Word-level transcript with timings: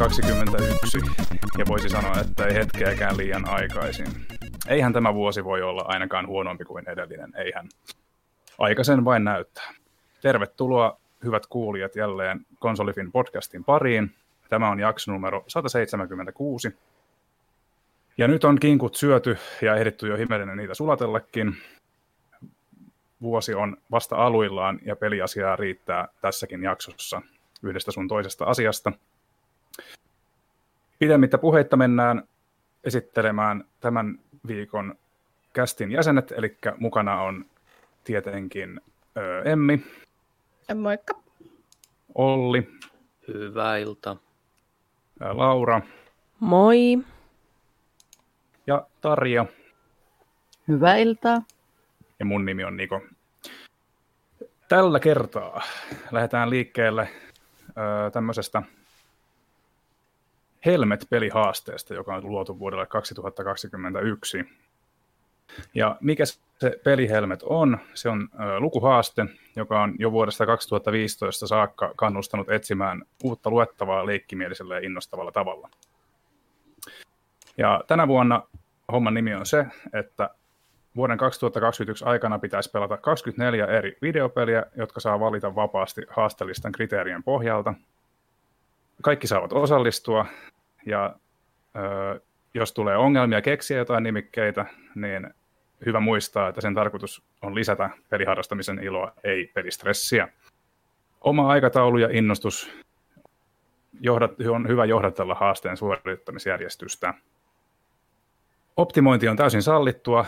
2021 0.00 0.98
ja 1.58 1.64
voisi 1.68 1.88
sanoa, 1.88 2.14
että 2.20 2.46
ei 2.46 2.54
hetkeäkään 2.54 3.16
liian 3.16 3.48
aikaisin. 3.48 4.06
Eihän 4.68 4.92
tämä 4.92 5.14
vuosi 5.14 5.44
voi 5.44 5.62
olla 5.62 5.84
ainakaan 5.86 6.26
huonompi 6.26 6.64
kuin 6.64 6.88
edellinen, 6.88 7.32
eihän. 7.36 7.68
Aika 8.58 8.84
sen 8.84 9.04
vain 9.04 9.24
näyttää. 9.24 9.74
Tervetuloa 10.22 10.98
hyvät 11.24 11.46
kuulijat 11.46 11.96
jälleen 11.96 12.46
Konsolifin 12.58 13.12
podcastin 13.12 13.64
pariin. 13.64 14.14
Tämä 14.48 14.70
on 14.70 14.80
jakso 14.80 15.12
numero 15.12 15.44
176. 15.46 16.76
Ja 18.18 18.28
nyt 18.28 18.44
on 18.44 18.58
kinkut 18.60 18.94
syöty 18.94 19.38
ja 19.62 19.76
ehditty 19.76 20.08
jo 20.08 20.16
himellinen 20.16 20.56
niitä 20.56 20.74
sulatellekin. 20.74 21.56
Vuosi 23.22 23.54
on 23.54 23.76
vasta 23.90 24.16
aluillaan 24.16 24.78
ja 24.84 24.96
peliasiaa 24.96 25.56
riittää 25.56 26.08
tässäkin 26.20 26.62
jaksossa 26.62 27.22
yhdestä 27.62 27.90
sun 27.90 28.08
toisesta 28.08 28.44
asiasta. 28.44 28.92
Pidemmittä 30.98 31.38
puheitta 31.38 31.76
mennään 31.76 32.22
esittelemään 32.84 33.64
tämän 33.80 34.18
viikon 34.46 34.94
kästin 35.52 35.92
jäsenet, 35.92 36.32
eli 36.32 36.56
mukana 36.78 37.22
on 37.22 37.44
tietenkin 38.04 38.80
ö, 39.16 39.42
Emmi. 39.42 39.84
Moikka. 40.74 41.14
Olli. 42.14 42.68
Hyvää 43.28 43.76
iltaa. 43.76 44.16
Laura. 45.20 45.80
Moi. 46.40 46.98
Ja 48.66 48.86
Tarja. 49.00 49.46
Hyvää 50.68 50.96
iltaa. 50.96 51.42
Ja 52.18 52.24
mun 52.24 52.44
nimi 52.44 52.64
on 52.64 52.76
Niko. 52.76 53.00
Tällä 54.68 55.00
kertaa 55.00 55.62
lähdetään 56.10 56.50
liikkeelle 56.50 57.08
ö, 57.68 58.10
tämmöisestä 58.10 58.62
Helmet-pelihaasteesta, 60.66 61.94
joka 61.94 62.14
on 62.14 62.26
luotu 62.26 62.58
vuodelle 62.58 62.86
2021. 62.86 64.44
Ja 65.74 65.96
mikä 66.00 66.24
se 66.58 66.80
pelihelmet 66.84 67.42
on? 67.42 67.78
Se 67.94 68.08
on 68.08 68.28
lukuhaaste, 68.58 69.26
joka 69.56 69.82
on 69.82 69.94
jo 69.98 70.12
vuodesta 70.12 70.46
2015 70.46 71.46
saakka 71.46 71.92
kannustanut 71.96 72.50
etsimään 72.50 73.02
uutta 73.24 73.50
luettavaa 73.50 74.06
leikkimielisellä 74.06 74.74
ja 74.74 74.86
innostavalla 74.86 75.32
tavalla. 75.32 75.68
Ja 77.58 77.84
tänä 77.86 78.08
vuonna 78.08 78.42
homman 78.92 79.14
nimi 79.14 79.34
on 79.34 79.46
se, 79.46 79.66
että 79.92 80.30
vuoden 80.96 81.18
2021 81.18 82.04
aikana 82.04 82.38
pitäisi 82.38 82.70
pelata 82.70 82.96
24 82.96 83.66
eri 83.66 83.96
videopeliä, 84.02 84.66
jotka 84.76 85.00
saa 85.00 85.20
valita 85.20 85.54
vapaasti 85.54 86.02
haastelistan 86.08 86.72
kriteerien 86.72 87.22
pohjalta. 87.22 87.74
Kaikki 89.02 89.26
saavat 89.26 89.52
osallistua 89.52 90.26
ja 90.86 91.14
ö, 91.76 92.20
jos 92.54 92.72
tulee 92.72 92.96
ongelmia 92.96 93.42
keksiä 93.42 93.78
jotain 93.78 94.02
nimikkeitä, 94.02 94.66
niin 94.94 95.30
hyvä 95.86 96.00
muistaa, 96.00 96.48
että 96.48 96.60
sen 96.60 96.74
tarkoitus 96.74 97.22
on 97.42 97.54
lisätä 97.54 97.90
peliharrastamisen 98.08 98.84
iloa, 98.84 99.12
ei 99.24 99.50
pelistressiä. 99.54 100.28
Oma 101.20 101.48
aikataulu 101.48 101.98
ja 101.98 102.08
innostus 102.12 102.72
johdat, 104.00 104.30
on 104.50 104.68
hyvä 104.68 104.84
johdatella 104.84 105.34
haasteen 105.34 105.76
suorittamisjärjestystä. 105.76 107.14
Optimointi 108.76 109.28
on 109.28 109.36
täysin 109.36 109.62
sallittua. 109.62 110.26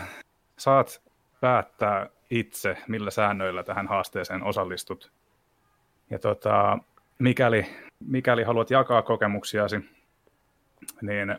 Saat 0.57 1.01
päättää 1.41 2.09
itse, 2.29 2.77
millä 2.87 3.11
säännöillä 3.11 3.63
tähän 3.63 3.87
haasteeseen 3.87 4.43
osallistut. 4.43 5.11
Ja 6.09 6.19
tota, 6.19 6.77
mikäli, 7.19 7.65
mikäli 8.07 8.43
haluat 8.43 8.71
jakaa 8.71 9.01
kokemuksiasi, 9.01 9.89
niin 11.01 11.37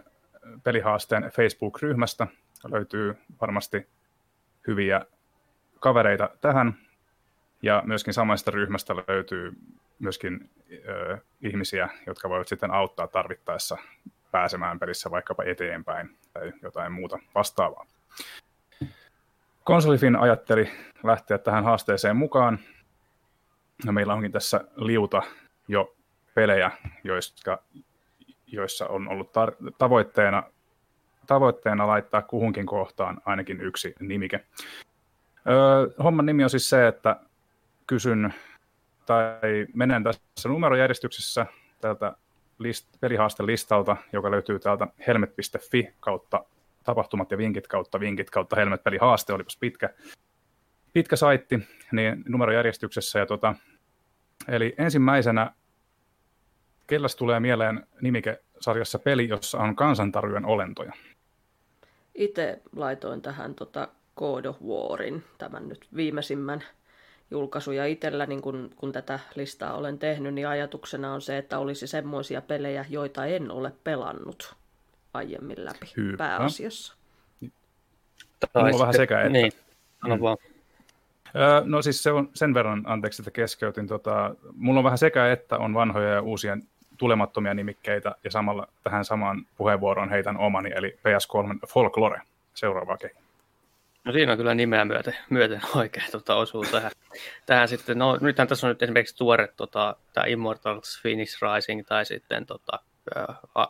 pelihaasteen 0.65 1.23
Facebook-ryhmästä 1.23 2.27
löytyy 2.65 3.17
varmasti 3.41 3.89
hyviä 4.67 5.07
kavereita 5.81 6.31
tähän. 6.41 6.75
Ja 7.63 7.83
myöskin 7.87 8.15
samasta 8.15 8.51
ryhmästä 8.51 8.95
löytyy 9.09 9.53
myöskin 9.99 10.51
ö, 10.89 11.19
ihmisiä, 11.43 11.89
jotka 12.07 12.29
voivat 12.29 12.49
sitten 12.49 12.71
auttaa 12.71 13.07
tarvittaessa 13.07 13.79
pääsemään 14.31 14.79
pelissä 14.79 15.11
vaikkapa 15.11 15.45
eteenpäin 15.45 16.17
tai 16.33 16.53
jotain 16.63 16.93
muuta 16.93 17.19
vastaavaa. 17.35 17.87
Konsolifin 19.65 20.17
ajatteli 20.17 20.71
lähteä 21.03 21.39
tähän 21.39 21.65
haasteeseen 21.65 22.17
mukaan. 22.17 22.59
Ja 23.87 23.93
meillä 23.93 24.15
onkin 24.15 24.33
tässä 24.33 24.65
liuta 24.77 25.23
jo 25.69 25.94
pelejä, 26.35 26.71
joista, 27.05 27.59
joissa 28.47 28.87
on 28.87 29.09
ollut 29.09 29.29
tar- 29.29 29.73
tavoitteena, 29.79 30.43
tavoitteena 31.27 31.87
laittaa 31.87 32.23
kuhunkin 32.23 32.67
kohtaan 32.67 33.21
ainakin 33.25 33.61
yksi 33.61 33.95
nimike. 34.01 34.45
Öö, 35.49 36.03
homman 36.03 36.27
nimi 36.27 36.45
on 36.45 36.51
siis 36.51 36.71
se, 36.71 36.87
että 36.87 37.17
kysyn 37.87 38.35
tai 39.07 39.67
menen 39.75 40.05
tässä 40.05 40.49
numerojärjestyksessä 40.49 41.47
tältä 41.81 42.17
list, 42.59 42.89
pelihaastelistalta, 43.01 43.97
joka 44.13 44.31
löytyy 44.31 44.59
täältä 44.59 44.87
helmet.fi 45.07 45.95
kautta 46.01 46.45
tapahtumat 46.85 47.31
ja 47.31 47.39
vinkit 47.39 47.69
kautta 47.69 48.01
vinkit 48.01 48.31
kautta 48.31 48.57
helmet-pelihaaste, 48.57 49.33
olipas 49.33 49.57
pitkä, 49.57 49.91
pitkä 50.93 51.17
saitti, 51.17 51.61
niin 51.93 52.25
numerojärjestyksessä. 52.29 53.19
Ja 53.19 53.27
tota, 53.27 53.55
eli 54.49 54.75
ensimmäisenä, 54.79 55.53
kelläs 56.87 57.17
tulee 57.17 57.41
mieleen 57.41 57.87
nimike 58.01 58.41
sarjassa 58.61 58.99
peli, 58.99 59.29
jossa 59.29 59.59
on 59.59 59.77
kansantarjojen 59.77 60.47
olentoja? 60.47 60.93
Itse 62.15 62.61
laitoin 62.77 63.23
tähän 63.23 63.55
tota 63.55 63.89
God 64.17 64.45
of 64.45 64.57
Warin, 64.63 65.25
tämän 65.39 65.69
nyt 65.69 65.87
viimeisimmän 65.97 66.65
julkaisuja 67.31 67.87
itsellä, 67.87 68.27
niin 68.27 68.43
kun, 68.43 68.71
kun 68.77 68.93
tätä 68.93 69.19
listaa 69.35 69.75
olen 69.75 69.99
tehnyt, 69.99 70.35
niin 70.35 70.49
ajatuksena 70.49 71.15
on 71.15 71.23
se, 71.23 71.39
että 71.39 71.59
olisi 71.59 71.87
semmoisia 71.87 72.41
pelejä, 72.41 72.85
joita 72.89 73.27
en 73.27 73.51
ole 73.51 73.73
pelannut 73.85 74.55
aiemmin 75.15 75.65
läpi 75.65 75.93
Hyvä. 75.97 76.17
pääasiassa. 76.17 76.95
Mulla 78.55 78.69
on 78.73 78.79
vähän 78.79 78.95
sekä 78.95 79.21
että. 79.21 79.29
Niin, 79.33 79.53
sano 80.03 80.17
mm. 80.17 80.23
vaan. 80.23 80.37
No 81.65 81.83
siis 81.83 82.03
se 82.03 82.13
on 82.13 82.31
sen 82.35 82.55
verran, 82.55 82.83
anteeksi, 82.87 83.23
että 83.23 83.31
keskeytin. 83.31 83.87
Tota, 83.87 84.35
mulla 84.57 84.81
on 84.81 84.85
vähän 84.85 84.99
sekä 84.99 85.33
että 85.33 85.59
on 85.59 85.75
vanhoja 85.75 86.09
ja 86.09 86.23
uusia 86.23 86.59
tulemattomia 86.99 87.55
nimikkeitä, 87.55 88.15
ja 88.25 88.31
samalla 88.31 88.69
tähän 88.83 89.05
samaan 89.05 89.47
puheenvuoroon 89.57 90.11
heitän 90.11 90.37
omani, 90.37 90.71
eli 90.75 90.99
PS3 90.99 91.59
Folklore, 91.69 92.21
seuraava 92.55 92.97
kehi. 92.97 93.15
No 94.05 94.13
siinä 94.13 94.33
on 94.33 94.39
kyllä 94.39 94.55
nimeä 94.55 94.85
myöten, 94.85 95.17
myöten 95.31 95.61
oikein 95.75 96.11
tota, 96.13 96.35
osuu 96.35 96.65
tähän. 96.71 96.93
tähän 97.47 97.69
sitten, 97.69 97.99
no 97.99 98.19
nythän 98.21 98.49
tässä 98.49 98.67
on 98.67 98.69
nyt 98.69 98.83
esimerkiksi 98.83 99.17
tuore 99.17 99.49
tota, 99.57 99.97
tämä 100.13 100.27
Immortals 100.27 100.99
Phoenix 101.03 101.43
Rising 101.43 101.87
tai 101.87 102.05
sitten 102.05 102.47
tota, 102.47 102.79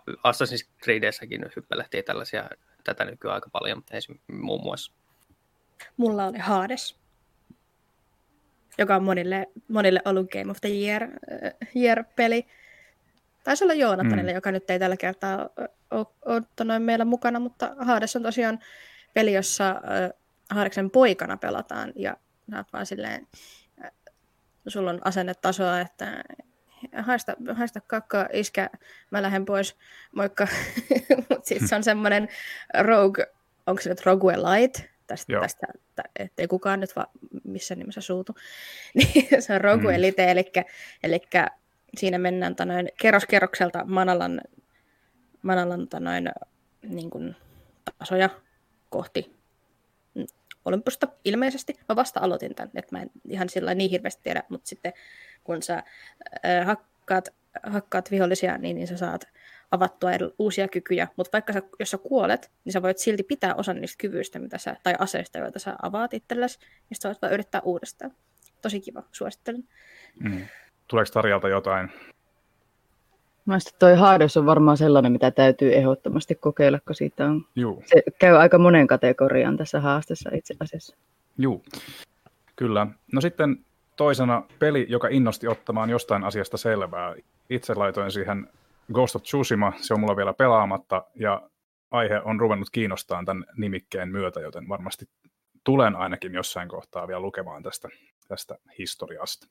Assassin's 0.07 0.69
Creedessäkin 0.83 1.41
nyt 1.41 1.57
hyppelehtii 1.57 2.03
tällaisia 2.03 2.51
tätä 2.85 3.05
nykyään 3.05 3.35
aika 3.35 3.51
paljon, 3.53 3.83
muun 4.33 4.63
muassa. 4.63 4.93
Mulla 5.97 6.27
oli 6.27 6.39
Hades, 6.39 6.97
joka 8.79 8.97
on 8.97 9.05
monille, 9.05 9.47
monille 9.69 10.01
ollut 10.05 10.31
Game 10.31 10.51
of 10.51 10.61
the 10.61 10.69
Year, 10.69 11.03
uh, 11.05 11.83
year-peli. 11.83 12.47
Taisi 13.45 13.65
olla 13.65 13.75
Joonathanille, 13.75 14.33
mm. 14.33 14.35
joka 14.35 14.53
nyt 14.53 14.71
ei 14.71 14.79
tällä 14.79 14.97
kertaa 14.97 15.49
ole 15.91 16.79
meillä 16.79 17.05
mukana, 17.05 17.41
mutta 17.41 17.77
Hades 17.79 18.17
on 18.17 18.23
tosiaan 18.23 18.59
peli, 19.15 19.33
jossa 19.33 19.81
Hadeksen 20.51 20.91
poikana 20.91 21.37
pelataan 21.37 21.93
ja 21.97 22.17
näet 22.47 22.67
vaan 22.73 22.87
silleen, 22.87 23.29
sulla 24.69 24.91
on 24.91 25.01
asennetasoa, 25.05 25.81
että 25.81 26.25
haista, 26.97 27.33
haista 27.53 27.81
kakka, 27.81 28.29
iskä, 28.33 28.71
mä 29.11 29.23
lähden 29.23 29.45
pois, 29.45 29.77
moikka. 30.15 30.49
Mutta 31.29 31.49
sitten 31.49 31.69
se 31.69 31.77
on 31.77 31.85
semmoinen 31.85 32.29
rogue, 32.81 33.27
onko 33.67 33.83
se 33.83 33.89
nyt 33.89 34.07
Rogue 34.07 34.37
Light, 34.37 34.81
tästä, 35.07 35.33
Joo. 35.33 35.43
tästä 35.43 35.67
ettei 36.19 36.47
kukaan 36.47 36.81
nyt 36.81 36.97
vaan 36.97 37.09
missään 37.45 37.79
nimessä 37.79 38.01
suutu. 38.01 38.35
Niin 38.95 39.43
se 39.43 39.55
on 39.55 39.61
Rogue 39.61 39.93
mm. 39.93 39.97
Elite, 39.97 40.31
eli, 40.31 40.45
eli 41.03 41.21
siinä 41.99 42.19
mennään 42.19 42.57
tanoin, 42.57 42.89
kerros 43.01 43.27
kerrokselta 43.27 43.85
Manalan, 43.85 44.41
Manalan 45.43 45.89
tanoin, 45.89 46.31
niin 46.83 47.11
kuin, 47.11 47.37
tasoja 47.99 48.31
kohti 48.91 49.35
Olympusta 50.65 51.09
ilmeisesti. 51.25 51.75
Mä 51.89 51.97
vasta 51.97 52.21
aloitin 52.21 52.55
tämän, 52.55 52.71
että 52.75 52.97
mä 52.97 53.03
en 53.03 53.11
ihan 53.29 53.49
sillä 53.49 53.75
niin 53.75 53.91
hirveästi 53.91 54.23
tiedä, 54.23 54.43
mutta 54.49 54.69
sitten 54.69 54.93
kun 55.45 55.63
sä 55.63 55.83
äh, 56.47 56.67
hakkaat, 56.67 57.29
hakkaat 57.63 58.11
vihollisia, 58.11 58.59
niin, 58.59 58.77
niin 58.77 58.87
sä 58.87 58.97
saat 58.97 59.29
avattua 59.71 60.11
uusia 60.39 60.69
kykyjä, 60.69 61.09
mutta 61.17 61.33
vaikka 61.33 61.53
sä, 61.53 61.63
jos 61.79 61.91
sä 61.91 61.99
kuolet, 61.99 62.51
niin 62.65 62.73
sä 62.73 62.83
voit 62.83 62.99
silti 62.99 63.23
pitää 63.23 63.55
osan 63.55 63.81
niistä 63.81 64.01
kyvyistä 64.01 64.39
mitä 64.39 64.59
sä, 64.59 64.77
tai 64.83 64.95
aseista, 64.99 65.39
joita 65.39 65.59
sä 65.59 65.77
avaat 65.83 66.15
itsellesi, 66.15 66.59
ja 66.91 66.97
sä 67.03 67.09
voit 67.09 67.23
vaan 67.23 67.33
yrittää 67.33 67.61
uudestaan. 67.61 68.15
Tosi 68.63 68.81
kiva, 68.81 69.03
suosittelen. 69.13 69.69
Mm. 70.21 70.47
Tuleeko 70.89 71.11
Tarjalta 71.13 71.49
jotain 71.49 71.91
Mielestäni 73.47 73.77
toi 73.79 73.97
Hades 73.97 74.37
on 74.37 74.47
varmaan 74.47 74.77
sellainen, 74.77 75.13
mitä 75.13 75.31
täytyy 75.31 75.75
ehdottomasti 75.75 76.35
kokeilla, 76.35 76.81
kun 76.81 76.95
siitä 76.95 77.27
on, 77.27 77.47
Juu, 77.57 77.83
se 77.87 78.03
käy 78.19 78.37
aika 78.37 78.59
monen 78.59 78.87
kategorian 78.87 79.57
tässä 79.57 79.81
haastessa 79.81 80.31
itse 80.35 80.55
asiassa. 80.61 80.97
juu. 81.39 81.65
Kyllä. 82.57 82.87
No 83.13 83.21
sitten 83.21 83.65
toisena 83.97 84.43
peli, 84.59 84.87
joka 84.89 85.09
innosti 85.09 85.49
ottamaan 85.49 85.91
jostain 85.91 86.25
asiasta 86.25 86.57
selvää. 86.57 87.15
Itse 87.51 87.75
laitoin 87.75 88.11
siihen 88.11 88.49
Ghost 88.93 89.17
of 89.17 89.23
Tsushima, 89.23 89.73
se 89.77 89.95
on 89.95 90.01
mulla 90.01 90.17
vielä 90.17 90.33
pelaamatta, 90.33 91.05
ja 91.15 91.43
aihe 91.91 92.21
on 92.25 92.41
ruvennut 92.41 92.71
kiinnostaa 92.71 93.23
tämän 93.25 93.45
nimikkeen 93.57 94.09
myötä, 94.09 94.41
joten 94.41 94.69
varmasti 94.69 95.05
tulen 95.65 95.97
ainakin 95.97 96.35
jossain 96.35 96.69
kohtaa 96.69 97.09
vielä 97.09 97.21
lukemaan 97.21 97.63
tästä, 97.63 97.89
tästä 98.29 98.59
historiasta. 98.79 99.47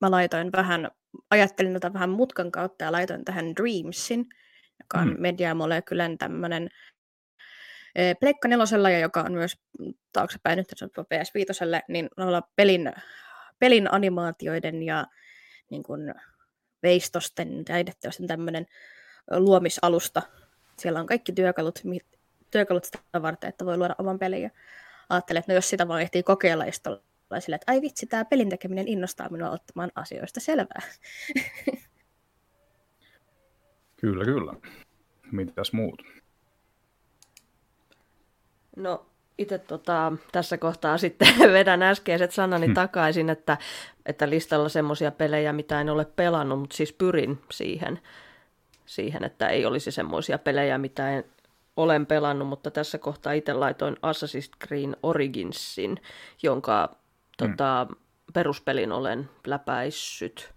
Mä 0.00 0.10
laitoin 0.10 0.52
vähän, 0.52 0.90
ajattelin 1.30 1.72
tätä 1.72 1.92
vähän 1.92 2.10
mutkan 2.10 2.50
kautta 2.52 2.84
ja 2.84 2.92
laitoin 2.92 3.24
tähän 3.24 3.56
Dreamsin, 3.56 4.26
joka 4.80 4.98
on 4.98 5.08
Mm. 5.08 5.16
Media 5.18 5.54
Molecule 5.54 6.16
tämmöinen 6.18 6.68
Pleikka 8.20 8.48
nelosella, 8.48 8.90
ja 8.90 8.98
joka 8.98 9.20
on 9.20 9.32
myös 9.32 9.56
taaksepäin 10.12 10.56
nyt 10.56 10.66
se 10.76 10.84
on 10.84 10.90
PS5, 11.14 11.82
niin 11.88 12.08
olla 12.16 12.42
pelin, 12.56 12.92
pelin 13.58 13.94
animaatioiden 13.94 14.82
ja 14.82 15.06
niin 15.70 15.82
kuin, 15.82 16.14
veistosten 16.82 17.64
täydettävästi 17.64 18.26
tämmöinen 18.26 18.66
luomisalusta. 19.30 20.22
Siellä 20.78 21.00
on 21.00 21.06
kaikki 21.06 21.32
työkalut, 21.32 21.82
työkalut 22.50 22.84
sitä 22.84 22.98
varten, 23.22 23.48
että 23.48 23.66
voi 23.66 23.76
luoda 23.76 23.94
oman 23.98 24.18
pelin. 24.18 24.42
Ja 24.42 24.50
ajattelin, 25.08 25.38
että 25.38 25.52
no 25.52 25.54
jos 25.54 25.70
sitä 25.70 25.88
vaan 25.88 26.02
ehtii 26.02 26.22
kokeilla, 26.22 26.66
ja 26.66 26.72
sitten 27.26 27.34
olla 27.36 27.40
silleen, 27.40 27.60
että 27.62 27.72
ai 27.72 27.80
vitsi, 27.80 28.06
tämä 28.06 28.24
pelin 28.24 28.48
tekeminen 28.48 28.88
innostaa 28.88 29.28
minua 29.28 29.50
ottamaan 29.50 29.92
asioista 29.94 30.40
selvää. 30.40 30.80
Kyllä, 34.00 34.24
kyllä. 34.24 34.52
Mitäs 35.32 35.72
muut? 35.72 36.02
No 38.76 39.06
itse 39.38 39.58
tota, 39.58 40.12
tässä 40.32 40.58
kohtaa 40.58 40.98
sitten 40.98 41.28
vedän 41.52 41.82
äskeiset 41.82 42.32
sanani 42.32 42.66
hmm. 42.66 42.74
takaisin, 42.74 43.30
että, 43.30 43.58
että 44.06 44.30
listalla 44.30 44.68
semmoisia 44.68 45.10
pelejä, 45.10 45.52
mitä 45.52 45.80
en 45.80 45.90
ole 45.90 46.04
pelannut, 46.04 46.58
mutta 46.58 46.76
siis 46.76 46.92
pyrin 46.92 47.38
siihen, 47.50 48.00
siihen 48.86 49.24
että 49.24 49.48
ei 49.48 49.66
olisi 49.66 49.90
semmoisia 49.90 50.38
pelejä, 50.38 50.78
mitä 50.78 51.10
en 51.10 51.24
olen 51.76 52.06
pelannut, 52.06 52.48
mutta 52.48 52.70
tässä 52.70 52.98
kohtaa 52.98 53.32
itse 53.32 53.52
laitoin 53.52 53.96
Assassin's 53.96 54.66
Creed 54.66 54.94
Originsin, 55.02 56.00
jonka 56.42 56.96
tota, 57.36 57.86
peruspelin 58.32 58.92
olen 58.92 59.30
läpäissyt 59.46 60.54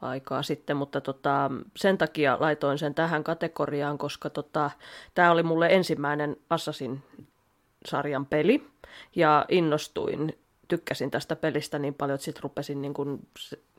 aikaa 0.00 0.42
sitten, 0.42 0.76
mutta 0.76 1.00
tota, 1.00 1.50
sen 1.76 1.98
takia 1.98 2.36
laitoin 2.40 2.78
sen 2.78 2.94
tähän 2.94 3.24
kategoriaan, 3.24 3.98
koska 3.98 4.30
tota, 4.30 4.70
tämä 5.14 5.30
oli 5.30 5.42
mulle 5.42 5.66
ensimmäinen 5.70 6.36
Assassin 6.50 7.02
sarjan 7.86 8.26
peli 8.26 8.66
ja 9.16 9.44
innostuin, 9.48 10.38
tykkäsin 10.68 11.10
tästä 11.10 11.36
pelistä 11.36 11.78
niin 11.78 11.94
paljon, 11.94 12.14
että 12.14 12.24
sitten 12.24 12.42
rupesin 12.42 12.82
niin 12.82 12.94
kuin, 12.94 13.28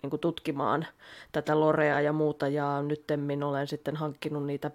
niin 0.02 0.10
kuin 0.10 0.20
tutkimaan 0.20 0.86
tätä 1.32 1.60
lorea 1.60 2.02
ja 2.02 2.14
muuta 2.14 2.48
ja 2.48 2.82
nyttemmin 2.82 3.44
olen 3.44 3.68
sitten 3.68 3.96
hankkinut 3.96 4.46
niitä 4.46 4.72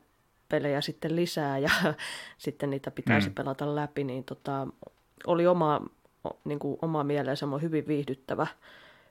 pelejä 0.48 0.80
sitten 0.80 1.16
lisää 1.16 1.58
ja 1.58 1.70
sitten 2.38 2.70
niitä 2.70 2.90
pitäisi 2.90 3.28
mm. 3.28 3.34
pelata 3.34 3.74
läpi, 3.74 4.04
niin 4.04 4.24
tota, 4.24 4.66
oli 5.26 5.46
oma, 5.46 5.80
niin 6.44 6.58
kuin, 6.58 6.78
oma 6.82 7.04
mieleen 7.04 7.36
semmoinen 7.36 7.68
hyvin 7.68 7.86
viihdyttävä, 7.86 8.46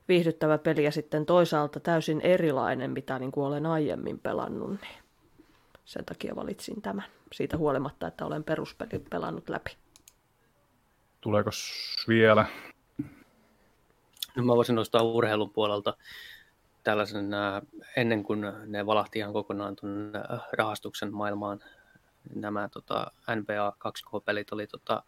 viihdyttävä 0.07 0.57
peli 0.57 0.83
ja 0.83 0.91
sitten 0.91 1.25
toisaalta 1.25 1.79
täysin 1.79 2.21
erilainen, 2.21 2.91
mitä 2.91 3.19
niin 3.19 3.31
kuin 3.31 3.45
olen 3.45 3.65
aiemmin 3.65 4.19
pelannut, 4.19 4.69
niin 4.69 5.03
sen 5.85 6.05
takia 6.05 6.35
valitsin 6.35 6.81
tämän 6.81 7.05
siitä 7.33 7.57
huolimatta, 7.57 8.07
että 8.07 8.25
olen 8.25 8.43
peruspelin 8.43 9.05
pelannut 9.09 9.49
läpi. 9.49 9.77
Tuleeko 11.21 11.49
vielä? 12.07 12.45
Mä 14.35 14.55
voisin 14.55 14.75
nostaa 14.75 15.03
urheilun 15.03 15.49
puolelta 15.49 15.97
tällaisen, 16.83 17.33
äh, 17.33 17.61
ennen 17.95 18.23
kuin 18.23 18.41
ne 18.65 18.85
valahti 18.85 19.19
ihan 19.19 19.33
kokonaan 19.33 19.75
tuon 19.75 20.11
äh, 20.15 20.41
rahastuksen 20.53 21.13
maailmaan, 21.13 21.59
nämä 22.35 22.69
tota, 22.69 23.11
NBA 23.35 23.73
2K-pelit 23.87 24.51
oli 24.51 24.67
tota, 24.67 25.03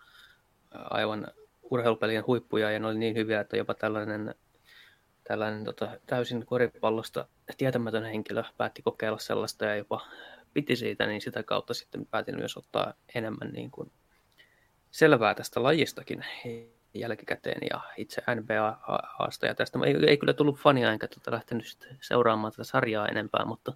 aivan 0.74 1.28
urheilupelien 1.72 2.28
huippuja 2.28 2.72
ja 2.72 2.80
ne 2.80 2.88
oli 2.88 2.98
niin 2.98 3.16
hyviä, 3.16 3.40
että 3.40 3.58
jopa 3.58 3.74
tällainen, 3.74 4.36
tällainen 5.24 5.64
tota, 5.64 5.98
täysin 6.06 6.46
koripallosta 6.46 7.28
tietämätön 7.58 8.04
henkilö 8.04 8.44
päätti 8.58 8.82
kokeilla 8.82 9.18
sellaista 9.18 9.66
ja 9.66 9.76
jopa 9.76 10.08
piti 10.54 10.76
siitä, 10.76 11.06
niin 11.06 11.22
sitä 11.22 11.44
kautta 11.44 11.74
sitten 11.74 12.06
päätin 12.06 12.38
myös 12.38 12.58
ottaa 12.58 12.94
enemmän 13.16 13.54
niin 13.54 13.72
kuin 13.72 13.92
selvää 14.92 15.36
tästä 15.36 15.64
lajistakin 15.64 16.26
jälkikäteen 16.94 17.62
ja 17.72 17.82
itse 17.98 18.22
NBA-haasta. 18.36 19.46
Ja 19.46 19.56
tästä 19.56 19.80
ei, 19.86 19.96
ei 20.08 20.18
kyllä 20.18 20.34
tullut 20.34 20.60
fania 20.60 20.92
enkä 20.92 21.08
tuota 21.08 21.32
lähtenyt 21.32 21.78
seuraamaan 22.02 22.54
tätä 22.54 22.64
sarjaa 22.64 23.08
enempää, 23.08 23.46
mutta, 23.46 23.74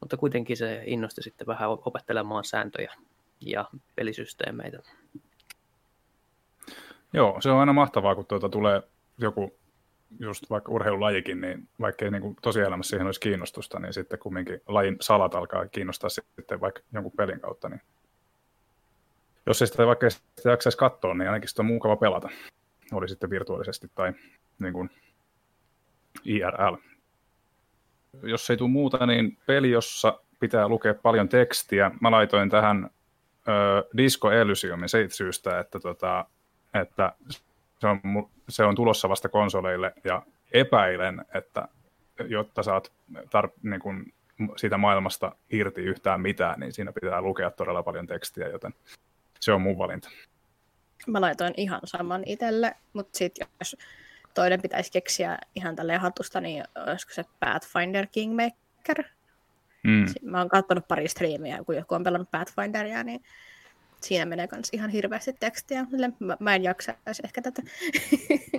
mutta 0.00 0.16
kuitenkin 0.16 0.56
se 0.56 0.82
innosti 0.86 1.22
sitten 1.22 1.46
vähän 1.46 1.70
opettelemaan 1.70 2.44
sääntöjä 2.44 2.94
ja 3.40 3.64
pelisysteemeitä. 3.96 4.78
Joo, 7.12 7.40
se 7.40 7.50
on 7.50 7.60
aina 7.60 7.72
mahtavaa, 7.72 8.14
kun 8.14 8.26
tuota 8.26 8.48
tulee 8.48 8.82
joku 9.18 9.58
just 10.20 10.50
vaikka 10.50 10.72
urheilulajikin, 10.72 11.40
niin 11.40 11.68
vaikka 11.80 12.04
ei 12.04 12.10
niin 12.10 12.36
tosielämässä 12.42 12.90
siihen 12.90 13.06
olisi 13.06 13.20
kiinnostusta, 13.20 13.78
niin 13.78 13.92
sitten 13.92 14.18
kumminkin 14.18 14.60
lajin 14.68 14.96
salat 15.00 15.34
alkaa 15.34 15.68
kiinnostaa 15.68 16.10
sitten 16.10 16.60
vaikka 16.60 16.80
jonkun 16.92 17.12
pelin 17.12 17.40
kautta, 17.40 17.68
niin 17.68 17.80
jos 19.46 19.62
ei 19.62 19.68
sitä 19.68 19.86
vaikka 19.86 20.10
sitä 20.10 20.50
jaksaisi 20.50 20.78
katsoa, 20.78 21.14
niin 21.14 21.28
ainakin 21.28 21.48
sitä 21.48 21.62
on 21.62 21.66
mukava 21.66 21.96
pelata. 21.96 22.28
Oli 22.92 23.08
sitten 23.08 23.30
virtuaalisesti 23.30 23.90
tai 23.94 24.12
niin 24.58 24.72
kuin 24.72 24.90
IRL. 26.24 26.76
Jos 28.22 28.50
ei 28.50 28.56
tule 28.56 28.70
muuta, 28.70 29.06
niin 29.06 29.38
peli, 29.46 29.70
jossa 29.70 30.20
pitää 30.40 30.68
lukea 30.68 30.94
paljon 30.94 31.28
tekstiä. 31.28 31.90
Mä 32.00 32.10
laitoin 32.10 32.50
tähän 32.50 32.90
ö, 33.48 33.88
Disco 33.96 34.30
Elysiumin 34.30 34.88
siitä 34.88 35.14
syystä, 35.14 35.60
että, 35.60 35.80
tota, 35.80 36.26
että 36.74 37.12
se, 37.80 37.86
on, 37.86 38.00
se 38.48 38.64
on 38.64 38.74
tulossa 38.74 39.08
vasta 39.08 39.28
konsoleille 39.28 39.92
ja 40.04 40.22
epäilen, 40.52 41.24
että 41.34 41.68
jotta 42.28 42.62
saat 42.62 42.92
tar- 43.14 43.58
niin 43.62 43.80
kuin 43.80 44.12
siitä 44.56 44.78
maailmasta 44.78 45.32
irti 45.50 45.80
yhtään 45.80 46.20
mitään, 46.20 46.60
niin 46.60 46.72
siinä 46.72 46.92
pitää 46.92 47.20
lukea 47.20 47.50
todella 47.50 47.82
paljon 47.82 48.06
tekstiä, 48.06 48.48
joten 48.48 48.74
se 49.40 49.52
on 49.52 49.62
mun 49.62 49.78
valinta. 49.78 50.10
Mä 51.06 51.20
laitoin 51.20 51.54
ihan 51.56 51.80
saman 51.84 52.22
itselle, 52.26 52.74
mutta 52.92 53.18
sitten 53.18 53.46
jos 53.60 53.76
toinen 54.34 54.62
pitäisi 54.62 54.92
keksiä 54.92 55.38
ihan 55.54 55.76
tälleen 55.76 56.00
hatusta, 56.00 56.40
niin 56.40 56.64
olisiko 56.86 57.12
se 57.12 57.24
Pathfinder 57.40 58.06
Kingmaker? 58.06 59.04
Mm. 59.82 60.06
Mä 60.22 60.38
oon 60.38 60.48
katsonut 60.48 60.88
pari 60.88 61.08
striimiä, 61.08 61.64
kun 61.66 61.76
joku 61.76 61.94
on 61.94 62.04
pelannut 62.04 62.30
Pathfinderia, 62.30 63.04
niin 63.04 63.22
siinä 64.02 64.24
menee 64.24 64.48
myös 64.52 64.68
ihan 64.72 64.90
hirveästi 64.90 65.32
tekstiä. 65.40 65.86
Mä, 66.18 66.36
mä 66.40 66.54
en 66.54 66.62
jaksaisi 66.62 67.22
ehkä 67.24 67.42
tätä. 67.42 67.62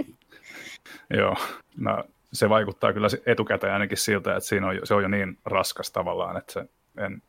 Joo, 1.18 1.36
no, 1.78 2.04
se 2.34 2.50
vaikuttaa 2.50 2.94
kyllä 2.94 3.08
etukäteen 3.26 3.74
ainakin 3.74 3.98
siltä, 3.98 4.36
että 4.36 4.50
siinä 4.50 4.68
on, 4.68 4.80
se 4.84 4.94
on 4.94 5.02
jo 5.02 5.08
niin 5.08 5.38
raskas 5.46 5.92
tavallaan, 5.92 6.38
että 6.38 6.54
se 6.54 6.66
en, 6.98 7.22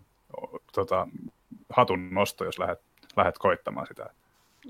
tota, 0.73 1.09
hatun 1.69 2.15
nosto, 2.15 2.45
jos 2.45 2.59
lähdet 2.59 2.81
lähdet 3.17 3.39
koittamaan 3.39 3.87
sitä. 3.87 4.11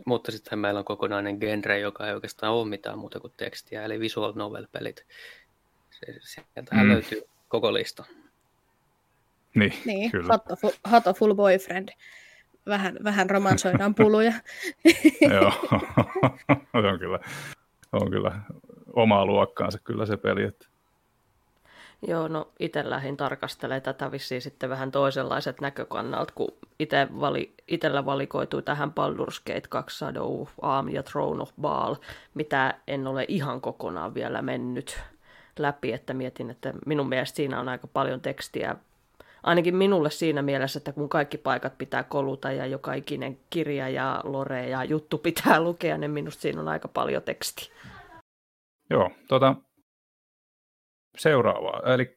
Mutta 0.07 0.33
sitten 0.33 0.59
meillä 0.59 0.79
on 0.79 0.85
kokonainen 0.85 1.39
genre, 1.39 1.79
joka 1.79 2.07
ei 2.07 2.15
oikeastaan 2.15 2.53
ole 2.53 2.69
mitään 2.69 2.99
muuta 2.99 3.21
kuin 3.21 3.33
tekstiä, 3.37 3.85
eli 3.85 4.01
visual 4.01 4.33
novel-pelit. 4.37 5.07
Sieltähän 6.21 6.87
mm. 6.87 6.93
löytyy 6.93 7.23
koko 7.49 7.75
lista. 7.75 8.05
Niin, 9.55 9.73
niin 9.85 10.11
kyllä. 10.11 10.33
Hatoful, 10.33 10.71
Hatoful 10.85 11.35
Boyfriend. 11.35 11.89
Vähän, 12.67 12.99
vähän 13.05 13.31
romansoidaan 13.31 13.95
puluja. 14.01 14.33
Joo, 15.35 15.53
se 16.83 16.89
on 16.89 16.99
kyllä, 16.99 17.19
on 17.93 18.11
kyllä 18.11 18.41
omaa 18.93 19.27
luokkaansa 19.27 19.79
kyllä 19.79 20.07
se 20.07 20.17
peli. 20.17 20.43
Että... 20.43 20.67
Joo, 22.07 22.29
no 22.29 22.49
itse 22.59 22.91
lähdin 22.91 23.17
tarkastelemaan 23.17 23.83
tätä 23.83 24.13
vissiin 24.13 24.43
sitten 24.43 24.71
vähän 24.71 24.91
toisenlaiset 24.91 25.61
näkökannalta, 25.61 26.33
kun 26.37 26.55
itse 26.79 27.09
vali, 27.21 27.55
itellä 27.69 28.05
valikoitui 28.05 28.63
tähän 28.63 28.91
Baldur's 28.91 29.43
Gate 29.47 29.69
2 29.69 29.99
Shadow 29.99 30.47
Arm 30.63 30.89
ja 30.89 31.03
Throne 31.03 31.43
of 31.43 31.51
Baal, 31.61 31.97
mitä 32.35 32.75
en 32.87 33.07
ole 33.07 33.25
ihan 33.29 33.61
kokonaan 33.61 34.15
vielä 34.15 34.43
mennyt 34.43 35.01
läpi, 35.59 35.93
että 35.93 36.15
mietin, 36.15 36.51
että 36.51 36.73
minun 36.87 37.09
mielestä 37.09 37.37
siinä 37.37 37.61
on 37.61 37.69
aika 37.69 37.87
paljon 37.87 38.21
tekstiä, 38.21 38.77
ainakin 39.45 39.77
minulle 39.77 40.11
siinä 40.11 40.43
mielessä, 40.43 40.79
että 40.79 40.93
kun 40.93 41.09
kaikki 41.09 41.39
paikat 41.39 41.79
pitää 41.79 42.03
koluta 42.03 42.53
ja 42.53 42.67
joka 42.67 42.95
ikinen 42.95 43.39
kirja 43.51 43.89
ja 43.89 44.21
lore 44.25 44.69
ja 44.69 44.85
juttu 44.85 45.19
pitää 45.19 45.61
lukea, 45.61 45.99
niin 45.99 46.11
minusta 46.11 46.41
siinä 46.41 46.61
on 46.61 46.69
aika 46.69 46.89
paljon 46.89 47.23
tekstiä. 47.23 47.75
Joo, 48.91 49.11
tota, 49.29 49.55
seuraavaa. 51.17 51.95
Eli 51.95 52.17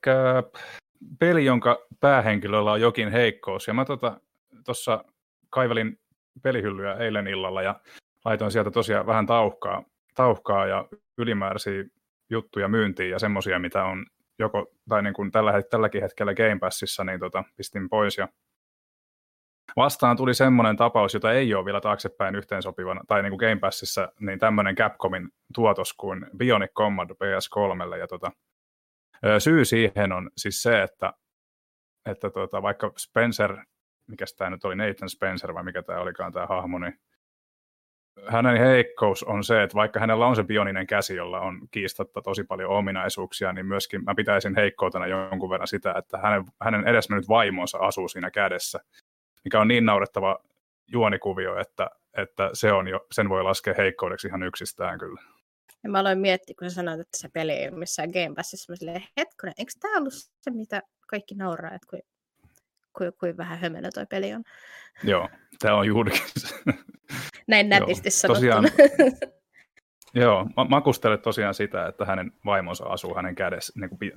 peli, 1.19 1.45
jonka 1.45 1.79
päähenkilöllä 1.99 2.71
on 2.71 2.81
jokin 2.81 3.11
heikkous. 3.11 3.67
Ja 3.67 3.73
mä 3.73 3.85
tuossa 3.85 4.97
tota, 4.97 5.13
kaivelin 5.49 5.99
pelihyllyä 6.43 6.93
eilen 6.93 7.27
illalla 7.27 7.61
ja 7.61 7.79
laitoin 8.25 8.51
sieltä 8.51 8.71
tosiaan 8.71 9.05
vähän 9.05 9.25
tauhkaa, 9.25 9.83
tauhkaa 10.15 10.67
ja 10.67 10.87
ylimääräisiä 11.17 11.83
juttuja 12.29 12.67
myyntiin 12.67 13.09
ja 13.09 13.19
semmoisia, 13.19 13.59
mitä 13.59 13.83
on 13.83 14.05
joko, 14.39 14.71
tai 14.89 15.03
niin 15.03 15.13
kuin 15.13 15.31
tällä, 15.31 15.61
tälläkin 15.71 16.01
hetkellä 16.01 16.33
Game 16.33 16.59
Passissa, 16.59 17.03
niin 17.03 17.19
tota, 17.19 17.43
pistin 17.57 17.89
pois 17.89 18.17
ja 18.17 18.27
vastaan 19.75 20.17
tuli 20.17 20.33
semmoinen 20.33 20.77
tapaus, 20.77 21.13
jota 21.13 21.33
ei 21.33 21.53
ole 21.53 21.65
vielä 21.65 21.81
taaksepäin 21.81 22.35
yhteensopivana, 22.35 23.01
tai 23.07 23.23
niin 23.23 23.31
kuin 23.31 23.49
Game 23.49 23.59
Passissa, 23.59 24.11
niin 24.19 24.39
tämmöinen 24.39 24.75
Capcomin 24.75 25.29
tuotos 25.55 25.93
kuin 25.93 26.25
Bionic 26.37 26.71
Commando 26.71 27.13
PS3, 27.13 27.97
ja 27.97 28.07
tota, 28.07 28.31
syy 29.39 29.65
siihen 29.65 30.11
on 30.11 30.29
siis 30.37 30.61
se, 30.61 30.83
että, 30.83 31.13
että 32.05 32.29
tota, 32.29 32.61
vaikka 32.61 32.91
Spencer, 32.97 33.57
mikä 34.07 34.25
tämä 34.37 34.49
nyt 34.49 34.65
oli, 34.65 34.75
Nathan 34.75 35.09
Spencer 35.09 35.53
vai 35.53 35.63
mikä 35.63 35.83
tämä 35.83 35.99
olikaan 35.99 36.33
tämä 36.33 36.45
hahmo, 36.45 36.79
niin 36.79 36.99
hänen 38.25 38.57
heikkous 38.57 39.23
on 39.23 39.43
se, 39.43 39.63
että 39.63 39.75
vaikka 39.75 39.99
hänellä 39.99 40.27
on 40.27 40.35
se 40.35 40.43
bioninen 40.43 40.87
käsi, 40.87 41.15
jolla 41.15 41.39
on 41.39 41.61
kiistatta 41.71 42.21
tosi 42.21 42.43
paljon 42.43 42.71
ominaisuuksia, 42.71 43.53
niin 43.53 43.65
myöskin 43.65 44.03
mä 44.03 44.15
pitäisin 44.15 44.55
heikkoutena 44.55 45.07
jonkun 45.07 45.49
verran 45.49 45.67
sitä, 45.67 45.93
että 45.97 46.17
hänen, 46.17 46.45
hänen 46.61 46.87
edesmennyt 46.87 47.29
vaimonsa 47.29 47.77
asuu 47.77 48.07
siinä 48.07 48.31
kädessä, 48.31 48.79
mikä 49.43 49.61
on 49.61 49.67
niin 49.67 49.85
naurettava 49.85 50.39
juonikuvio, 50.87 51.59
että, 51.59 51.89
että 52.17 52.49
se 52.53 52.71
on 52.71 52.87
jo, 52.87 53.05
sen 53.11 53.29
voi 53.29 53.43
laskea 53.43 53.73
heikkoudeksi 53.77 54.27
ihan 54.27 54.43
yksistään 54.43 54.99
kyllä. 54.99 55.21
Ja 55.83 55.89
mä 55.89 55.99
aloin 55.99 56.19
miettiä, 56.19 56.55
kun 56.59 56.69
sä 56.69 56.75
sanoit, 56.75 56.99
että 56.99 57.17
se 57.17 57.29
peli 57.33 57.51
ei 57.51 57.69
ole 57.69 57.77
missään 57.77 58.09
Game 58.09 58.35
Passissa, 58.35 58.73
mä 58.73 58.75
silleen, 58.75 59.03
hetkonen, 59.17 59.53
eikö 59.57 59.71
tämä 59.79 59.97
ollut 59.97 60.13
se, 60.13 60.51
mitä 60.51 60.81
kaikki 61.07 61.35
nauraa, 61.35 61.71
että 61.73 61.87
kuin, 61.89 62.01
kuin, 62.97 63.13
kuin 63.19 63.37
vähän 63.37 63.59
hömelö 63.59 63.89
toi 63.93 64.05
peli 64.05 64.33
on? 64.33 64.43
Joo, 65.03 65.29
tämä 65.59 65.75
on 65.75 65.87
juurikin. 65.87 66.21
Näin 67.47 67.69
nätisti 67.69 68.09
joo, 68.23 68.33
tosiaan, 68.33 68.63
Joo, 70.13 70.47
makustele 70.69 71.17
tosiaan 71.17 71.53
sitä, 71.53 71.87
että 71.87 72.05
hänen 72.05 72.31
vaimonsa 72.45 72.85
asuu 72.85 73.15
hänen 73.15 73.35
kädessä, 73.35 73.73
niin 73.79 73.89
kuin 73.89 74.11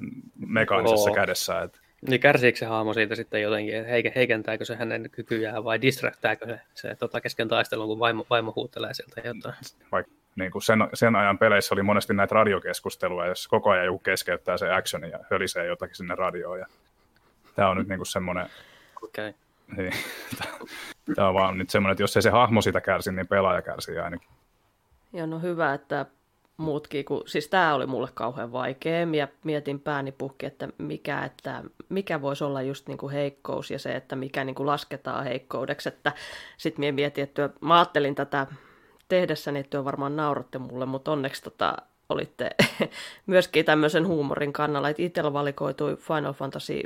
mekaanisessa 0.46 1.10
Oo. 1.10 1.14
kädessä. 1.14 1.60
Että... 1.60 1.78
Niin 2.08 2.20
kärsiikö 2.20 2.58
se 2.58 2.66
hahmo 2.66 2.94
siitä 2.94 3.14
sitten 3.14 3.42
jotenkin, 3.42 3.74
että 3.74 4.10
heikentääkö 4.16 4.64
se 4.64 4.76
hänen 4.76 5.10
kykyjään 5.12 5.64
vai 5.64 5.80
distraktääkö 5.80 6.46
se, 6.46 6.60
se 6.74 6.94
tota, 6.94 7.20
kesken 7.20 7.48
taistelun, 7.48 7.88
kun 7.88 7.98
vaimo, 7.98 8.26
vaimo 8.30 8.52
huutelee 8.56 8.94
sieltä 8.94 9.20
jotain? 9.24 9.54
Vaikka 9.92 10.12
niin 10.36 10.52
kuin 10.52 10.62
sen, 10.62 10.78
sen 10.94 11.16
ajan 11.16 11.38
peleissä 11.38 11.74
oli 11.74 11.82
monesti 11.82 12.14
näitä 12.14 12.34
radiokeskusteluja, 12.34 13.26
jos 13.26 13.48
koko 13.48 13.70
ajan 13.70 13.86
joku 13.86 13.98
keskeyttää 13.98 14.56
se 14.56 14.72
actionin 14.72 15.10
ja 15.10 15.18
hölisee 15.30 15.66
jotakin 15.66 15.96
sinne 15.96 16.14
radioon. 16.14 16.58
Ja 16.58 16.66
tämä 17.54 17.68
on 17.68 17.76
nyt 17.76 17.88
niin 17.88 17.98
kuin 17.98 18.06
semmoinen... 18.06 18.46
Okay. 19.02 19.32
Niin, 19.76 19.92
tämä 21.14 21.28
on 21.28 21.34
vaan 21.34 21.58
nyt 21.58 21.70
semmoinen, 21.70 21.92
että 21.92 22.02
jos 22.02 22.16
ei 22.16 22.22
se 22.22 22.30
hahmo 22.30 22.62
sitä 22.62 22.80
kärsi, 22.80 23.12
niin 23.12 23.28
pelaaja 23.28 23.62
kärsii 23.62 23.98
ainakin. 23.98 24.28
Joo, 25.12 25.26
no 25.26 25.38
hyvä, 25.38 25.74
että 25.74 26.06
muutkin, 26.56 27.04
kun, 27.04 27.22
siis 27.26 27.48
tämä 27.48 27.74
oli 27.74 27.86
mulle 27.86 28.08
kauhean 28.14 28.52
vaikea, 28.52 29.06
ja 29.16 29.28
mietin 29.44 29.80
pääni 29.80 30.12
puhki, 30.12 30.46
että 30.46 30.68
mikä, 30.78 31.24
että 31.24 31.62
mikä 31.88 32.22
voisi 32.22 32.44
olla 32.44 32.62
just 32.62 32.88
niin 32.88 32.98
kuin 32.98 33.12
heikkous 33.12 33.70
ja 33.70 33.78
se, 33.78 33.96
että 33.96 34.16
mikä 34.16 34.44
niin 34.44 34.54
kuin 34.54 34.66
lasketaan 34.66 35.24
heikkoudeksi, 35.24 35.88
että 35.88 36.12
sitten 36.56 36.94
mietin, 36.94 37.24
että 37.24 37.50
mä 37.60 37.78
ajattelin 37.78 38.14
tätä 38.14 38.46
tehdessäni, 39.08 39.58
että 39.58 39.70
työ 39.70 39.84
varmaan 39.84 40.16
nauratte 40.16 40.58
mulle, 40.58 40.86
mutta 40.86 41.12
onneksi 41.12 41.42
tota, 41.42 41.76
olitte 42.08 42.50
myöskin 43.26 43.64
tämmöisen 43.64 44.06
huumorin 44.06 44.52
kannalla, 44.52 44.88
että 44.88 45.02
itsellä 45.02 45.32
valikoitui 45.32 45.96
Final 45.96 46.32
Fantasy 46.32 46.80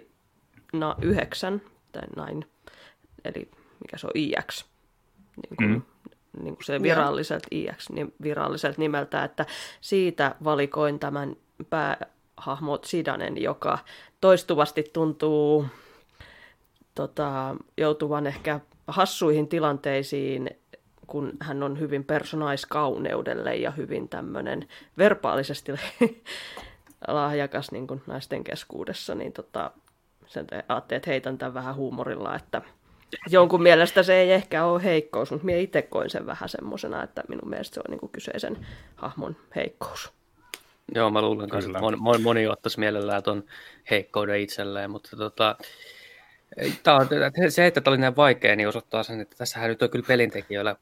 no, 0.73 0.95
9 1.03 1.63
tai 1.93 2.03
näin, 2.17 2.47
eli 3.25 3.51
mikä 3.85 3.99
se 3.99 4.07
on 4.07 4.13
IX, 4.15 4.65
niin 5.37 5.57
kuin, 5.57 5.71
mm. 5.71 5.83
niin 6.43 6.55
kuin 6.55 6.65
se 6.65 6.83
viralliselta 6.83 7.49
IX, 7.51 7.91
niin 7.91 8.15
viralliselta 8.23 8.81
nimeltä, 8.81 9.25
että 9.25 9.47
siitä 9.81 10.35
valikoin 10.45 10.99
tämän 10.99 11.37
päähahmo 11.71 12.79
Sidanen, 12.85 13.43
joka 13.43 13.79
toistuvasti 14.21 14.91
tuntuu 14.93 15.67
tota, 16.95 17.57
joutuvan 17.77 18.27
ehkä 18.27 18.61
hassuihin 18.87 19.49
tilanteisiin 19.49 20.51
kun 21.07 21.33
hän 21.41 21.63
on 21.63 21.81
hyvin 21.81 22.05
persoonaiskauneudelle 22.05 23.57
ja 23.57 23.71
hyvin 23.71 24.09
tämmöinen 24.09 24.69
verbaalisesti 24.99 25.73
lahjakas 27.09 27.73
niin 27.73 27.87
kuin 27.87 28.03
naisten 28.07 28.45
keskuudessa, 28.45 29.15
niin 29.15 29.33
tota, 29.33 29.71
sen 30.27 30.47
ajattelin, 30.69 30.97
että 30.97 31.11
heitän 31.11 31.39
tämän 31.39 31.55
vähän 31.55 31.75
huumorilla, 31.75 32.37
että 32.37 32.63
jonkun 33.31 33.63
mielestä 33.63 34.03
se 34.03 34.15
ei 34.15 34.33
ehkä 34.33 34.65
ole 34.65 34.85
heikkous, 34.85 35.31
mutta 35.31 35.47
minä 35.47 35.59
itse 35.59 35.83
koin 35.83 36.11
sen 36.11 36.27
vähän 36.27 36.49
semmoisena, 36.49 37.03
että 37.03 37.23
minun 37.29 37.51
mielestä 37.51 37.75
se 37.75 37.81
on 37.81 37.91
niin 37.91 38.01
kuin 38.01 38.13
kyseisen 38.13 38.67
hahmon 38.97 39.37
heikkous. 39.57 40.13
Joo, 40.95 41.11
mä 41.11 41.23
luulen 41.23 41.49
kanssa, 41.49 41.71
että 41.71 41.81
moni, 41.81 41.97
moni, 41.97 42.23
moni 42.23 42.49
ottaisi 42.49 42.81
mielellään 42.81 43.23
tuon 43.23 43.45
heikkouden 43.91 44.41
itselleen, 44.41 44.91
mutta 44.91 45.17
tota, 45.17 45.57
Tämä 46.83 46.97
on, 46.97 47.09
se, 47.49 47.67
että 47.67 47.81
tämä 47.81 47.93
oli 47.93 48.01
näin 48.01 48.17
vaikea, 48.17 48.57
niin 48.57 48.69
osoittaa 48.69 49.03
sen, 49.03 49.21
että 49.21 49.37
tässähän 49.37 49.69
nyt 49.69 49.83
on 49.83 49.91
kyllä 49.91 50.05
pelintekijöillä 50.09 50.77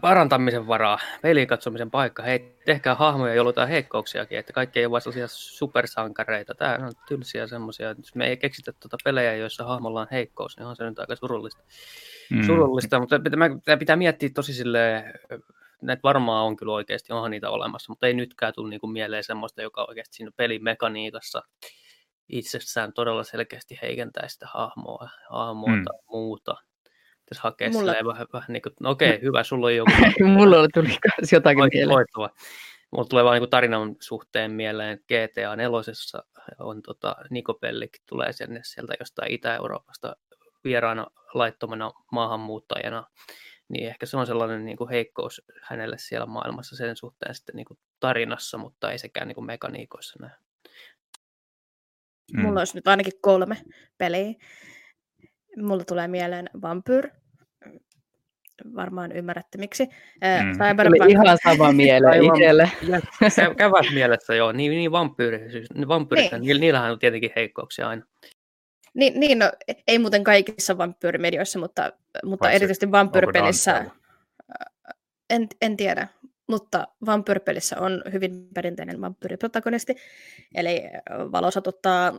parantamisen 0.00 0.66
varaa, 0.66 0.98
pelin 1.22 1.46
katsomisen 1.46 1.90
paikka. 1.90 2.22
Hei, 2.22 2.56
tehkää 2.64 2.94
hahmoja, 2.94 3.34
joilla 3.34 3.62
on 3.62 3.68
heikkouksiakin, 3.68 4.38
että 4.38 4.52
kaikki 4.52 4.78
ei 4.78 4.86
ole 4.86 4.90
vain 4.90 5.02
sellaisia 5.02 5.28
supersankareita. 5.28 6.54
Tämä 6.54 6.78
on 6.86 6.92
tylsiä 7.08 7.46
semmoisia. 7.46 7.88
Jos 7.88 8.14
me 8.14 8.26
ei 8.26 8.36
keksitä 8.36 8.72
tuota 8.72 8.96
pelejä, 9.04 9.34
joissa 9.34 9.64
hahmolla 9.64 10.00
on 10.00 10.06
heikkous, 10.10 10.56
niin 10.56 10.66
on 10.66 10.76
se 10.76 10.84
nyt 10.84 10.98
aika 10.98 11.16
surullista. 11.16 11.62
Mm. 12.30 12.46
surullista 12.46 13.00
mutta 13.00 13.20
pitää, 13.20 13.76
pitää 13.78 13.96
miettiä 13.96 14.30
tosi 14.34 14.52
silleen, 14.52 15.12
näitä 15.82 16.02
varmaan 16.02 16.46
on 16.46 16.56
kyllä 16.56 16.72
oikeasti, 16.72 17.12
onhan 17.12 17.30
niitä 17.30 17.50
olemassa, 17.50 17.92
mutta 17.92 18.06
ei 18.06 18.14
nytkään 18.14 18.52
tule 18.54 18.70
niinku 18.70 18.86
mieleen 18.86 19.24
semmoista, 19.24 19.62
joka 19.62 19.84
oikeasti 19.88 20.16
siinä 20.16 20.30
pelimekaniikassa 20.36 21.42
itsessään 22.28 22.92
todella 22.92 23.24
selkeästi 23.24 23.78
heikentää 23.82 24.28
sitä 24.28 24.46
hahmoa, 24.52 25.08
hahmoa 25.30 25.76
mm. 25.76 25.84
tai 25.84 25.98
muuta 26.08 26.56
pitäisi 27.24 27.42
hakea 27.42 27.70
Mulla... 27.70 27.94
vähän, 28.06 28.26
vähän 28.32 28.46
niin 28.48 28.62
kuin, 28.62 28.72
no 28.80 28.90
okei, 28.90 29.20
hyvä, 29.22 29.42
sulla 29.42 29.66
on 29.66 29.76
joku. 29.76 29.90
Mulla 30.24 30.68
tuli 30.74 30.98
jotakin 31.32 31.58
mieleen. 31.72 31.88
Loittava. 31.88 32.30
Mulla 32.92 33.04
tulee 33.04 33.24
vaan 33.24 33.40
niin 33.40 33.50
tarinan 33.50 33.96
suhteen 34.00 34.52
mieleen, 34.52 34.98
GTA 34.98 35.56
4 35.56 35.70
on 36.58 36.82
tota, 36.82 37.16
Niko 37.30 37.54
Pellik, 37.54 37.92
tulee 38.08 38.32
sinne 38.32 38.60
sieltä 38.64 38.94
jostain 39.00 39.32
Itä-Euroopasta 39.32 40.16
vieraana 40.64 41.06
laittomana 41.34 41.92
maahanmuuttajana, 42.12 43.06
niin 43.68 43.88
ehkä 43.88 44.06
se 44.06 44.16
on 44.16 44.26
sellainen 44.26 44.64
niin 44.64 44.76
kuin 44.76 44.90
heikkous 44.90 45.42
hänelle 45.62 45.98
siellä 45.98 46.26
maailmassa 46.26 46.76
sen 46.76 46.96
suhteen 46.96 47.34
sitten 47.34 47.56
niin 47.56 47.64
kuin 47.64 47.78
tarinassa, 48.00 48.58
mutta 48.58 48.92
ei 48.92 48.98
sekään 48.98 49.28
niin 49.28 49.34
kuin 49.34 49.46
mekaniikoissa 49.46 50.18
näin. 50.20 50.44
Mulla 52.36 52.50
mm. 52.50 52.56
olisi 52.56 52.76
nyt 52.76 52.88
ainakin 52.88 53.12
kolme 53.20 53.56
peliä, 53.98 54.34
Mulla 55.56 55.84
tulee 55.84 56.08
mieleen 56.08 56.50
Vampyr. 56.62 57.08
Varmaan 58.74 59.12
ymmärrätte 59.12 59.58
miksi. 59.58 59.84
Mm. 59.86 60.52
Cyberpunk... 60.52 61.10
ihan 61.10 61.38
sama 61.44 61.72
mieleen 61.72 62.24
itselle. 62.24 62.70
Käyvät 63.56 63.86
mielessä 63.94 64.34
joo. 64.34 64.52
Niin, 64.52 64.70
niin 64.70 64.92
vampyyri, 64.92 65.50
siis, 65.50 65.68
vampyyrit, 65.88 66.32
niin. 66.32 66.60
niillähän 66.60 66.92
on 66.92 66.98
tietenkin 66.98 67.30
heikkouksia 67.36 67.88
aina. 67.88 68.06
Niin, 68.94 69.20
niin 69.20 69.38
no, 69.38 69.52
ei 69.88 69.98
muuten 69.98 70.24
kaikissa 70.24 70.78
vampyyrimedioissa, 70.78 71.58
mutta, 71.58 71.92
mutta 72.24 72.50
erityisesti 72.50 72.90
vampyyrypelissä, 72.90 73.84
en, 75.30 75.48
en 75.62 75.76
tiedä, 75.76 76.08
mutta 76.48 76.88
vampyyrypelissä 77.06 77.80
on 77.80 78.02
hyvin 78.12 78.48
perinteinen 78.54 79.00
vampyyriprotagonisti, 79.00 79.96
eli 80.54 80.82
valo 81.10 81.50
satuttaa 81.50 82.12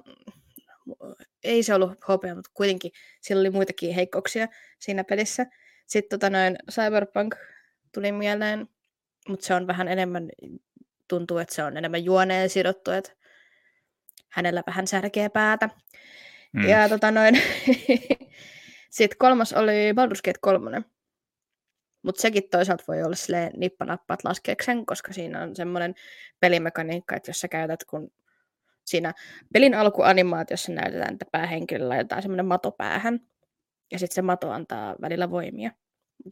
ei 1.44 1.64
se 1.64 1.74
ollut 1.74 2.08
hopea, 2.08 2.36
mutta 2.36 2.52
kuitenkin 2.54 2.92
sillä 3.22 3.40
oli 3.40 3.50
muitakin 3.50 3.96
heikkouksia 3.96 4.48
siinä 4.80 5.04
pelissä. 5.04 5.46
Sitten 5.88 6.20
tota 6.20 6.30
noin 6.30 6.56
Cyberpunk 6.72 7.36
tuli 7.94 8.12
mieleen, 8.12 8.70
mutta 9.30 9.46
se 9.46 9.54
on 9.54 9.68
vähän 9.68 9.88
enemmän, 9.88 10.30
tuntuu, 11.10 11.38
että 11.38 11.56
se 11.56 11.64
on 11.64 11.78
enemmän 11.78 12.06
juoneen 12.06 12.50
sidottu, 12.50 12.92
että 12.92 13.12
hänellä 14.32 14.64
vähän 14.68 14.88
särkeä 14.88 15.30
päätä. 15.30 15.70
Mm. 16.54 16.68
Ja 16.68 16.90
tota 16.90 17.12
noin, 17.12 17.42
sitten 18.90 19.18
kolmas 19.18 19.54
oli 19.54 19.92
Baldur's 19.92 20.22
Gate 20.26 20.40
3. 20.42 20.82
Mutta 22.04 22.22
sekin 22.22 22.50
toisaalta 22.52 22.84
voi 22.88 23.04
olla 23.04 23.16
silleen 23.16 23.52
nippanappaat 23.58 24.24
laskeeksen, 24.24 24.86
koska 24.86 25.14
siinä 25.14 25.44
on 25.44 25.56
semmoinen 25.56 25.96
pelimekaniikka, 26.40 27.16
että 27.16 27.30
jos 27.30 27.42
sä 27.42 27.48
käytät, 27.48 27.84
kun 27.84 28.12
siinä 28.86 29.14
pelin 29.54 29.74
alkuanimaatiossa 29.74 30.72
näytetään, 30.72 31.14
että 31.14 31.26
päähenkilöllä 31.32 31.90
laitetaan 31.90 32.22
semmoinen 32.22 32.46
mato 32.46 32.72
päähän, 32.72 33.20
ja 33.92 34.00
sitten 34.00 34.16
se 34.16 34.22
mato 34.22 34.52
antaa 34.52 34.96
välillä 35.02 35.32
voimia. 35.32 35.72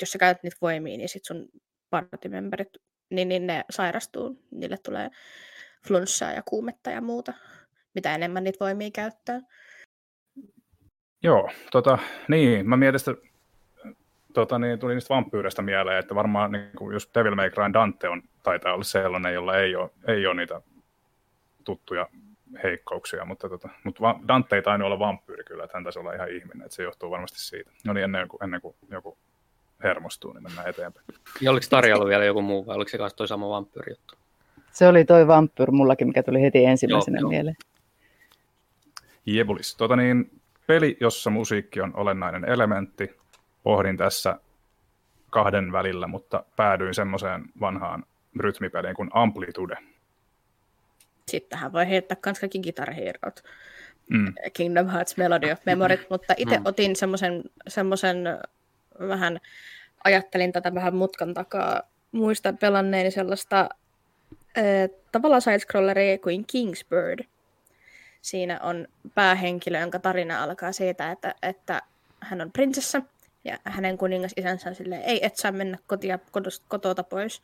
Jos 0.02 0.12
sä 0.12 0.18
käytät 0.18 0.44
niitä 0.44 0.58
voimia, 0.62 0.98
niin 0.98 1.10
sitten 1.10 1.38
sun 1.38 1.62
partimemberit, 1.90 2.78
niin, 3.10 3.30
niin 3.30 3.48
ne 3.48 3.66
sairastuu, 3.70 4.40
niille 4.52 4.78
tulee 4.78 5.10
flunssaa 5.88 6.32
ja 6.32 6.44
kuumetta 6.46 6.90
ja 6.90 7.02
muuta. 7.02 7.34
mitä 7.96 8.16
enemmän 8.16 8.44
niitä 8.44 8.60
voimia 8.60 8.90
käyttää. 8.92 9.42
Joo, 11.24 11.50
tota, 11.72 11.98
niin, 12.28 12.70
mä 12.70 12.78
mietin 12.78 13.00
sitä, 13.00 13.16
tota, 14.34 14.60
niin, 14.60 14.80
tuli 14.80 14.94
niistä 14.94 15.14
vampyyreistä 15.14 15.62
mieleen, 15.62 16.00
että 16.00 16.16
varmaan 16.16 16.52
niin 16.52 16.72
kuin 16.78 16.94
just 16.94 17.16
Devil 17.16 17.36
May 17.36 17.50
Cry 17.50 17.74
Dante 17.74 18.10
on, 18.10 18.22
taitaa 18.44 18.74
olla 18.74 18.84
sellainen, 18.84 19.34
jolla 19.34 19.58
ei 19.58 19.76
ole, 19.76 19.90
ei 20.08 20.28
ole 20.28 20.36
niitä 20.36 20.62
tuttuja 21.64 22.08
heikkouksia, 22.64 23.26
mutta, 23.26 23.50
tota, 23.50 23.70
mutta 23.84 24.16
Dante 24.28 24.56
ei 24.56 24.62
tainnut 24.62 24.86
olla 24.86 25.00
vampyyri 25.00 25.44
kyllä, 25.44 25.64
että 25.64 25.78
hän 25.78 25.84
taisi 25.84 26.00
olla 26.00 26.14
ihan 26.14 26.30
ihminen, 26.30 26.62
että 26.62 26.76
se 26.76 26.84
johtuu 26.84 27.12
varmasti 27.12 27.40
siitä. 27.42 27.72
No 27.86 27.94
niin, 27.94 28.04
ennen 28.04 28.28
kuin, 28.28 28.44
ennen 28.44 28.62
kuin 28.62 28.76
joku 28.90 29.18
hermostuu, 29.84 30.34
niin 30.34 30.44
mennään 30.44 30.70
eteenpäin. 30.70 31.06
Ja 31.42 31.52
oliko 31.52 31.66
tarjolla 31.70 32.06
vielä 32.06 32.26
joku 32.26 32.42
muu, 32.42 32.66
vai 32.66 32.76
oliko 32.76 32.90
se 32.90 32.98
kanssa 32.98 33.18
toi 33.18 33.28
sama 33.28 33.50
vampyyri 33.50 33.92
juttu? 33.92 34.16
Se 34.72 34.88
oli 34.88 35.06
toi 35.06 35.28
vampyyr 35.28 35.72
mullakin, 35.72 36.08
mikä 36.08 36.24
tuli 36.24 36.42
heti 36.42 36.66
ensimmäisenä 36.66 37.20
joo, 37.20 37.30
mieleen. 37.30 37.56
Jebulis. 39.26 39.76
Tota 39.76 39.96
niin, 39.96 40.42
peli, 40.68 40.98
jossa 41.00 41.30
musiikki 41.30 41.82
on 41.82 41.96
olennainen 41.96 42.46
elementti. 42.46 43.18
Pohdin 43.64 43.98
tässä 43.98 44.40
kahden 45.30 45.72
välillä, 45.72 46.08
mutta 46.08 46.44
päädyin 46.56 46.94
semmoiseen 46.94 47.46
vanhaan 47.60 48.04
rytmipeliin 48.40 48.96
kuin 48.96 49.10
Amplitude. 49.14 49.78
Sittenhän 51.34 51.74
voi 51.74 51.90
heittää 51.90 52.18
myös 52.26 52.40
kaikki 52.40 52.60
Guitar 52.60 52.94
Herot. 52.94 53.44
Mm. 54.10 54.34
Kingdom 54.54 54.90
Hearts 54.90 55.18
Melody 55.18 55.52
of 55.52 55.60
Memory, 55.66 56.06
mutta 56.10 56.34
itse 56.38 56.58
mm. 56.58 56.66
otin 56.66 56.96
semmoisen, 56.96 57.44
semmoisen 57.68 58.18
vähän, 59.00 59.40
ajattelin 60.04 60.52
tätä 60.52 60.74
vähän 60.74 60.96
mutkan 60.96 61.34
takaa, 61.34 61.82
muistan 62.12 62.58
pelanneeni 62.58 63.12
sellaista 63.12 63.70
äh, 64.58 64.64
tavallaan 65.12 65.42
side-scrolleria 65.42 66.22
kuin 66.24 66.46
Kingsbird. 66.48 67.26
Siinä 68.22 68.60
on 68.60 68.88
päähenkilö, 69.16 69.80
jonka 69.80 70.00
tarina 70.00 70.44
alkaa 70.44 70.72
siitä, 70.72 71.12
että, 71.12 71.36
että 71.42 71.82
hän 72.20 72.42
on 72.42 72.52
prinsessa 72.52 73.02
ja 73.44 73.58
hänen 73.64 73.98
kuningas 73.98 74.34
isänsä 74.38 74.70
on 74.70 74.76
silleen, 74.76 75.02
ei 75.02 75.26
et 75.26 75.36
saa 75.36 75.52
mennä 75.52 75.78
kotia, 75.88 76.20
kotota 76.68 77.04
pois. 77.04 77.42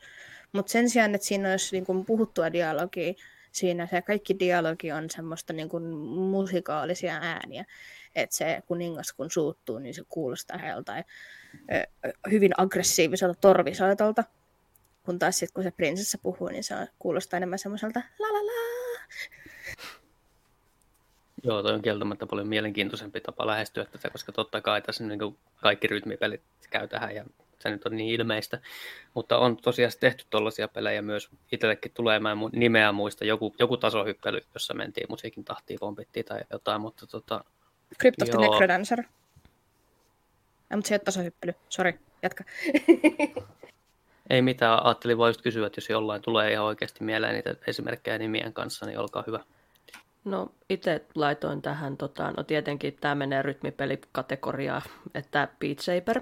Mutta 0.52 0.72
sen 0.72 0.90
sijaan, 0.90 1.14
että 1.14 1.26
siinä 1.26 1.50
olisi 1.50 1.76
niin 1.76 1.86
kuin 1.86 2.04
puhuttua 2.04 2.52
dialogia, 2.52 3.12
siinä 3.52 3.86
se 3.86 4.02
kaikki 4.02 4.38
dialogi 4.38 4.92
on 4.92 5.10
semmoista 5.10 5.52
niin 5.52 5.68
kuin 5.68 5.84
musikaalisia 6.16 7.18
ääniä. 7.22 7.64
Että 8.14 8.36
se 8.36 8.62
kuningas 8.66 9.12
kun 9.12 9.30
suuttuu, 9.30 9.78
niin 9.78 9.94
se 9.94 10.02
kuulostaa 10.08 10.58
heiltä 10.58 11.04
hyvin 12.30 12.52
aggressiiviselta 12.56 13.40
torvisoitolta. 13.40 14.24
Kun 15.02 15.18
taas 15.18 15.38
sitten 15.38 15.54
kun 15.54 15.64
se 15.64 15.70
prinsessa 15.70 16.18
puhuu, 16.18 16.48
niin 16.48 16.64
se 16.64 16.74
kuulostaa 16.98 17.36
enemmän 17.36 17.58
semmoiselta 17.58 18.00
la 18.18 18.26
la 18.26 18.46
la. 18.46 18.52
Joo, 21.44 21.62
toi 21.62 21.74
on 21.74 21.82
kieltämättä 21.82 22.26
paljon 22.26 22.48
mielenkiintoisempi 22.48 23.20
tapa 23.20 23.46
lähestyä 23.46 23.84
tätä, 23.84 24.10
koska 24.10 24.32
totta 24.32 24.60
kai 24.60 24.82
tässä 24.82 25.04
niin 25.04 25.38
kaikki 25.56 25.86
rytmipelit 25.86 26.42
käy 26.70 26.88
tähän 26.88 27.14
ja 27.14 27.24
se 27.62 27.70
nyt 27.70 27.86
on 27.86 27.96
niin 27.96 28.14
ilmeistä. 28.20 28.60
Mutta 29.14 29.38
on 29.38 29.56
tosiaan 29.56 29.92
tehty 30.00 30.24
tuollaisia 30.30 30.68
pelejä 30.68 31.02
myös. 31.02 31.30
Itsellekin 31.52 31.92
tulee, 31.94 32.20
mä 32.20 32.32
en 32.32 32.38
nimeä 32.52 32.92
muista, 32.92 33.24
joku, 33.24 33.54
joku 33.58 33.76
tasohyppely, 33.76 34.40
jossa 34.54 34.74
mentiin 34.74 35.06
musiikin 35.08 35.44
tahtiin, 35.44 35.78
pompittiin 35.80 36.24
tai 36.24 36.40
jotain, 36.52 36.80
mutta 36.80 37.06
tota... 37.06 37.44
Crypt 38.00 38.22
of 38.22 38.30
the 38.30 38.38
Necrodancer. 38.38 38.98
Ja, 40.70 40.76
mutta 40.76 40.88
se 40.88 40.94
ei 40.94 40.96
ole 40.96 41.04
tasohyppely, 41.04 41.54
sori, 41.68 42.00
jatka. 42.22 42.44
ei 44.30 44.42
mitään, 44.42 44.84
ajattelin 44.84 45.18
vaan 45.18 45.28
just 45.28 45.42
kysyä, 45.42 45.66
että 45.66 45.78
jos 45.78 45.88
jollain 45.88 46.22
tulee 46.22 46.52
ihan 46.52 46.66
oikeasti 46.66 47.04
mieleen 47.04 47.34
niitä 47.34 47.54
esimerkkejä 47.66 48.18
nimien 48.18 48.52
kanssa, 48.52 48.86
niin 48.86 48.98
olkaa 48.98 49.24
hyvä. 49.26 49.40
No 50.24 50.52
itse 50.68 51.04
laitoin 51.14 51.62
tähän, 51.62 51.96
tota, 51.96 52.32
no 52.36 52.42
tietenkin 52.42 52.96
tämä 53.00 53.14
menee 53.14 53.42
rytmipelikategoriaan, 53.42 54.82
että 55.14 55.48
Beat 55.58 55.78
Saber, 55.78 56.20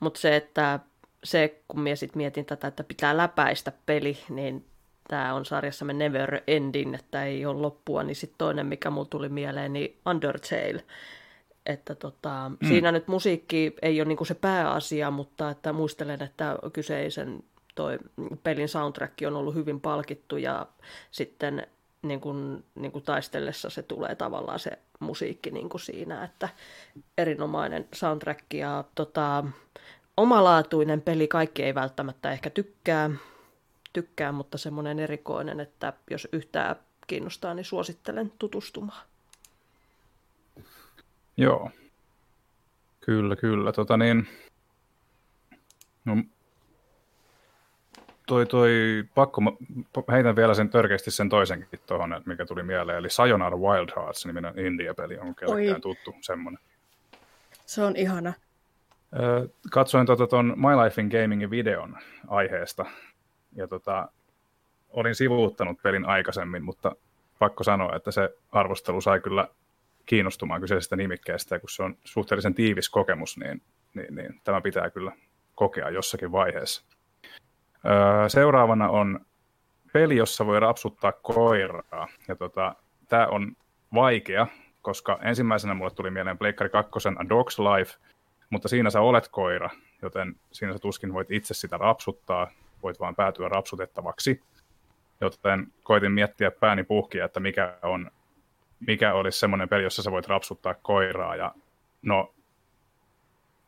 mutta 0.00 0.20
se, 0.20 0.36
että 0.36 0.80
se, 1.24 1.60
kun 1.68 1.80
minä 1.80 1.96
sitten 1.96 2.18
mietin 2.18 2.44
tätä, 2.44 2.66
että 2.66 2.84
pitää 2.84 3.16
läpäistä 3.16 3.72
peli, 3.86 4.18
niin 4.28 4.64
tämä 5.08 5.34
on 5.34 5.44
sarjassamme 5.44 5.92
Never 5.92 6.42
Ending, 6.46 6.94
että 6.94 7.24
ei 7.24 7.46
ole 7.46 7.60
loppua, 7.60 8.02
niin 8.02 8.16
sitten 8.16 8.38
toinen, 8.38 8.66
mikä 8.66 8.90
mulla 8.90 9.08
tuli 9.08 9.28
mieleen, 9.28 9.72
niin 9.72 9.96
Undertale. 10.06 10.84
Että 11.66 11.94
tota, 11.94 12.50
mm. 12.60 12.68
siinä 12.68 12.92
nyt 12.92 13.08
musiikki 13.08 13.74
ei 13.82 14.00
ole 14.00 14.08
niinku 14.08 14.24
se 14.24 14.34
pääasia, 14.34 15.10
mutta 15.10 15.50
että 15.50 15.72
muistelen, 15.72 16.22
että 16.22 16.58
kyseisen 16.72 17.42
toi 17.74 17.98
pelin 18.42 18.68
soundtrack 18.68 19.14
on 19.26 19.36
ollut 19.36 19.54
hyvin 19.54 19.80
palkittu 19.80 20.36
ja 20.36 20.66
sitten 21.10 21.66
niin 22.02 22.20
kuin, 22.20 22.64
niin 22.74 22.92
kuin 22.92 23.04
taistellessa 23.04 23.70
se 23.70 23.82
tulee 23.82 24.14
tavallaan 24.14 24.58
se 24.58 24.78
musiikki 25.00 25.50
niin 25.50 25.68
kuin 25.68 25.80
siinä, 25.80 26.24
että 26.24 26.48
erinomainen 27.18 27.88
soundtrack 27.94 28.54
ja 28.54 28.84
tota, 28.94 29.44
omalaatuinen 30.16 31.00
peli, 31.00 31.28
kaikki 31.28 31.62
ei 31.62 31.74
välttämättä 31.74 32.32
ehkä 32.32 32.50
tykkää, 32.50 33.10
tykkää, 33.92 34.32
mutta 34.32 34.58
semmoinen 34.58 34.98
erikoinen, 34.98 35.60
että 35.60 35.92
jos 36.10 36.28
yhtään 36.32 36.76
kiinnostaa, 37.06 37.54
niin 37.54 37.64
suosittelen 37.64 38.32
tutustumaan. 38.38 39.06
Joo, 41.36 41.70
kyllä, 43.00 43.36
kyllä. 43.36 43.72
Tota 43.72 43.96
niin, 43.96 44.28
no, 46.04 46.16
toi, 48.30 48.46
toi, 48.46 49.04
pakko, 49.14 49.40
heitän 50.12 50.36
vielä 50.36 50.54
sen 50.54 50.68
törkeästi 50.68 51.10
sen 51.10 51.28
toisenkin 51.28 51.80
tuohon, 51.86 52.22
mikä 52.26 52.46
tuli 52.46 52.62
mieleen, 52.62 52.98
eli 52.98 53.10
Sayonara 53.10 53.56
Wild 53.56 53.88
Hearts, 53.96 54.26
niminen 54.26 54.58
India-peli, 54.58 55.18
on 55.18 55.34
kellekään 55.34 55.80
tuttu 55.80 56.14
semmoinen. 56.20 56.60
Se 57.66 57.82
on 57.82 57.96
ihana. 57.96 58.32
katsoin 59.70 60.06
tuon 60.06 60.18
tota, 60.18 60.42
My 60.42 60.84
Life 60.84 61.02
in 61.02 61.08
Gamingin 61.08 61.50
videon 61.50 61.96
aiheesta, 62.28 62.86
ja 63.56 63.68
tota, 63.68 64.08
olin 64.90 65.14
sivuuttanut 65.14 65.82
pelin 65.82 66.06
aikaisemmin, 66.06 66.62
mutta 66.64 66.96
pakko 67.38 67.64
sanoa, 67.64 67.96
että 67.96 68.10
se 68.10 68.30
arvostelu 68.52 69.00
sai 69.00 69.20
kyllä 69.20 69.48
kiinnostumaan 70.06 70.60
kyseisestä 70.60 70.96
nimikkeestä, 70.96 71.54
ja 71.54 71.60
kun 71.60 71.70
se 71.70 71.82
on 71.82 71.96
suhteellisen 72.04 72.54
tiivis 72.54 72.88
kokemus, 72.88 73.38
niin, 73.38 73.62
niin, 73.94 74.14
niin 74.14 74.40
tämä 74.44 74.60
pitää 74.60 74.90
kyllä 74.90 75.12
kokea 75.54 75.90
jossakin 75.90 76.32
vaiheessa. 76.32 76.82
Seuraavana 78.28 78.88
on 78.88 79.20
peli, 79.92 80.16
jossa 80.16 80.46
voi 80.46 80.60
rapsuttaa 80.60 81.12
koiraa. 81.12 82.08
Ja 82.28 82.36
tota, 82.36 82.74
tämä 83.08 83.26
on 83.26 83.56
vaikea, 83.94 84.46
koska 84.82 85.18
ensimmäisenä 85.22 85.74
mulle 85.74 85.90
tuli 85.90 86.10
mieleen 86.10 86.38
Pleikkari 86.38 86.70
2 86.70 87.08
A 87.08 87.22
Dog's 87.22 87.76
Life, 87.78 87.98
mutta 88.50 88.68
siinä 88.68 88.90
sä 88.90 89.00
olet 89.00 89.28
koira, 89.28 89.70
joten 90.02 90.34
siinä 90.52 90.72
sä 90.72 90.78
tuskin 90.78 91.14
voit 91.14 91.30
itse 91.30 91.54
sitä 91.54 91.76
rapsuttaa, 91.76 92.50
voit 92.82 93.00
vaan 93.00 93.16
päätyä 93.16 93.48
rapsutettavaksi. 93.48 94.42
Joten 95.20 95.66
koitin 95.82 96.12
miettiä 96.12 96.50
pääni 96.50 96.84
puhkia, 96.84 97.24
että 97.24 97.40
mikä, 97.40 97.78
on, 97.82 98.10
mikä 98.86 99.14
olisi 99.14 99.38
semmoinen 99.38 99.68
peli, 99.68 99.82
jossa 99.82 100.02
sä 100.02 100.10
voit 100.10 100.28
rapsuttaa 100.28 100.74
koiraa. 100.74 101.36
Ja 101.36 101.54
no, 102.02 102.34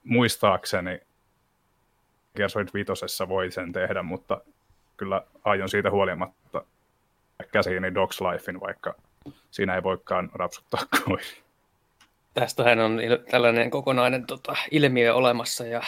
muistaakseni 0.04 1.00
Gear 2.36 2.50
Solid 2.50 2.68
5 2.74 3.28
voi 3.28 3.50
sen 3.50 3.72
tehdä, 3.72 4.02
mutta 4.02 4.40
kyllä 4.96 5.22
aion 5.44 5.68
siitä 5.68 5.90
huolimatta 5.90 6.64
käsiini 7.52 7.94
Dogs 7.94 8.20
Lifein, 8.20 8.60
vaikka 8.60 8.94
siinä 9.50 9.74
ei 9.74 9.82
voikaan 9.82 10.30
rapsuttaa 10.34 10.80
koiria. 11.04 11.42
Tästähän 12.34 12.78
on 12.78 13.00
tällainen 13.30 13.70
kokonainen 13.70 14.26
tota, 14.26 14.56
ilmiö 14.70 15.14
olemassa 15.14 15.66
ja 15.66 15.82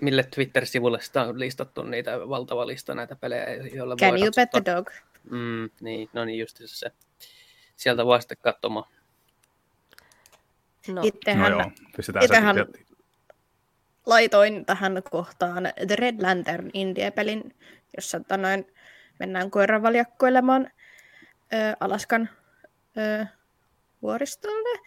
mille 0.00 0.24
Twitter-sivulle 0.34 1.00
sitä 1.00 1.22
on 1.22 1.40
listattu 1.40 1.82
niitä 1.82 2.28
valtava 2.28 2.66
lista 2.66 2.94
näitä 2.94 3.16
pelejä, 3.16 3.44
joilla 3.72 3.96
Can 3.96 4.10
voi 4.10 4.20
you 4.20 4.30
pet 4.36 4.50
the 4.50 4.74
dog? 4.74 4.90
Mm, 5.30 5.70
niin, 5.80 6.08
no 6.12 6.24
niin 6.24 6.38
just 6.38 6.60
se. 6.64 6.90
Sieltä 7.76 8.04
voi 8.04 8.20
sitten 8.20 8.38
katsomaan. 8.40 8.86
No, 10.88 11.00
itsehän, 11.04 11.52
no 11.52 11.58
joo, 11.58 11.70
itsehän, 12.22 12.56
laitoin 14.06 14.64
tähän 14.64 15.02
kohtaan 15.10 15.72
The 15.86 15.96
Red 15.96 16.22
Lantern 16.22 16.70
Indie-pelin, 16.72 17.54
jossa 17.96 18.20
tanoin, 18.20 18.66
mennään 19.18 19.50
koiravaljakkoilemaan 19.50 20.70
ö, 21.52 21.76
Alaskan 21.80 22.28
ö, 22.98 23.26
vuoristolle. 24.02 24.80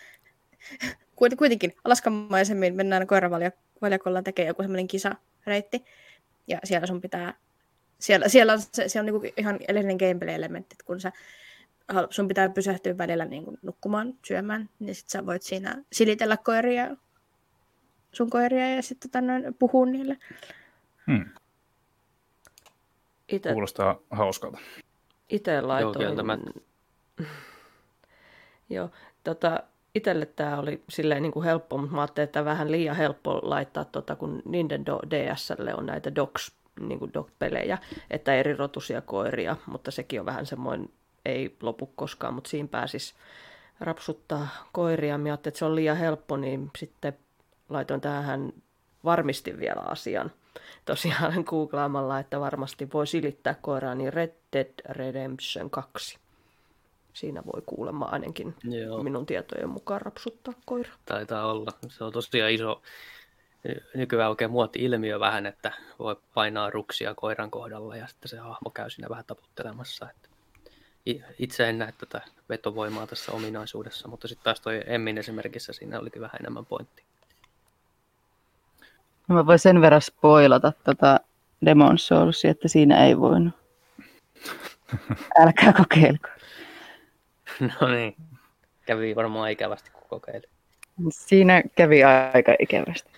Kuitenkin 1.16 1.76
Alaskan 1.84 2.14
maisemmin 2.14 2.76
mennään 2.76 3.08
koiravaljakolla 3.08 4.22
tekemään 4.22 4.48
joku 4.48 4.62
semmoinen 4.62 4.88
kisareitti. 4.88 5.86
Ja 6.48 6.60
siellä 6.64 6.88
sun 6.88 7.02
pitää, 7.02 7.34
siellä, 8.00 8.28
siellä 8.28 8.54
on, 8.54 8.60
siellä 8.88 9.10
on 9.10 9.22
niinku 9.22 9.34
ihan 9.38 9.60
elinen 9.68 9.98
gameplay-elementti, 9.98 10.76
kun 10.86 11.02
sä 11.02 11.12
sun 12.10 12.28
pitää 12.28 12.50
pysähtyä 12.50 12.98
välillä 12.98 13.26
niin 13.26 13.44
kuin 13.44 13.58
nukkumaan, 13.62 14.14
syömään, 14.28 14.70
niin 14.80 14.96
sit 14.96 15.10
sä 15.10 15.26
voit 15.26 15.42
siinä 15.42 15.84
silitellä 15.92 16.38
koiria 16.38 16.96
sun 18.12 18.30
koiria 18.30 18.76
ja 18.76 18.82
sitten 18.82 19.12
tänne 19.12 19.42
tota 19.42 19.56
puhuu 19.60 19.86
niille. 19.86 20.18
Hmm. 21.08 21.26
Ite... 23.30 23.52
Kuulostaa 23.52 24.00
hauskalta. 24.10 24.58
Itse 25.30 25.62
laitoin... 25.62 26.18
Joo, 28.70 28.90
tota, 29.24 29.64
itselle 29.96 30.26
tämä 30.26 30.60
oli 30.60 30.84
silleen 30.90 31.22
niin 31.22 31.32
kuin 31.32 31.46
helppo, 31.46 31.78
mutta 31.78 31.96
mä 31.96 32.02
ajattelin, 32.02 32.26
että 32.26 32.46
vähän 32.46 32.72
liian 32.72 32.96
helppo 32.96 33.40
laittaa, 33.44 33.86
tota, 33.86 34.16
kun 34.16 34.42
Nintendo 34.46 35.00
DSlle 35.10 35.76
on 35.76 35.86
näitä 35.86 36.16
docs, 36.16 36.52
niin 36.80 37.00
kuin 37.00 37.14
doc-pelejä, 37.14 37.78
että 38.10 38.36
eri 38.36 38.54
rotusia 38.54 39.02
koiria, 39.02 39.56
mutta 39.66 39.92
sekin 39.92 40.20
on 40.20 40.26
vähän 40.26 40.46
semmoinen, 40.46 40.90
ei 41.26 41.58
lopu 41.62 41.86
koskaan, 41.96 42.34
mutta 42.34 42.50
siinä 42.50 42.68
pääsis 42.68 43.16
rapsuttaa 43.80 44.48
koiria. 44.72 45.18
Mä 45.18 45.30
ajattelin, 45.30 45.52
että 45.52 45.60
se 45.60 45.66
on 45.66 45.76
liian 45.76 45.98
helppo, 45.98 46.38
niin 46.38 46.72
sitten 46.78 47.18
laitoin 47.70 48.02
tähän 48.02 48.54
varmistin 49.04 49.60
vielä 49.60 49.82
asian. 49.82 50.32
Tosiaan 50.86 51.44
googlaamalla, 51.48 52.20
että 52.20 52.40
varmasti 52.40 52.90
voi 52.94 53.08
silittää 53.08 53.56
koiraa, 53.62 53.96
niin 53.96 54.14
Red 54.14 54.34
Dead 54.54 54.74
Redemption 54.90 55.70
2 55.70 56.18
siinä 57.18 57.44
voi 57.46 57.62
kuulemma 57.66 58.06
ainakin 58.06 58.56
Joo. 58.64 59.04
minun 59.04 59.26
tietojen 59.26 59.70
mukaan 59.70 60.02
rapsuttaa 60.02 60.54
koira. 60.66 60.94
Taitaa 61.06 61.52
olla. 61.52 61.72
Se 61.90 62.04
on 62.04 62.12
tosiaan 62.14 62.52
iso, 62.52 62.82
nykyään 63.96 64.30
oikein 64.30 64.52
muoti-ilmiö 64.52 65.20
vähän, 65.20 65.46
että 65.46 65.72
voi 66.00 66.16
painaa 66.34 66.70
ruksia 66.70 67.14
koiran 67.16 67.52
kohdalla 67.52 67.96
ja 67.96 68.08
sitten 68.08 68.30
se 68.30 68.38
hahmo 68.38 68.70
käy 68.70 68.90
siinä 68.90 69.10
vähän 69.10 69.26
taputtelemassa. 69.26 70.08
Että 70.10 70.30
itse 71.40 71.70
en 71.70 71.78
näe 71.78 71.94
tätä 71.98 72.22
vetovoimaa 72.50 73.08
tässä 73.08 73.32
ominaisuudessa, 73.32 74.08
mutta 74.08 74.28
sitten 74.28 74.44
taas 74.44 74.62
toi 74.62 74.84
Emmin 74.86 75.18
esimerkissä 75.18 75.74
siinä 75.74 76.00
olikin 76.00 76.22
vähän 76.22 76.40
enemmän 76.40 76.66
pointti. 76.66 77.04
No 79.28 79.36
mä 79.36 79.46
voin 79.46 79.60
sen 79.60 79.82
verran 79.82 80.02
spoilata 80.02 80.74
tota 80.84 81.20
Demon 81.66 81.98
Soulsia, 81.98 82.52
että 82.52 82.68
siinä 82.68 83.06
ei 83.06 83.20
voinut. 83.20 83.54
Älkää 85.42 85.74
kokeilko. 85.74 86.28
No 87.60 87.88
niin, 87.88 88.16
kävi 88.86 89.16
varmaan 89.16 89.52
ikävästi 89.52 89.92
kun 89.92 90.04
kokeili. 90.10 90.48
Siinä 91.10 91.64
kävi 91.76 92.04
aika 92.04 92.56
ikävästi. 92.60 93.10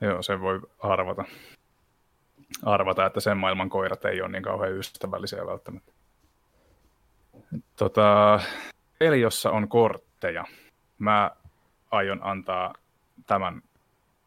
Joo, 0.00 0.22
sen 0.22 0.40
voi 0.40 0.60
arvata. 0.78 1.24
Arvata, 2.62 3.06
että 3.06 3.20
sen 3.20 3.36
maailman 3.36 3.70
koirat 3.70 4.04
ei 4.04 4.20
ole 4.20 4.28
niin 4.28 4.42
kauhean 4.42 4.72
ystävällisiä 4.72 5.46
välttämättä. 5.46 5.92
Tota, 7.76 8.40
peli, 8.98 9.20
jossa 9.20 9.50
on 9.50 9.68
kortteja. 9.68 10.44
Mä 10.98 11.30
aion 11.90 12.20
antaa 12.22 12.74
tämän, 13.26 13.62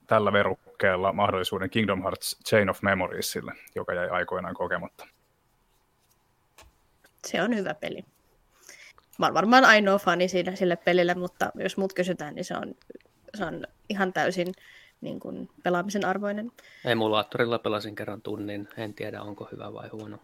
tällä 0.08 0.34
verukkeella 0.34 1.14
mahdollisuuden 1.14 1.70
Kingdom 1.70 2.02
Hearts 2.02 2.40
Chain 2.46 2.70
of 2.70 2.82
Memoriesille, 2.82 3.54
joka 3.76 3.94
jäi 3.94 4.10
aikoinaan 4.10 4.56
kokematta. 4.56 5.08
Se 7.28 7.42
on 7.42 7.56
hyvä 7.56 7.74
peli. 7.74 8.06
Mä 9.20 9.26
olen 9.26 9.34
varmaan 9.34 9.66
ainoa 9.66 10.00
fani 10.00 10.28
siinä 10.28 10.56
sille 10.56 10.76
pelille, 10.76 11.14
mutta 11.14 11.52
jos 11.56 11.78
muut 11.78 11.94
kysytään, 11.94 12.36
niin 12.36 12.46
se 12.46 12.58
on, 12.58 12.76
se 13.36 13.46
on 13.46 13.64
ihan 13.90 14.14
täysin 14.14 14.54
niin 15.02 15.20
kuin, 15.20 15.50
pelaamisen 15.64 16.06
arvoinen. 16.06 16.52
Emulaattorilla 16.86 17.60
pelasin 17.60 17.96
kerran 17.96 18.22
tunnin, 18.22 18.68
en 18.78 18.94
tiedä 18.94 19.22
onko 19.22 19.50
hyvä 19.52 19.74
vai 19.74 19.90
huono. 19.90 20.18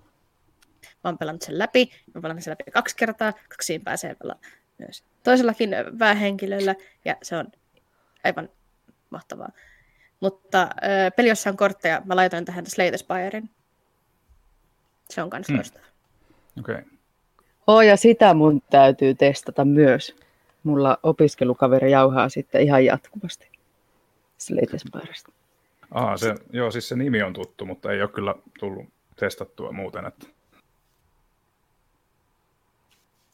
Mä 0.83 1.09
oon 1.09 1.17
pelannut 1.17 1.41
sen 1.41 1.59
läpi, 1.59 1.85
mä 1.85 2.11
oon 2.15 2.21
pelannut 2.21 2.43
sen 2.43 2.51
läpi 2.51 2.71
kaksi 2.71 2.95
kertaa, 2.95 3.33
kaksiin 3.49 3.83
pääsee 3.83 4.15
pelaamaan 4.15 4.51
myös 4.77 5.03
toisellakin 5.23 5.69
päähenkilöllä, 5.97 6.75
ja 7.05 7.15
se 7.23 7.37
on 7.37 7.47
aivan 8.23 8.49
mahtavaa. 9.09 9.49
Mutta 10.23 10.61
äh, 10.61 11.11
peli, 11.15 11.29
jossa 11.29 11.49
on 11.49 11.57
kortteja, 11.57 12.01
mä 12.05 12.15
laitoin 12.15 12.45
tähän 12.45 12.65
Slate 12.65 12.97
Spirein. 12.97 13.49
Se 15.09 15.21
on 15.21 15.29
kans 15.29 15.47
hmm. 15.47 15.59
Okei. 15.59 16.75
Okay. 16.75 16.83
Oh, 17.67 17.81
ja 17.81 17.97
sitä 17.97 18.33
mun 18.33 18.61
täytyy 18.69 19.15
testata 19.15 19.65
myös. 19.65 20.15
Mulla 20.63 20.97
opiskelukaveri 21.03 21.91
jauhaa 21.91 22.29
sitten 22.29 22.61
ihan 22.61 22.85
jatkuvasti 22.85 23.47
Slate 24.37 24.77
Spiresta. 24.77 25.31
Aa, 25.91 26.17
se, 26.17 26.35
joo, 26.53 26.71
siis 26.71 26.89
se 26.89 26.95
nimi 26.95 27.23
on 27.23 27.33
tuttu, 27.33 27.65
mutta 27.65 27.91
ei 27.91 28.01
ole 28.01 28.09
kyllä 28.09 28.35
tullut 28.59 28.85
testattua 29.15 29.71
muuten. 29.71 30.05
Että... 30.05 30.27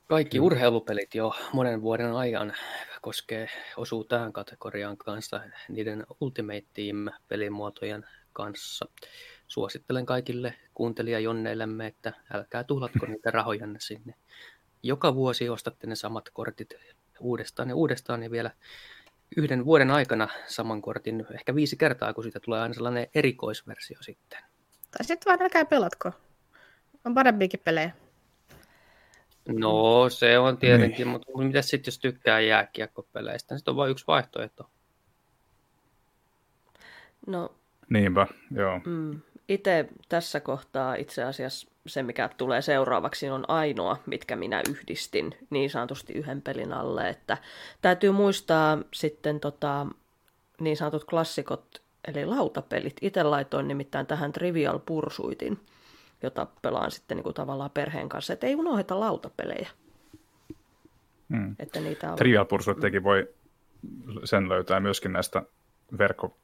Kaikki 0.10 0.40
urheilupelit 0.40 1.16
jo 1.16 1.34
monen 1.54 1.82
vuoden 1.82 2.16
ajan 2.16 2.54
koskee, 3.02 3.50
osuu 3.78 4.04
tähän 4.04 4.34
kategoriaan 4.34 4.98
kanssa 4.98 5.42
niiden 5.68 6.06
Ultimate 6.22 6.66
Team-pelimuotojen 6.74 8.06
kanssa. 8.34 8.86
Suosittelen 9.48 10.06
kaikille 10.06 10.54
kuuntelijajonneillemme, 10.74 11.88
että 11.88 12.14
älkää 12.34 12.64
tuhlatko 12.64 13.06
niitä 13.08 13.32
rahojanne 13.32 13.80
sinne. 13.80 14.14
Joka 14.84 15.16
vuosi 15.16 15.50
ostatte 15.50 15.88
ne 15.88 15.96
samat 15.96 16.30
kortit 16.34 16.74
uudestaan 17.20 17.70
ja 17.70 17.76
uudestaan 17.76 18.24
ja 18.24 18.32
vielä 18.32 18.52
yhden 19.38 19.66
vuoden 19.66 19.92
aikana 19.92 20.28
saman 20.48 20.82
kortin 20.82 21.26
ehkä 21.34 21.56
viisi 21.56 21.78
kertaa, 21.78 22.14
kun 22.14 22.24
siitä 22.24 22.40
tulee 22.40 22.62
aina 22.62 22.74
sellainen 22.74 23.08
erikoisversio 23.16 23.98
sitten. 24.02 24.40
Tai 24.92 25.06
sitten 25.06 25.26
vaan 25.32 25.42
älkää 25.42 25.66
pelatko. 25.66 26.12
On 27.06 27.14
parempiakin 27.14 27.60
pelejä. 27.64 27.92
No, 29.58 30.10
se 30.10 30.40
on 30.40 30.58
tietenkin, 30.58 30.98
niin. 30.98 31.08
mutta 31.08 31.38
mitä 31.38 31.62
sitten 31.62 31.92
jos 31.92 32.00
tykkää 32.00 32.40
jääkiekkopeleistä, 32.40 33.54
niin 33.54 33.60
sitten 33.60 33.72
on 33.72 33.76
vain 33.76 33.92
yksi 33.92 34.08
vaihtoehto. 34.08 34.70
No, 37.28 37.52
Niinpä, 37.90 38.28
joo. 38.52 38.82
Mm, 38.86 39.22
itse 39.50 39.88
tässä 40.10 40.40
kohtaa 40.40 40.96
itse 40.96 41.24
asiassa 41.24 41.68
se, 41.88 42.04
mikä 42.04 42.30
tulee 42.38 42.62
seuraavaksi, 42.62 43.30
on 43.30 43.50
ainoa, 43.50 43.98
mitkä 44.06 44.36
minä 44.36 44.62
yhdistin 44.70 45.36
niin 45.50 45.70
sanotusti 45.70 46.14
yhden 46.14 46.42
pelin 46.42 46.74
alle. 46.74 47.10
Että 47.10 47.38
täytyy 47.82 48.12
muistaa 48.12 48.78
sitten 48.94 49.40
tota, 49.40 49.88
niin 50.60 50.78
sanotut 50.78 51.06
klassikot, 51.06 51.82
eli 52.08 52.26
lautapelit. 52.26 52.98
Itse 53.02 53.24
laitoin 53.24 53.68
nimittäin 53.68 54.06
tähän 54.06 54.32
Trivial 54.32 54.80
Pursuitin, 54.80 55.60
jota 56.24 56.48
pelaan 56.62 56.92
sitten 56.92 57.18
niin 57.18 57.24
kuin 57.24 57.34
tavallaan 57.34 57.72
perheen 57.72 58.10
kanssa. 58.10 58.34
Että 58.34 58.48
ei 58.48 58.56
unoheta 58.56 59.00
lautapelejä. 59.00 59.70
Hmm. 61.30 61.56
Että 61.60 61.80
niitä 61.80 62.12
on... 62.12 62.18
Trivial 62.18 62.46
Pursuitkin 62.46 63.04
voi 63.04 63.30
sen 64.24 64.50
löytää 64.50 64.80
myöskin 64.80 65.14
näistä 65.14 65.44
verkko 65.98 66.38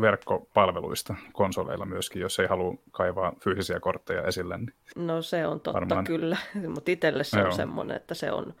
verkkopalveluista 0.00 1.14
konsoleilla 1.32 1.84
myöskin, 1.84 2.22
jos 2.22 2.38
ei 2.38 2.46
halua 2.46 2.74
kaivaa 2.90 3.32
fyysisiä 3.40 3.80
kortteja 3.80 4.22
esille. 4.22 4.58
Niin 4.58 4.74
no 4.96 5.22
se 5.22 5.46
on 5.46 5.60
totta 5.60 5.80
varmaan... 5.80 6.04
kyllä, 6.04 6.36
mutta 6.74 6.90
itselle 6.90 7.24
se 7.24 7.38
Joo. 7.38 7.46
on 7.46 7.56
semmoinen, 7.56 7.96
että 7.96 8.14
se 8.14 8.32
on 8.32 8.54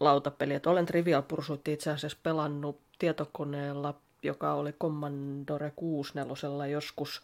lautapeli. 0.00 0.54
Että 0.54 0.70
olen 0.70 0.86
Trivial 0.86 1.22
Pursuit 1.22 1.68
itse 1.68 1.90
asiassa 1.90 2.18
pelannut 2.22 2.80
tietokoneella, 2.98 3.94
joka 4.22 4.52
oli 4.52 4.72
Commodore 4.72 5.72
64 5.76 6.66
joskus 6.66 7.22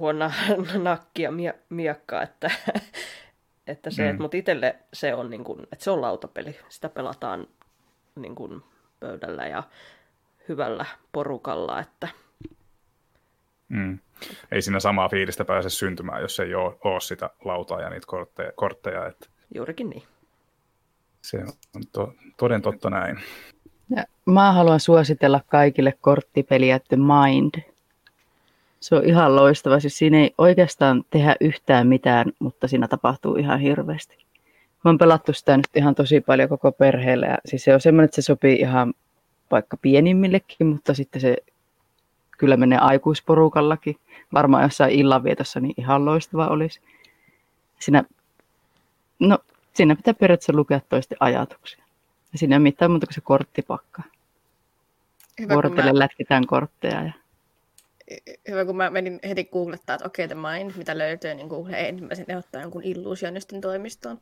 vuonna 0.00 0.32
nakkia 0.82 1.30
mie- 1.30 1.58
miekka, 1.68 2.22
että, 2.22 2.50
että 3.66 3.90
se, 3.90 4.12
mm. 4.12 4.22
mutta 4.22 4.36
itselle 4.36 4.76
se 4.92 5.14
on, 5.14 5.30
niin 5.30 5.44
kuin, 5.44 5.62
että 5.72 5.84
se 5.84 5.90
on 5.90 6.00
lautapeli. 6.00 6.58
Sitä 6.68 6.88
pelataan 6.88 7.46
niin 8.16 8.34
kuin 8.34 8.62
pöydällä 9.00 9.46
ja 9.46 9.62
hyvällä 10.48 10.86
porukalla. 11.12 11.80
Että... 11.80 12.08
Mm. 13.68 13.98
Ei 14.52 14.62
siinä 14.62 14.80
samaa 14.80 15.08
fiilistä 15.08 15.44
pääse 15.44 15.70
syntymään, 15.70 16.22
jos 16.22 16.40
ei 16.40 16.54
ole, 16.54 16.76
ole 16.84 17.00
sitä 17.00 17.30
lautaa 17.44 17.80
ja 17.80 17.90
niitä 17.90 18.06
kortteja. 18.06 18.52
kortteja 18.52 19.06
että... 19.06 19.26
Juurikin 19.54 19.90
niin. 19.90 20.02
Se 21.22 21.38
on 21.76 21.82
to, 21.92 22.14
toden 22.36 22.62
totta 22.62 22.90
näin. 22.90 23.20
Ja 23.96 24.04
mä 24.24 24.52
haluan 24.52 24.80
suositella 24.80 25.40
kaikille 25.46 25.94
korttipeliä 26.00 26.80
The 26.88 26.96
Mind. 26.96 27.75
Se 28.86 28.94
on 28.94 29.04
ihan 29.04 29.36
loistava. 29.36 29.80
Siis 29.80 29.98
siinä 29.98 30.18
ei 30.18 30.34
oikeastaan 30.38 31.04
tehdä 31.10 31.36
yhtään 31.40 31.86
mitään, 31.86 32.32
mutta 32.38 32.68
siinä 32.68 32.88
tapahtuu 32.88 33.36
ihan 33.36 33.60
hirveästi. 33.60 34.16
Mä 34.84 34.88
oon 34.88 34.98
pelattu 34.98 35.32
sitä 35.32 35.56
nyt 35.56 35.68
ihan 35.74 35.94
tosi 35.94 36.20
paljon 36.20 36.48
koko 36.48 36.72
perheelle. 36.72 37.26
Ja 37.26 37.38
siis 37.44 37.64
se 37.64 37.74
on 37.74 37.80
semmoinen, 37.80 38.04
että 38.04 38.14
se 38.14 38.22
sopii 38.22 38.56
ihan 38.56 38.94
vaikka 39.50 39.76
pienimmillekin, 39.76 40.66
mutta 40.66 40.94
sitten 40.94 41.20
se 41.20 41.36
kyllä 42.38 42.56
menee 42.56 42.78
aikuisporukallakin. 42.78 43.96
Varmaan 44.34 44.62
jossain 44.62 44.92
illanvietossa 44.92 45.60
niin 45.60 45.74
ihan 45.76 46.04
loistava 46.04 46.46
olisi. 46.46 46.80
Siinä, 47.78 48.04
no, 49.18 49.38
siinä 49.74 49.96
pitää 49.96 50.14
periaatteessa 50.14 50.56
lukea 50.56 50.80
toisten 50.88 51.18
ajatuksia. 51.20 51.84
Ja 52.32 52.38
siinä 52.38 52.54
ei 52.54 52.58
ole 52.58 52.62
mitään 52.62 52.90
muuta 52.90 53.06
kuin 53.06 53.14
se 53.14 53.20
korttipakka. 53.20 54.02
Hyvä, 55.40 55.54
Vuorotelle 55.54 55.92
mä... 55.92 55.98
lätkitään 55.98 56.46
kortteja. 56.46 57.02
Ja... 57.02 57.12
Hyvä, 58.48 58.64
kun 58.64 58.76
mä 58.76 58.90
menin 58.90 59.20
heti 59.28 59.44
googlettaa, 59.44 59.94
että 59.94 60.06
okei, 60.06 60.24
okay, 60.24 60.36
the 60.36 60.48
mind, 60.48 60.72
mitä 60.76 60.98
löytyy, 60.98 61.34
niin 61.34 61.46
Google 61.46 61.88
ensimmäisen 61.88 62.26
ehdottaa 62.28 62.62
jonkun 62.62 62.82
illusionistin 62.82 63.60
toimistoon 63.60 64.18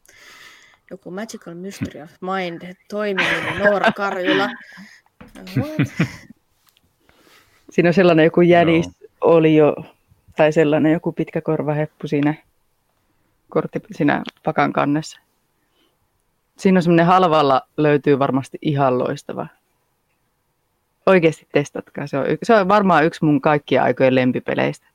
joku 0.91 1.11
Magical 1.11 1.55
Mystery 1.55 2.03
of 2.03 2.11
Mind 2.21 2.75
toimii 2.89 3.27
Noora 3.59 3.93
Karjula. 3.93 4.49
Siinä 7.71 7.89
on 7.89 7.95
sellainen 7.95 8.25
joku 8.25 8.41
jänis 8.41 8.87
Joo. 8.87 9.11
oli 9.21 9.57
jo, 9.57 9.77
tai 10.37 10.53
sellainen 10.53 10.93
joku 10.93 11.13
pitkä 11.13 11.41
korvaheppu 11.41 12.09
siinä, 12.09 12.35
kortti, 13.49 13.81
siinä 13.93 14.23
pakan 14.45 14.73
kannessa. 14.73 15.21
Siinä 16.59 16.79
on 16.79 16.83
semmoinen 16.83 17.07
halvalla 17.07 17.63
löytyy 17.77 18.19
varmasti 18.19 18.59
ihan 18.63 18.99
loistava. 18.99 19.47
Oikeasti 21.07 21.49
testatkaa. 21.53 22.07
Se 22.07 22.19
on, 22.19 22.31
y- 22.31 22.39
se 22.43 22.55
on 22.55 22.69
varmaan 22.69 23.05
yksi 23.05 23.25
mun 23.25 23.41
kaikkien 23.41 23.83
aikojen 23.83 24.15
lempipeleistä. 24.15 24.87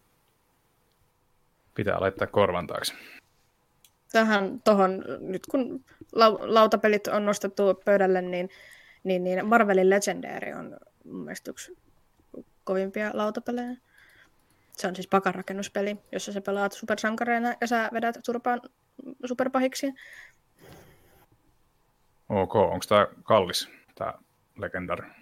Pitää 1.75 1.99
laittaa 1.99 2.27
korvan 2.27 2.67
taakse. 2.67 2.93
Tähän 4.11 4.61
tohon, 4.63 5.03
nyt 5.19 5.47
kun 5.51 5.85
lau- 6.15 6.39
lautapelit 6.41 7.07
on 7.07 7.25
nostettu 7.25 7.63
pöydälle, 7.85 8.21
niin, 8.21 8.49
niin, 9.03 9.23
niin 9.23 9.45
Marvelin 9.45 9.89
Legendary 9.89 10.53
on 10.53 10.77
mun 11.03 11.23
mielestä 11.23 11.51
yksi 11.51 11.77
kovimpia 12.63 13.11
lautapelejä. 13.13 13.75
Se 14.71 14.87
on 14.87 14.95
siis 14.95 15.07
pakarakennuspeli, 15.07 15.97
jossa 16.11 16.33
sä 16.33 16.41
pelaat 16.41 16.71
supersankareina 16.71 17.53
ja 17.61 17.67
sä 17.67 17.89
vedät 17.93 18.17
turpaan 18.25 18.61
superpahiksi. 19.25 19.93
Ok, 22.29 22.55
onko 22.55 22.85
tämä 22.89 23.07
kallis, 23.23 23.69
tämä 23.95 24.13
Legendary? 24.57 25.18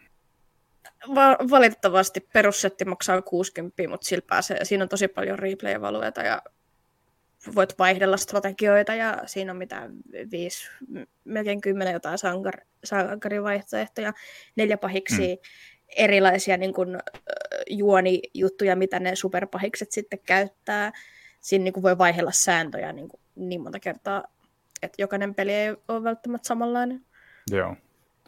Va- 1.15 1.37
valitettavasti 1.49 2.19
perussetti 2.33 2.85
maksaa 2.85 3.21
60, 3.21 3.87
mutta 3.87 4.07
sillä 4.07 4.25
pääsee, 4.27 4.65
siinä 4.65 4.83
on 4.83 4.89
tosi 4.89 5.07
paljon 5.07 5.39
replay-valueita 5.39 6.21
ja 6.21 6.41
voit 7.55 7.79
vaihdella 7.79 8.17
strategioita 8.17 8.95
ja 8.95 9.17
siinä 9.25 9.51
on 9.51 9.57
mitä 9.57 9.89
viisi, 10.31 10.69
melkein 11.23 11.61
kymmenen 11.61 11.93
jotain 11.93 12.17
sankar, 12.17 12.53
sankarivaihtoehtoja, 12.83 14.13
neljä 14.55 14.77
pahiksi 14.77 15.39
mm. 15.67 15.85
erilaisia 15.97 16.57
niin 16.57 16.73
kuin, 16.73 16.97
juonijuttuja, 17.69 18.75
mitä 18.75 18.99
ne 18.99 19.15
superpahikset 19.15 19.91
sitten 19.91 20.19
käyttää. 20.19 20.91
Siinä 21.39 21.63
niin 21.63 21.73
kuin 21.73 21.83
voi 21.83 21.97
vaihella 21.97 22.31
sääntöjä 22.31 22.93
niin, 22.93 23.07
kuin, 23.07 23.21
niin 23.35 23.61
monta 23.61 23.79
kertaa, 23.79 24.23
että 24.81 25.01
jokainen 25.01 25.35
peli 25.35 25.53
ei 25.53 25.75
ole 25.87 26.03
välttämättä 26.03 26.47
samanlainen. 26.47 27.05
Joo. 27.51 27.75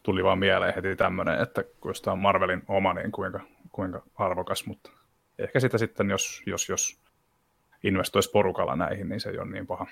Tuli 0.09 0.23
vaan 0.23 0.39
mieleen 0.39 0.75
heti 0.75 0.95
tämmöinen, 0.95 1.41
että 1.41 1.63
kun 1.81 1.93
tämä 2.03 2.13
on 2.13 2.19
Marvelin 2.19 2.63
oma, 2.67 2.93
niin 2.93 3.11
kuinka, 3.11 3.39
kuinka 3.71 4.03
arvokas, 4.15 4.65
mutta 4.65 4.91
ehkä 5.39 5.59
sitä 5.59 5.77
sitten, 5.77 6.09
jos, 6.09 6.43
jos, 6.45 6.69
jos 6.69 7.01
investoisi 7.83 8.31
porukalla 8.31 8.75
näihin, 8.75 9.09
niin 9.09 9.19
se 9.19 9.29
ei 9.29 9.37
ole 9.37 9.51
niin 9.51 9.67
paha. 9.67 9.87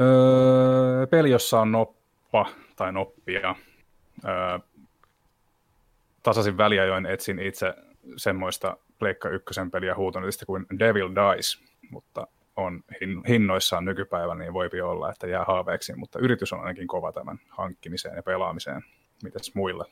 Öö, 0.00 1.06
peli, 1.06 1.30
jossa 1.30 1.60
on 1.60 1.72
noppa 1.72 2.46
tai 2.76 2.92
noppia. 2.92 3.54
Öö, 4.24 4.58
tasaisin 6.22 6.56
väliajoin 6.56 7.06
etsin 7.06 7.38
itse 7.38 7.74
semmoista 8.16 8.76
Pleikka 8.98 9.28
ykkösen 9.28 9.70
peliä 9.70 9.94
huutonetista 9.94 10.46
kuin 10.46 10.66
Devil 10.78 11.08
Dice, 11.08 11.64
mutta 11.90 12.26
on 12.60 12.82
hinnoissaan 13.28 13.84
nykypäivän, 13.84 14.38
niin 14.38 14.52
voipi 14.52 14.80
olla, 14.80 15.10
että 15.10 15.26
jää 15.26 15.44
haaveeksi, 15.44 15.94
mutta 15.96 16.18
yritys 16.18 16.52
on 16.52 16.60
ainakin 16.60 16.88
kova 16.88 17.12
tämän 17.12 17.38
hankkimiseen 17.48 18.16
ja 18.16 18.22
pelaamiseen. 18.22 18.82
Mites 19.22 19.54
muille? 19.54 19.84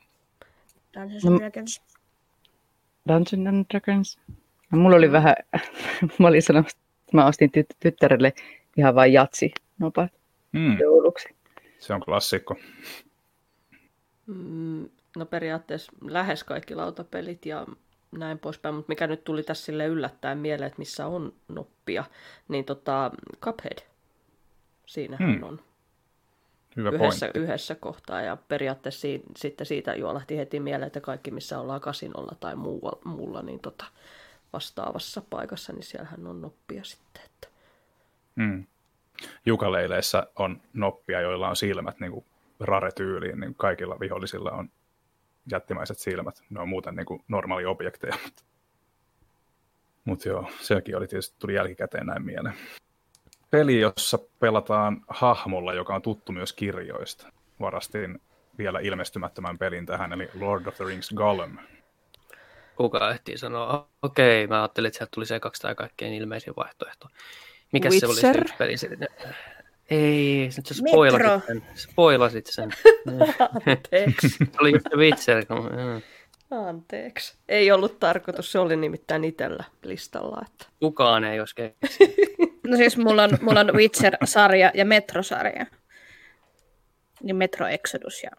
Dungeons 0.95 1.25
and 1.27 1.39
Dragons. 1.41 1.83
Dungeons 3.09 3.47
and 3.49 3.65
Dragons. 3.71 4.19
No, 4.73 4.79
mulla 4.79 4.97
oli 4.97 5.13
vähän, 5.13 5.35
mä 6.19 6.29
olin 6.29 6.43
sanonut, 6.43 6.69
että 6.69 6.83
mä 7.17 7.27
ostin 7.27 7.51
tyt- 7.59 7.77
tyttärelle 7.81 8.33
ihan 8.77 8.95
vain 8.95 9.13
jatsi 9.13 9.53
nopat 9.79 10.13
Mm, 10.53 10.79
jouluksi. 10.81 11.29
se 11.79 11.95
on 11.95 12.01
klassikko. 12.01 12.57
Mm, 14.27 14.89
no 15.17 15.27
periaatteessa 15.27 15.93
lähes 16.03 16.45
kaikki 16.45 16.75
lautapelit 16.75 17.47
ja 17.47 17.67
näin 18.13 18.39
poispäin, 18.39 18.75
mutta 18.75 18.89
mikä 18.89 19.07
nyt 19.07 19.25
tuli 19.25 19.43
tässä 19.43 19.65
sille 19.65 19.87
yllättäen 19.87 20.39
mieleen, 20.39 20.67
että 20.67 20.79
missä 20.79 21.07
on 21.07 21.33
noppia, 21.49 22.05
niin 22.49 22.65
tota, 22.65 23.11
Cuphead, 23.41 23.79
siinähän 24.87 25.33
Hmm. 25.35 25.43
on 25.43 25.61
Hyvä 26.77 26.89
yhdessä, 26.89 27.27
pointti. 27.27 27.39
yhdessä 27.41 27.75
kohtaa 27.75 28.21
ja 28.23 28.37
periaatteessa 28.49 29.01
si- 29.01 29.23
sitten 29.37 29.67
siitä 29.67 29.95
juolahti 29.95 30.37
heti 30.37 30.61
mieleen, 30.61 30.87
että 30.87 31.01
kaikki 31.01 31.31
missä 31.31 31.61
ollaan 31.61 31.81
kasinolla 31.81 32.33
tai 32.41 32.57
muulla, 32.57 32.99
muulla 33.05 33.43
niin 33.43 33.61
tota, 33.61 33.85
vastaavassa 34.53 35.23
paikassa, 35.31 35.73
niin 35.73 35.83
siellähän 35.83 36.27
on 36.27 36.41
noppia 36.41 36.85
sitten. 36.85 37.23
Että. 37.25 37.49
Mm. 38.37 38.65
Jukaleileissä 39.47 40.27
on 40.37 40.61
noppia, 40.73 41.21
joilla 41.21 41.49
on 41.49 41.57
silmät 41.57 42.01
niin 42.01 42.13
kuin 42.13 42.25
rare-tyyliin, 42.61 43.41
niin 43.41 43.55
kaikilla 43.55 44.01
vihollisilla 44.01 44.51
on 44.51 44.71
jättimäiset 45.51 45.99
silmät. 45.99 46.43
Ne 46.51 46.61
on 46.61 46.69
muuten 46.69 46.97
niin 46.97 47.07
kuin 47.07 47.25
normaali 47.29 47.65
objekteja, 47.65 48.17
mutta, 48.25 48.43
mutta 50.05 50.29
joo, 50.29 50.51
sekin 50.61 50.97
oli 50.97 51.07
tietysti, 51.07 51.37
tuli 51.39 51.55
jälkikäteen 51.55 52.07
näin 52.07 52.25
mieleen. 52.25 52.55
Peli, 53.51 53.81
jossa 53.81 54.19
pelataan 54.41 55.05
hahmolla, 55.09 55.75
joka 55.75 55.95
on 55.95 56.03
tuttu 56.03 56.33
myös 56.33 56.53
kirjoista. 56.53 57.33
Varastin 57.61 58.21
vielä 58.59 58.81
ilmestymättömän 58.81 59.59
pelin 59.59 59.87
tähän, 59.87 60.13
eli 60.13 60.29
Lord 60.41 60.67
of 60.67 60.77
the 60.77 60.85
Rings 60.85 61.11
Gollum. 61.15 61.59
Kuka 62.77 63.11
ehtii 63.11 63.39
sanoa, 63.39 63.89
okei, 64.03 64.47
mä 64.47 64.63
ajattelin, 64.63 64.89
että 64.89 64.99
sieltä 64.99 65.11
tuli 65.15 65.27
se 65.27 65.41
kaksi 65.41 65.63
tai 65.63 65.75
kaikkein 65.75 66.15
ilmeisin 66.15 66.55
vaihtoehto. 66.57 67.09
Mikä 67.73 67.91
se 67.91 68.07
oli 68.07 68.15
se 68.15 68.27
Witcher? 68.27 68.43
yksi 68.43 68.55
peli? 68.59 68.75
Ei, 69.91 70.49
nyt 70.57 70.67
sä 70.67 70.75
spoilasit 70.75 71.27
Metro. 71.27 71.41
sen. 71.47 71.63
Spoilasit 71.75 72.47
sen. 72.47 72.71
Anteeksi. 73.67 74.29
Se 74.29 74.47
oli 74.61 74.73
just 74.73 74.87
se 74.91 74.97
Witcher. 74.97 75.47
kun-. 75.47 75.71
Anteeksi. 76.51 77.37
Ei 77.49 77.73
ollut 77.73 77.99
tarkoitus, 77.99 78.53
se 78.53 78.59
oli 78.59 78.77
nimittäin 78.77 79.25
itsellä 79.25 79.65
listalla. 79.83 80.43
Että... 80.47 80.67
Kukaan 80.81 81.25
ei 81.25 81.41
olisi 81.41 81.55
keksinyt. 81.55 82.17
No 82.69 82.77
siis 82.77 82.97
mulla 82.97 83.25
on, 83.25 83.31
mulla 83.41 83.61
on 83.61 83.75
Witcher-sarja 83.75 84.71
ja 84.75 84.85
Metro-sarja. 84.85 85.67
Niin 87.23 87.37
Metro 87.37 87.67
Exodus 87.67 88.23
ja 88.23 88.31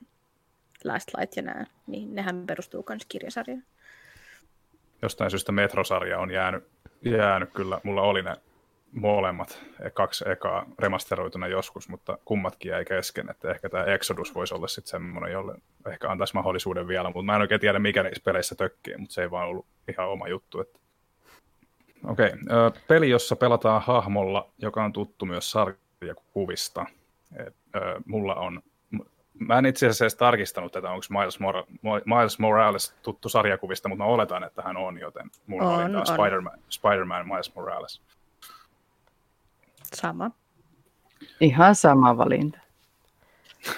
Last 0.83 1.09
Light 1.17 1.35
ja 1.35 1.41
nämä, 1.41 1.65
niin 1.87 2.15
nehän 2.15 2.45
perustuu 2.47 2.85
myös 2.89 3.01
kirjasarjaan. 3.09 3.63
jostain 5.01 5.31
syystä 5.31 5.51
Metrosarja 5.51 6.19
on 6.19 6.31
jäänyt, 6.31 6.63
jäänyt 7.05 7.49
kyllä. 7.53 7.81
Mulla 7.83 8.01
oli 8.01 8.21
ne 8.21 8.35
molemmat, 8.91 9.61
e- 9.79 9.89
kaksi 9.89 10.29
ekaa 10.29 10.65
remasteroituna 10.79 11.47
joskus, 11.47 11.89
mutta 11.89 12.17
kummatkin 12.25 12.69
jäi 12.69 12.85
kesken, 12.85 13.29
että 13.29 13.51
ehkä 13.51 13.69
tämä 13.69 13.83
Exodus 13.83 14.35
voisi 14.35 14.53
olla 14.53 14.67
sitten 14.67 14.91
semmoinen, 14.91 15.31
jolle 15.31 15.55
ehkä 15.91 16.09
antaisi 16.09 16.33
mahdollisuuden 16.33 16.87
vielä, 16.87 17.09
mutta 17.09 17.23
mä 17.23 17.35
en 17.35 17.41
oikein 17.41 17.61
tiedä, 17.61 17.79
mikä 17.79 18.03
niissä 18.03 18.23
peleissä 18.25 18.55
tökkii, 18.55 18.97
mutta 18.97 19.13
se 19.13 19.21
ei 19.21 19.31
vaan 19.31 19.47
ollut 19.47 19.65
ihan 19.87 20.09
oma 20.09 20.27
juttu. 20.27 20.61
Että... 20.61 20.79
Okei, 22.07 22.29
okay. 22.29 22.81
peli, 22.87 23.09
jossa 23.09 23.35
pelataan 23.35 23.81
hahmolla, 23.81 24.49
joka 24.57 24.83
on 24.83 24.93
tuttu 24.93 25.25
myös 25.25 25.51
sarjakuvista. 25.51 26.85
Et, 27.47 27.55
ö, 27.75 28.01
mulla 28.05 28.35
on 28.35 28.61
Mä 29.39 29.57
en 29.57 29.65
itse 29.65 29.85
asiassa 29.85 30.05
edes 30.05 30.15
tarkistanut 30.15 30.71
tätä, 30.71 30.89
onko 30.89 31.05
Miles, 31.09 31.39
Mora- 31.39 32.03
Miles 32.05 32.39
Morales 32.39 32.95
tuttu 33.03 33.29
sarjakuvista, 33.29 33.89
mutta 33.89 34.03
mä 34.03 34.09
oletan, 34.09 34.43
että 34.43 34.61
hän 34.61 34.77
on, 34.77 34.97
joten 34.97 35.31
mulla 35.47 35.69
On, 35.69 35.73
oli 35.73 35.83
tämä 35.83 35.99
on. 35.99 36.07
Spider-Man, 36.07 36.59
Spider-Man 36.69 37.27
Miles 37.27 37.55
Morales. 37.55 38.01
Sama. 39.95 40.31
Ihan 41.41 41.75
sama 41.75 42.17
valinta. 42.17 42.59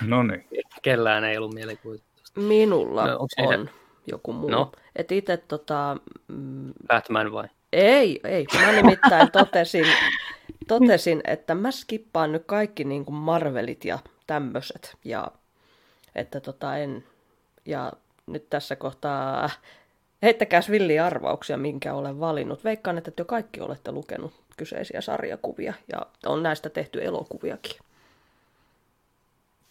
No 0.02 0.24
niin, 0.24 0.46
Kellään 0.82 1.24
ei 1.24 1.38
ollut 1.38 1.54
mielikuvitusta. 1.54 2.40
Minulla 2.42 3.08
No, 3.08 3.20
on 3.38 3.70
joku 4.08 4.34
muu. 4.34 4.50
No. 4.50 4.58
No. 4.58 4.72
Et 4.96 5.12
itse 5.12 5.38
tota, 5.38 5.98
mm, 6.28 6.74
Batman 6.88 7.32
vai? 7.32 7.48
ei, 7.74 8.20
ei. 8.24 8.46
Mä 8.62 8.72
nimittäin 8.72 9.32
totesin, 9.40 9.86
totesin, 10.68 11.22
että 11.24 11.56
mä 11.56 11.72
skippaan 11.72 12.32
nyt 12.32 12.44
kaikki 12.46 12.84
niin 12.84 13.06
kuin 13.06 13.16
Marvelit 13.16 13.86
ja 13.86 14.00
tämmöiset. 14.28 14.98
Ja 15.06 15.28
että 16.16 16.40
tota 16.40 16.78
en, 16.78 17.04
ja 17.66 17.94
nyt 18.28 18.50
tässä 18.50 18.76
kohtaa 18.76 19.50
heittäkääs 20.22 20.72
villiä 20.72 21.06
arvauksia, 21.06 21.58
minkä 21.58 21.94
olen 21.94 22.20
valinnut. 22.20 22.64
Veikkaan, 22.64 22.98
että 22.98 23.12
te 23.12 23.24
kaikki 23.24 23.62
olette 23.62 23.92
lukenut 23.92 24.34
kyseisiä 24.58 25.02
sarjakuvia 25.02 25.74
ja 25.92 26.06
on 26.26 26.44
näistä 26.44 26.70
tehty 26.70 27.04
elokuviakin. 27.06 27.78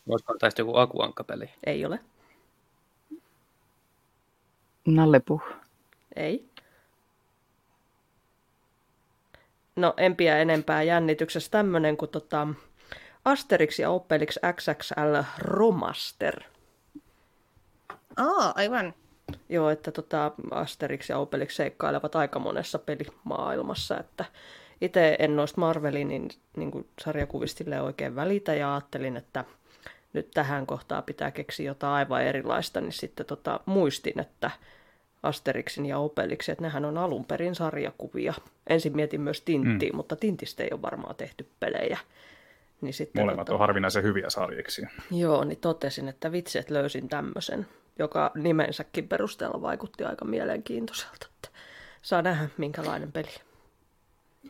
Voisiko 0.09 0.35
tästä 0.39 0.61
joku 0.63 0.77
Akuankka-peli? 0.77 1.51
Ei 1.67 1.85
ole? 1.87 1.99
Nalle 4.87 5.21
puh. 5.21 5.43
Ei. 6.17 6.51
No, 9.77 9.95
en 9.97 10.17
pidä 10.17 10.39
enempää 10.39 10.83
jännityksestä 10.83 11.51
tämmönen 11.51 11.97
kuin 11.97 12.11
tota 12.11 12.49
Asterix 13.25 13.79
ja 13.79 13.91
Obelix 13.91 14.37
XXL 14.53 15.23
Romaster. 15.39 16.43
Aa, 18.17 18.53
aivan. 18.57 18.95
Joo, 19.49 19.71
että 19.71 19.93
tota 19.93 20.33
Asterix 20.51 21.09
ja 21.09 21.19
Obelix 21.19 21.53
seikkailevat 21.53 22.17
aika 22.17 22.39
monessa 22.39 22.79
pelimaailmassa, 22.79 23.99
että 23.99 24.25
itse 24.81 25.17
en 25.19 25.37
noista 25.37 25.61
Marvelin 25.61 26.09
niin, 26.09 26.29
niin 26.57 26.71
kuin 26.71 26.89
sarjakuvista 27.05 27.59
silleen 27.59 27.83
oikein 27.83 28.17
välitä 28.17 28.55
ja 28.55 28.75
ajattelin, 28.75 29.17
että 29.17 29.45
nyt 30.13 30.31
tähän 30.31 30.67
kohtaan 30.67 31.03
pitää 31.03 31.31
keksiä 31.31 31.67
jotain 31.67 31.93
aivan 31.93 32.23
erilaista, 32.23 32.81
niin 32.81 32.93
sitten 32.93 33.27
tota, 33.27 33.61
muistin, 33.67 34.21
että 34.21 34.51
Asterixin 35.23 35.87
ja 35.87 35.99
Obelixin, 35.99 36.53
että 36.53 36.65
nehän 36.65 36.85
on 36.85 36.99
alun 36.99 37.25
perin 37.25 37.55
sarjakuvia. 37.55 38.35
Ensin 38.67 38.97
mietin 38.97 39.21
myös 39.21 39.41
Tinttiin, 39.41 39.93
mm. 39.93 39.97
mutta 39.97 40.17
Tintistä 40.17 40.63
ei 40.63 40.69
ole 40.73 40.83
varmaan 40.83 41.15
tehty 41.15 41.49
pelejä. 41.61 41.99
Niin 42.81 42.95
sitten, 42.95 43.23
Molemmat 43.23 43.47
tota, 43.47 43.55
on 43.55 43.59
harvinaisen 43.59 44.03
hyviä 44.03 44.31
sarjiksi. 44.31 44.87
Joo, 45.11 45.45
niin 45.45 45.59
totesin, 45.59 46.09
että 46.09 46.33
vitsi, 46.33 46.59
että 46.59 46.75
löysin 46.75 47.09
tämmöisen, 47.09 47.67
joka 48.01 48.31
nimensäkin 48.35 49.09
perusteella 49.09 49.63
vaikutti 49.63 50.05
aika 50.05 50.25
mielenkiintoiselta. 50.25 51.27
Että 51.35 51.49
saa 52.03 52.23
nähdä, 52.23 52.49
minkälainen 52.57 53.13
peli. 53.13 53.31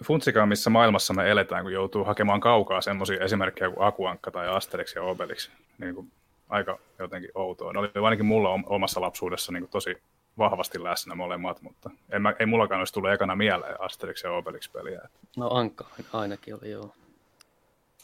Funtsikaa, 0.04 0.46
missä 0.46 0.70
maailmassa 0.70 1.14
me 1.14 1.30
eletään, 1.30 1.62
kun 1.62 1.72
joutuu 1.72 2.04
hakemaan 2.04 2.40
kaukaa 2.40 2.80
semmoisia 2.80 3.24
esimerkkejä 3.24 3.70
kuin 3.70 3.86
Akuankka 3.86 4.30
tai 4.30 4.48
Asterix 4.48 4.94
ja 4.94 5.02
Obelix. 5.02 5.50
Niin 5.78 5.94
kuin 5.94 6.12
aika 6.48 6.78
jotenkin 6.98 7.30
outoa. 7.34 7.72
Ne 7.72 7.78
oli 7.78 7.90
ainakin 7.94 8.26
mulla 8.26 8.48
om- 8.48 8.64
omassa 8.66 9.00
lapsuudessa 9.00 9.52
niin 9.52 9.62
kuin 9.62 9.70
tosi 9.70 10.02
vahvasti 10.38 10.82
läsnä 10.84 11.14
molemmat, 11.14 11.62
mutta 11.62 11.90
en 12.10 12.22
mä, 12.22 12.34
ei 12.38 12.46
mullakaan 12.46 12.78
olisi 12.78 12.92
tullut 12.92 13.10
ekana 13.10 13.36
mieleen 13.36 13.80
Asterix 13.80 14.24
ja 14.24 14.30
Obelix-peliä. 14.30 15.00
No 15.36 15.50
Ankka 15.50 15.86
ainakin 16.12 16.54
oli, 16.54 16.70
joo. 16.70 16.94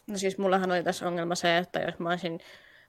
No 0.06 0.18
siis 0.18 0.38
mullahan 0.38 0.70
oli 0.70 0.82
tässä 0.82 1.08
ongelma 1.08 1.34
se, 1.34 1.58
että 1.58 1.78
jos 1.80 1.98
mä 1.98 2.08
olisin 2.08 2.40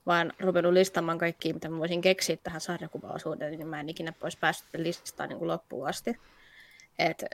vaan 0.08 0.32
ruvennut 0.40 0.72
listaamaan 0.72 1.18
kaikkia, 1.18 1.54
mitä 1.54 1.68
mä 1.68 1.78
voisin 1.78 2.00
keksiä 2.00 2.36
tähän 2.42 2.60
sarjakuvaosuuteen, 2.60 3.52
niin 3.52 3.66
mä 3.66 3.80
en 3.80 3.88
ikinä 3.88 4.12
olisi 4.22 4.38
päässyt 4.38 4.68
listaa 4.76 5.26
niin 5.26 5.38
kuin 5.38 5.48
loppuun 5.48 5.88
asti. 5.88 6.16
Et 6.98 7.24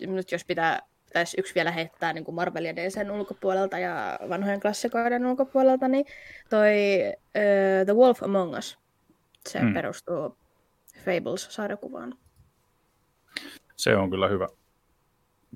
nyt 0.00 0.32
jos 0.32 0.44
pitää, 0.44 0.82
pitäisi 1.06 1.36
yksi 1.40 1.54
vielä 1.54 1.70
heittää 1.70 2.12
niin 2.12 2.24
kuin 2.24 2.34
Marvel 2.34 2.64
ja 2.64 2.76
DCn 2.76 3.10
ulkopuolelta 3.10 3.78
ja 3.78 4.18
vanhojen 4.28 4.60
klassikoiden 4.60 5.26
ulkopuolelta, 5.26 5.88
niin 5.88 6.06
toi 6.50 6.72
uh, 7.08 7.84
The 7.84 7.94
Wolf 7.94 8.22
Among 8.22 8.58
Us, 8.58 8.78
se 9.48 9.58
Hmm. 9.60 9.74
perustuu 9.74 10.36
Fables-sarjakuvaan. 11.04 12.14
Se 13.76 13.96
on 13.96 14.10
kyllä 14.10 14.28
hyvä. 14.28 14.48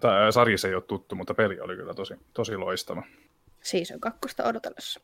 Tämä 0.00 0.32
sarja 0.32 0.58
se 0.58 0.68
ei 0.68 0.74
ole 0.74 0.82
tuttu, 0.82 1.14
mutta 1.14 1.34
peli 1.34 1.60
oli 1.60 1.76
kyllä 1.76 1.94
tosi, 1.94 2.14
tosi 2.32 2.56
loistava. 2.56 3.02
Season 3.62 4.00
kakkosta 4.00 4.44
odotellessa. 4.44 5.00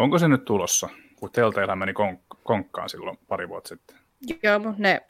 Onko 0.00 0.18
se 0.18 0.28
nyt 0.28 0.44
tulossa? 0.44 0.88
Kun 1.16 1.32
Telltale 1.32 1.76
meni 1.76 1.92
konk- 1.92 2.36
konkkaan 2.42 2.88
silloin 2.88 3.18
pari 3.28 3.48
vuotta 3.48 3.68
sitten. 3.68 3.96
Joo, 4.42 4.58
mutta 4.58 4.82
ne, 4.82 5.02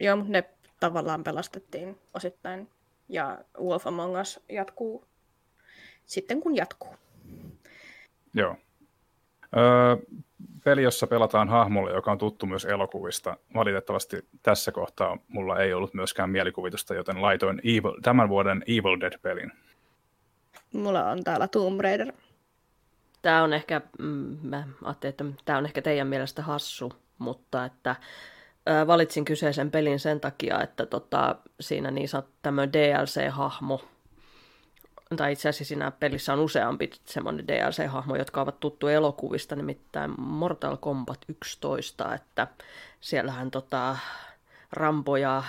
joo, 0.00 0.16
mut 0.16 0.28
ne 0.28 0.44
tavallaan 0.80 1.24
pelastettiin 1.24 1.98
osittain. 2.14 2.68
Ja 3.08 3.38
Wolf 3.60 3.86
Among 3.86 4.20
Us 4.20 4.40
jatkuu 4.48 5.04
sitten 6.06 6.40
kun 6.40 6.56
jatkuu. 6.56 6.94
Joo. 8.34 8.56
Öö, 9.56 9.96
peli, 10.64 10.82
jossa 10.82 11.06
pelataan 11.06 11.48
hahmolle, 11.48 11.92
joka 11.92 12.12
on 12.12 12.18
tuttu 12.18 12.46
myös 12.46 12.64
elokuvista. 12.64 13.36
Valitettavasti 13.54 14.28
tässä 14.42 14.72
kohtaa 14.72 15.18
mulla 15.28 15.58
ei 15.58 15.72
ollut 15.72 15.94
myöskään 15.94 16.30
mielikuvitusta, 16.30 16.94
joten 16.94 17.22
laitoin 17.22 17.60
Evil, 17.64 18.00
tämän 18.02 18.28
vuoden 18.28 18.64
Evil 18.66 19.00
Dead-pelin. 19.00 19.52
Mulla 20.72 21.10
on 21.10 21.24
täällä 21.24 21.48
Tomb 21.48 21.80
Raider. 21.80 22.12
Tämä 23.22 23.42
on 23.42 23.52
ehkä, 23.52 23.80
mm, 23.98 24.36
mä 24.42 24.64
ajattelin, 24.84 25.10
että 25.10 25.24
tämä 25.44 25.58
on 25.58 25.66
ehkä 25.66 25.82
teidän 25.82 26.06
mielestä 26.08 26.42
hassu, 26.42 26.92
mutta 27.18 27.64
että 27.64 27.96
ö, 28.68 28.86
valitsin 28.86 29.24
kyseisen 29.24 29.70
pelin 29.70 30.00
sen 30.00 30.20
takia, 30.20 30.62
että 30.62 30.86
tota, 30.86 31.36
siinä 31.60 31.90
niin 31.90 32.08
sanottu 32.08 32.32
tämmöinen 32.42 32.72
DLC-hahmo, 32.72 33.84
tai 35.16 35.32
itse 35.32 35.48
asiassa 35.48 35.68
siinä 35.68 35.90
pelissä 35.90 36.32
on 36.32 36.40
useampi 36.40 36.90
semmoinen 37.04 37.48
DLC-hahmo, 37.48 38.16
jotka 38.16 38.40
ovat 38.40 38.60
tuttu 38.60 38.88
elokuvista, 38.88 39.56
nimittäin 39.56 40.20
Mortal 40.20 40.76
Kombat 40.76 41.18
11, 41.28 42.14
että 42.14 42.46
siellähän 43.00 43.50
tota, 43.50 43.96
Rambo 44.72 45.16
ja 45.16 45.42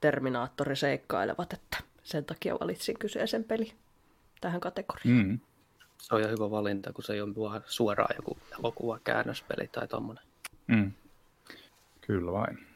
Terminaattori 0.00 0.76
seikkailevat, 0.76 1.52
että 1.52 1.78
sen 2.02 2.24
takia 2.24 2.56
valitsin 2.60 2.98
kyseisen 2.98 3.44
peli 3.44 3.72
tähän 4.40 4.60
kategoriaan. 4.60 5.26
Mm. 5.26 5.40
Se 5.98 6.14
on 6.14 6.22
jo 6.22 6.28
hyvä 6.28 6.50
valinta, 6.50 6.92
kun 6.92 7.04
se 7.04 7.12
ei 7.12 7.20
ole 7.20 7.36
vaan 7.36 7.62
suoraan 7.66 8.14
joku 8.16 8.38
elokuva, 8.58 8.98
käännöspeli 9.04 9.68
tai 9.68 9.88
tommonen. 9.88 10.24
Mm. 10.66 10.92
Kyllä 12.00 12.32
vain. 12.32 12.66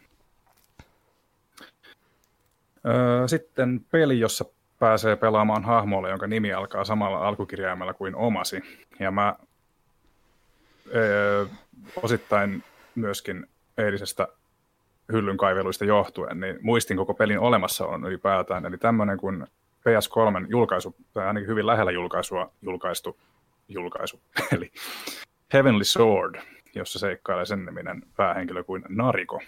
Öö, 2.87 3.29
sitten 3.29 3.81
peli, 3.91 4.21
jossa 4.21 4.45
pääsee 4.79 5.17
pelaamaan 5.17 5.65
hahmolle, 5.65 6.11
jonka 6.11 6.27
nimi 6.27 6.53
alkaa 6.53 6.85
samalla 6.85 7.29
alkukirjaimella 7.29 7.95
kuin 7.95 8.17
omasi. 8.17 8.63
Ja 8.99 9.11
mä 9.11 9.37
öö, 10.95 11.47
osittain 12.03 12.65
myöskin 12.95 13.47
eilisestä 13.79 14.29
hyllyn 15.13 15.37
kaiveluista 15.37 15.85
johtuen, 15.85 16.41
niin 16.41 16.59
muistin 16.63 16.97
koko 16.97 17.15
pelin 17.15 17.39
olemassa 17.39 17.87
on 17.87 18.05
ylipäätään. 18.07 18.67
Eli 18.67 18.79
tämmöinen 18.79 19.19
kuin 19.19 19.47
PS3 19.81 20.47
julkaisu, 20.49 20.97
tai 21.13 21.27
ainakin 21.27 21.49
hyvin 21.49 21.67
lähellä 21.67 21.91
julkaisua 21.91 22.53
julkaistu 22.63 23.21
julkaisu, 23.69 24.21
eli 24.57 24.73
Heavenly 25.53 25.85
Sword, 25.85 26.41
jossa 26.75 26.99
seikkailee 26.99 27.47
sen 27.47 27.67
niminen 27.67 28.03
päähenkilö 28.17 28.65
kuin 28.65 28.85
Nariko. 28.89 29.41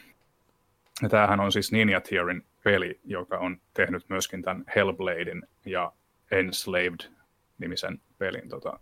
Ja 1.03 1.09
tämähän 1.09 1.41
on 1.41 1.53
siis 1.53 1.73
Ninja 1.73 2.01
Theorin 2.01 2.45
peli, 2.65 3.01
joka 3.05 3.39
on 3.39 3.61
tehnyt 3.75 4.05
myöskin 4.09 4.43
tämän 4.43 4.65
Hellbladein 4.77 5.43
ja 5.65 5.93
Enslaved-nimisen 6.31 8.01
pelin 8.19 8.49
tota, 8.49 8.79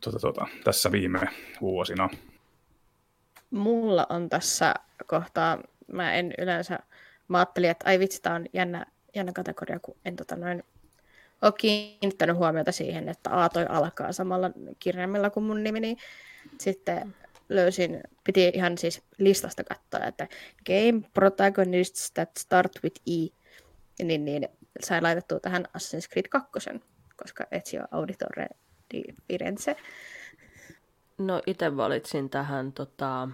tota, 0.00 0.18
tota, 0.18 0.46
tässä 0.64 0.92
viime 0.92 1.20
vuosina. 1.60 2.08
Mulla 3.50 4.06
on 4.08 4.28
tässä 4.28 4.74
kohtaa, 5.06 5.58
mä 5.92 6.12
en 6.12 6.34
yleensä, 6.38 6.78
mä 7.28 7.38
ajattelin, 7.38 7.70
että 7.70 7.88
ai 7.88 7.98
vitsi, 7.98 8.22
tää 8.22 8.34
on 8.34 8.46
jännä, 8.52 8.86
jännä 9.14 9.32
kategoria, 9.32 9.80
kun 9.80 9.96
en 10.04 10.16
tota 10.16 10.36
noin 10.36 10.64
ole 11.42 11.52
kiinnittänyt 11.58 12.36
huomiota 12.36 12.72
siihen, 12.72 13.08
että 13.08 13.44
A 13.44 13.48
toi 13.48 13.66
alkaa 13.68 14.12
samalla 14.12 14.50
kirjaimella 14.78 15.30
kuin 15.30 15.44
mun 15.44 15.62
nimi, 15.62 15.80
niin 15.80 15.96
sitten 16.60 17.14
löysin, 17.48 18.00
piti 18.24 18.52
ihan 18.54 18.78
siis 18.78 19.02
listasta 19.18 19.64
katsoa, 19.64 20.06
että 20.06 20.28
game 20.66 21.08
protagonists 21.14 22.10
that 22.10 22.30
start 22.38 22.72
with 22.84 23.00
E, 23.06 23.28
niin, 24.04 24.24
niin 24.24 24.48
sai 24.80 25.02
laitettua 25.02 25.40
tähän 25.40 25.64
Assassin's 25.64 26.12
Creed 26.12 26.28
2, 26.28 26.50
koska 27.16 27.46
Ezio 27.50 27.82
Auditore 27.90 28.46
di 28.94 29.02
Firenze. 29.28 29.76
No 31.18 31.42
itse 31.46 31.76
valitsin 31.76 32.30
tähän 32.30 32.72
tota, 32.72 33.28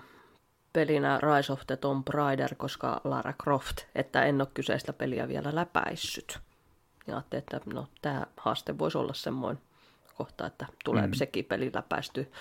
pelinä 0.76 1.20
Rise 1.20 1.52
of 1.52 1.60
the 1.66 1.76
Tomb 1.76 2.08
Raider, 2.08 2.54
koska 2.54 3.00
Lara 3.04 3.32
Croft, 3.42 3.76
että 3.94 4.24
en 4.24 4.40
ole 4.40 4.48
kyseistä 4.54 4.92
peliä 4.92 5.28
vielä 5.28 5.54
läpäissyt. 5.54 6.38
Ja 7.06 7.14
ajattelin, 7.14 7.42
että 7.42 7.60
no, 7.74 7.86
tämä 8.02 8.26
haaste 8.36 8.78
voisi 8.78 8.98
olla 8.98 9.14
semmoinen 9.14 9.62
kohta, 10.14 10.46
että 10.46 10.66
tulee 10.84 11.06
mm. 11.06 11.12
sekin 11.12 11.44
peli 11.44 11.70
läpäisty. 11.74 12.32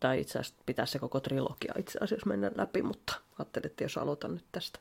Tai 0.00 0.20
itse 0.20 0.38
asiassa 0.38 0.62
pitäisi 0.66 0.92
se 0.92 0.98
koko 0.98 1.20
trilogia 1.20 1.74
itse 1.78 1.98
asiassa 2.02 2.28
mennä 2.28 2.50
läpi, 2.54 2.82
mutta 2.82 3.20
ajattelin, 3.38 3.66
että 3.66 3.84
jos 3.84 3.98
aloitan 3.98 4.34
nyt 4.34 4.44
tästä. 4.52 4.78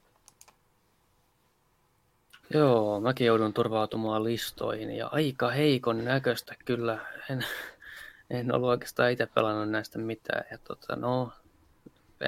Joo, 2.53 2.99
mäkin 2.99 3.27
joudun 3.27 3.53
turvautumaan 3.53 4.23
listoihin 4.23 4.91
ja 4.91 5.07
aika 5.07 5.49
heikon 5.49 6.05
näköistä 6.05 6.55
kyllä. 6.65 6.99
En, 7.29 7.45
en 8.29 8.55
ollut 8.55 8.69
oikeastaan 8.69 9.11
itse 9.11 9.25
pelannut 9.25 9.69
näistä 9.69 9.99
mitään. 9.99 10.45
Ja 10.51 10.57
tota, 10.57 10.95
no, 10.95 11.31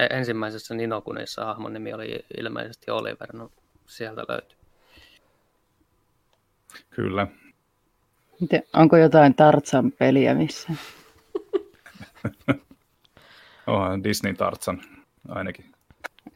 ensimmäisessä 0.10 0.76
Ninokunissa 0.76 1.46
hahmon 1.46 1.74
nimi 1.74 1.94
oli 1.94 2.26
ilmeisesti 2.38 2.92
Oliver, 2.92 3.36
no 3.36 3.52
sieltä 3.88 4.26
löytyy. 4.28 4.58
Kyllä. 6.90 7.28
Miten, 8.42 8.64
onko 8.74 8.98
jotain 8.98 9.36
Tartsan 9.36 9.92
peliä 9.92 10.34
missä? 10.34 10.70
Onhan 13.68 14.04
Disney 14.04 14.34
Tartsan 14.34 14.82
ainakin 15.28 15.66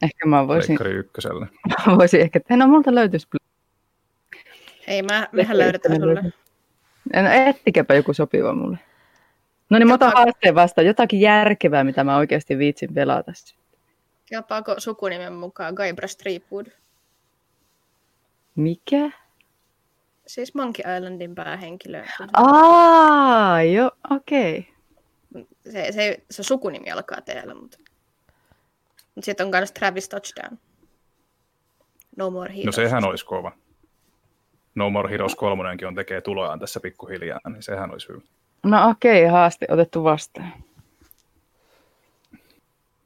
Ehkä 0.02 0.26
mä 0.26 0.46
voisin, 0.46 0.70
Leikkari 0.70 0.92
ykköselle. 0.92 1.46
mä 1.86 1.96
voisin 1.96 2.20
ehkä, 2.20 2.40
no 2.50 2.66
multa 2.66 2.94
löytyisi 2.94 3.28
Ei, 4.86 5.02
mä, 5.02 5.28
mehän 5.32 5.58
löydetään 5.58 6.00
sulle. 6.00 6.22
No, 7.22 7.30
ettikäpä 7.46 7.94
joku 7.94 8.14
sopiva 8.14 8.54
mulle. 8.54 8.78
No 9.74 9.78
niin, 9.78 9.88
mä 9.88 9.94
otan 9.94 10.12
haasteen 10.14 10.54
vastaan. 10.54 10.86
Jotakin 10.86 11.20
järkevää, 11.20 11.84
mitä 11.84 12.04
mä 12.04 12.16
oikeasti 12.16 12.58
viitsin 12.58 12.94
pelata. 12.94 13.32
Kelpaako 14.26 14.74
sukunimen 14.78 15.32
mukaan 15.32 15.74
Guybrush 15.74 16.12
Streepwood? 16.12 16.66
Mikä? 18.56 19.10
Siis 20.26 20.54
Monkey 20.54 20.96
Islandin 20.96 21.34
päähenkilö. 21.34 22.04
Aa, 22.32 23.62
joo, 23.62 23.90
okei. 24.10 24.68
Okay. 25.30 25.46
Se, 25.72 25.92
se, 25.92 26.22
se 26.30 26.42
sukunimi 26.42 26.90
alkaa 26.90 27.20
teillä, 27.20 27.54
mutta... 27.54 27.78
Mutta 29.14 29.24
sitten 29.24 29.46
on 29.46 29.50
myös 29.50 29.72
Travis 29.72 30.08
Touchdown. 30.08 30.58
No 32.16 32.30
More 32.30 32.50
Heroes. 32.50 32.66
No 32.66 32.72
sehän 32.72 33.04
olisi 33.04 33.26
kova. 33.26 33.52
No 34.74 34.90
More 34.90 35.10
Heroes 35.10 35.34
3 35.34 35.64
on 35.86 35.94
tekee 35.94 36.20
tulojaan 36.20 36.60
tässä 36.60 36.80
pikkuhiljaa, 36.80 37.40
niin 37.48 37.62
sehän 37.62 37.90
olisi 37.90 38.08
hyvä. 38.08 38.20
No 38.64 38.88
okei, 38.90 39.24
okay, 39.24 39.32
haaste 39.32 39.66
otettu 39.70 40.04
vastaan. 40.04 40.52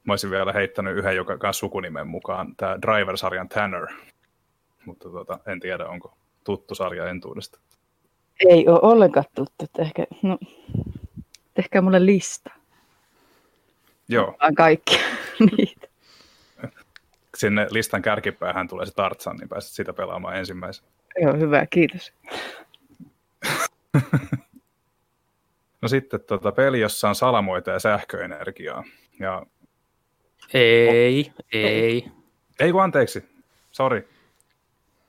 Mä 0.03 0.13
olisin 0.13 0.31
vielä 0.31 0.53
heittänyt 0.53 0.97
yhden, 0.97 1.15
joka 1.15 1.37
kanssa 1.37 1.59
sukunimen 1.59 2.07
mukaan, 2.07 2.55
tämä 2.55 2.77
Driver-sarjan 2.81 3.49
Tanner. 3.49 3.87
Mutta 4.85 5.09
tota, 5.09 5.39
en 5.47 5.59
tiedä, 5.59 5.87
onko 5.87 6.17
tuttu 6.43 6.75
sarja 6.75 7.09
entuudesta. 7.09 7.59
Ei 8.49 8.67
ole 8.67 8.79
ollenkaan 8.81 9.25
tuttu. 9.35 9.65
Ehkä, 9.79 10.05
no, 10.21 10.37
tehkää 11.53 11.81
mulle 11.81 12.05
lista. 12.05 12.51
Joo, 14.07 14.35
Vaan 14.41 14.55
kaikki 14.55 14.99
niitä. 15.57 15.87
sinne 17.37 17.67
listan 17.71 18.01
kärkipäähän 18.01 18.67
tulee 18.67 18.85
se 18.85 18.93
Tartsan, 18.93 19.35
niin 19.37 19.49
pääset 19.49 19.71
sitä 19.71 19.93
pelaamaan 19.93 20.35
ensimmäisenä. 20.37 20.87
Joo, 21.21 21.33
hyvä, 21.37 21.65
kiitos. 21.65 22.13
No 25.81 25.87
sitten 25.87 26.19
tota, 26.21 26.51
peli, 26.51 26.79
jossa 26.79 27.09
on 27.09 27.15
salamoita 27.15 27.71
ja 27.71 27.79
sähköenergiaa. 27.79 28.83
Ja, 29.19 29.45
Ei, 30.53 31.31
ei. 31.51 32.05
ei 32.59 32.71
kun 32.71 32.83
anteeksi, 32.83 33.29
sori. 33.71 34.07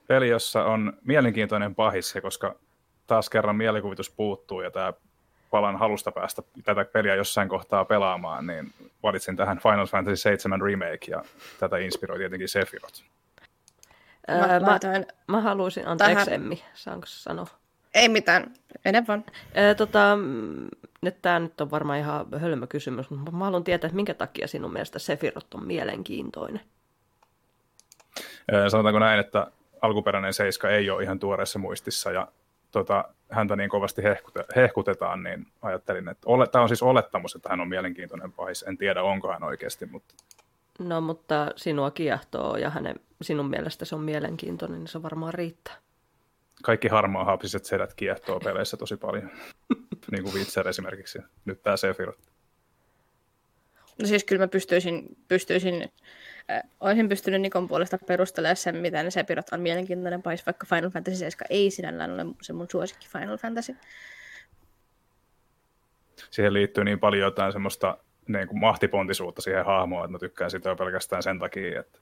Peli, 0.07 0.29
jossa 0.29 0.63
on 0.65 0.93
mielenkiintoinen 1.05 1.75
pahis, 1.75 2.13
koska 2.21 2.55
taas 3.07 3.29
kerran 3.29 3.55
mielikuvitus 3.55 4.09
puuttuu 4.09 4.61
ja 4.61 4.71
tämä 4.71 4.93
palan 5.49 5.79
halusta 5.79 6.11
päästä 6.11 6.41
tätä 6.63 6.85
peliä 6.85 7.15
jossain 7.15 7.49
kohtaa 7.49 7.85
pelaamaan, 7.85 8.47
niin 8.47 8.73
valitsin 9.03 9.35
tähän 9.35 9.59
Final 9.59 9.85
Fantasy 9.87 10.15
7 10.15 10.61
Remake, 10.61 11.05
ja 11.11 11.23
tätä 11.59 11.77
inspiroi 11.77 12.17
tietenkin 12.17 12.49
Sephiroth. 12.49 13.03
Mä, 14.27 14.35
Ää, 14.37 14.59
mä, 14.59 14.65
laitoin, 14.67 15.05
mä 15.27 15.41
haluaisin, 15.41 15.87
anteeksi 15.87 16.15
Tähän- 16.25 16.33
Emmi, 16.41 16.63
saanko 16.73 17.05
sanoa? 17.07 17.47
Ei 17.93 18.09
mitään, 18.09 18.53
mene 18.85 19.03
vaan. 19.07 19.23
Ää, 19.53 19.75
tota, 19.75 20.17
nyt 21.01 21.21
tämä 21.21 21.39
nyt 21.39 21.61
on 21.61 21.71
varmaan 21.71 21.99
ihan 21.99 22.25
hölmö 22.39 22.67
kysymys, 22.67 23.09
mutta 23.09 23.31
mä 23.31 23.45
haluan 23.45 23.63
tietää, 23.63 23.87
että 23.87 23.95
minkä 23.95 24.13
takia 24.13 24.47
sinun 24.47 24.73
mielestä 24.73 24.99
Sephiroth 24.99 25.55
on 25.55 25.65
mielenkiintoinen. 25.65 26.61
Ö, 28.53 28.69
Sanotaanko 28.69 28.99
näin, 28.99 29.19
että 29.19 29.47
alkuperäinen 29.81 30.33
Seiska 30.33 30.69
ei 30.69 30.89
ole 30.89 31.03
ihan 31.03 31.19
tuoreessa 31.19 31.59
muistissa, 31.59 32.11
ja 32.11 32.27
tota, 32.71 33.05
häntä 33.29 33.55
niin 33.55 33.69
kovasti 33.69 34.03
hehkute, 34.03 34.45
hehkutetaan, 34.55 35.23
niin 35.23 35.47
ajattelin, 35.61 36.07
että 36.07 36.23
ole, 36.25 36.47
tämä 36.47 36.61
on 36.61 36.69
siis 36.69 36.83
olettamus, 36.83 37.35
että 37.35 37.49
hän 37.49 37.61
on 37.61 37.67
mielenkiintoinen 37.67 38.31
pahis. 38.31 38.63
En 38.63 38.77
tiedä, 38.77 39.03
onko 39.03 39.31
hän 39.31 39.43
oikeasti, 39.43 39.85
mutta 39.85 40.13
No, 40.79 41.01
mutta 41.01 41.51
sinua 41.55 41.91
kiehtoo 41.91 42.57
ja 42.57 42.69
hänen, 42.69 42.99
sinun 43.21 43.49
mielestä 43.49 43.85
se 43.85 43.95
on 43.95 44.01
mielenkiintoinen, 44.01 44.79
niin 44.79 44.87
se 44.87 45.03
varmaan 45.03 45.33
riittää. 45.33 45.75
Kaikki 46.63 46.87
harmaa 46.87 47.25
hapsiset 47.25 47.65
sedät 47.65 47.93
kiehtoo 47.93 48.39
peleissä 48.39 48.77
tosi 48.77 48.97
paljon. 48.97 49.31
niin 50.11 50.23
kuin 50.23 50.35
Witcher 50.35 50.67
esimerkiksi. 50.67 51.19
Nyt 51.45 51.63
tämä 51.63 51.77
Sephiroth. 51.77 52.19
No 54.01 54.07
siis 54.07 54.23
kyllä 54.23 54.43
mä 54.43 54.47
pystyisin, 54.47 55.17
pystyisin 55.27 55.91
äh, 56.51 56.61
olisin 56.79 57.09
pystynyt 57.09 57.41
Nikon 57.41 57.67
puolesta 57.67 57.97
perustelemaan 58.07 58.55
sen, 58.55 58.77
miten 58.77 59.11
Sephiroth 59.11 59.53
on 59.53 59.61
mielenkiintoinen 59.61 60.21
pais, 60.21 60.45
vaikka 60.45 60.67
Final 60.69 60.89
Fantasy 60.89 61.17
7 61.17 61.47
ei 61.49 61.71
sinällään 61.71 62.11
ole 62.11 62.25
se 62.41 62.53
mun 62.53 62.67
suosikki 62.71 63.07
Final 63.07 63.37
Fantasy. 63.37 63.75
Siihen 66.31 66.53
liittyy 66.53 66.83
niin 66.83 66.99
paljon 66.99 67.21
jotain 67.21 67.51
semmoista 67.51 67.97
niin 68.27 68.47
kuin 68.47 68.59
mahtipontisuutta 68.59 69.41
siihen 69.41 69.65
hahmoon, 69.65 70.05
että 70.05 70.11
mä 70.11 70.19
tykkään 70.19 70.51
sitä 70.51 70.69
jo 70.69 70.75
pelkästään 70.75 71.23
sen 71.23 71.39
takia, 71.39 71.79
että, 71.79 71.99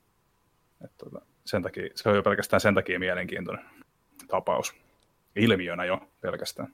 että 0.84 0.98
tota, 0.98 1.22
sen 1.46 1.64
takia, 1.64 1.90
se 1.96 2.10
on 2.10 2.16
jo 2.16 2.24
pelkästään 2.24 2.62
sen 2.62 2.76
takia 2.76 3.00
mielenkiintoinen 3.00 3.66
tapaus. 4.28 4.74
Ilmiönä 5.36 5.86
jo 5.86 6.00
pelkästään. 6.22 6.74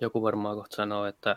Joku 0.00 0.22
varmaan 0.22 0.56
kohta 0.56 0.76
sanoo, 0.76 1.06
että 1.06 1.36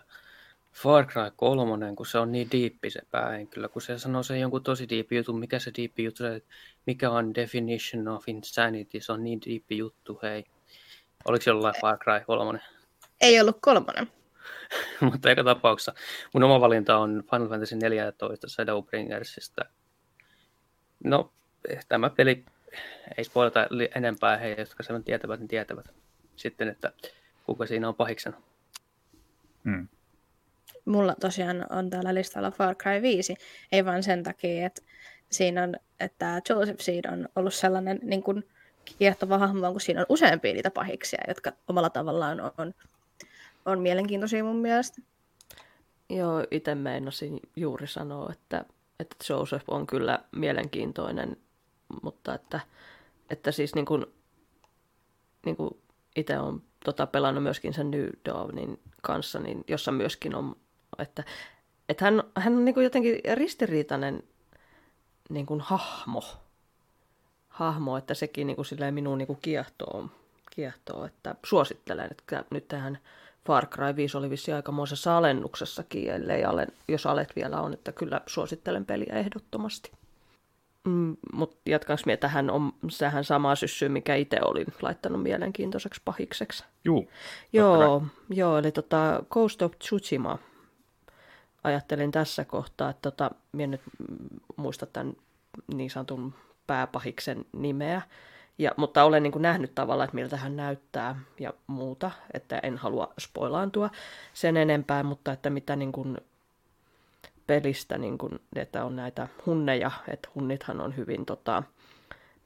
Far 0.74 1.06
Cry 1.06 1.32
3, 1.36 1.96
kun 1.96 2.06
se 2.06 2.18
on 2.18 2.32
niin 2.32 2.52
diippi 2.52 2.90
se 2.90 3.02
päähenkilö, 3.12 3.70
kun 3.70 3.82
se 3.82 4.00
sanoo 4.00 4.24
sen 4.24 4.40
jonkun 4.40 4.64
tosi 4.64 4.90
diippi 4.90 5.16
jutun, 5.16 5.40
mikä 5.40 5.60
se 5.60 5.72
diippi 5.78 6.04
juttu, 6.04 6.24
se, 6.24 6.42
mikä 6.86 7.10
on 7.10 7.36
definition 7.36 8.08
of 8.08 8.28
insanity, 8.28 9.02
se 9.02 9.12
on 9.12 9.24
niin 9.24 9.40
diippi 9.46 9.78
juttu, 9.78 10.20
hei. 10.24 10.44
Oliko 11.26 11.44
jollain 11.48 11.76
Far 11.82 11.98
Cry 11.98 12.26
3? 12.28 12.60
Ei 13.22 13.42
ollut 13.42 13.58
kolmonen. 13.62 14.08
Mutta 15.12 15.30
joka 15.30 15.44
tapauksessa 15.44 15.94
mun 16.34 16.44
oma 16.44 16.62
valinta 16.62 16.98
on 16.98 17.24
Final 17.32 17.50
Fantasy 17.50 17.76
14 17.76 18.50
Shadowbringersista. 18.50 19.66
No, 21.04 21.34
eh, 21.70 21.86
tämä 21.88 22.10
peli 22.10 22.46
ei 23.18 23.24
spoilata 23.24 23.68
enempää, 23.96 24.38
he, 24.38 24.56
jotka 24.58 24.84
sen 24.84 25.04
tietävät, 25.04 25.40
niin 25.40 25.48
tietävät 25.48 25.86
sitten, 26.36 26.68
että 26.68 26.92
kuka 27.46 27.66
siinä 27.66 27.88
on 27.88 27.96
pahiksena. 27.96 28.42
Hmm. 29.66 29.88
Mulla 30.86 31.16
tosiaan 31.20 31.66
on 31.70 31.90
täällä 31.90 32.14
listalla 32.14 32.52
Far 32.52 32.76
Cry 32.76 33.02
5, 33.02 33.36
ei 33.72 33.86
vaan 33.86 34.04
sen 34.04 34.24
takia, 34.24 34.66
että 34.66 34.82
siinä 35.32 35.64
on, 35.64 35.76
että 36.00 36.42
Joseph 36.50 36.82
Seed 36.82 37.06
on 37.12 37.30
ollut 37.36 37.54
sellainen 37.54 38.00
niin 38.04 38.24
kuin 38.24 38.44
kiehtova 38.86 39.38
hahmo, 39.38 39.72
kun 39.72 39.82
siinä 39.82 40.00
on 40.00 40.06
useampia 40.10 40.54
niitä 40.54 40.72
pahiksia, 40.72 41.24
jotka 41.28 41.52
omalla 41.68 41.90
tavallaan 41.90 42.42
on, 42.42 42.52
on, 42.58 42.74
on 43.66 43.80
mielenkiintoisia 43.80 44.44
mun 44.44 44.56
mielestä. 44.56 45.02
Joo, 46.10 46.46
itse 46.52 46.76
meinasin 46.76 47.40
juuri 47.56 47.88
sanoa, 47.88 48.32
että, 48.32 48.66
että 49.00 49.16
Joseph 49.30 49.66
on 49.68 49.88
kyllä 49.88 50.20
mielenkiintoinen, 50.32 51.38
mutta 52.02 52.34
että, 52.34 52.60
että 53.30 53.52
siis 53.52 53.76
niin 53.76 53.86
kuin, 53.86 54.06
niin 55.46 55.56
kuin 55.56 55.70
itse 56.16 56.40
on 56.40 56.62
tota, 56.86 57.08
pelannut 57.08 57.44
myöskin 57.44 57.74
sen 57.74 57.92
New 57.92 58.08
Dawnin 58.26 58.80
kanssa, 59.02 59.40
niin 59.40 59.64
jossa 59.68 59.92
myöskin 59.92 60.36
on, 60.36 60.56
että, 61.00 61.24
että 61.90 62.06
hän, 62.06 62.24
hän 62.38 62.56
on 62.56 62.66
niin 62.66 62.74
kuin 62.74 62.84
jotenkin 62.84 63.22
ristiriitainen 63.34 64.24
niin 65.30 65.46
kuin 65.46 65.62
hahmo, 65.62 66.24
hahmo, 67.50 67.98
että 67.98 68.14
sekin 68.14 68.48
niin 68.48 68.56
kuin 68.56 68.94
minun 68.94 69.18
niin 69.18 69.28
kuin 69.28 69.40
kiehtoo, 69.42 70.10
kiehtoo, 70.56 71.06
että 71.06 71.36
suosittelen, 71.46 72.08
että 72.12 72.46
nyt 72.50 72.68
tähän 72.68 73.00
Far 73.46 73.68
Cry 73.68 73.96
5 73.96 74.18
oli 74.18 74.30
vissi 74.30 74.54
aikamoisessa 74.54 75.18
alennuksessakin, 75.18 76.12
ellei 76.12 76.46
alen, 76.46 76.68
jos 76.88 77.06
alet 77.06 77.36
vielä 77.36 77.62
on, 77.62 77.74
että 77.74 77.92
kyllä 77.92 78.22
suosittelen 78.28 78.86
peliä 78.86 79.14
ehdottomasti. 79.14 79.92
Mm, 80.88 81.18
Mutta 81.34 81.58
jatkanko 81.66 82.04
minä 82.06 82.18
tähän, 82.18 82.50
on 82.50 82.74
sähän 82.90 83.24
sama 83.24 83.56
syssy, 83.56 83.90
mikä 83.90 84.16
itse 84.16 84.38
olin 84.46 84.68
laittanut 84.82 85.24
mielenkiintoiseksi 85.24 86.02
pahikseksi. 86.06 86.64
Juu, 86.86 87.10
Joo, 87.54 88.04
joo, 88.30 88.58
eli 88.58 88.72
tota 88.72 89.24
Ghost 89.30 89.62
of 89.62 89.72
Tsushima 89.80 90.40
ajattelin 91.64 92.12
tässä 92.12 92.46
kohtaa, 92.46 92.90
että 92.90 93.12
tota, 93.12 93.32
minä 93.52 93.72
nyt 93.72 93.82
muista 94.56 94.86
tämän 94.86 95.14
niin 95.74 95.90
sanotun 95.90 96.34
pääpahiksen 96.68 97.46
nimeä, 97.54 98.02
ja, 98.58 98.72
mutta 98.78 99.04
olen 99.04 99.24
niin 99.24 99.32
kuin 99.32 99.42
nähnyt 99.42 99.76
tavallaan, 99.76 100.06
että 100.06 100.16
miltä 100.16 100.38
hän 100.38 100.56
näyttää 100.56 101.20
ja 101.40 101.54
muuta, 101.68 102.12
että 102.34 102.60
en 102.64 102.78
halua 102.78 103.14
spoilaantua 103.20 103.90
sen 104.34 104.58
enempää, 104.58 105.04
mutta 105.04 105.32
että 105.32 105.50
mitä 105.50 105.76
niin 105.76 105.92
kuin 105.92 106.18
pelistä, 107.48 107.98
niin 107.98 108.18
kuin, 108.18 108.40
että 108.56 108.86
on 108.86 108.96
näitä 108.96 109.28
hunneja, 109.46 109.92
että 110.08 110.30
hunnithan 110.36 110.82
on 110.82 110.98
hyvin 110.98 111.26
tota, 111.26 111.64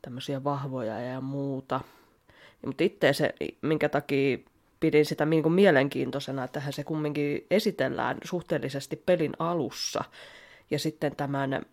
tämmöisiä 0.02 0.44
vahvoja 0.44 1.02
ja 1.02 1.22
muuta. 1.22 1.82
Mutta 2.66 2.84
itse 2.84 3.14
se, 3.14 3.34
minkä 3.62 3.90
takia 3.90 4.38
pidin 4.80 5.06
sitä 5.06 5.26
niin 5.26 5.44
kuin 5.44 5.54
mielenkiintoisena, 5.54 6.44
että 6.44 6.62
se 6.70 6.84
kumminkin 6.84 7.46
esitellään 7.52 8.18
suhteellisesti 8.24 8.96
pelin 8.96 9.34
alussa. 9.40 10.04
Ja 10.72 10.80
sitten 10.80 11.16
tämän 11.16 11.66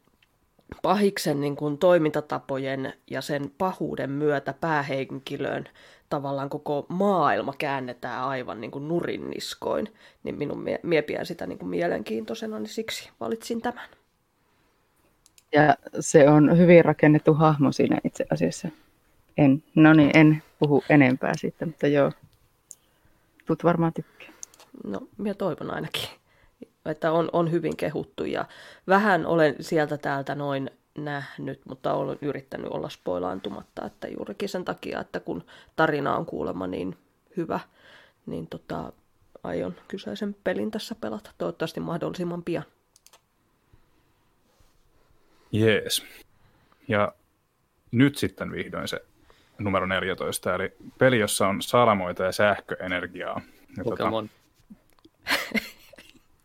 pahiksen 0.82 1.40
niin 1.40 1.56
kuin 1.56 1.78
toimintatapojen 1.78 2.92
ja 3.10 3.20
sen 3.20 3.50
pahuuden 3.58 4.10
myötä 4.10 4.54
päähenkilöön 4.60 5.68
tavallaan 6.08 6.50
koko 6.50 6.86
maailma 6.88 7.54
käännetään 7.58 8.24
aivan 8.24 8.60
niin 8.60 8.70
kuin 8.70 8.88
nurinniskoin, 8.88 9.94
niin 10.22 10.34
minun 10.34 10.62
mie, 10.62 10.80
mie 10.82 11.02
pidän 11.02 11.26
sitä 11.26 11.46
niin 11.46 11.58
kuin 11.58 11.68
mielenkiintoisena, 11.68 12.58
niin 12.58 12.68
siksi 12.68 13.10
valitsin 13.20 13.62
tämän. 13.62 13.88
Ja 15.52 15.76
se 16.00 16.28
on 16.28 16.58
hyvin 16.58 16.84
rakennettu 16.84 17.34
hahmo 17.34 17.72
siinä 17.72 17.98
itse 18.04 18.26
asiassa. 18.32 18.68
En, 19.36 19.62
no 19.74 19.92
niin, 19.92 20.10
en 20.14 20.42
puhu 20.58 20.84
enempää 20.88 21.32
siitä, 21.36 21.66
mutta 21.66 21.86
joo. 21.86 22.12
Tuut 23.46 23.64
varmaan 23.64 23.92
tykkää. 23.92 24.28
No, 24.84 25.00
minä 25.18 25.34
toivon 25.34 25.74
ainakin, 25.74 26.08
että 26.84 27.12
on, 27.12 27.28
on 27.32 27.50
hyvin 27.52 27.76
kehuttu 27.76 28.24
ja 28.24 28.44
vähän 28.86 29.26
olen 29.26 29.56
sieltä 29.60 29.98
täältä 29.98 30.34
noin 30.34 30.70
nähnyt, 30.98 31.60
mutta 31.68 31.94
olen 31.94 32.18
yrittänyt 32.22 32.70
olla 32.70 32.88
spoilaantumatta, 32.88 33.86
että 33.86 34.08
juurikin 34.08 34.48
sen 34.48 34.64
takia, 34.64 35.00
että 35.00 35.20
kun 35.20 35.44
tarina 35.76 36.16
on 36.16 36.26
kuulemma 36.26 36.66
niin 36.66 36.98
hyvä, 37.36 37.60
niin 38.26 38.46
tota, 38.46 38.92
aion 39.42 39.74
kyseisen 39.88 40.36
pelin 40.44 40.70
tässä 40.70 40.94
pelata 40.94 41.30
toivottavasti 41.38 41.80
mahdollisimman 41.80 42.42
pian. 42.42 42.64
jees. 45.52 46.04
Ja 46.88 47.12
nyt 47.90 48.18
sitten 48.18 48.52
vihdoin 48.52 48.88
se 48.88 49.00
numero 49.58 49.86
14, 49.86 50.54
eli 50.54 50.72
peli, 50.98 51.18
jossa 51.18 51.48
on 51.48 51.62
salamoita 51.62 52.22
ja 52.22 52.32
sähköenergiaa. 52.32 53.40
Ja 53.76 53.84
tota, 53.84 53.96
Pokemon. 53.96 54.30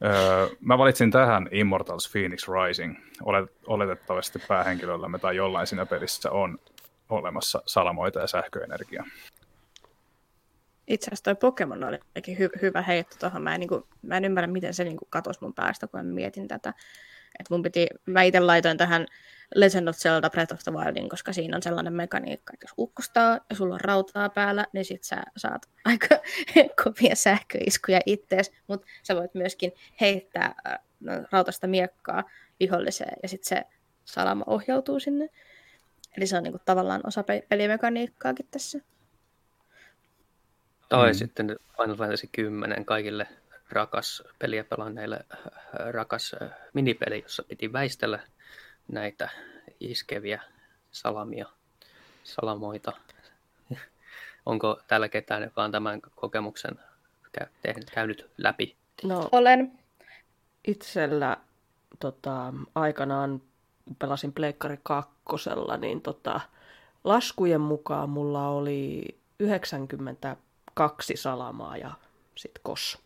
Öö, 0.06 0.48
mä 0.60 0.78
valitsin 0.78 1.12
tähän 1.12 1.50
Immortals 1.52 2.12
Phoenix 2.12 2.48
Rising. 2.48 2.96
Olet, 3.24 3.52
oletettavasti 3.68 4.40
päähenkilöllämme 4.48 5.20
tai 5.20 5.36
jollain 5.36 5.68
siinä 5.68 5.86
pelissä 5.86 6.32
on 6.32 6.60
olemassa 7.10 7.62
salamoita 7.66 8.20
ja 8.20 8.28
sähköenergiaa. 8.28 9.06
itse 10.88 11.08
asiassa 11.08 11.24
toi 11.24 11.36
Pokemon 11.36 11.84
oli 11.84 11.98
hy- 12.30 12.62
hyvä 12.62 12.82
heitto 12.82 13.16
tuohon. 13.20 13.42
Mä 13.42 13.58
niin 13.58 13.70
kuin, 13.70 13.84
mä 14.02 14.18
en 14.18 14.26
ymmärrä, 14.26 14.48
miten 14.48 14.74
se 14.74 14.84
niin 14.84 14.98
kuin 14.98 15.10
katosi 15.10 15.40
mun 15.42 15.54
päästä, 15.54 15.88
kun 15.88 16.00
mä 16.00 16.04
mietin 16.04 16.48
tätä. 16.48 16.74
Et 17.40 17.50
mun 17.50 17.62
piti, 17.64 17.88
mä 18.06 18.24
itse 18.24 18.40
laitoin 18.40 18.78
tähän 18.78 19.06
Legend 19.56 19.88
of 19.88 19.96
Zelda 19.96 20.30
Breath 20.30 20.54
of 20.54 20.60
the 20.64 20.72
Wildin, 20.72 21.10
koska 21.10 21.34
siinä 21.34 21.56
on 21.56 21.64
sellainen 21.64 21.94
mekaniikka, 21.94 22.54
että 22.54 22.64
jos 22.64 22.74
ukkostaa 22.78 23.40
ja 23.50 23.56
sulla 23.56 23.74
on 23.74 23.82
rautaa 23.82 24.30
päällä, 24.30 24.66
niin 24.74 24.86
sit 24.86 25.04
sä 25.04 25.24
saat 25.38 25.70
aika 25.86 26.08
kovia 26.84 27.16
sähköiskuja 27.16 28.00
ittees, 28.06 28.52
mutta 28.68 28.88
sä 29.04 29.16
voit 29.16 29.34
myöskin 29.34 29.72
heittää 30.02 30.56
äh, 30.68 30.80
no, 31.00 31.14
rautasta 31.32 31.68
miekkaa 31.68 32.24
viholliseen 32.60 33.18
ja 33.24 33.30
sitten 33.30 33.50
se 33.58 33.66
salama 34.06 34.44
ohjautuu 34.48 35.00
sinne. 35.00 35.30
Eli 36.18 36.28
se 36.28 36.38
on 36.38 36.44
niinku 36.44 36.60
tavallaan 36.66 37.02
osa 37.04 37.24
pelimekaniikkaakin 37.50 38.48
tässä. 38.52 38.80
Tai 40.90 41.12
mm. 41.12 41.14
sitten 41.14 41.56
Final 41.82 41.96
Fantasy 41.96 42.30
10 42.32 42.86
kaikille 42.86 43.28
rakas 43.70 44.24
peliä 44.40 44.64
pelanneille 44.64 45.26
äh, 45.34 45.40
rakas 45.92 46.36
äh, 46.42 46.50
minipeli, 46.74 47.22
jossa 47.22 47.44
piti 47.44 47.74
väistellä 47.74 48.20
näitä 48.92 49.30
iskeviä 49.80 50.42
salamia, 50.92 51.46
salamoita. 52.24 52.92
Onko 54.46 54.80
täällä 54.88 55.10
ketään, 55.10 55.44
joka 55.44 55.64
on 55.64 55.72
tämän 55.72 56.02
kokemuksen 56.16 56.80
käynyt 57.94 58.30
läpi? 58.38 58.76
No, 59.04 59.30
olen. 59.32 59.80
Itsellä 60.68 61.38
tota, 62.00 62.54
aikanaan 62.76 63.42
pelasin 64.00 64.34
Pleikkari 64.34 64.80
kakkosella, 64.84 65.78
niin 65.78 66.02
tota, 66.02 66.42
laskujen 67.04 67.62
mukaan 67.62 68.10
mulla 68.10 68.50
oli 68.50 69.04
92 69.40 71.16
salamaa 71.16 71.78
ja 71.78 71.92
sitten 72.36 72.64
kos. 72.64 72.98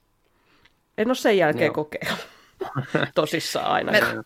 En 0.98 1.08
ole 1.08 1.16
sen 1.16 1.38
jälkeen 1.38 1.66
Joo. 1.66 1.74
kokeillut. 1.74 2.28
Tosissaan 3.16 3.72
aina. 3.72 3.92
Me... 3.92 4.24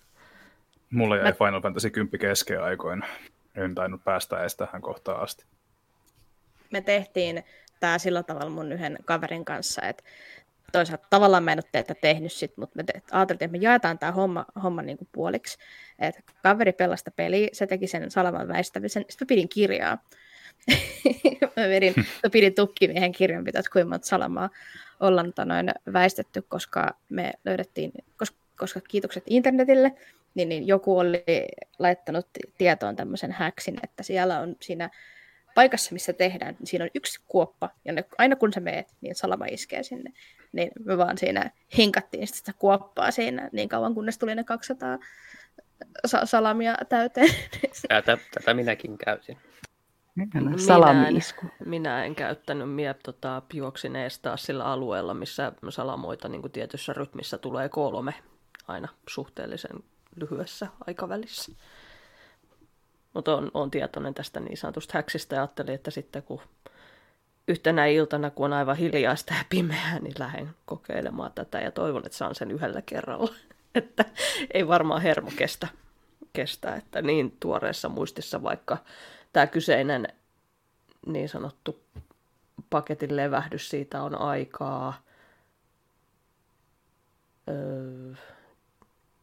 Mulla 0.90 1.16
jäi 1.16 1.26
Mä... 1.26 1.32
Final 1.32 1.62
Fantasy 1.62 1.90
10 1.90 2.20
kesken 2.20 2.64
aikoina. 2.64 3.08
En 3.56 3.76
tainnut 3.76 4.04
päästä 4.04 4.42
edes 4.42 4.56
tähän 4.56 4.82
kohtaan 4.82 5.22
asti. 5.22 5.46
Me 6.72 6.82
tehtiin 6.82 7.44
tämä 7.80 7.98
sillä 7.98 8.24
tavalla 8.24 8.50
mun 8.50 8.72
yhden 8.72 8.98
kaverin 9.06 9.46
kanssa, 9.46 9.82
että 9.82 10.04
toisaalta 10.72 11.08
tavallaan 11.10 11.44
mä 11.44 11.52
en 11.52 11.58
ole 11.58 11.70
teitä 11.72 11.96
tehnyt 11.96 12.32
sit, 12.32 12.58
mutta 12.58 12.76
me 12.76 12.84
te- 12.84 13.02
ajateltiin, 13.12 13.46
että 13.46 13.58
me 13.58 13.64
jaetaan 13.64 14.00
tämä 14.00 14.12
homma, 14.12 14.46
homma 14.64 14.82
niin 14.82 14.98
kuin 14.98 15.08
puoliksi. 15.12 15.58
Että 16.00 16.22
kaveri 16.44 16.72
pelasta 16.72 17.12
peli, 17.12 17.50
se 17.54 17.68
teki 17.68 17.88
sen 17.88 18.12
salaman 18.12 18.48
väistämisen, 18.48 19.06
sitten 19.10 19.26
mä 19.26 19.28
pidin 19.28 19.50
kirjaa. 19.50 19.98
mä, 21.58 21.64
pidin, 21.70 21.94
mä 22.24 22.30
pidin 22.32 22.56
tukkimiehen 22.56 23.12
kirjanpitoa, 23.12 23.60
että 23.60 23.72
kuinka 23.72 23.90
monta 23.90 24.08
salamaa 24.08 24.50
ollaan 25.00 25.26
tota 25.26 25.46
noin 25.46 25.72
väistetty, 25.94 26.42
koska 26.42 26.96
me 27.10 27.34
löydettiin, 27.46 27.92
koska, 28.18 28.38
koska 28.58 28.82
kiitokset 28.82 29.24
internetille, 29.28 29.94
niin, 30.38 30.50
niin 30.50 30.68
joku 30.68 30.98
oli 30.98 31.24
laittanut 31.80 32.28
tietoon 32.58 32.96
tämmöisen 32.96 33.32
häksin, 33.32 33.78
että 33.84 34.04
siellä 34.04 34.40
on 34.40 34.56
siinä 34.62 34.90
paikassa, 35.56 35.94
missä 35.94 36.14
tehdään, 36.14 36.56
niin 36.60 36.68
siinä 36.68 36.86
on 36.86 36.92
yksi 36.96 37.20
kuoppa, 37.28 37.70
ja 37.86 37.94
ne, 37.94 38.06
aina 38.18 38.36
kun 38.36 38.54
sä 38.54 38.60
meet, 38.60 38.96
niin 39.02 39.16
salama 39.16 39.46
iskee 39.46 39.84
sinne. 39.84 40.14
Niin 40.52 40.72
me 40.86 40.98
vaan 40.98 41.18
siinä 41.18 41.52
hinkattiin 41.78 42.28
sitä 42.28 42.54
kuoppaa 42.54 43.12
siinä 43.12 43.50
niin 43.52 43.70
kauan, 43.70 43.94
kunnes 43.94 44.18
tuli 44.18 44.36
ne 44.36 44.44
200 44.44 44.98
sa- 46.06 46.26
salamia 46.26 46.76
täyteen. 46.90 47.30
Tätä, 47.88 48.18
tätä 48.34 48.54
minäkin 48.54 48.98
käytin. 48.98 49.38
Minä 50.16 50.40
en, 51.08 51.22
minä 51.66 52.06
en 52.06 52.16
käyttänyt, 52.16 52.72
minä 52.72 52.94
tota, 52.94 53.42
juoksin 53.54 53.96
ees 53.96 54.20
taas 54.20 54.44
sillä 54.44 54.66
alueella, 54.66 55.14
missä 55.14 55.52
salamoita 55.70 56.28
niin 56.28 56.52
tietyssä 56.52 56.94
rytmissä 56.94 57.38
tulee 57.38 57.70
kolme 57.70 58.14
aina 58.68 58.88
suhteellisen 59.10 59.84
lyhyessä 60.20 60.68
aikavälissä. 60.88 61.51
Mutta 63.13 63.36
on, 63.36 63.51
on 63.53 63.72
tietoinen 63.72 64.13
tästä 64.13 64.39
niin 64.39 64.57
sanotusta 64.57 64.97
häksistä 64.97 65.36
ja 65.36 65.41
ajattelin, 65.41 65.76
että 65.76 65.91
sitten 65.91 66.24
kun 66.24 66.41
yhtenä 67.47 67.86
iltana, 67.86 68.30
kun 68.30 68.45
on 68.45 68.53
aivan 68.53 68.78
hiljaista 68.78 69.34
ja 69.34 69.45
pimeää, 69.49 69.99
niin 69.99 70.13
lähden 70.20 70.49
kokeilemaan 70.65 71.32
tätä 71.36 71.59
ja 71.59 71.72
toivon, 71.72 72.05
että 72.05 72.18
saan 72.18 72.36
sen 72.36 72.51
yhdellä 72.51 72.82
kerralla. 72.82 73.34
että 73.76 74.05
ei 74.53 74.68
varmaan 74.68 75.01
hermo 75.01 75.32
kestä, 75.38 75.68
kestä, 76.34 76.76
että 76.76 77.01
niin 77.01 77.38
tuoreessa 77.39 77.89
muistissa 77.89 78.43
vaikka 78.43 78.78
tämä 79.34 79.47
kyseinen 79.47 80.07
niin 81.05 81.30
sanottu 81.30 81.84
paketin 82.70 83.15
levähdys 83.15 83.70
siitä 83.70 84.03
on 84.03 84.22
aikaa. 84.22 85.01
Öö, 87.49 88.13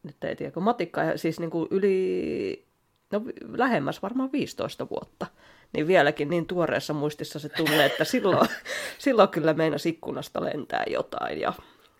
nyt 0.05 0.23
ei 0.23 0.35
tiedä, 0.35 0.51
kun 0.51 0.63
matikka, 0.63 1.01
siis 1.15 1.39
niin 1.39 1.51
kuin 1.51 1.67
yli, 1.71 2.65
no 3.11 3.21
lähemmäs 3.47 4.01
varmaan 4.01 4.31
15 4.31 4.89
vuotta, 4.89 5.27
niin 5.73 5.87
vieläkin 5.87 6.29
niin 6.29 6.45
tuoreessa 6.45 6.93
muistissa 6.93 7.39
se 7.39 7.49
tunne, 7.49 7.85
että 7.85 8.03
silloin, 8.03 8.49
silloin 8.97 9.29
kyllä 9.29 9.53
meinas 9.53 9.85
ikkunasta 9.85 10.43
lentää 10.43 10.83
jotain 10.87 11.39
ja 11.41 11.53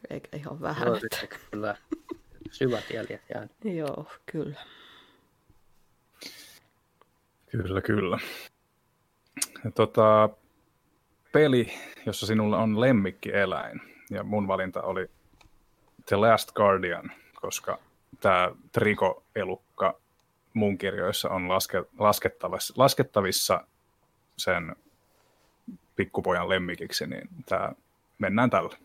eikä 0.10 0.38
ihan 0.38 0.62
vähän. 0.62 0.88
Joo, 0.88 0.96
että... 0.96 1.38
kyllä 1.52 1.76
syvät 2.52 2.90
jäljet 2.94 3.22
jäänyt. 3.34 3.52
Joo, 3.64 4.08
kyllä. 4.26 4.60
Kyllä, 7.52 7.82
kyllä. 7.82 8.20
Ja 9.64 9.72
tota, 9.72 10.30
peli, 11.32 11.74
jossa 12.06 12.26
sinulla 12.26 12.58
on 12.58 12.82
lemmikkieläin, 12.82 13.82
ja 14.10 14.24
mun 14.24 14.48
valinta 14.48 14.82
oli 14.82 15.10
The 16.06 16.16
Last 16.16 16.52
Guardian, 16.52 17.12
koska 17.36 17.80
tämä 18.20 18.52
trikoelukka 18.72 20.00
mun 20.54 20.78
kirjoissa 20.78 21.30
on 21.30 21.50
laske, 21.50 21.84
laskettavissa, 22.00 22.74
laskettavissa 22.78 23.68
sen 24.38 24.76
pikkupojan 25.96 26.50
lemmikiksi, 26.50 27.08
niin 27.08 27.30
tää, 27.46 27.76
mennään 28.18 28.50
tällä. 28.50 28.78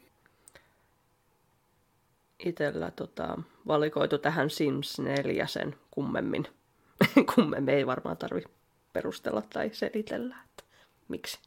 Itellä 2.38 2.90
tota, 2.90 3.38
valikoitu 3.66 4.18
tähän 4.18 4.50
Sims 4.50 4.98
4 4.98 5.46
sen 5.46 5.76
kummemmin. 5.90 6.46
kummemmin 7.34 7.74
ei 7.74 7.86
varmaan 7.86 8.16
tarvi 8.16 8.42
perustella 8.92 9.42
tai 9.42 9.70
selitellä, 9.72 10.36
että 10.44 10.64
miksi. 11.08 11.38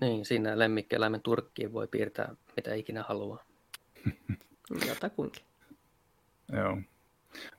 Niin, 0.00 0.24
siinä 0.24 0.58
lemmikkieläimen 0.58 1.22
turkkiin 1.22 1.72
voi 1.72 1.86
piirtää 1.86 2.34
mitä 2.56 2.74
ikinä 2.74 3.02
haluaa. 3.02 3.44
Jotakuinkin. 4.88 5.42
Joo. 6.52 6.76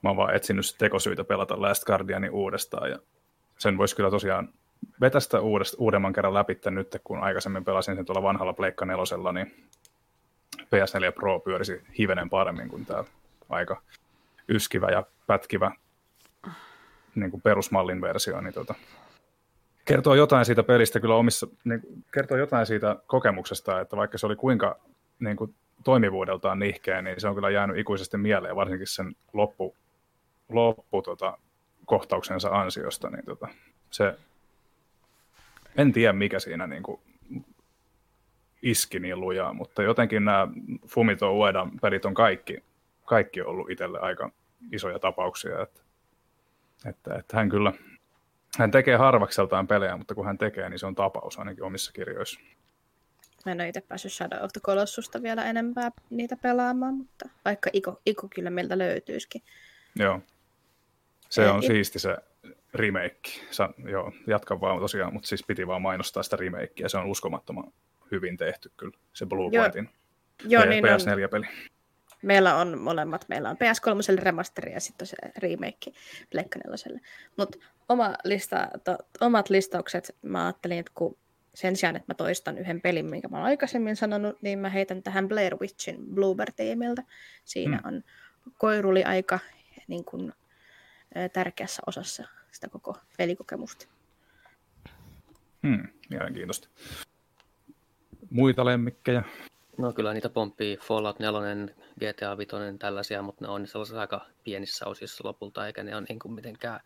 Mä 0.01 0.09
oon 0.09 0.17
vaan 0.17 0.36
etsinyt 0.36 0.75
tekosyitä 0.77 1.23
pelata 1.23 1.61
Last 1.61 1.83
Guardianin 1.83 2.31
uudestaan 2.31 2.89
ja 2.89 2.99
sen 3.57 3.77
voisi 3.77 3.95
kyllä 3.95 4.11
tosiaan 4.11 4.49
vetästä 5.01 5.41
uudest, 5.41 5.75
uudemman 5.77 6.13
kerran 6.13 6.33
läpi 6.33 6.59
nyt, 6.65 6.97
kun 7.03 7.23
aikaisemmin 7.23 7.65
pelasin 7.65 7.95
sen 7.95 8.05
tuolla 8.05 8.23
vanhalla 8.23 8.53
Pleikka 8.53 8.86
nelosella, 8.86 9.31
niin 9.31 9.67
PS4 10.61 11.11
Pro 11.15 11.39
pyörisi 11.39 11.81
hivenen 11.97 12.29
paremmin 12.29 12.69
kuin 12.69 12.86
tämä 12.86 13.03
aika 13.49 13.81
yskivä 14.49 14.88
ja 14.88 15.03
pätkivä 15.27 15.71
niin 17.15 17.31
kuin 17.31 17.41
perusmallin 17.41 18.01
versio. 18.01 18.41
Niin 18.41 18.53
tota, 18.53 18.75
kertoo 19.86 20.15
jotain 20.15 20.45
siitä 20.45 20.63
pelistä 20.63 20.99
kyllä 20.99 21.15
omissa, 21.15 21.47
niin, 21.63 21.81
kertoo 22.13 22.38
jotain 22.38 22.65
siitä 22.65 22.95
kokemuksesta, 23.07 23.81
että 23.81 23.97
vaikka 23.97 24.17
se 24.17 24.25
oli 24.25 24.36
kuinka 24.36 24.79
niin 25.19 25.38
kuin, 25.38 25.55
toimivuudeltaan 25.84 26.59
nihkeä, 26.59 27.01
niin 27.01 27.21
se 27.21 27.28
on 27.28 27.36
kyllä 27.36 27.49
jäänyt 27.49 27.78
ikuisesti 27.78 28.17
mieleen, 28.17 28.55
varsinkin 28.55 28.88
sen 28.88 29.15
loppu, 29.34 29.76
loppu 30.49 31.01
tota, 31.01 31.38
kohtauksensa 31.86 32.49
ansiosta. 32.49 33.09
Niin 33.09 33.26
tota, 33.26 33.47
se, 33.91 34.15
en 35.78 35.93
tiedä 35.93 36.13
mikä 36.13 36.39
siinä 36.39 36.67
niin 36.67 36.84
kuin, 36.84 37.01
iski 38.61 38.99
niin 38.99 39.19
lujaa, 39.19 39.53
mutta 39.53 39.84
jotenkin 39.84 40.26
nämä 40.26 40.47
Fumito 40.88 41.34
Uedan 41.34 41.71
pelit 41.82 42.05
on 42.05 42.13
kaikki, 42.13 42.63
kaikki 43.05 43.41
ollut 43.41 43.69
itselle 43.69 43.99
aika 43.99 44.32
isoja 44.71 44.99
tapauksia, 44.99 45.61
että, 45.61 45.82
että, 46.86 47.15
että 47.15 47.38
hän 47.38 47.49
kyllä 47.49 47.73
hän 48.57 48.71
tekee 48.71 48.95
harvakseltaan 48.95 49.67
pelejä, 49.67 49.97
mutta 49.97 50.15
kun 50.15 50.26
hän 50.26 50.38
tekee, 50.38 50.69
niin 50.69 50.80
se 50.80 50.86
on 50.86 50.95
tapaus 50.95 51.39
ainakin 51.39 51.63
omissa 51.63 51.91
kirjoissa. 51.91 52.39
Mä 53.46 53.52
en 53.52 53.62
ole 53.62 53.68
itse 53.68 53.82
päässyt 53.82 54.14
Shadow 54.14 54.43
of 54.43 54.52
the 54.54 54.62
Colossusta 54.62 55.24
vielä 55.24 55.46
enempää 55.46 55.91
niitä 56.10 56.36
pelaamaan, 56.36 56.93
mutta 56.93 57.30
vaikka 57.46 57.70
Iko, 57.74 58.02
Iko 58.06 58.28
kyllä 58.36 58.50
meiltä 58.50 58.78
löytyisikin. 58.78 59.41
Joo. 59.96 60.22
Se 61.30 61.50
on 61.50 61.64
siisti 61.64 62.00
se 62.00 62.18
remake. 62.74 63.30
Sa, 63.52 63.70
joo, 63.89 64.12
jatkan 64.28 64.62
vaan 64.62 64.80
tosiaan, 64.80 65.14
mutta 65.14 65.28
siis 65.28 65.43
piti 65.48 65.68
vaan 65.68 65.82
mainostaa 65.82 66.24
sitä 66.24 66.36
remakea. 66.36 66.89
Se 66.89 66.98
on 66.98 67.06
uskomattoman 67.06 67.74
hyvin 68.12 68.38
tehty 68.38 68.72
kyllä, 68.78 68.98
se 69.14 69.26
Blue 69.26 69.52
Whitein 69.52 69.89
joo, 70.43 70.66
niin 70.66 70.84
PS4-peli. 70.84 71.46
On. 71.46 71.70
Meillä 72.22 72.56
on 72.56 72.80
molemmat. 72.80 73.26
Meillä 73.30 73.50
on 73.50 73.56
PS3 73.56 74.22
remasteri 74.22 74.74
ja 74.74 74.80
sitten 74.80 75.08
se 75.08 75.18
remake 75.38 75.91
Pleikka 76.32 76.60
Mutta 77.38 77.58
oma 77.89 78.14
lista, 78.24 78.68
to, 78.84 78.98
omat 79.22 79.50
listaukset, 79.50 80.16
mä 80.22 80.46
ajattelin, 80.46 80.80
että 80.80 80.91
kun 80.96 81.18
sen 81.56 81.76
sijaan, 81.76 81.95
että 81.95 82.14
mä 82.14 82.16
toistan 82.16 82.58
yhden 82.58 82.82
pelin, 82.82 83.06
minkä 83.06 83.28
mä 83.28 83.38
olen 83.38 83.45
aikaisemmin 83.45 83.95
sanonut, 83.95 84.41
niin 84.41 84.60
mä 84.60 84.70
heitän 84.70 85.03
tähän 85.03 85.28
Blair 85.28 85.56
Witchin 85.56 85.97
Bluebird-tiimiltä. 86.14 87.03
Siinä 87.45 87.78
hmm. 87.78 87.95
on 87.95 88.03
koiruli 88.58 89.03
aika 89.03 89.39
niin 89.88 90.06
kuin, 90.06 90.34
tärkeässä 91.34 91.82
osassa 91.88 92.24
sitä 92.51 92.70
koko 92.70 92.97
pelikokemusta. 93.18 93.88
Hmm, 95.68 95.88
mielenkiintoista. 96.10 96.68
Muita 98.30 98.66
lemmikkejä? 98.66 99.24
No 99.78 99.93
kyllä 99.93 100.14
niitä 100.14 100.30
pomppii 100.30 100.78
Fallout 100.78 101.20
4, 101.20 101.39
GTA 101.99 102.38
5, 102.38 102.51
tällaisia, 102.80 103.22
mutta 103.22 103.45
ne 103.45 103.51
on 103.51 103.68
sellaisissa 103.68 104.01
aika 104.01 104.26
pienissä 104.43 104.86
osissa 104.86 105.28
lopulta, 105.28 105.68
eikä 105.68 105.84
ne 105.84 105.95
ole 105.95 106.06
niin 106.10 106.20
kuin 106.20 106.34
mitenkään 106.34 106.80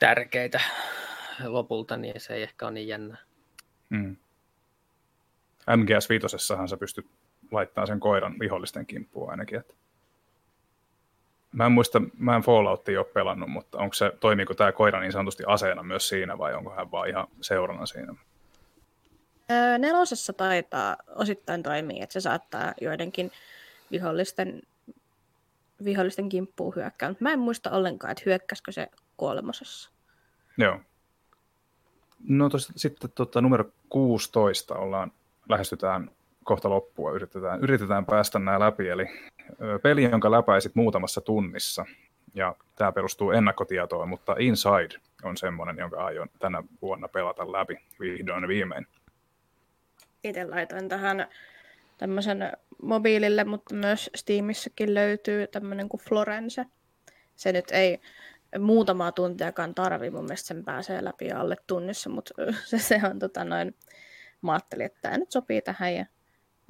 tärkeitä 0.00 0.60
lopulta, 1.44 1.96
niin 1.96 2.20
se 2.20 2.34
ei 2.34 2.42
ehkä 2.42 2.66
ole 2.66 2.72
niin 2.72 2.88
jännä. 2.88 3.16
Mm. 3.88 4.16
MGS 5.76 6.08
5 6.08 6.26
sä 6.38 6.76
pystyt 6.76 7.06
laittamaan 7.50 7.86
sen 7.86 8.00
koiran 8.00 8.38
vihollisten 8.40 8.86
kimppuun 8.86 9.30
ainakin. 9.30 9.58
Että... 9.58 9.74
Mä 11.52 11.66
en 11.66 11.72
muista, 11.72 12.02
mä 12.18 12.36
en 12.36 12.42
Falloutia 12.42 13.00
ole 13.00 13.06
pelannut, 13.06 13.48
mutta 13.48 13.78
onko 13.78 13.94
se, 13.94 14.12
toimiiko 14.20 14.54
tämä 14.54 14.72
koira 14.72 15.00
niin 15.00 15.12
sanotusti 15.12 15.42
aseena 15.46 15.82
myös 15.82 16.08
siinä 16.08 16.38
vai 16.38 16.54
onko 16.54 16.70
hän 16.70 16.90
vaan 16.90 17.08
ihan 17.08 17.26
seurana 17.40 17.86
siinä? 17.86 18.14
Öö, 19.50 19.78
nelosessa 19.78 20.32
taitaa 20.32 20.96
osittain 21.08 21.62
toimia, 21.62 22.02
että 22.02 22.12
se 22.12 22.20
saattaa 22.20 22.74
joidenkin 22.80 23.32
vihollisten, 23.90 24.62
vihollisten 25.84 26.28
kimppuun 26.28 26.74
hyökkää, 26.76 27.08
mutta 27.08 27.24
mä 27.24 27.32
en 27.32 27.38
muista 27.38 27.70
ollenkaan, 27.70 28.10
että 28.10 28.22
hyökkäskö 28.26 28.72
se 28.72 28.88
kolmosessa. 29.16 29.90
Joo. 30.58 30.80
No 32.28 32.48
tos, 32.48 32.72
sitten 32.76 33.10
tota, 33.14 33.40
numero 33.40 33.64
16 33.88 34.74
ollaan, 34.74 35.12
lähestytään 35.48 36.10
kohta 36.44 36.70
loppua, 36.70 37.12
yritetään, 37.12 37.60
yritetään 37.60 38.06
päästä 38.06 38.38
nämä 38.38 38.60
läpi, 38.60 38.88
eli 38.88 39.06
peli, 39.82 40.02
jonka 40.02 40.30
läpäisit 40.30 40.74
muutamassa 40.74 41.20
tunnissa, 41.20 41.84
ja 42.34 42.54
tämä 42.76 42.92
perustuu 42.92 43.30
ennakkotietoon, 43.30 44.08
mutta 44.08 44.36
Inside 44.38 45.00
on 45.22 45.36
semmoinen, 45.36 45.76
jonka 45.78 46.04
aion 46.04 46.28
tänä 46.38 46.62
vuonna 46.82 47.08
pelata 47.08 47.52
läpi 47.52 47.78
vihdoin 48.00 48.48
viimein. 48.48 48.86
Itse 50.24 50.44
laitoin 50.44 50.88
tähän 50.88 51.28
tämmöisen 51.98 52.52
mobiilille, 52.82 53.44
mutta 53.44 53.74
myös 53.74 54.10
Steamissakin 54.14 54.94
löytyy 54.94 55.46
tämmöinen 55.46 55.88
kuin 55.88 56.00
Florence. 56.00 56.66
Se 57.36 57.52
nyt 57.52 57.70
ei 57.70 58.00
muutamaa 58.58 59.12
tuntiakaan 59.12 59.74
tarvi, 59.74 60.10
mun 60.10 60.24
mielestä 60.24 60.46
sen 60.46 60.64
pääsee 60.64 61.04
läpi 61.04 61.32
alle 61.32 61.56
tunnissa, 61.66 62.10
mutta 62.10 62.34
se, 62.64 62.78
se 62.78 63.00
on 63.10 63.18
tota 63.18 63.44
noin, 63.44 63.74
mä 64.42 64.52
ajattelin, 64.52 64.86
että 64.86 64.98
tämä 65.02 65.18
nyt 65.18 65.30
sopii 65.30 65.62
tähän, 65.62 65.94
ja, 65.94 66.06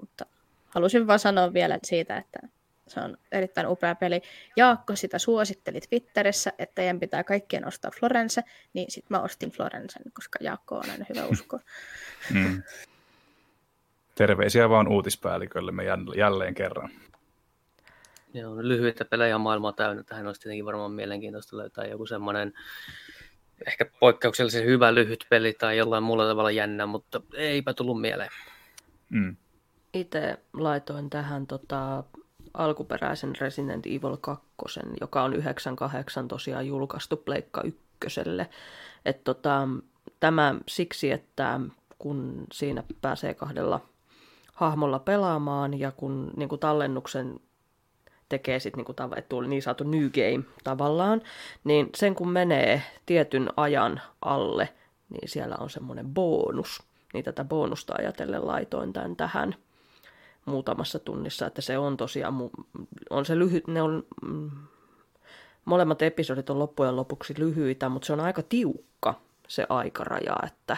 mutta 0.01 0.27
halusin 0.67 1.07
vaan 1.07 1.19
sanoa 1.19 1.53
vielä 1.53 1.79
siitä, 1.83 2.17
että 2.17 2.39
se 2.89 3.01
on 3.01 3.17
erittäin 3.33 3.67
upea 3.67 3.95
peli. 3.95 4.23
Jaakko 4.57 4.97
sitä 4.97 5.19
suositteli 5.19 5.81
Twitterissä, 5.81 6.53
että 6.59 6.75
teidän 6.75 7.01
pitää 7.01 7.25
kaikkien 7.25 7.67
ostaa 7.67 7.91
Florence, 8.01 8.43
niin 8.73 8.91
sitten 8.91 9.17
mä 9.17 9.23
ostin 9.23 9.51
Florencen, 9.51 10.03
koska 10.13 10.39
Jaakko 10.43 10.77
on 10.77 10.91
aina 10.91 11.05
hyvä 11.09 11.27
usko. 11.27 11.61
Mm. 12.35 12.63
Terveisiä 14.15 14.69
vaan 14.69 14.89
uutispäällikölle 14.89 15.73
me 15.73 15.85
jälleen 16.17 16.55
kerran. 16.55 16.91
Joo, 18.37 18.57
lyhyitä 18.59 19.05
pelejä 19.05 19.39
maailmaa 19.39 19.73
täynnä. 19.73 20.03
Tähän 20.03 20.27
olisi 20.27 20.41
tietenkin 20.41 20.65
varmaan 20.65 20.93
mielenkiintoista 20.93 21.57
löytää 21.57 21.87
joku 21.87 22.07
semmoinen 22.07 22.53
ehkä 23.67 23.87
poikkeuksellisen 24.01 24.65
hyvä 24.65 24.95
lyhyt 24.95 25.27
peli 25.31 25.53
tai 25.53 25.77
jollain 25.77 26.05
muulla 26.05 26.29
tavalla 26.29 26.51
jännä, 26.51 26.87
mutta 26.87 27.21
eipä 27.35 27.75
tullut 27.75 28.01
mieleen. 28.01 28.31
Mm. 29.11 29.37
Itse 29.95 30.39
laitoin 30.53 31.11
tähän 31.11 31.47
tota, 31.47 32.05
alkuperäisen 32.55 33.33
Resident 33.41 33.87
Evil 33.87 34.17
2, 34.17 34.47
joka 35.01 35.23
on 35.23 35.35
98 35.35 36.29
tosiaan 36.29 36.67
julkaistu 36.67 37.17
Pleikka 37.17 37.63
ykköselle. 37.63 38.51
Et 39.05 39.25
tota, 39.25 39.69
tämä 40.21 40.55
siksi, 40.69 41.13
että 41.13 41.61
kun 41.99 42.47
siinä 42.53 42.83
pääsee 43.01 43.35
kahdella 43.35 43.81
hahmolla 44.53 44.99
pelaamaan 44.99 45.79
ja 45.79 45.93
kun 45.93 46.31
niin 46.37 46.49
kuin 46.49 46.61
tallennuksen 46.61 47.41
tekee 48.29 48.61
sitten 48.61 48.79
niin 48.79 48.97
kuin, 48.97 49.13
että 49.17 49.29
tuli 49.29 49.49
niin 49.49 49.63
saatu 49.63 49.85
new 49.85 50.05
game 50.11 50.45
tavallaan, 50.65 51.23
niin 51.65 51.91
sen 51.97 52.15
kun 52.15 52.29
menee 52.29 52.83
tietyn 53.07 53.49
ajan 53.57 54.01
alle, 54.23 54.69
niin 55.09 55.29
siellä 55.29 55.57
on 55.61 55.71
semmoinen 55.71 56.07
bonus. 56.07 56.83
Niin 57.13 57.25
tätä 57.25 57.45
bonusta 57.45 57.95
ajatellen 57.99 58.47
laitoin 58.47 58.93
tämän 58.93 59.17
tähän 59.17 59.55
muutamassa 60.45 60.99
tunnissa, 60.99 61.47
että 61.47 61.63
se 61.63 61.79
on 61.79 61.97
tosiaan, 61.97 62.35
on 63.11 63.27
se 63.27 63.39
lyhyt, 63.39 63.67
ne 63.67 63.83
on, 63.83 64.07
mm, 64.23 64.51
molemmat 65.65 66.03
episodit 66.03 66.51
on 66.51 66.59
loppujen 66.59 66.97
lopuksi 66.97 67.35
lyhyitä, 67.39 67.89
mutta 67.89 68.07
se 68.07 68.13
on 68.13 68.21
aika 68.21 68.43
tiukka 68.43 69.15
se 69.49 69.67
aikaraja, 69.69 70.37
että, 70.47 70.77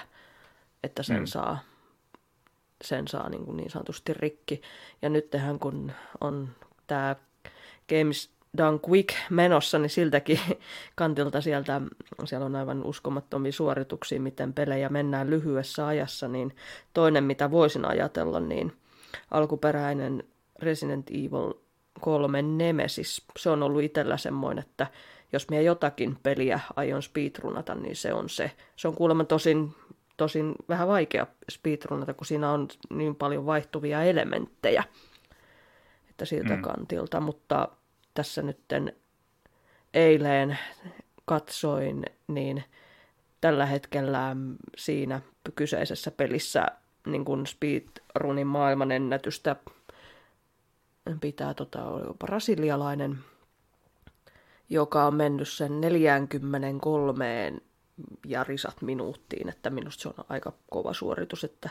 että 0.82 1.02
sen 1.02 1.20
mm. 1.20 1.26
saa, 1.26 1.58
sen 2.84 3.08
saa 3.08 3.28
niin, 3.28 3.44
kuin 3.44 3.56
niin 3.56 3.70
sanotusti 3.70 4.14
rikki. 4.14 4.62
Ja 5.02 5.08
nyt 5.08 5.30
tähän 5.30 5.58
kun 5.58 5.92
on 6.20 6.48
tämä 6.86 7.16
Games 7.88 8.30
Done 8.58 8.78
Quick 8.88 9.14
menossa, 9.30 9.78
niin 9.78 9.90
siltäkin 9.90 10.40
kantilta 10.94 11.40
sieltä, 11.40 11.80
siellä 12.24 12.46
on 12.46 12.56
aivan 12.56 12.84
uskomattomia 12.84 13.52
suorituksia, 13.52 14.20
miten 14.20 14.52
pelejä 14.52 14.88
mennään 14.88 15.30
lyhyessä 15.30 15.86
ajassa, 15.86 16.28
niin 16.28 16.56
toinen, 16.94 17.24
mitä 17.24 17.50
voisin 17.50 17.84
ajatella, 17.84 18.40
niin 18.40 18.72
alkuperäinen 19.30 20.24
Resident 20.58 21.10
Evil 21.10 21.54
3 22.00 22.42
Nemesis, 22.42 23.24
se 23.38 23.50
on 23.50 23.62
ollut 23.62 23.82
itsellä 23.82 24.16
semmoinen, 24.16 24.64
että 24.64 24.86
jos 25.32 25.50
minä 25.50 25.62
jotakin 25.62 26.18
peliä 26.22 26.60
aion 26.76 27.02
speedrunata, 27.02 27.74
niin 27.74 27.96
se 27.96 28.12
on 28.12 28.28
se. 28.28 28.50
Se 28.76 28.88
on 28.88 28.94
kuulemma 28.94 29.24
tosin, 29.24 29.74
tosin 30.16 30.54
vähän 30.68 30.88
vaikea 30.88 31.26
speedrunata, 31.50 32.14
kun 32.14 32.26
siinä 32.26 32.50
on 32.50 32.68
niin 32.90 33.14
paljon 33.14 33.46
vaihtuvia 33.46 34.02
elementtejä 34.02 34.84
että 36.18 36.24
siltä 36.24 36.56
mm. 36.56 36.62
kantilta, 36.62 37.20
mutta 37.20 37.68
tässä 38.18 38.42
nytten 38.42 38.92
eilen 39.94 40.58
katsoin, 41.24 42.04
niin 42.28 42.64
tällä 43.40 43.66
hetkellä 43.66 44.36
siinä 44.76 45.20
kyseisessä 45.54 46.10
pelissä 46.10 46.66
niin 47.06 47.24
kuin 47.24 47.46
speedrunin 47.46 48.46
maailmanennätystä 48.46 49.56
pitää 51.20 51.54
tota, 51.54 51.84
brasilialainen, 52.18 53.18
joka 54.70 55.06
on 55.06 55.14
mennyt 55.14 55.48
sen 55.48 55.80
43 55.80 57.52
ja 58.26 58.44
risat 58.44 58.82
minuuttiin, 58.82 59.48
että 59.48 59.70
minusta 59.70 60.02
se 60.02 60.08
on 60.08 60.24
aika 60.28 60.52
kova 60.70 60.92
suoritus, 60.92 61.44
että 61.44 61.70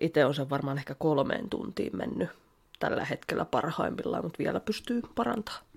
itse 0.00 0.24
on 0.24 0.34
sen 0.34 0.50
varmaan 0.50 0.78
ehkä 0.78 0.94
kolmeen 0.94 1.50
tuntiin 1.50 1.96
mennyt 1.96 2.28
tällä 2.78 3.04
hetkellä 3.04 3.44
parhaimmillaan, 3.44 4.24
mutta 4.24 4.38
vielä 4.38 4.60
pystyy 4.60 5.02
parantamaan. 5.14 5.73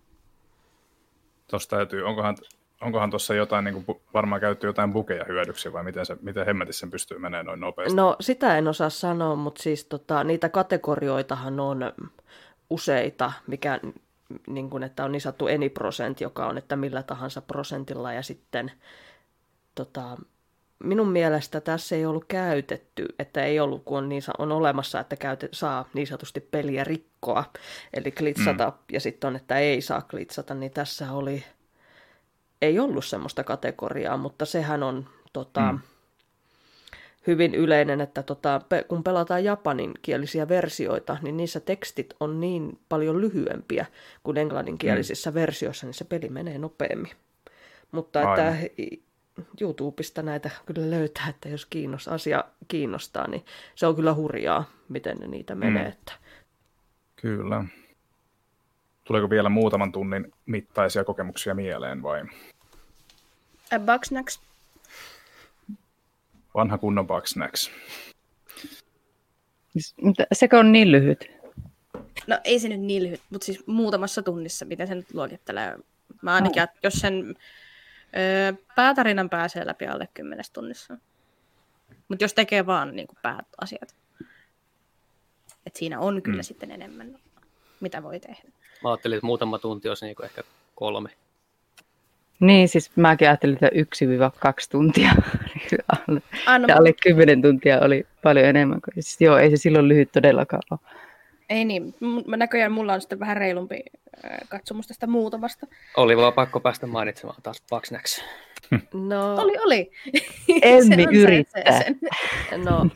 Tuossa 1.49 1.69
täytyy, 1.69 2.03
onkohan, 2.03 2.37
onkohan 2.81 3.09
tuossa 3.09 3.33
jotain, 3.33 3.65
niin 3.65 3.83
kuin, 3.83 4.01
varmaan 4.13 4.41
käytetty 4.41 4.67
jotain 4.67 4.93
bukeja 4.93 5.25
hyödyksi 5.27 5.73
vai 5.73 5.83
miten, 5.83 6.05
se, 6.05 6.17
miten 6.21 6.45
hemmetissä 6.45 6.79
sen 6.79 6.91
pystyy 6.91 7.19
menemään 7.19 7.45
noin 7.45 7.59
nopeasti? 7.59 7.95
No 7.95 8.15
sitä 8.19 8.57
en 8.57 8.67
osaa 8.67 8.89
sanoa, 8.89 9.35
mutta 9.35 9.63
siis 9.63 9.85
tota, 9.85 10.23
niitä 10.23 10.49
kategorioitahan 10.49 11.59
on 11.59 11.93
useita, 12.69 13.31
mikä 13.47 13.79
niin 14.47 14.69
kuin, 14.69 14.83
että 14.83 15.05
on 15.05 15.11
niin 15.11 15.21
sanottu 15.21 15.47
eniprosent, 15.47 16.21
joka 16.21 16.47
on, 16.47 16.57
että 16.57 16.75
millä 16.75 17.03
tahansa 17.03 17.41
prosentilla 17.41 18.13
ja 18.13 18.21
sitten 18.21 18.71
tota, 19.75 20.17
minun 20.83 21.09
mielestä 21.09 21.61
tässä 21.61 21.95
ei 21.95 22.05
ollut 22.05 22.25
käytetty, 22.27 23.05
että 23.19 23.43
ei 23.43 23.59
ollut, 23.59 23.83
kun 23.85 23.97
on, 23.97 24.09
niin, 24.09 24.21
on 24.37 24.51
olemassa, 24.51 24.99
että 24.99 25.15
käytet, 25.15 25.53
saa 25.53 25.89
niin 25.93 26.07
sanotusti 26.07 26.39
peliä 26.39 26.83
rikkoa, 26.83 27.43
eli 27.93 28.11
klitsata, 28.11 28.69
mm. 28.69 28.77
ja 28.91 28.99
sitten 28.99 29.27
on, 29.27 29.35
että 29.35 29.57
ei 29.57 29.81
saa 29.81 30.01
klitsata, 30.01 30.53
niin 30.53 30.71
tässä 30.71 31.11
oli, 31.11 31.43
ei 32.61 32.79
ollut 32.79 33.05
semmoista 33.05 33.43
kategoriaa, 33.43 34.17
mutta 34.17 34.45
sehän 34.45 34.83
on 34.83 35.09
tota, 35.33 35.71
mm. 35.71 35.79
hyvin 37.27 37.55
yleinen, 37.55 38.01
että 38.01 38.23
tota, 38.23 38.61
kun 38.87 39.03
pelataan 39.03 39.43
japaninkielisiä 39.43 40.49
versioita, 40.49 41.17
niin 41.21 41.37
niissä 41.37 41.59
tekstit 41.59 42.13
on 42.19 42.39
niin 42.39 42.79
paljon 42.89 43.21
lyhyempiä 43.21 43.85
kuin 44.23 44.37
englanninkielisissä 44.37 45.31
mm. 45.31 45.35
versioissa, 45.35 45.85
niin 45.85 45.93
se 45.93 46.05
peli 46.05 46.29
menee 46.29 46.57
nopeammin. 46.57 47.11
Mutta 47.91 48.19
Aina. 48.19 48.49
että 48.49 48.69
YouTubesta 49.61 50.21
näitä 50.21 50.49
kyllä 50.65 50.89
löytää, 50.89 51.27
että 51.29 51.49
jos 51.49 51.65
kiinnostaa, 51.65 52.13
asia 52.13 52.43
kiinnostaa, 52.67 53.27
niin 53.27 53.45
se 53.75 53.87
on 53.87 53.95
kyllä 53.95 54.13
hurjaa, 54.13 54.69
miten 54.89 55.17
ne 55.17 55.27
niitä 55.27 55.55
menee. 55.55 55.83
Mm. 55.83 55.89
Että... 55.89 56.13
Kyllä. 57.15 57.65
Tuleeko 59.03 59.29
vielä 59.29 59.49
muutaman 59.49 59.91
tunnin 59.91 60.33
mittaisia 60.45 61.03
kokemuksia 61.03 61.55
mieleen 61.55 62.03
vai? 62.03 62.23
Bugsnax. 63.85 64.39
Vanha 66.55 66.77
kunnon 66.77 67.07
Bugsnax. 67.07 67.69
Siis, 69.69 69.95
Mutta 70.01 70.23
sekö 70.33 70.59
on 70.59 70.71
niin 70.71 70.91
lyhyt? 70.91 71.31
No 72.27 72.39
ei 72.43 72.59
se 72.59 72.69
nyt 72.69 72.79
niin 72.79 73.03
lyhyt, 73.03 73.21
mutta 73.29 73.45
siis 73.45 73.67
muutamassa 73.67 74.21
tunnissa, 74.21 74.65
miten 74.65 74.87
se 74.87 74.95
nyt 74.95 75.13
luokittelee. 75.13 75.77
Mä 76.21 76.35
ainakin, 76.35 76.63
oh. 76.63 76.69
jos 76.83 76.93
sen 76.93 77.35
päätarinan 78.75 79.29
pääsee 79.29 79.65
läpi 79.65 79.87
alle 79.87 80.07
kymmenes 80.13 80.51
tunnissa. 80.51 80.97
Mutta 82.07 82.23
jos 82.23 82.33
tekee 82.33 82.65
vaan 82.65 82.95
niin 82.95 83.07
kuin 83.07 83.17
pääasiat. 83.21 83.95
Et 85.65 85.75
siinä 85.75 85.99
on 85.99 86.21
kyllä 86.21 86.37
mm. 86.37 86.43
sitten 86.43 86.71
enemmän, 86.71 87.19
mitä 87.79 88.03
voi 88.03 88.19
tehdä. 88.19 88.43
Mä 88.83 88.89
ajattelin, 88.89 89.17
että 89.17 89.25
muutama 89.25 89.59
tunti 89.59 89.89
olisi 89.89 90.05
niin 90.05 90.15
kuin 90.15 90.25
ehkä 90.25 90.43
kolme. 90.75 91.09
Niin, 92.39 92.69
siis 92.69 92.91
mäkin 92.95 93.27
ajattelin, 93.27 93.53
että 93.53 93.69
yksi 93.73 94.05
kaksi 94.39 94.69
tuntia. 94.69 95.11
Anna, 96.45 96.67
ja 96.67 96.75
alle 96.75 96.93
kymmenen 97.03 97.41
tuntia 97.41 97.79
oli 97.79 98.07
paljon 98.23 98.45
enemmän. 98.45 98.79
Siis, 98.93 99.21
joo, 99.21 99.37
ei 99.37 99.49
se 99.49 99.57
silloin 99.57 99.87
lyhyt 99.87 100.11
todellakaan 100.11 100.63
ole. 100.71 100.79
Ei 101.49 101.65
niin, 101.65 101.95
näköjään 102.27 102.71
mulla 102.71 102.93
on 102.93 103.01
sitten 103.01 103.19
vähän 103.19 103.37
reilumpi 103.37 103.83
äh, 104.25 104.37
katsomus 104.49 104.87
tästä 104.87 105.07
muutamasta. 105.07 105.67
Oli 105.97 106.17
vaan 106.17 106.33
pakko 106.33 106.59
päästä 106.59 106.87
mainitsemaan 106.87 107.41
taas 107.43 107.63
Bugsnax. 107.69 108.21
No, 108.93 109.35
Oli, 109.35 109.57
oli. 109.65 109.91
Emmi 110.61 111.03
Se 111.11 111.17
yrittää. 111.17 111.83
sen. 111.83 111.99
no, 112.63 112.87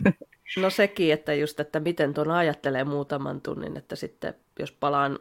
no 0.58 0.70
sekin, 0.70 1.14
että 1.14 1.34
just, 1.34 1.60
että 1.60 1.80
miten 1.80 2.14
tuon 2.14 2.32
ajattelee 2.32 2.84
muutaman 2.84 3.42
tunnin, 3.42 3.78
että 3.78 3.96
sitten 3.96 4.34
jos 4.60 4.72
palaan 4.72 5.20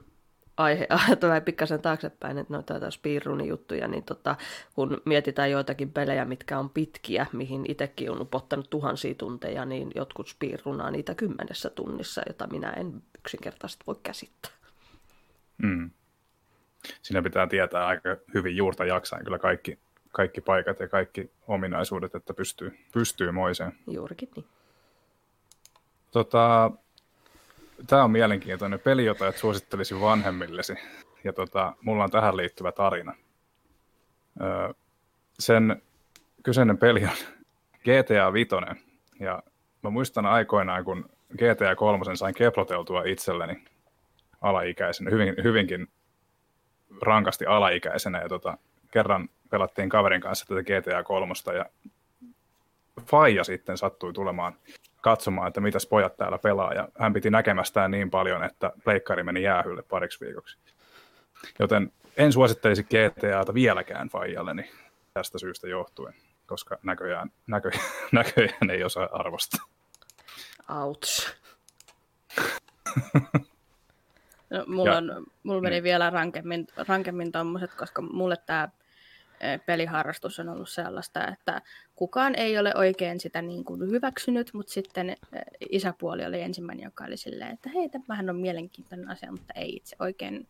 aihe, 0.57 0.87
tai 1.21 1.41
pikkasen 1.41 1.83
taaksepäin, 1.83 2.39
että 2.39 2.53
noita 2.53 2.91
speedrunin 2.91 3.49
juttuja, 3.49 3.89
niin 3.89 4.05
tota, 4.05 4.37
kun 4.75 5.01
mietitään 5.05 5.51
joitakin 5.51 5.93
pelejä, 5.93 6.25
mitkä 6.25 6.59
on 6.59 6.71
pitkiä, 6.71 7.27
mihin 7.33 7.65
itsekin 7.69 8.11
on 8.11 8.21
upottanut 8.21 8.71
tuhansia 8.71 9.15
tunteja, 9.15 9.65
niin 9.65 9.91
jotkut 9.95 10.29
speedrunaa 10.29 10.91
niitä 10.91 11.15
kymmenessä 11.15 11.71
tunnissa, 11.71 12.23
jota 12.27 12.47
minä 12.47 12.71
en 12.71 13.03
yksinkertaisesti 13.21 13.85
voi 13.87 13.97
käsittää. 14.03 14.51
Mm. 15.63 15.91
Siinä 17.03 17.23
pitää 17.23 17.47
tietää 17.47 17.87
aika 17.87 18.17
hyvin 18.35 18.57
juurta 18.57 18.85
jaksain 18.85 19.25
kyllä 19.25 19.39
kaikki, 19.39 19.79
kaikki 20.13 20.41
paikat 20.41 20.81
ja 20.81 20.89
kaikki 20.89 21.31
ominaisuudet, 21.47 22.15
että 22.15 22.35
pystyy, 22.35 22.79
pystyy 22.93 23.31
moiseen. 23.31 23.73
Juurikin 23.87 24.29
niin. 24.37 24.47
Tota, 26.11 26.71
Tämä 27.87 28.05
on 28.05 28.11
mielenkiintoinen 28.11 28.81
peli, 28.81 29.05
jota 29.05 29.29
et 29.29 29.37
suosittelisin 29.37 30.01
vanhemmillesi. 30.01 30.75
Ja 31.25 31.33
tota, 31.33 31.73
mulla 31.83 32.05
on 32.05 32.11
tähän 32.11 32.37
liittyvä 32.37 32.73
tarina. 32.73 33.15
Öö, 34.41 34.73
sen 35.39 35.83
kyseinen 36.43 36.79
peli 36.79 37.05
on 37.05 37.11
GTA 37.85 38.33
5. 38.33 38.51
Ja 39.21 39.43
mä 39.83 39.91
muistan 39.91 40.27
aikoinaan, 40.27 40.85
kun 40.85 41.11
GTA 41.35 41.77
3 41.77 42.17
sain 42.17 42.35
keploteltua 42.35 43.03
itselleni 43.03 43.65
alaikäisenä, 44.41 45.11
hyvin, 45.11 45.35
hyvinkin 45.45 45.89
rankasti 47.03 47.47
alaikäisenä. 47.47 48.21
Ja 48.21 48.29
tota, 48.29 48.59
kerran 48.91 49.29
pelattiin 49.51 49.89
kaverin 49.89 50.21
kanssa 50.21 50.47
tätä 50.47 50.63
GTA 50.63 51.03
3 51.03 51.35
ja 51.57 51.67
Faija 53.07 53.45
sitten 53.45 53.79
sattui 53.79 54.13
tulemaan 54.13 54.53
katsomaan, 55.01 55.49
että 55.49 55.61
mitäs 55.61 55.87
pojat 55.87 56.17
täällä 56.17 56.39
pelaa, 56.39 56.75
ja 56.75 56.89
hän 56.99 57.13
piti 57.13 57.31
näkemästään 57.31 57.91
niin 57.91 58.11
paljon, 58.11 58.45
että 58.45 58.73
pleikkari 58.85 59.23
meni 59.23 59.43
jäähylle 59.43 59.83
pariksi 59.83 60.25
viikoksi. 60.25 60.59
Joten 61.59 61.93
en 62.17 62.33
suosittelisi 62.33 62.85
GTAta 62.85 63.55
vieläkään 63.55 64.09
Faijalleni 64.09 64.71
tästä 65.15 65.39
syystä 65.39 65.69
johtuen, 65.69 66.15
koska 66.47 66.79
näköjään, 66.83 67.31
näkö, 67.47 67.71
näköjään 68.13 68.71
ei 68.71 68.85
osaa 68.85 69.09
arvostaa. 69.13 69.67
Ouch. 70.71 71.35
No, 74.51 74.65
mulla, 74.67 74.91
Ja- 74.91 74.97
on, 74.97 75.27
mulla 75.43 75.61
meni 75.61 75.83
vielä 75.83 76.11
rankemmin, 76.11 76.67
rankemmin 76.89 77.33
tommoset, 77.33 77.75
koska 77.75 78.03
mulle 78.03 78.37
tämä 78.47 78.69
peliharrastus 79.67 80.41
on 80.41 80.49
ollut 80.49 80.69
sellaista, 80.69 81.29
että 81.29 81.63
kukaan 81.97 82.35
ei 82.35 82.59
ole 82.59 82.75
oikein 82.75 83.21
sitä 83.21 83.43
niin 83.43 83.65
kuin 83.65 83.81
hyväksynyt, 83.91 84.55
mutta 84.55 84.73
sitten 84.73 85.11
eh, 85.11 85.17
isäpuoli 85.71 86.25
oli 86.25 86.41
ensimmäinen, 86.41 86.85
joka 86.85 87.05
oli 87.05 87.17
silleen, 87.17 87.51
että 87.51 87.71
hei, 87.75 87.89
tämähän 87.89 88.31
on 88.31 88.37
mielenkiintoinen 88.37 89.09
asia, 89.11 89.33
mutta 89.33 89.53
ei 89.57 89.77
itse 89.77 89.97
oikein 89.99 90.49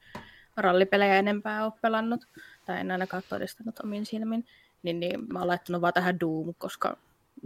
rallipelejä 0.56 1.16
enempää 1.16 1.64
ole 1.64 1.72
pelannut, 1.80 2.26
tai 2.66 2.80
en 2.80 2.90
ainakaan 2.90 3.22
todistanut 3.28 3.78
omin 3.80 4.06
silmin, 4.06 4.46
niin, 4.82 5.00
niin 5.00 5.32
mä 5.32 5.38
oon 5.38 5.48
laittanut 5.48 5.82
vaan 5.82 5.92
tähän 5.92 6.20
Doom, 6.20 6.54
koska 6.58 6.96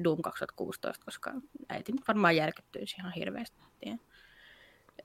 Doom 0.04 0.22
2016, 0.22 1.04
koska 1.04 1.32
äiti 1.68 1.92
nyt 1.92 2.08
varmaan 2.08 2.36
järkyttyisi 2.36 2.96
ihan 2.98 3.12
hirveästi. 3.12 3.60
Ja 3.86 3.96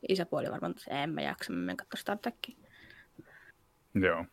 isäpuoli 0.09 0.51
varmaan, 0.51 0.71
että 0.71 1.03
en 1.03 1.09
mä 1.09 1.21
jaksa, 1.21 1.51
mä 1.53 1.59
menen 1.59 1.77
katsoa 1.77 1.99
Star 1.99 2.17
Trekia. 2.17 2.55
Joo. 3.93 4.25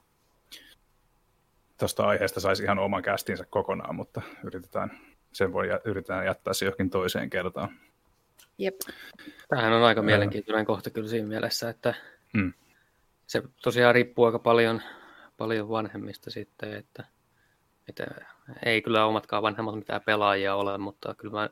Tuosta 1.79 2.07
aiheesta 2.07 2.41
saisi 2.41 2.63
ihan 2.63 2.79
oman 2.79 3.03
kästinsä 3.03 3.45
kokonaan, 3.51 3.95
mutta 3.95 4.23
yritetään, 4.45 4.91
sen 5.33 5.53
voi, 5.53 5.69
jä- 5.69 5.81
yritetään 5.85 6.27
jättää 6.27 6.55
se 6.55 6.65
johonkin 6.65 6.91
toiseen 6.91 7.31
kertaan. 7.31 7.69
Jep. 8.59 8.75
Tämähän 9.49 9.73
on 9.73 9.85
aika 9.85 10.03
mielenkiintoinen 10.03 10.67
kohta 10.67 10.91
kyllä 10.91 11.09
siinä 11.09 11.29
mielessä, 11.29 11.69
että 11.71 11.95
Mm. 12.33 12.53
se 13.27 13.43
tosiaan 13.63 13.95
riippuu 13.95 14.25
aika 14.25 14.39
paljon, 14.39 14.83
paljon 15.37 15.69
vanhemmista 15.69 16.31
sitten, 16.31 16.73
että, 16.75 17.05
että 17.89 18.07
ei 18.65 18.83
kyllä 18.83 19.07
omatkaan 19.07 19.43
vanhemmat 19.43 19.75
mitään 19.75 20.01
pelaajia 20.07 20.55
ole, 20.55 20.79
mutta 20.79 21.15
kyllä 21.15 21.35
mä, 21.41 21.49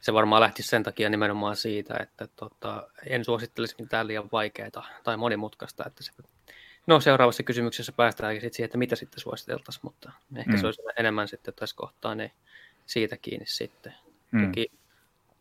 se 0.00 0.12
varmaan 0.12 0.42
lähtisi 0.42 0.68
sen 0.68 0.82
takia 0.82 1.10
nimenomaan 1.10 1.56
siitä, 1.56 1.96
että 2.00 2.28
tota, 2.36 2.88
en 3.06 3.24
suosittelisi 3.24 3.76
mitään 3.80 4.06
liian 4.06 4.28
vaikeaa 4.32 4.70
tai 5.04 5.16
monimutkaista, 5.16 5.84
että 5.86 6.02
se, 6.02 6.12
no 6.86 7.00
seuraavassa 7.00 7.42
kysymyksessä 7.42 7.92
päästäänkin 7.92 8.40
sitten 8.40 8.56
siihen, 8.56 8.66
että 8.66 8.78
mitä 8.78 8.96
sitten 8.96 9.20
suositeltaisiin, 9.20 9.80
mutta 9.82 10.12
ehkä 10.36 10.52
Mm. 10.52 10.58
se 10.58 10.66
olisi 10.66 10.82
enemmän 10.96 11.28
sitten 11.28 11.54
tässä 11.54 11.76
kohtaa 11.76 12.14
niin 12.14 12.32
siitä 12.86 13.16
kiinni 13.16 13.46
sitten. 13.46 13.94
Mm. 14.30 14.46
Toki, 14.46 14.72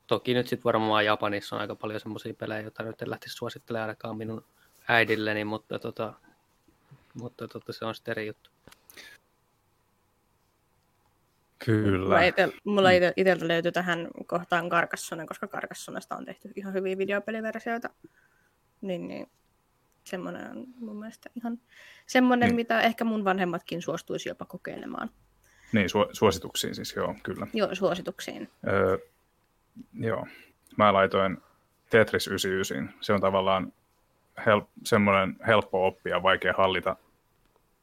toki 0.08 0.34
nyt 0.34 0.48
sitten 0.48 0.64
varmaan 0.64 1.06
Japanissa 1.06 1.56
on 1.56 1.62
aika 1.62 1.76
paljon 1.76 2.00
semmoisia 2.00 2.34
pelejä, 2.34 2.62
joita 2.62 2.84
nyt 2.84 3.02
en 3.02 3.10
lähtisi 3.10 3.36
suosittelemaan 3.36 3.90
ainakaan 3.90 4.18
minun 4.18 4.46
äidilleni, 4.88 5.44
mutta, 5.44 5.80
tota, 5.80 6.14
mutta 7.14 7.48
tota, 7.48 7.74
se 7.74 7.86
on 7.86 7.96
sitten 7.96 8.12
eri 8.12 8.28
juttu. 8.28 8.50
Kyllä. 11.66 12.06
Mulla, 12.06 12.22
ite, 12.22 12.50
mulla 12.64 12.92
ite, 12.92 13.14
iteltä 13.16 13.48
löytyy 13.48 13.72
tähän 13.72 14.08
kohtaan 14.26 14.70
Karkassonen, 14.70 15.28
koska 15.28 15.48
Karkassonesta 15.48 16.16
on 16.16 16.26
tehty 16.26 16.52
ihan 16.56 16.74
hyviä 16.74 16.98
videopeliversioita. 16.98 17.90
Niin, 18.82 19.08
niin 19.08 19.28
semmoinen 20.04 20.52
on 20.52 20.66
mun 20.80 21.00
mielestä 21.00 21.30
ihan 21.36 21.60
semmoinen, 22.06 22.48
Niin. 22.50 22.56
mitä 22.56 22.82
ehkä 22.82 23.04
mun 23.04 23.24
vanhemmatkin 23.26 23.82
suostuisi 23.82 24.30
jopa 24.30 24.46
kokeilemaan. 24.46 25.10
Niin, 25.72 25.86
su- 25.90 26.10
suosituksiin 26.12 26.76
siis, 26.76 26.96
joo, 26.96 27.16
kyllä. 27.24 27.48
Joo, 27.54 27.76
suosituksiin. 27.76 28.50
Öö, 28.68 28.98
joo, 30.00 30.28
mä 30.78 30.94
laitoin 30.94 31.38
Tetris 31.90 32.28
99. 32.28 32.94
Se 33.02 33.14
on 33.14 33.22
tavallaan 33.22 33.74
hel- 34.40 34.68
semmoinen 34.84 35.36
helppo 35.48 35.88
oppia, 35.88 36.24
vaikea 36.24 36.54
hallita 36.58 36.96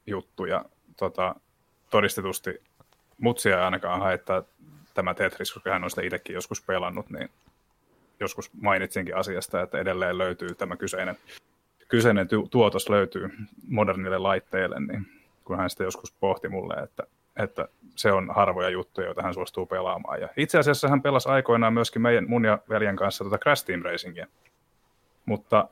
juttu. 0.07 0.45
Ja 0.45 0.65
tota, 0.97 1.35
todistetusti 1.89 2.61
mutsia 3.23 3.57
ei 3.57 3.63
ainakaan 3.63 4.01
haittaa 4.01 4.43
tämä 4.93 5.13
Tetris, 5.13 5.53
koska 5.53 5.73
hän 5.73 5.83
on 5.83 5.89
sitä 5.89 6.01
itsekin 6.01 6.33
joskus 6.33 6.61
pelannut, 6.61 7.09
niin 7.09 7.29
joskus 8.19 8.53
mainitsinkin 8.61 9.15
asiasta, 9.15 9.61
että 9.61 9.77
edelleen 9.77 10.17
löytyy 10.17 10.55
tämä 10.55 10.75
kyseinen, 10.75 11.15
kyseinen 11.87 12.27
tu- 12.27 12.47
tuotos 12.47 12.89
löytyy 12.89 13.29
modernille 13.67 14.17
laitteelle, 14.17 14.79
niin 14.79 15.07
kun 15.43 15.57
hän 15.57 15.69
sitä 15.69 15.83
joskus 15.83 16.11
pohti 16.11 16.49
mulle, 16.49 16.73
että, 16.83 17.03
että 17.35 17.67
se 17.95 18.11
on 18.11 18.29
harvoja 18.35 18.69
juttuja, 18.69 19.07
joita 19.07 19.21
hän 19.21 19.33
suostuu 19.33 19.65
pelaamaan. 19.65 20.21
Ja 20.21 20.29
itse 20.37 20.59
asiassa 20.59 20.89
hän 20.89 21.01
pelasi 21.01 21.29
aikoinaan 21.29 21.73
myöskin 21.73 22.01
meidän, 22.01 22.29
mun 22.29 22.45
ja 22.45 22.59
veljen 22.69 22.95
kanssa 22.95 23.23
tätä 23.23 23.37
Crash 23.37 23.65
Team 23.65 23.81
Racingia. 23.81 24.27
Mutta 25.25 25.67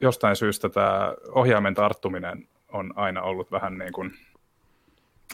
jostain 0.00 0.36
syystä 0.36 0.68
tämä 0.68 1.14
ohjaimen 1.28 1.74
tarttuminen 1.74 2.48
on 2.68 2.92
aina 2.96 3.22
ollut 3.22 3.50
vähän 3.50 3.78
niin 3.78 3.92
kuin, 3.92 4.14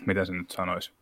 miten 0.07 0.26
se 0.26 0.33
nyt 0.33 0.51
sanoisi, 0.51 0.97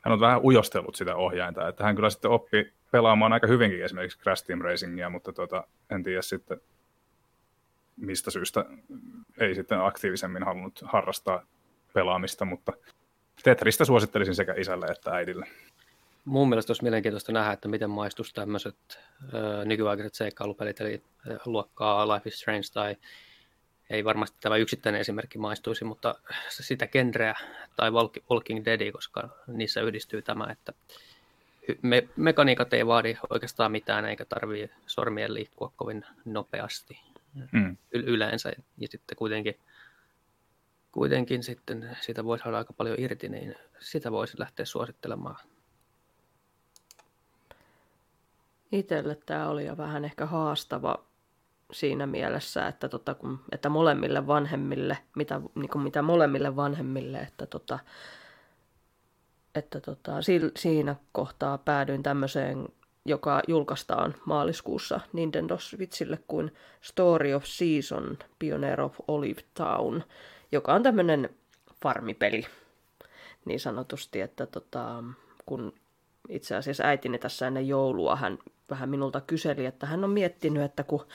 hän 0.00 0.12
on 0.12 0.20
vähän 0.20 0.40
ujostellut 0.44 0.94
sitä 0.94 1.16
ohjainta, 1.16 1.68
että 1.68 1.84
hän 1.84 1.96
kyllä 1.96 2.10
sitten 2.10 2.30
oppi 2.30 2.72
pelaamaan 2.90 3.32
aika 3.32 3.46
hyvinkin 3.46 3.84
esimerkiksi 3.84 4.18
Crash 4.18 4.46
Team 4.46 4.60
Racingia, 4.60 5.10
mutta 5.10 5.32
tota, 5.32 5.64
en 5.90 6.02
tiedä 6.02 6.22
sitten 6.22 6.60
mistä 7.96 8.30
syystä 8.30 8.64
ei 9.38 9.54
sitten 9.54 9.80
aktiivisemmin 9.80 10.42
halunnut 10.42 10.80
harrastaa 10.84 11.42
pelaamista, 11.94 12.44
mutta 12.44 12.72
Tetristä 13.42 13.84
suosittelisin 13.84 14.34
sekä 14.34 14.54
isälle 14.54 14.86
että 14.86 15.10
äidille. 15.10 15.46
Mun 16.24 16.48
mielestä 16.48 16.70
olisi 16.70 16.82
mielenkiintoista 16.82 17.32
nähdä, 17.32 17.52
että 17.52 17.68
miten 17.68 17.90
maistuisi 17.90 18.34
tämmöiset 18.34 18.76
nykyaikaiset 19.64 20.14
seikkailupelit, 20.14 20.80
eli 20.80 21.02
luokkaa 21.44 22.14
Life 22.14 22.28
is 22.28 22.40
Strange 22.40 22.66
tai 22.74 22.96
ei 23.90 24.04
varmasti 24.04 24.36
tämä 24.40 24.56
yksittäinen 24.56 25.00
esimerkki 25.00 25.38
maistuisi, 25.38 25.84
mutta 25.84 26.14
sitä 26.48 26.86
genreä 26.86 27.34
tai 27.76 27.90
Walk- 27.90 28.24
Walking 28.30 28.64
Dead, 28.64 28.92
koska 28.92 29.28
niissä 29.46 29.80
yhdistyy 29.80 30.22
tämä, 30.22 30.46
että 30.52 30.72
me, 31.82 32.08
mekaniikat 32.16 32.72
ei 32.72 32.86
vaadi 32.86 33.16
oikeastaan 33.30 33.72
mitään, 33.72 34.04
eikä 34.04 34.24
tarvii 34.24 34.70
sormien 34.86 35.34
liikkua 35.34 35.72
kovin 35.76 36.04
nopeasti 36.24 37.00
mm. 37.52 37.76
y- 37.92 38.04
yleensä. 38.06 38.52
Ja 38.78 38.88
sitten 38.88 39.16
kuitenkin, 39.16 39.54
kuitenkin 40.92 41.42
sitten 41.42 41.96
siitä 42.00 42.24
voisi 42.24 42.42
saada 42.42 42.58
aika 42.58 42.72
paljon 42.72 43.00
irti, 43.00 43.28
niin 43.28 43.54
sitä 43.80 44.12
voisi 44.12 44.38
lähteä 44.38 44.66
suosittelemaan. 44.66 45.36
Itselle 48.72 49.18
tämä 49.26 49.48
oli 49.48 49.66
jo 49.66 49.76
vähän 49.76 50.04
ehkä 50.04 50.26
haastava 50.26 51.09
siinä 51.72 52.06
mielessä, 52.06 52.68
että, 52.68 52.88
tota, 52.88 53.14
kun, 53.14 53.40
että 53.52 53.68
molemmille 53.68 54.26
vanhemmille, 54.26 54.98
mitä, 55.16 55.40
niin 55.54 55.68
kuin 55.68 55.82
mitä 55.82 56.02
molemmille 56.02 56.56
vanhemmille, 56.56 57.18
että, 57.18 57.46
tota, 57.46 57.78
että 59.54 59.80
tota, 59.80 60.12
siinä 60.56 60.96
kohtaa 61.12 61.58
päädyin 61.58 62.02
tämmöiseen, 62.02 62.68
joka 63.04 63.42
julkaistaan 63.48 64.14
maaliskuussa 64.24 65.00
Nintendo 65.12 65.58
Switchille 65.58 66.18
kuin 66.28 66.54
Story 66.80 67.34
of 67.34 67.44
Season, 67.44 68.18
Pioneer 68.38 68.80
of 68.80 68.96
Olive 69.08 69.42
Town, 69.54 70.02
joka 70.52 70.74
on 70.74 70.82
tämmöinen 70.82 71.30
farmipeli 71.82 72.46
niin 73.44 73.60
sanotusti, 73.60 74.20
että 74.20 74.46
tota, 74.46 75.04
kun 75.46 75.72
itse 76.28 76.56
asiassa 76.56 76.84
äitini 76.84 77.18
tässä 77.18 77.46
ennen 77.46 77.68
joulua 77.68 78.16
hän 78.16 78.38
vähän 78.70 78.88
minulta 78.88 79.20
kyseli, 79.20 79.66
että 79.66 79.86
hän 79.86 80.04
on 80.04 80.10
miettinyt, 80.10 80.62
että 80.62 80.84
kun 80.84 81.06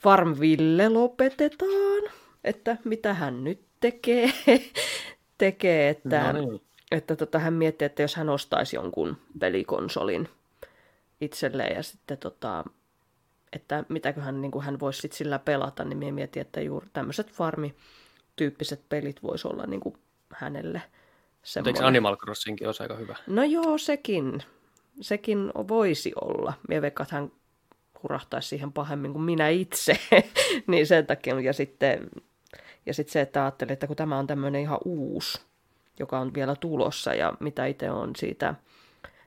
Farmville 0.00 0.88
lopetetaan, 0.88 2.02
että 2.44 2.76
mitä 2.84 3.14
hän 3.14 3.44
nyt 3.44 3.60
tekee, 3.80 4.32
tekee 5.38 5.88
että, 5.88 6.32
no 6.32 6.40
niin. 6.40 6.60
että 6.90 7.16
tota, 7.16 7.38
hän 7.38 7.52
miettii, 7.52 7.86
että 7.86 8.02
jos 8.02 8.16
hän 8.16 8.28
ostaisi 8.28 8.76
jonkun 8.76 9.16
pelikonsolin 9.38 10.28
itselleen 11.20 11.76
ja 11.76 11.82
sitten 11.82 12.18
tota, 12.18 12.64
että 13.52 13.84
mitäköhän 13.88 14.40
niin 14.40 14.62
hän 14.62 14.80
voisi 14.80 15.00
sit 15.00 15.12
sillä 15.12 15.38
pelata, 15.38 15.84
niin 15.84 15.98
minä 15.98 16.12
mietin, 16.12 16.40
että 16.40 16.60
juuri 16.60 16.86
tämmöiset 16.92 17.32
farmi-tyyppiset 17.32 18.80
pelit 18.88 19.22
voisi 19.22 19.48
olla 19.48 19.66
niin 19.66 19.80
kuin 19.80 19.96
hänelle 20.30 20.82
semmoinen. 21.42 21.76
Eikö 21.76 21.86
Animal 21.86 22.16
Crossingkin 22.16 22.68
olisi 22.68 22.82
aika 22.82 22.96
hyvä? 22.96 23.16
No 23.26 23.42
joo, 23.42 23.78
sekin. 23.78 24.42
Sekin 25.00 25.52
voisi 25.68 26.12
olla. 26.20 26.52
Minä 26.68 26.82
veikkaan, 26.82 27.04
että 27.04 27.16
hän 27.16 27.32
hurahtaisi 28.02 28.48
siihen 28.48 28.72
pahemmin 28.72 29.12
kuin 29.12 29.24
minä 29.24 29.48
itse. 29.48 29.98
niin 30.66 30.86
sen 30.86 31.06
takia, 31.06 31.40
ja 31.40 31.52
sitten, 31.52 32.10
ja 32.86 32.94
sitten 32.94 33.12
se, 33.12 33.20
että 33.20 33.42
ajattelin, 33.42 33.72
että 33.72 33.86
kun 33.86 33.96
tämä 33.96 34.18
on 34.18 34.26
tämmöinen 34.26 34.60
ihan 34.60 34.78
uusi, 34.84 35.40
joka 35.98 36.18
on 36.18 36.34
vielä 36.34 36.56
tulossa, 36.56 37.14
ja 37.14 37.34
mitä 37.40 37.66
itse 37.66 37.90
on 37.90 38.16
siitä 38.16 38.54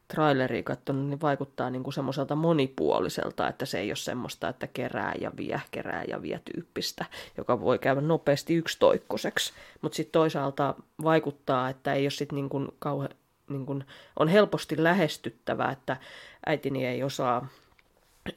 traileria 0.08 0.64
katsonut, 0.64 1.06
niin 1.06 1.22
vaikuttaa 1.22 1.70
niin 1.70 1.84
kuin 1.84 1.94
semmoiselta 1.94 2.36
monipuoliselta, 2.36 3.48
että 3.48 3.66
se 3.66 3.80
ei 3.80 3.90
ole 3.90 3.96
semmoista, 3.96 4.50
että 4.50 4.68
kerää 4.68 5.14
ja 5.22 5.32
vie, 5.38 5.62
kerää 5.72 6.04
ja 6.08 6.22
vie 6.22 6.42
tyyppistä, 6.54 7.06
joka 7.38 7.62
voi 7.62 7.80
käydä 7.80 8.02
nopeasti 8.02 8.56
yksitoikkoiseksi. 8.56 9.54
Mutta 9.82 9.96
sitten 9.96 10.12
toisaalta 10.12 10.76
vaikuttaa, 11.04 11.70
että 11.70 11.94
ei 11.94 12.04
ole 12.04 12.10
sitten 12.10 12.36
niin 12.36 12.50
kuin 12.50 12.68
kauhe, 12.80 13.10
niin 13.50 13.66
kuin, 13.66 13.86
on 14.20 14.28
helposti 14.28 14.84
lähestyttävä, 14.84 15.72
että 15.72 15.98
äitini 16.46 16.86
ei 16.86 17.04
osaa 17.04 17.48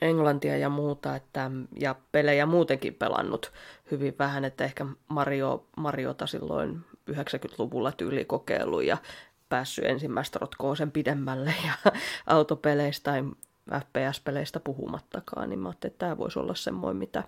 englantia 0.00 0.56
ja 0.56 0.68
muuta, 0.68 1.16
että, 1.16 1.50
ja 1.80 1.94
pelejä 2.12 2.46
muutenkin 2.46 2.94
pelannut 2.94 3.52
hyvin 3.90 4.14
vähän, 4.18 4.44
että 4.44 4.64
ehkä 4.64 4.86
Mario, 5.08 5.66
Mariota 5.76 6.26
silloin 6.26 6.84
90-luvulla 7.10 7.92
tyyli 7.92 8.24
kokeillut 8.24 8.84
ja 8.84 8.98
päässyt 9.48 9.84
ensimmäistä 9.84 10.38
rotkoon 10.38 10.76
sen 10.76 10.90
pidemmälle 10.90 11.54
ja 11.66 11.92
autopeleistä 12.26 13.10
tai 13.10 13.22
FPS-peleistä 13.80 14.60
puhumattakaan, 14.60 15.48
niin 15.48 15.58
mä 15.58 15.68
ajattelin, 15.68 15.92
että 15.92 16.06
tämä 16.06 16.18
voisi 16.18 16.38
olla 16.38 16.54
semmoinen, 16.54 16.96
mitä 16.96 17.24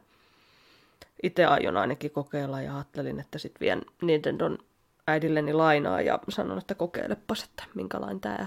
itse 1.22 1.44
aion 1.44 1.76
ainakin 1.76 2.10
kokeilla 2.10 2.62
ja 2.62 2.74
ajattelin, 2.74 3.20
että 3.20 3.38
sitten 3.38 3.60
vien 3.60 3.82
Nintendon 4.02 4.58
äidilleni 5.06 5.52
lainaa 5.52 6.00
ja 6.00 6.18
sanon, 6.28 6.58
että 6.58 6.74
kokeilepas, 6.74 7.44
että 7.44 7.64
minkälainen 7.74 8.20
tämä 8.20 8.36
on. 8.40 8.46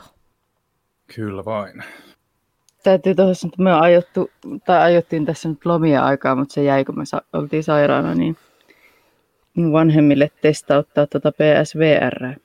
Kyllä 1.16 1.45
vain 1.45 1.84
täytyy 2.86 3.15
tuossa, 3.15 3.47
että 3.47 3.63
me 3.63 3.73
ajottu, 3.73 4.31
tai 4.65 4.81
ajottiin 4.81 5.25
tässä 5.25 5.49
nyt 5.49 5.65
lomia 5.65 6.05
aikaa, 6.05 6.36
mutta 6.36 6.53
se 6.53 6.63
jäi, 6.63 6.86
kun 6.86 6.97
me 6.97 7.05
sa- 7.05 7.21
oltiin 7.33 7.63
sairaana, 7.63 8.15
niin 8.15 8.38
vanhemmille 9.71 10.31
testauttaa 10.41 11.07
tuota 11.07 11.31
PSVR. 11.31 12.39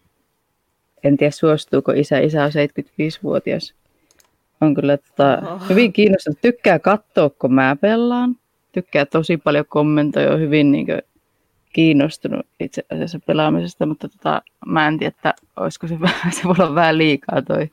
En 1.05 1.17
tiedä, 1.17 1.31
suostuuko 1.31 1.93
isä. 1.93 2.19
Isä 2.19 2.45
on 2.45 2.51
75-vuotias. 2.51 3.75
On 4.61 4.75
kyllä 4.75 4.97
tota, 4.97 5.59
hyvin 5.69 5.93
kiinnostunut. 5.93 6.41
Tykkää 6.41 6.79
katsoa, 6.79 7.31
kun 7.31 7.55
mä 7.55 7.77
pelaan. 7.81 8.37
Tykkää 8.73 9.07
tosi 9.07 9.37
paljon 9.37 9.65
kommentoida. 9.69 10.33
On 10.33 10.41
hyvin 10.41 10.73
niin 10.73 10.87
kuin, 10.87 11.03
kiinnostunut 11.73 12.47
itse 12.61 12.83
asiassa 12.91 13.21
pelaamisesta, 13.27 13.87
mutta 13.87 14.09
tota, 14.09 14.43
mä 14.67 14.89
en 14.89 14.99
tiedä, 14.99 15.15
että 15.17 15.35
olisiko 15.57 15.87
se, 15.87 15.99
se 16.37 16.43
voi 16.45 16.55
olla 16.59 16.75
vähän 16.75 16.99
liikaa 16.99 17.43
toi 17.43 17.71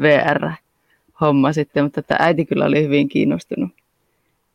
VR 0.00 0.50
homma 1.20 1.52
sitten, 1.52 1.84
mutta 1.84 2.00
että 2.00 2.16
äiti 2.18 2.46
kyllä 2.46 2.64
oli 2.64 2.82
hyvin 2.82 3.08
kiinnostunut, 3.08 3.70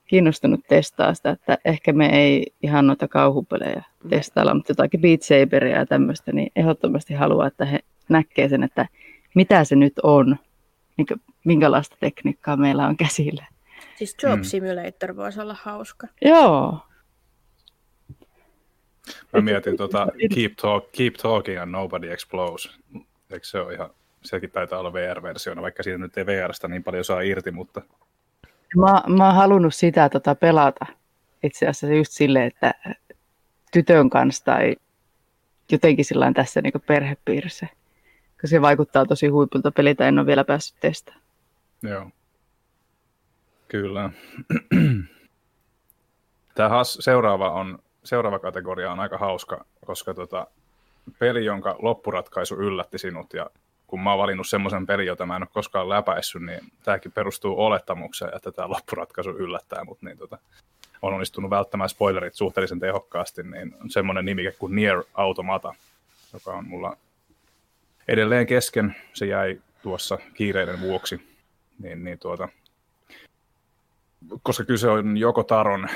kiinnostunut 0.05 0.59
testaa 0.69 1.13
sitä, 1.13 1.29
että 1.29 1.57
ehkä 1.65 1.93
me 1.93 2.23
ei 2.23 2.53
ihan 2.63 2.87
noita 2.87 3.07
kauhupelejä 3.07 3.83
testailla, 4.09 4.53
mutta 4.53 4.71
jotakin 4.71 5.01
Beat 5.01 5.21
Saberia 5.21 5.77
ja 5.77 5.85
tämmöistä, 5.85 6.31
niin 6.31 6.51
ehdottomasti 6.55 7.13
haluaa, 7.13 7.47
että 7.47 7.65
he 7.65 7.79
näkee 8.09 8.49
sen, 8.49 8.63
että 8.63 8.87
mitä 9.35 9.63
se 9.63 9.75
nyt 9.75 9.93
on, 10.03 10.37
niin 10.97 11.07
kuin, 11.07 11.21
minkälaista 11.45 11.97
tekniikkaa 11.99 12.57
meillä 12.57 12.87
on 12.87 12.97
käsillä. 12.97 13.45
Siis 13.95 14.15
Job 14.23 14.39
mm. 14.39 14.43
Simulator 14.43 15.15
voisi 15.15 15.41
olla 15.41 15.57
hauska. 15.61 16.07
Joo. 16.21 16.79
Mä 19.33 19.41
mietin 19.41 19.77
tuota 19.77 20.07
keep, 20.35 20.53
talk, 20.61 20.91
keep 20.91 21.13
Talking 21.13 21.61
and 21.61 21.71
Nobody 21.71 22.11
Explodes. 22.11 22.79
Eikö 23.29 23.45
se 23.45 23.59
ole 23.59 23.73
ihan 23.73 23.89
sekin 24.25 24.51
taitaa 24.51 24.79
olla 24.79 24.93
VR-versiona, 24.93 25.61
vaikka 25.61 25.83
siitä 25.83 25.97
nyt 25.97 26.17
ei 26.17 26.25
VRstä 26.25 26.67
niin 26.67 26.83
paljon 26.83 27.03
saa 27.03 27.21
irti, 27.21 27.51
mutta... 27.51 27.81
Mä, 28.75 29.01
mä 29.07 29.25
oon 29.25 29.35
halunnut 29.35 29.75
sitä 29.75 30.09
tota, 30.09 30.35
pelata 30.35 30.85
itse 31.43 31.67
asiassa 31.67 31.95
just 31.95 32.11
silleen, 32.11 32.47
että 32.47 32.73
tytön 33.71 34.09
kanssa 34.09 34.45
tai 34.45 34.75
jotenkin 35.71 36.05
sillä 36.05 36.31
tässä 36.33 36.61
niin 36.61 36.73
perhepiirissä. 36.87 37.67
Koska 38.31 38.47
se 38.47 38.61
vaikuttaa 38.61 39.05
tosi 39.05 39.27
huipulta 39.27 39.71
pelitä, 39.71 40.07
en 40.07 40.19
ole 40.19 40.27
vielä 40.27 40.43
päässyt 40.43 40.79
testaamaan. 40.79 41.25
Joo. 41.83 42.09
Kyllä. 43.67 44.09
Tämä 46.55 46.69
seuraava, 46.83 47.51
on, 47.51 47.79
seuraava 48.03 48.39
kategoria 48.39 48.91
on 48.91 48.99
aika 48.99 49.17
hauska, 49.17 49.65
koska 49.85 50.13
tota, 50.13 50.47
peli, 51.19 51.45
jonka 51.45 51.75
loppuratkaisu 51.79 52.55
yllätti 52.55 52.97
sinut 52.97 53.33
ja 53.33 53.49
kun 53.87 54.01
mä 54.01 54.09
oon 54.09 54.19
valinnut 54.19 54.47
semmoisen 54.47 54.85
pelin, 54.85 55.07
jota 55.07 55.25
mä 55.25 55.35
en 55.35 55.43
ole 55.43 55.49
koskaan 55.53 55.89
läpäissyt, 55.89 56.41
niin 56.41 56.59
tämäkin 56.83 57.11
perustuu 57.11 57.65
olettamukseen, 57.65 58.35
että 58.35 58.51
tämä 58.51 58.69
loppuratkaisu 58.69 59.29
yllättää 59.29 59.83
mut, 59.83 60.01
niin 60.01 60.17
tota, 60.17 60.37
on 61.01 61.13
onnistunut 61.13 61.49
välttämään 61.49 61.89
spoilerit 61.89 62.33
suhteellisen 62.33 62.79
tehokkaasti, 62.79 63.43
niin 63.43 63.75
semmoinen 63.89 64.25
nimike 64.25 64.51
kuin 64.51 64.75
Nier 64.75 65.03
Automata, 65.13 65.75
joka 66.33 66.53
on 66.53 66.67
mulla 66.67 66.97
edelleen 68.07 68.47
kesken. 68.47 68.95
Se 69.13 69.25
jäi 69.25 69.61
tuossa 69.81 70.17
kiireiden 70.33 70.81
vuoksi. 70.81 71.35
Niin, 71.79 72.03
niin 72.03 72.19
tuota, 72.19 72.49
koska 74.43 74.63
kyse 74.63 74.89
on 74.89 75.17
joko 75.17 75.43
Taron 75.43 75.87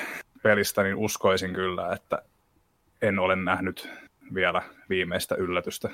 pelistä, 0.43 0.83
niin 0.83 0.95
uskoisin 0.95 1.53
kyllä, 1.53 1.93
että 1.93 2.21
en 3.01 3.19
ole 3.19 3.35
nähnyt 3.35 3.89
vielä 4.33 4.61
viimeistä 4.89 5.35
yllätystä 5.35 5.89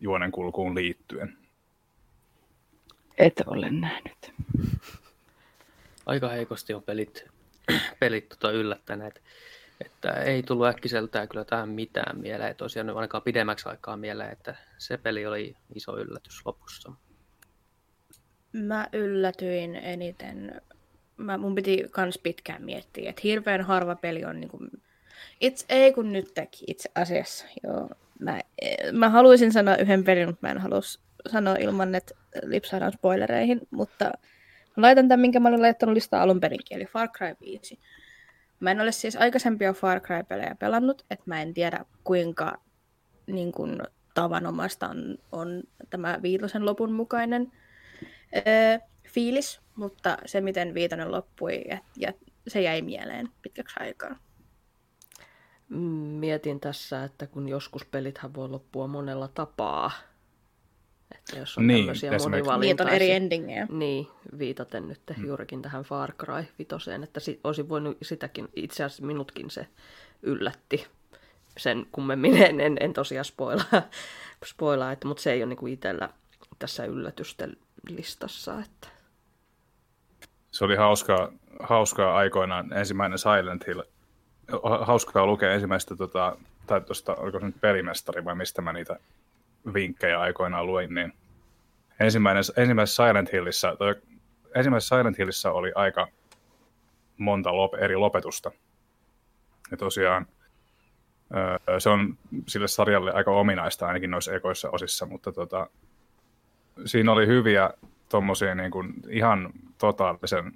juonen 0.00 0.32
kulkuun 0.32 0.74
liittyen? 0.74 1.38
Et 3.18 3.34
ole 3.46 3.70
nähnyt. 3.70 4.32
Aika 6.06 6.28
heikosti 6.28 6.74
on 6.74 6.82
pelit, 6.82 7.24
pelit 7.98 8.28
tota 8.28 8.50
yllättäneet. 8.50 9.22
Että 9.84 10.12
ei 10.12 10.42
tullut 10.42 10.66
äkkiseltään 10.66 11.28
kyllä 11.28 11.44
tähän 11.44 11.68
mitään 11.68 12.18
mieleen. 12.18 12.56
Tosiaan 12.56 12.90
ainakaan 12.90 13.22
pidemmäksi 13.22 13.68
aikaa 13.68 13.96
mieleen, 13.96 14.32
että 14.32 14.56
se 14.78 14.96
peli 14.96 15.26
oli 15.26 15.56
iso 15.74 15.98
yllätys 15.98 16.46
lopussa. 16.46 16.92
Mä 18.52 18.88
yllätyin 18.92 19.76
eniten. 19.76 20.60
Mä, 21.16 21.38
mun 21.38 21.54
piti 21.54 21.84
kans 21.90 22.18
pitkään 22.18 22.62
miettiä, 22.62 23.10
että 23.10 23.22
hirveän 23.24 23.62
harva 23.62 23.94
peli 23.94 24.24
on 24.24 24.40
niinku... 24.40 24.58
Itse, 25.40 25.66
ei 25.68 25.92
kun 25.92 26.12
nyt 26.12 26.34
teki 26.34 26.64
itse 26.66 26.90
asiassa. 26.94 27.46
Joo, 27.62 27.90
Mä, 28.20 28.40
mä 28.92 29.08
haluaisin 29.08 29.52
sanoa 29.52 29.76
yhden 29.76 30.04
pelin, 30.04 30.28
mutta 30.28 30.46
mä 30.46 30.50
en 30.50 30.58
halua 30.58 30.80
sanoa 31.30 31.54
ilman, 31.54 31.94
että 31.94 32.14
lipsaadaan 32.42 32.92
spoilereihin, 32.92 33.60
mutta 33.70 34.04
mä 34.76 34.82
laitan 34.82 35.08
tämän, 35.08 35.20
minkä 35.20 35.40
mä 35.40 35.48
olin 35.48 35.62
laittanut 35.62 35.94
listaa 35.94 36.22
alun 36.22 36.40
perinkin, 36.40 36.76
eli 36.76 36.86
Far 36.86 37.08
Cry 37.08 37.36
5. 37.40 37.78
Mä 38.60 38.70
en 38.70 38.80
ole 38.80 38.92
siis 38.92 39.16
aikaisempia 39.16 39.72
Far 39.72 40.00
Cry-pelejä 40.00 40.56
pelannut, 40.58 41.06
että 41.10 41.24
mä 41.26 41.42
en 41.42 41.54
tiedä 41.54 41.84
kuinka 42.04 42.60
niin 43.26 43.52
kuin, 43.52 43.82
tavanomaista 44.14 44.88
on, 44.88 45.18
on 45.32 45.62
tämä 45.90 46.18
viitosen 46.22 46.64
lopun 46.64 46.92
mukainen 46.92 47.52
Öö, 48.36 48.78
fiilis, 49.08 49.60
mutta 49.76 50.18
se 50.26 50.40
miten 50.40 50.74
viitonen 50.74 51.12
loppui, 51.12 51.62
ja, 51.68 51.78
ja 51.96 52.12
se 52.48 52.60
jäi 52.62 52.82
mieleen 52.82 53.28
pitkäksi 53.42 53.76
aikaa. 53.80 54.16
Mm, 55.70 55.78
Mietin 56.20 56.60
tässä, 56.60 57.04
että 57.04 57.26
kun 57.26 57.48
joskus 57.48 57.84
pelithän 57.84 58.34
voi 58.34 58.48
loppua 58.48 58.86
monella 58.86 59.28
tapaa. 59.28 59.90
Että 61.14 61.38
jos 61.38 61.58
on 61.58 61.66
Niin, 61.66 61.78
tämmöisiä 61.78 62.10
esimerkiksi- 62.12 62.30
Niin, 62.30 62.46
monivalintaisia... 62.46 62.94
eri 62.94 63.10
endingejä. 63.10 63.66
Niin, 63.70 64.08
viitaten 64.38 64.88
nyt 64.88 65.00
juurikin 65.26 65.62
tähän 65.62 65.82
Far 65.84 66.12
Cry 66.12 66.44
5, 66.58 66.90
että 67.04 67.20
si- 67.20 67.40
olisin 67.44 67.68
voinut 67.68 67.98
sitäkin, 68.02 68.48
itse 68.56 68.84
asiassa 68.84 69.06
minutkin 69.06 69.50
se 69.50 69.66
yllätti. 70.22 70.86
Sen 71.58 71.86
kummemmin 71.92 72.42
en, 72.42 72.60
en, 72.60 72.76
en 72.80 72.92
tosiaan 72.92 73.24
spoilaa, 73.24 73.82
spoilaa 74.46 74.92
että, 74.92 75.08
mutta 75.08 75.22
se 75.22 75.32
ei 75.32 75.42
ole 75.42 75.48
niinku 75.48 75.66
itsellä 75.66 76.10
tässä 76.58 76.84
yllätysten 76.84 77.56
listassa. 77.88 78.60
Että. 78.60 78.88
Se 80.50 80.64
oli 80.64 80.76
hauskaa, 80.76 81.32
hauskaa 81.60 82.16
aikoinaan 82.16 82.72
ensimmäinen 82.72 83.18
Silent 83.18 83.66
Hill. 83.66 83.82
Ha- 84.64 84.84
Hauskaa 84.84 85.26
lukea 85.26 85.52
ensimmäistä, 85.52 85.96
tota, 85.96 86.36
tai 86.66 86.80
tuosta, 86.80 87.14
oliko 87.14 87.40
se 87.40 87.46
nyt 87.46 87.60
perimestari 87.60 88.24
vai 88.24 88.34
mistä 88.34 88.62
mä 88.62 88.72
niitä 88.72 88.96
vinkkejä 89.74 90.20
aikoinaan 90.20 90.66
luin, 90.66 90.94
niin 90.94 91.12
ensimmäinen, 92.00 92.44
ensimmäisessä 92.56 93.06
Silent 93.08 93.32
Hillissä, 93.32 93.76
toi, 93.76 93.94
ensimmäisessä 94.54 94.96
Silent 94.96 95.18
Hillissä 95.18 95.52
oli 95.52 95.72
aika 95.74 96.08
monta 97.18 97.56
lop, 97.56 97.74
eri 97.74 97.96
lopetusta. 97.96 98.50
Ja 99.70 99.76
tosiaan 99.76 100.26
se 101.78 101.90
on 101.90 102.18
sille 102.48 102.68
sarjalle 102.68 103.12
aika 103.12 103.30
ominaista 103.30 103.86
ainakin 103.86 104.10
noissa 104.10 104.34
ekoissa 104.34 104.70
osissa, 104.70 105.06
mutta 105.06 105.32
tota, 105.32 105.66
siinä 106.86 107.12
oli 107.12 107.26
hyviä 107.26 107.70
tommosia 108.08 108.54
niin 108.54 108.72
ihan 109.08 109.50
totaalisen 109.78 110.52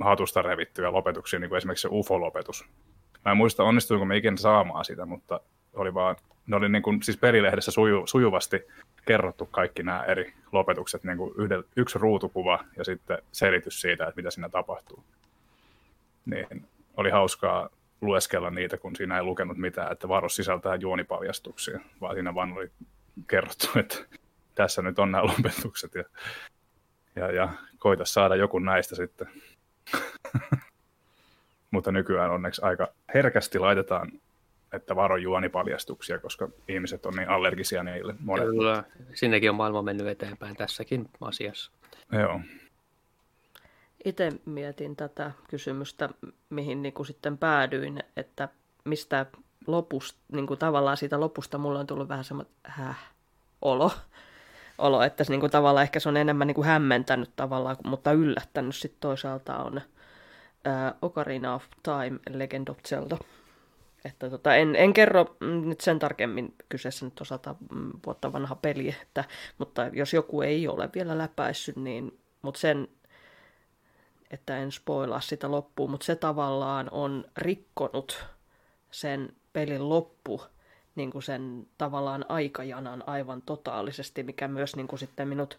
hatusta 0.00 0.42
revittyjä 0.42 0.92
lopetuksia, 0.92 1.38
niin 1.38 1.48
kuin 1.48 1.56
esimerkiksi 1.56 1.82
se 1.82 1.88
UFO-lopetus. 1.92 2.64
Mä 3.24 3.30
en 3.30 3.36
muista, 3.36 3.64
onnistuinko 3.64 4.04
me 4.04 4.16
ikinä 4.16 4.36
saamaan 4.36 4.84
sitä, 4.84 5.06
mutta 5.06 5.40
oli 5.74 5.94
vaan, 5.94 6.16
ne 6.46 6.56
oli 6.56 6.68
niin 6.68 6.82
kuin, 6.82 7.02
siis 7.02 7.16
pelilehdessä 7.16 7.70
suju, 7.70 8.06
sujuvasti 8.06 8.62
kerrottu 9.06 9.46
kaikki 9.46 9.82
nämä 9.82 10.04
eri 10.04 10.32
lopetukset, 10.52 11.04
niin 11.04 11.18
kuin 11.18 11.34
yhdel, 11.38 11.62
yksi 11.76 11.98
ruutukuva 11.98 12.64
ja 12.76 12.84
sitten 12.84 13.18
selitys 13.32 13.80
siitä, 13.80 14.04
että 14.04 14.16
mitä 14.16 14.30
siinä 14.30 14.48
tapahtuu. 14.48 15.04
Niin 16.26 16.66
oli 16.96 17.10
hauskaa 17.10 17.68
lueskella 18.00 18.50
niitä, 18.50 18.76
kun 18.76 18.96
siinä 18.96 19.16
ei 19.16 19.22
lukenut 19.22 19.56
mitään, 19.56 19.92
että 19.92 20.08
varo 20.08 20.28
sisältää 20.28 20.74
juonipaljastuksia, 20.74 21.80
vaan 22.00 22.14
siinä 22.14 22.34
vaan 22.34 22.52
oli 22.52 22.70
kerrottu, 23.28 23.66
että 23.78 23.96
tässä 24.54 24.82
nyt 24.82 24.98
on 24.98 25.10
nämä 25.12 25.24
lopetukset 25.24 25.94
ja, 25.94 26.04
ja, 27.16 27.32
ja 27.32 27.48
koita 27.78 28.04
saada 28.04 28.36
joku 28.36 28.58
näistä 28.58 28.96
sitten. 28.96 29.28
Mutta 31.70 31.92
nykyään 31.92 32.30
onneksi 32.30 32.62
aika 32.62 32.88
herkästi 33.14 33.58
laitetaan, 33.58 34.12
että 34.72 34.96
varo 34.96 35.16
juonipaljastuksia, 35.16 36.18
koska 36.18 36.48
ihmiset 36.68 37.06
on 37.06 37.14
niin 37.14 37.28
allergisia 37.28 37.82
niille. 37.82 38.14
Monet. 38.20 38.46
Kyllä, 38.46 38.84
sinnekin 39.14 39.50
on 39.50 39.56
maailma 39.56 39.82
mennyt 39.82 40.06
eteenpäin 40.06 40.56
tässäkin 40.56 41.08
asiassa. 41.20 41.70
Joo. 42.12 42.40
Itse 44.04 44.32
mietin 44.44 44.96
tätä 44.96 45.30
kysymystä, 45.50 46.08
mihin 46.50 46.82
niin 46.82 46.92
kuin 46.92 47.06
sitten 47.06 47.38
päädyin, 47.38 48.02
että 48.16 48.48
mistä 48.84 49.26
lopusta, 49.66 50.18
niin 50.32 50.46
kuin 50.46 50.58
tavallaan 50.58 50.96
siitä 50.96 51.20
lopusta 51.20 51.58
mulla 51.58 51.80
on 51.80 51.86
tullut 51.86 52.08
vähän 52.08 52.24
semmoinen 52.24 52.52
häh, 52.64 53.12
olo, 53.62 53.92
olo 54.78 55.02
että 55.02 55.24
se, 55.24 55.32
niin 55.32 55.40
kuin 55.40 55.52
tavallaan 55.52 55.82
ehkä 55.82 56.00
se 56.00 56.08
on 56.08 56.16
enemmän 56.16 56.46
niin 56.46 56.54
kuin 56.54 56.66
hämmentänyt 56.66 57.30
tavallaan, 57.36 57.76
mutta 57.84 58.12
yllättänyt 58.12 58.76
sitten 58.76 59.00
toisaalta 59.00 59.56
on 59.56 59.80
ää, 60.64 60.94
Ocarina 61.02 61.54
of 61.54 61.64
Time, 61.82 62.18
Legend 62.30 62.68
of 62.68 62.78
Zelda. 62.88 63.18
Että 64.04 64.30
tota, 64.30 64.54
en, 64.54 64.76
en 64.76 64.92
kerro 64.92 65.36
nyt 65.40 65.80
sen 65.80 65.98
tarkemmin, 65.98 66.54
kyseessä 66.68 67.04
nyt 67.04 67.20
on 67.20 67.26
sata 67.26 67.54
mm, 67.70 67.92
vuotta 68.06 68.32
vanha 68.32 68.54
peli, 68.54 68.96
että, 69.02 69.24
mutta 69.58 69.86
jos 69.92 70.14
joku 70.14 70.42
ei 70.42 70.68
ole 70.68 70.90
vielä 70.94 71.18
läpäissyt, 71.18 71.76
niin, 71.76 72.18
mutta 72.42 72.60
sen, 72.60 72.88
että 74.30 74.58
en 74.58 74.72
spoilaa 74.72 75.20
sitä 75.20 75.50
loppuun, 75.50 75.90
mutta 75.90 76.06
se 76.06 76.16
tavallaan 76.16 76.88
on 76.90 77.24
rikkonut 77.36 78.24
sen 78.90 79.32
pelin 79.52 79.88
loppu, 79.88 80.42
niin 80.98 81.10
kuin 81.10 81.22
sen 81.22 81.66
tavallaan 81.78 82.24
aikajanan 82.28 83.04
aivan 83.06 83.42
totaalisesti, 83.42 84.22
mikä 84.22 84.48
myös 84.48 84.76
niin 84.76 84.88
kuin 84.88 84.98
sitten 84.98 85.28
minut 85.28 85.58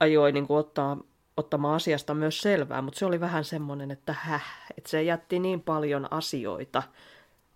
ajoi 0.00 0.32
niin 0.32 0.46
kuin 0.46 0.58
ottaa, 0.58 0.96
ottamaan 1.36 1.74
asiasta 1.74 2.14
myös 2.14 2.38
selvää, 2.40 2.82
mutta 2.82 2.98
se 2.98 3.06
oli 3.06 3.20
vähän 3.20 3.44
semmoinen, 3.44 3.90
että 3.90 4.12
häh, 4.18 4.44
että 4.78 4.90
se 4.90 5.02
jätti 5.02 5.38
niin 5.38 5.62
paljon 5.62 6.12
asioita 6.12 6.82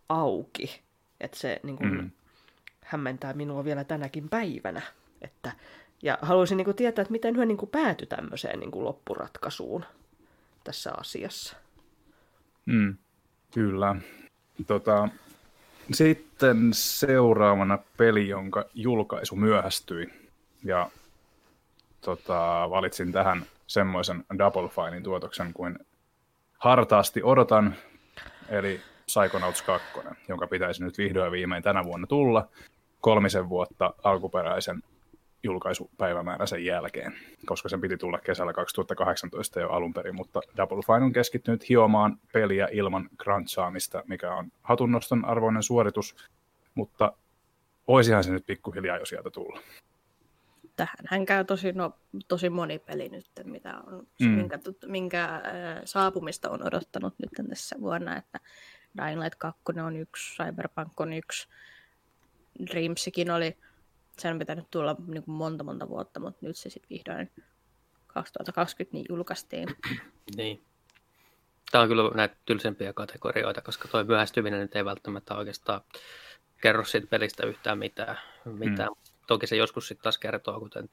auki, 0.08 0.80
että 1.20 1.38
se 1.38 1.60
niin 1.62 1.76
kuin, 1.76 1.90
Mm. 1.90 2.00
mm. 2.00 2.10
hämmentää 2.80 3.32
minua 3.32 3.64
vielä 3.64 3.84
tänäkin 3.84 4.28
päivänä. 4.28 4.82
Että, 5.22 5.52
ja 6.02 6.18
haluaisin 6.22 6.56
niin 6.56 6.64
kuin 6.64 6.76
tietää, 6.76 7.02
että 7.02 7.12
miten 7.12 7.36
he 7.36 7.46
niin 7.46 7.58
kuin 7.58 7.70
päätyi 7.70 8.06
tämmöiseen 8.06 8.60
niin 8.60 8.70
kuin 8.70 8.84
loppuratkaisuun 8.84 9.84
tässä 10.64 10.92
asiassa. 10.96 11.56
Mm, 12.66 12.96
kyllä. 13.54 13.96
Tota, 14.66 15.08
sitten 15.92 16.68
seuraavana 16.72 17.78
peli, 17.96 18.28
jonka 18.28 18.64
julkaisu 18.74 19.36
myöhästyi. 19.36 20.06
Ja 20.64 20.90
tota, 22.00 22.66
valitsin 22.70 23.12
tähän 23.12 23.46
semmoisen 23.66 24.24
Double 24.38 24.68
Finein 24.68 25.02
tuotoksen 25.02 25.52
kuin 25.52 25.78
hartaasti 26.58 27.22
odotan, 27.22 27.74
eli 28.48 28.80
Psychonauts 29.06 29.62
2, 29.62 29.86
jonka 30.28 30.46
pitäisi 30.46 30.84
nyt 30.84 30.98
vihdoin 30.98 31.32
viimein 31.32 31.62
tänä 31.62 31.84
vuonna 31.84 32.06
tulla 32.06 32.48
kolmisen 33.00 33.48
vuotta 33.48 33.94
alkuperäisen 34.04 34.82
julkaisupäivämääräisen 35.42 36.64
jälkeen, 36.64 37.12
koska 37.46 37.68
sen 37.68 37.80
piti 37.80 37.96
tulla 37.96 38.18
kesällä 38.18 38.52
2018 38.52 39.60
jo 39.60 39.68
alun 39.68 39.94
perin, 39.94 40.14
mutta 40.16 40.40
Double 40.56 40.82
Fine 40.86 41.04
on 41.04 41.12
keskittynyt 41.12 41.68
hiomaan 41.68 42.16
peliä 42.32 42.68
ilman 42.72 43.08
crunchaamista, 43.22 44.02
mikä 44.06 44.34
on 44.34 44.52
hatunnoston 44.62 45.24
arvoinen 45.24 45.62
suoritus, 45.62 46.16
mutta 46.74 47.12
voisihan 47.88 48.24
se 48.24 48.30
nyt 48.32 48.46
pikkuhiljaa 48.46 48.98
jo 48.98 49.06
sieltä 49.06 49.30
tulla. 49.30 49.60
Tähän 50.76 50.96
hän 51.08 51.26
käy 51.26 51.44
tosi, 51.44 51.72
no, 51.72 51.92
tosi 52.28 52.50
moni 52.50 52.78
peli 52.78 53.08
nyt, 53.08 53.26
mitä 53.44 53.78
on, 53.86 54.06
Mm. 54.20 54.28
minkä, 54.28 54.58
minkä 54.86 55.24
äh, 55.24 55.40
saapumista 55.84 56.50
on 56.50 56.66
odottanut 56.66 57.14
nyt 57.18 57.48
tässä 57.48 57.76
vuonna, 57.80 58.16
että 58.16 58.40
Dying 58.98 59.20
Light 59.22 59.38
2 59.38 59.62
on 59.86 59.96
yksi, 59.96 60.36
Cyberpunk 60.36 61.00
on 61.00 61.12
yksi, 61.12 61.48
Dreamsikin 62.70 63.30
oli, 63.30 63.56
sen 64.20 64.32
on 64.32 64.38
pitänyt 64.38 64.70
tulla 64.70 64.96
niin 65.06 65.22
kuin 65.22 65.34
monta 65.34 65.64
monta 65.64 65.88
vuotta, 65.88 66.20
mutta 66.20 66.46
nyt 66.46 66.56
se 66.56 66.70
sitten 66.70 66.90
vihdoin 66.90 67.30
2020 68.06 68.96
niin 68.96 69.06
julkaistiin. 69.08 69.68
Niin. 70.36 70.64
Tämä 71.70 71.82
on 71.82 71.88
kyllä 71.88 72.10
näitä 72.14 72.36
tylsempiä 72.46 72.92
kategorioita, 72.92 73.60
koska 73.60 73.88
tuo 73.88 74.04
myöhästyminen 74.04 74.60
nyt 74.60 74.76
ei 74.76 74.84
välttämättä 74.84 75.34
oikeastaan 75.34 75.80
kerro 76.60 76.84
siitä 76.84 77.06
pelistä 77.06 77.46
yhtään 77.46 77.78
mitään. 77.78 78.18
mitään. 78.44 78.88
Mm. 78.88 79.16
Toki 79.26 79.46
se 79.46 79.56
joskus 79.56 79.88
sitten 79.88 80.02
taas 80.02 80.18
kertoo, 80.18 80.60
kuten 80.60 80.88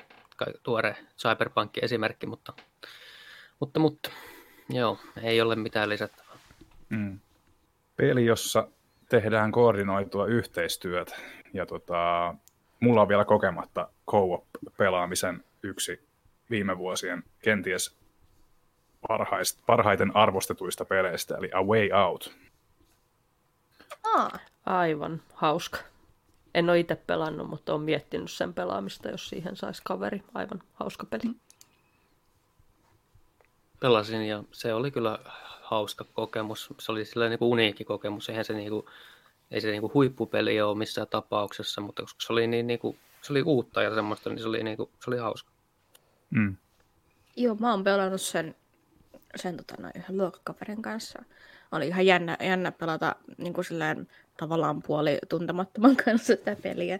tuore 0.63 0.97
Cyberpunk-esimerkki, 1.17 2.27
mutta, 2.27 2.53
mutta, 3.59 3.79
mutta 3.79 4.09
joo, 4.69 4.99
ei 5.21 5.41
ole 5.41 5.55
mitään 5.55 5.89
lisättävää. 5.89 6.37
Mm. 6.89 7.19
Peli, 7.95 8.25
jossa 8.25 8.67
tehdään 9.09 9.51
koordinoitua 9.51 10.25
yhteistyötä. 10.25 11.15
Ja 11.53 11.65
tota, 11.65 12.33
mulla 12.79 13.01
on 13.01 13.07
vielä 13.07 13.25
kokematta 13.25 13.89
co-op-pelaamisen 14.11 15.43
yksi 15.63 16.07
viime 16.49 16.77
vuosien 16.77 17.23
kenties 17.41 17.97
parhaist, 19.07 19.59
parhaiten 19.65 20.15
arvostetuista 20.15 20.85
peleistä, 20.85 21.37
eli 21.37 21.49
A 21.53 21.63
Way 21.63 21.89
Out. 22.05 22.35
Aa, 24.03 24.39
Aivan 24.65 25.21
hauska. 25.33 25.79
En 26.53 26.69
ole 26.69 26.79
itse 26.79 26.95
pelannut, 26.95 27.49
mutta 27.49 27.73
olen 27.73 27.85
miettinyt 27.85 28.31
sen 28.31 28.53
pelaamista, 28.53 29.09
jos 29.09 29.29
siihen 29.29 29.55
saisi 29.55 29.81
kaveri. 29.85 30.23
Aivan 30.33 30.61
hauska 30.73 31.05
peli. 31.05 31.35
Pelasin 33.79 34.27
ja 34.27 34.43
se 34.51 34.73
oli 34.73 34.91
kyllä 34.91 35.19
hauska 35.61 36.05
kokemus. 36.13 36.73
Se 36.79 36.91
oli 36.91 37.05
sillä 37.05 37.29
niin 37.29 37.39
kuin 37.39 37.49
uniikki 37.49 37.85
kokemus. 37.85 38.29
Eihän 38.29 38.45
se, 38.45 38.53
niin 38.53 38.69
kuin, 38.69 38.85
ei 39.51 39.61
se 39.61 39.71
niin 39.71 39.81
kuin 39.81 39.93
huippupeli 39.93 40.61
ole 40.61 40.77
missään 40.77 41.07
tapauksessa, 41.07 41.81
mutta 41.81 42.01
koska 42.01 42.25
se 42.25 42.33
oli, 42.33 42.47
niin, 42.47 42.67
niin 42.67 42.79
kuin, 42.79 42.99
se 43.21 43.33
oli 43.33 43.41
uutta 43.41 43.81
ja 43.81 43.95
semmoista, 43.95 44.29
niin 44.29 44.39
se 44.39 44.47
oli, 44.47 44.63
niin 44.63 44.77
kuin, 44.77 44.89
se 45.03 45.09
oli 45.09 45.17
hauska. 45.17 45.51
Mm. 46.29 46.55
Joo, 47.35 47.55
mä 47.55 47.71
oon 47.71 47.83
pelannut 47.83 48.21
sen, 48.21 48.55
sen 49.35 49.57
tota, 49.57 49.75
noin, 49.79 49.93
yhden 49.95 50.17
luokkakaverin 50.17 50.81
kanssa. 50.81 51.23
Oli 51.71 51.87
ihan 51.87 52.05
jännä, 52.05 52.37
jännä 52.43 52.71
pelata 52.71 53.15
niin 53.37 53.53
kuin 53.53 53.65
silleen, 53.65 54.07
tavallaan 54.37 54.81
puoli 54.81 55.19
tuntemattoman 55.29 55.95
kanssa 56.05 56.25
sitä 56.25 56.55
peliä. 56.55 56.99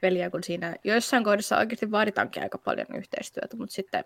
peliä, 0.00 0.30
kun 0.30 0.44
siinä 0.44 0.76
joissain 0.84 1.24
kohdissa 1.24 1.58
oikeasti 1.58 1.90
vaaditaankin 1.90 2.42
aika 2.42 2.58
paljon 2.58 2.86
yhteistyötä, 2.96 3.56
mutta 3.56 3.74
sitten 3.74 4.04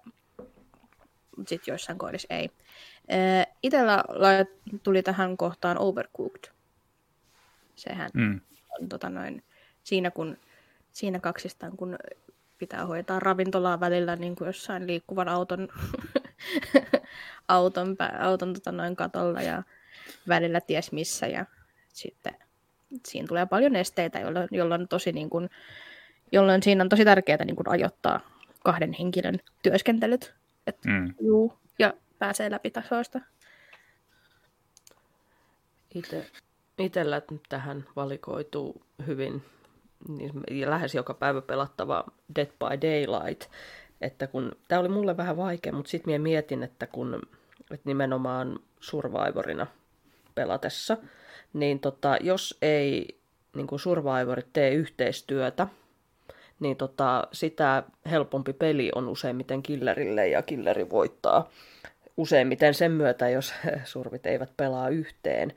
mutta 1.37 1.49
sitten 1.49 1.73
joissain 1.73 1.99
kohdissa 1.99 2.29
ei. 2.31 2.51
Itellä 3.63 4.05
tuli 4.83 5.03
tähän 5.03 5.37
kohtaan 5.37 5.79
Overcooked. 5.79 6.58
Sehän 7.79 8.11
mm. 8.15 8.41
on 8.81 8.89
tota 8.89 9.11
noin, 9.11 9.43
siinä, 9.85 10.11
kun, 10.11 10.37
siinä 10.93 11.19
kaksistaan, 11.19 11.77
kun 11.77 11.97
pitää 12.59 12.87
hoitaa 12.87 13.21
ravintolaa 13.21 13.81
välillä 13.81 14.17
niin 14.17 14.37
kuin 14.37 14.47
jossain 14.47 14.87
liikkuvan 14.87 15.29
auton, 15.29 15.69
auton, 17.49 17.97
auton 18.19 18.55
tota 18.55 18.73
noin 18.73 18.97
katolla 18.97 19.43
ja 19.43 19.63
välillä 20.29 20.61
ties 20.61 20.93
missä. 20.93 21.27
Ja 21.27 21.47
sitten 21.93 22.35
siinä 23.07 23.29
tulee 23.29 23.47
paljon 23.47 23.77
esteitä, 23.77 24.21
jolloin, 24.21 24.49
jolloin, 24.51 24.89
tosi 24.89 25.13
niin 25.13 25.31
kuin, 25.31 25.51
jolloin 26.33 26.63
siinä 26.63 26.83
on 26.83 26.89
tosi 26.89 27.05
tärkeää 27.05 27.45
niin 27.45 27.57
kuin 27.57 27.69
ajoittaa 27.69 28.21
kahden 28.65 28.93
henkilön 28.93 29.39
työskentelyt. 29.63 30.35
Et, 30.67 30.85
mm. 30.85 31.15
juu, 31.21 31.59
ja 31.79 31.95
pääsee 32.19 32.51
läpi 32.51 32.71
tasoista. 32.71 33.21
Itse, 35.95 36.31
itellä 36.79 37.23
tähän 37.49 37.85
valikoituu 37.97 38.83
hyvin 39.07 39.43
niin 40.09 40.71
lähes 40.71 40.95
joka 40.95 41.15
päivä 41.15 41.41
pelattava 41.41 42.05
Dead 42.37 42.47
by 42.47 42.89
Daylight. 42.89 43.51
Että 44.01 44.27
kun, 44.27 44.53
tämä 44.69 44.81
oli 44.81 44.89
mulle 44.89 45.17
vähän 45.17 45.37
vaikea, 45.37 45.73
mutta 45.73 45.91
sitten 45.91 46.13
minä 46.13 46.23
mietin, 46.23 46.63
että 46.63 46.87
kun 46.87 47.23
että 47.71 47.83
nimenomaan 47.85 48.59
Survivorina 48.81 49.67
pelatessa, 50.35 50.97
niin 51.53 51.81
tota, 51.81 52.17
jos 52.21 52.59
ei 52.63 53.19
niin 53.57 53.67
kuin 53.67 53.81
Survivorit 53.81 54.53
tee 54.53 54.75
yhteistyötä, 54.75 55.67
niin 56.61 56.77
tota, 56.77 57.29
sitä 57.33 57.83
helpompi 58.11 58.53
peli 58.53 58.91
on 58.95 59.09
useimmiten 59.09 59.63
killerille 59.63 60.29
ja 60.29 60.43
killeri 60.43 60.91
voittaa 60.91 61.51
useimmiten 62.19 62.75
sen 62.75 62.93
myötä, 62.93 63.29
jos 63.29 63.55
survit 63.85 64.27
eivät 64.27 64.51
pelaa 64.57 64.89
yhteen. 64.89 65.53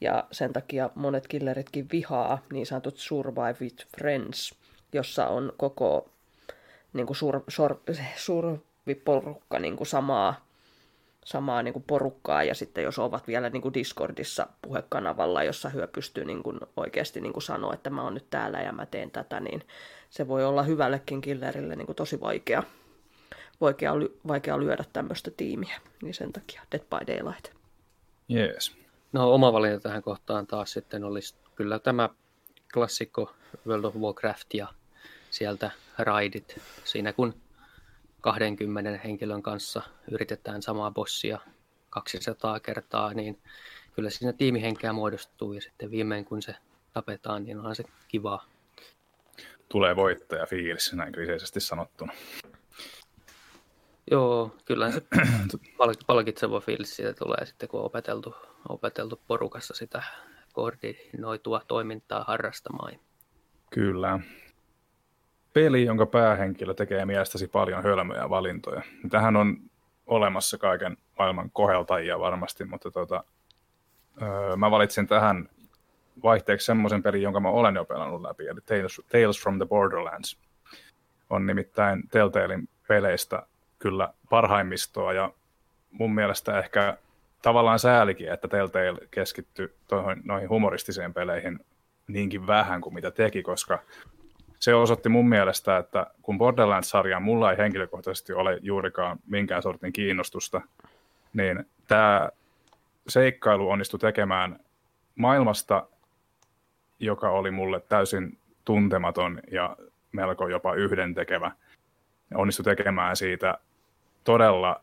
Ja 0.00 0.24
sen 0.32 0.52
takia 0.52 0.90
monet 0.94 1.28
killeritkin 1.28 1.88
vihaa 1.92 2.42
niin 2.52 2.66
sanotut 2.66 2.98
Survive 2.98 3.56
with 3.60 3.86
Friends, 3.98 4.54
jossa 4.92 5.26
on 5.26 5.52
koko 5.56 6.10
niin 6.92 7.06
kuin 7.06 7.16
sur, 7.16 7.40
sur, 7.48 7.76
surviporukka 8.26 9.58
niin 9.58 9.76
kuin 9.76 9.86
samaa, 9.86 10.46
samaa 11.24 11.62
niin 11.62 11.72
kuin 11.72 11.84
porukkaa, 11.86 12.42
ja 12.42 12.54
sitten 12.54 12.84
jos 12.84 12.98
ovat 12.98 13.26
vielä 13.26 13.50
niin 13.50 13.62
kuin 13.62 13.74
Discordissa 13.74 14.46
puhekanavalla, 14.62 15.42
jossa 15.42 15.68
hyö 15.68 15.86
pystyy 15.86 16.24
niin 16.24 16.42
kuin 16.42 16.60
oikeasti 16.76 17.20
niin 17.20 17.32
kuin 17.32 17.42
sanoa, 17.42 17.74
että 17.74 17.90
mä 17.90 18.02
oon 18.02 18.14
nyt 18.14 18.30
täällä 18.30 18.60
ja 18.60 18.72
mä 18.72 18.86
teen 18.86 19.10
tätä, 19.10 19.40
niin 19.40 19.62
se 20.10 20.28
voi 20.28 20.44
olla 20.44 20.62
hyvällekin 20.62 21.20
killerille 21.20 21.76
niin 21.76 21.86
kuin 21.86 21.96
tosi 21.96 22.20
vaikea, 22.20 22.62
vaikea, 23.60 23.92
vaikea 24.28 24.60
lyödä 24.60 24.84
tämmöistä 24.92 25.30
tiimiä, 25.30 25.80
niin 26.02 26.14
sen 26.14 26.32
takia 26.32 26.62
Dead 26.72 26.82
by 26.82 27.12
Daylight. 27.12 27.48
Yes. 28.34 28.76
No 29.12 29.34
oma 29.34 29.52
valinta 29.52 29.80
tähän 29.80 30.02
kohtaan 30.02 30.46
taas 30.46 30.72
sitten 30.72 31.04
olisi 31.04 31.34
kyllä 31.54 31.78
tämä 31.78 32.08
klassikko 32.74 33.34
World 33.66 33.84
of 33.84 33.94
Warcraft 33.96 34.54
ja 34.54 34.68
sieltä 35.30 35.70
raidit. 35.98 36.60
Siinä 36.84 37.12
kun 37.12 37.34
20 38.20 39.00
henkilön 39.04 39.42
kanssa 39.42 39.82
yritetään 40.10 40.62
samaa 40.62 40.90
bossia 40.90 41.38
200 41.90 42.60
kertaa, 42.60 43.14
niin 43.14 43.38
kyllä 43.94 44.10
siinä 44.10 44.32
tiimihenkeä 44.32 44.92
muodostuu 44.92 45.52
ja 45.52 45.60
sitten 45.60 45.90
viimein 45.90 46.24
kun 46.24 46.42
se 46.42 46.54
tapetaan, 46.92 47.44
niin 47.44 47.58
onhan 47.58 47.76
se 47.76 47.84
kivaa. 48.08 48.46
Tulee 49.68 49.96
voittaja 49.96 50.46
fiilis, 50.46 50.92
näin 50.92 51.12
kliseisesti 51.12 51.60
sanottuna. 51.60 52.12
Joo, 54.10 54.56
kyllä 54.64 54.90
se 54.90 55.02
palkitseva 56.06 56.60
fiilis 56.60 56.96
siitä 56.96 57.12
tulee 57.12 57.46
sitten, 57.46 57.68
kun 57.68 57.80
on 57.80 57.86
opeteltu, 57.86 58.34
opeteltu 58.68 59.20
porukassa 59.26 59.74
sitä 59.74 60.02
koordinoitua 60.52 61.60
toimintaa 61.68 62.24
harrastamaan. 62.26 62.92
Kyllä. 63.70 64.18
Peli, 65.52 65.84
jonka 65.84 66.06
päähenkilö 66.06 66.74
tekee 66.74 67.04
mielestäsi 67.04 67.48
paljon 67.48 67.82
hölmöjä 67.82 68.30
valintoja. 68.30 68.82
Tähän 69.10 69.36
on 69.36 69.56
olemassa 70.06 70.58
kaiken 70.58 70.96
maailman 71.18 71.50
koheltajia 71.50 72.18
varmasti, 72.18 72.64
mutta 72.64 72.90
tota, 72.90 73.24
öö, 74.22 74.56
mä 74.56 74.70
valitsin 74.70 75.06
tähän 75.06 75.48
vaihteeksi 76.22 76.66
semmoisen 76.66 77.02
pelin, 77.02 77.22
jonka 77.22 77.40
mä 77.40 77.48
olen 77.48 77.74
jo 77.74 77.84
pelannut 77.84 78.22
läpi, 78.22 78.46
eli 78.46 78.60
Tales, 78.60 79.00
Tales 79.08 79.42
from 79.42 79.56
the 79.56 79.66
Borderlands. 79.66 80.38
On 81.30 81.46
nimittäin 81.46 82.08
Telltalein 82.08 82.68
peleistä 82.88 83.46
kyllä 83.78 84.14
parhaimmistoa 84.30 85.12
ja 85.12 85.32
mun 85.90 86.14
mielestä 86.14 86.58
ehkä 86.58 86.98
tavallaan 87.42 87.78
säälikin, 87.78 88.32
että 88.32 88.48
Telltale 88.48 89.08
keskittyi 89.10 89.74
toihin, 89.86 90.22
noihin 90.24 90.48
humoristiseen 90.48 91.14
peleihin 91.14 91.60
niinkin 92.08 92.46
vähän 92.46 92.80
kuin 92.80 92.94
mitä 92.94 93.10
teki, 93.10 93.42
koska 93.42 93.78
se 94.60 94.74
osoitti 94.74 95.08
mun 95.08 95.28
mielestä, 95.28 95.76
että 95.76 96.06
kun 96.22 96.38
Borderlands-sarjaa 96.38 97.20
mulla 97.20 97.50
ei 97.50 97.58
henkilökohtaisesti 97.58 98.32
ole 98.32 98.58
juurikaan 98.62 99.18
minkään 99.26 99.62
sortin 99.62 99.92
kiinnostusta, 99.92 100.60
niin 101.32 101.64
tämä 101.88 102.28
seikkailu 103.08 103.70
onnistui 103.70 104.00
tekemään 104.00 104.60
maailmasta, 105.14 105.86
joka 107.00 107.30
oli 107.30 107.50
mulle 107.50 107.80
täysin 107.80 108.38
tuntematon 108.64 109.40
ja 109.50 109.76
melko 110.12 110.48
jopa 110.48 110.74
yhdentekevä. 110.74 111.52
Onnistui 112.34 112.64
tekemään 112.64 113.16
siitä 113.16 113.58
todella 114.26 114.80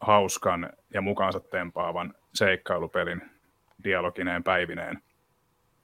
hauskan 0.00 0.70
ja 0.94 1.00
mukaansa 1.00 1.40
tempaavan 1.40 2.14
seikkailupelin 2.34 3.22
dialogineen 3.84 4.44
päivineen. 4.44 5.02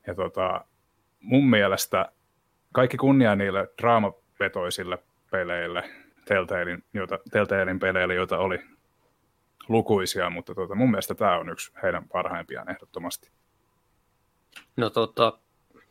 Ja 0.07 0.15
tota, 0.15 0.65
mun 1.20 1.51
mielestä 1.51 2.12
kaikki 2.73 2.97
kunnia 2.97 3.37
niille 3.37 3.69
draamapetoisille 3.81 4.99
peleille, 5.31 5.91
Telltalein, 6.24 6.85
joita, 6.95 7.19
Telltalein 7.31 7.79
peleille, 7.79 8.15
joita 8.15 8.39
oli 8.39 8.59
lukuisia, 9.69 10.31
mutta 10.31 10.55
tota, 10.55 10.74
mun 10.74 10.91
mielestä 10.91 11.15
tämä 11.15 11.39
on 11.39 11.49
yksi 11.49 11.73
heidän 11.83 12.09
parhaimpiaan 12.09 12.70
ehdottomasti. 12.70 13.31
No 14.77 14.91
tota, 14.91 15.39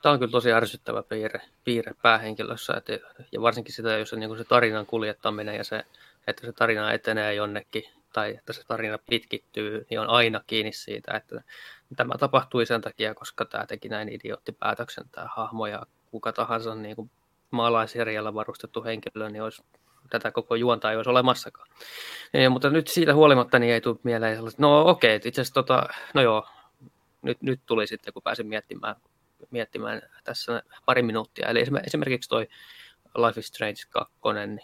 tämä 0.02 0.14
on 0.14 0.20
kyllä 0.20 0.32
tosi 0.32 0.52
ärsyttävä 0.52 1.04
piirre, 1.04 1.42
piirre 1.64 1.94
päähenkilössä, 2.02 2.74
että, 2.78 2.94
ja 3.32 3.42
varsinkin 3.42 3.74
sitä, 3.74 3.98
jos 3.98 4.10
se, 4.10 4.16
niin 4.16 4.38
se 4.38 4.44
tarinan 4.44 4.86
kuljettaminen 4.86 5.56
ja 5.56 5.64
se 5.64 5.86
että 6.28 6.46
se 6.46 6.54
tarina 6.54 6.94
etenee 6.94 7.34
jonnekin 7.34 7.84
tai 8.14 8.36
että 8.38 8.54
se 8.54 8.64
tarina 8.68 8.98
pitkittyy, 9.10 9.86
niin 9.90 10.00
on 10.00 10.10
aina 10.10 10.42
kiinni 10.48 10.72
siitä, 10.72 11.14
että 11.14 11.44
tämä 11.96 12.14
tapahtui 12.20 12.66
sen 12.66 12.82
takia, 12.82 13.16
koska 13.16 13.46
tämä 13.46 13.66
teki 13.66 13.90
näin 13.90 14.10
idioottipäätöksen, 14.10 15.10
tämä 15.12 15.28
hahmo 15.36 15.68
ja 15.68 15.86
kuka 16.12 16.34
tahansa 16.34 16.76
niin 16.76 16.96
kuin 16.96 17.12
maalaisjärjellä 17.52 18.34
varustettu 18.34 18.84
henkilö, 18.84 19.30
niin 19.30 19.44
olisi 19.44 19.64
tätä 20.10 20.32
koko 20.32 20.56
juonta 20.56 20.92
ei 20.92 20.98
olisi 20.98 21.10
olemassakaan. 21.10 21.68
Ja, 22.34 22.50
mutta 22.50 22.70
nyt 22.70 22.88
siitä 22.88 23.14
huolimatta 23.14 23.60
niin 23.60 23.74
ei 23.74 23.82
tule 23.82 23.98
mieleen 24.04 24.36
sellaista, 24.36 24.62
no 24.62 24.90
okei, 24.90 25.16
okay, 25.16 25.28
itse 25.28 25.42
asiassa 25.42 25.54
tota, 25.54 25.90
no 26.14 26.22
joo, 26.22 26.48
nyt, 27.22 27.42
nyt 27.42 27.62
tuli 27.66 27.88
sitten, 27.88 28.14
kun 28.14 28.24
pääsin 28.24 28.48
miettimään, 28.48 28.96
miettimään 29.52 30.02
tässä 30.24 30.64
pari 30.86 31.02
minuuttia. 31.02 31.48
Eli 31.48 31.64
esimerkiksi 31.86 32.30
toi 32.30 32.48
Life 33.16 33.40
is 33.40 33.48
Strange 33.48 33.82
2, 33.90 34.14
niin 34.34 34.62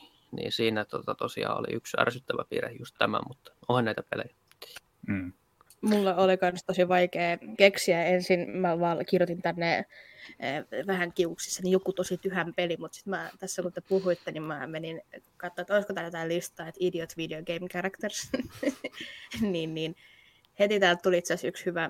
siinä 0.49 0.85
tota, 0.85 1.15
tosiaan 1.15 1.59
oli 1.59 1.75
yksi 1.75 1.97
ärsyttävä 1.99 2.43
piirre 2.49 2.71
just 2.79 2.95
tämä, 2.99 3.19
mutta 3.27 3.51
onhan 3.67 3.85
näitä 3.85 4.03
pelejä. 4.09 4.35
Mm. 5.07 5.33
Mulla 5.81 6.15
oli 6.15 6.37
myös 6.41 6.63
tosi 6.63 6.87
vaikea 6.87 7.37
keksiä. 7.57 8.05
Ensin 8.05 8.49
mä 8.49 8.79
vaan 8.79 9.05
kirjoitin 9.05 9.41
tänne 9.41 9.85
eh, 10.39 10.87
vähän 10.87 11.13
kiuksissa 11.13 11.63
niin 11.63 11.71
joku 11.71 11.93
tosi 11.93 12.17
tyhän 12.17 12.53
peli, 12.53 12.77
mutta 12.79 12.95
sitten 12.95 13.11
mä 13.11 13.31
tässä 13.39 13.61
kun 13.61 13.73
te 13.73 13.81
puhuitte, 13.81 14.31
niin 14.31 14.43
mä 14.43 14.67
menin 14.67 15.01
katsoa, 15.37 15.61
että 15.61 15.73
olisiko 15.73 15.93
täällä 15.93 16.07
jotain 16.07 16.29
listaa, 16.29 16.67
että 16.67 16.79
Idiot 16.81 17.17
Video 17.17 17.43
Game 17.43 17.67
Characters. 17.71 18.29
niin, 19.51 19.73
niin 19.73 19.95
heti 20.59 20.79
täältä 20.79 21.01
tuli 21.01 21.17
itse 21.17 21.33
asiassa 21.33 21.47
yksi 21.47 21.65
hyvä, 21.65 21.89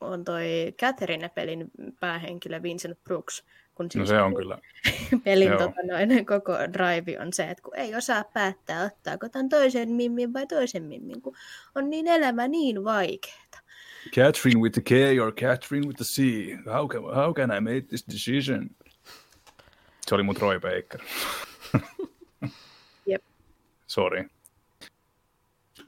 on 0.00 0.24
toi 0.24 0.74
Catherine-pelin 0.80 1.70
päähenkilö 2.00 2.62
Vincent 2.62 3.04
Brooks, 3.04 3.44
kun 3.80 3.86
no 3.86 3.90
siis 3.90 4.08
se 4.08 4.22
on 4.22 4.34
kyllä. 4.34 4.58
pelin 5.24 5.50
tota, 5.50 5.82
noin, 5.86 6.26
koko 6.26 6.52
drive 6.52 7.20
on 7.20 7.32
se, 7.32 7.42
että 7.50 7.62
kun 7.62 7.76
ei 7.76 7.94
osaa 7.94 8.24
päättää, 8.24 8.84
ottaako 8.84 9.28
tämän 9.28 9.48
toisen 9.48 9.88
mimmin 9.88 10.32
vai 10.32 10.46
toisen 10.46 10.82
mimmin, 10.82 11.22
kun 11.22 11.36
on 11.74 11.90
niin 11.90 12.06
elämä 12.06 12.48
niin 12.48 12.84
vaikeeta. 12.84 13.58
Catherine 14.14 14.60
with 14.60 14.72
the 14.72 14.82
K 14.82 15.22
or 15.22 15.32
Catherine 15.32 15.86
with 15.86 15.96
the 15.96 16.04
C. 16.04 16.22
How 16.72 16.88
can, 16.88 17.02
how 17.02 17.34
can 17.34 17.50
I 17.50 17.60
make 17.60 17.82
this 17.88 18.04
decision? 18.12 18.70
Se 20.06 20.14
oli 20.14 20.22
mun 20.22 20.34
Troy 20.34 20.60
Baker. 20.60 21.00
Jep. 23.06 23.22
Sorry. 23.86 24.30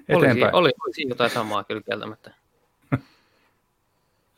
Eteenpäin. 0.09 0.55
Oli, 0.55 0.71
oli, 0.71 0.73
oli 0.81 1.09
jotain 1.09 1.31
samaa 1.31 1.65
kyllä 1.65 1.83
kieltämättä. 1.83 2.35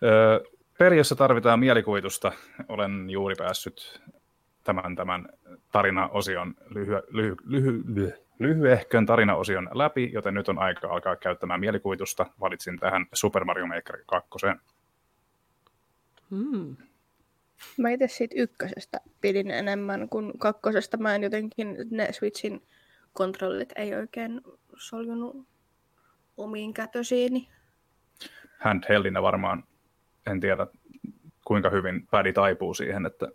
Peli, 0.00 0.53
jossa 0.96 1.16
tarvitaan 1.16 1.60
mielikuvitusta, 1.60 2.32
olen 2.68 3.10
juuri 3.10 3.34
päässyt 3.38 4.00
tämän, 4.64 4.96
tämän 4.96 5.28
tarinaosion, 5.72 6.54
lyhy, 6.68 6.92
lyhy, 7.10 7.36
lyhy, 7.44 7.82
lyhy, 7.86 8.24
lyhyehkön 8.38 9.06
tarinaosion 9.06 9.68
läpi, 9.72 10.10
joten 10.12 10.34
nyt 10.34 10.48
on 10.48 10.58
aika 10.58 10.88
alkaa 10.88 11.16
käyttämään 11.16 11.60
mielikuvitusta. 11.60 12.26
Valitsin 12.40 12.78
tähän 12.78 13.06
Super 13.12 13.44
Mario 13.44 13.66
Maker 13.66 13.98
2. 14.06 14.28
Hmm. 16.30 16.76
Mä 17.76 17.90
itse 17.90 18.08
siitä 18.08 18.34
ykkösestä 18.38 19.00
pidin 19.20 19.50
enemmän 19.50 20.08
kuin 20.08 20.38
kakkosesta. 20.38 20.96
Mä 20.96 21.14
en 21.14 21.22
jotenkin, 21.22 21.76
ne 21.90 22.12
Switchin 22.12 22.62
kontrollit 23.12 23.72
ei 23.76 23.94
oikein 23.94 24.40
soljunut 24.76 25.48
omiin 26.36 26.74
kätösiini. 26.74 27.48
Handheldinä 28.58 29.22
varmaan, 29.22 29.64
en 30.26 30.40
tiedä 30.40 30.66
kuinka 31.44 31.70
hyvin 31.70 32.06
pädi 32.06 32.32
taipuu 32.32 32.74
siihen, 32.74 33.06
että 33.06 33.28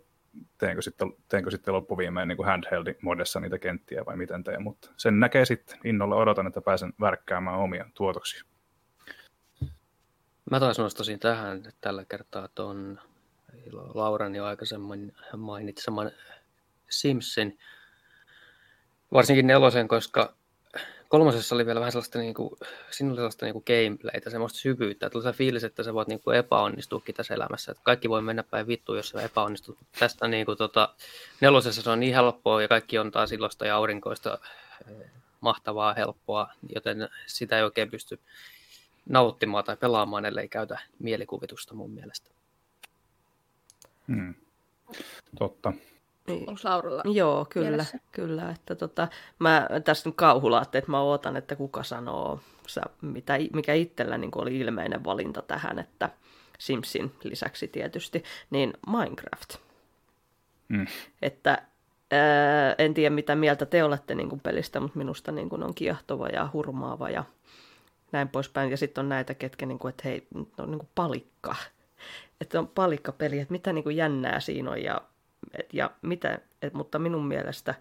teenkö 0.58 0.82
sitten, 0.82 1.12
teenkö 1.28 1.50
sitten 1.50 1.74
loppuviimeen 1.74 2.28
niin 2.28 2.38
handheld-modessa 2.44 3.40
niitä 3.40 3.58
kenttiä 3.58 4.06
vai 4.06 4.16
miten 4.16 4.44
teen, 4.44 4.62
mutta 4.62 4.90
sen 4.96 5.20
näkee 5.20 5.44
sitten. 5.44 5.78
Innolla 5.84 6.16
odotan, 6.16 6.46
että 6.46 6.60
pääsen 6.60 6.92
värkkäämään 7.00 7.58
omia 7.58 7.84
tuotoksia. 7.94 8.44
Mä 10.50 10.60
taas 10.60 10.78
nostaisin 10.78 11.18
tähän 11.18 11.62
tällä 11.80 12.04
kertaa 12.04 12.48
tuon 12.54 13.00
Lauran 13.72 14.34
jo 14.34 14.44
aikaisemmin 14.44 15.14
mainitseman 15.36 16.10
Simpsin, 16.88 17.58
varsinkin 19.12 19.46
nelosen, 19.46 19.88
koska 19.88 20.34
kolmosessa 21.10 21.54
oli 21.54 21.66
vielä 21.66 21.80
vähän 21.80 21.92
sellaista, 21.92 22.18
niin 22.18 22.34
kuin, 22.34 22.50
siinä 22.90 23.10
oli 23.10 23.16
sellaista 23.16 23.46
niin 23.46 23.52
kuin 23.52 23.64
gameplaytä, 23.66 24.30
semmoista 24.30 24.58
syvyyttä. 24.58 25.10
Tuli 25.10 25.22
se 25.22 25.32
fiilis, 25.32 25.64
että 25.64 25.82
sä 25.82 25.94
voit 25.94 26.08
niin 26.08 26.20
kuin 26.20 26.36
epäonnistuakin 26.36 27.14
tässä 27.14 27.34
elämässä. 27.34 27.72
Että 27.72 27.84
kaikki 27.84 28.08
voi 28.08 28.22
mennä 28.22 28.42
päin 28.42 28.66
vittuun, 28.66 28.98
jos 28.98 29.08
sä 29.08 29.22
epäonnistut. 29.22 29.78
Tästä 29.98 30.28
niin 30.28 30.46
kuin, 30.46 30.58
tota, 30.58 30.94
nelosessa 31.40 31.82
se 31.82 31.90
on 31.90 32.00
niin 32.00 32.14
helppoa 32.14 32.62
ja 32.62 32.68
kaikki 32.68 32.98
on 32.98 33.10
taas 33.10 33.32
ilosta 33.32 33.66
ja 33.66 33.76
aurinkoista 33.76 34.38
eh, 34.88 35.10
mahtavaa, 35.40 35.94
helppoa, 35.94 36.48
joten 36.74 37.08
sitä 37.26 37.56
ei 37.56 37.62
oikein 37.62 37.90
pysty 37.90 38.20
nauttimaan 39.08 39.64
tai 39.64 39.76
pelaamaan, 39.76 40.24
ellei 40.24 40.48
käytä 40.48 40.78
mielikuvitusta 40.98 41.74
mun 41.74 41.90
mielestä. 41.90 42.30
Hmm. 44.08 44.34
Totta. 45.38 45.72
Niin. 46.30 46.48
Onko 46.48 46.60
Lauralla 46.64 47.02
Joo, 47.04 47.46
kyllä. 47.50 47.68
Mielessä? 47.68 47.98
kyllä 48.12 48.50
että 48.50 48.74
tota, 48.74 49.08
mä 49.38 49.68
tässä 49.84 50.08
nyt 50.08 50.16
kauhulaatte, 50.16 50.78
että 50.78 50.90
mä 50.90 51.00
ootan, 51.00 51.36
että 51.36 51.56
kuka 51.56 51.82
sanoo, 51.82 52.40
mitä, 53.00 53.38
mikä 53.52 53.74
itsellä 53.74 54.18
niin 54.18 54.30
oli 54.34 54.58
ilmeinen 54.58 55.04
valinta 55.04 55.42
tähän, 55.42 55.78
että 55.78 56.10
Simsin 56.58 57.12
lisäksi 57.24 57.68
tietysti, 57.68 58.24
niin 58.50 58.72
Minecraft. 58.86 59.54
Mm. 60.68 60.86
Että 61.22 61.62
ää, 62.10 62.74
en 62.78 62.94
tiedä 62.94 63.14
mitä 63.14 63.34
mieltä 63.34 63.66
te 63.66 63.84
olette 63.84 64.14
niin 64.14 64.28
kuin 64.28 64.40
pelistä, 64.40 64.80
mutta 64.80 64.98
minusta 64.98 65.32
niin 65.32 65.48
kuin 65.48 65.62
on 65.62 65.74
kiehtova 65.74 66.28
ja 66.28 66.48
hurmaava 66.52 67.10
ja 67.10 67.24
näin 68.12 68.28
poispäin. 68.28 68.70
Ja 68.70 68.76
sitten 68.76 69.02
on 69.02 69.08
näitä, 69.08 69.34
ketkä, 69.34 69.66
niin 69.66 69.78
kuin, 69.78 69.90
että 69.90 70.02
hei, 70.04 70.26
on 70.34 70.70
niin 70.70 70.78
kuin 70.78 70.88
palikka. 70.94 71.56
Että 72.40 72.58
on 72.58 72.68
palikkapeli, 72.68 73.38
että 73.38 73.52
mitä 73.52 73.72
niin 73.72 73.84
kuin 73.84 73.96
jännää 73.96 74.40
siinä 74.40 74.70
on 74.70 74.82
ja 74.82 75.00
et, 75.58 75.74
ja 75.74 75.90
mitä, 76.02 76.38
et, 76.62 76.74
mutta 76.74 76.98
minun 76.98 77.26
mielestä, 77.26 77.74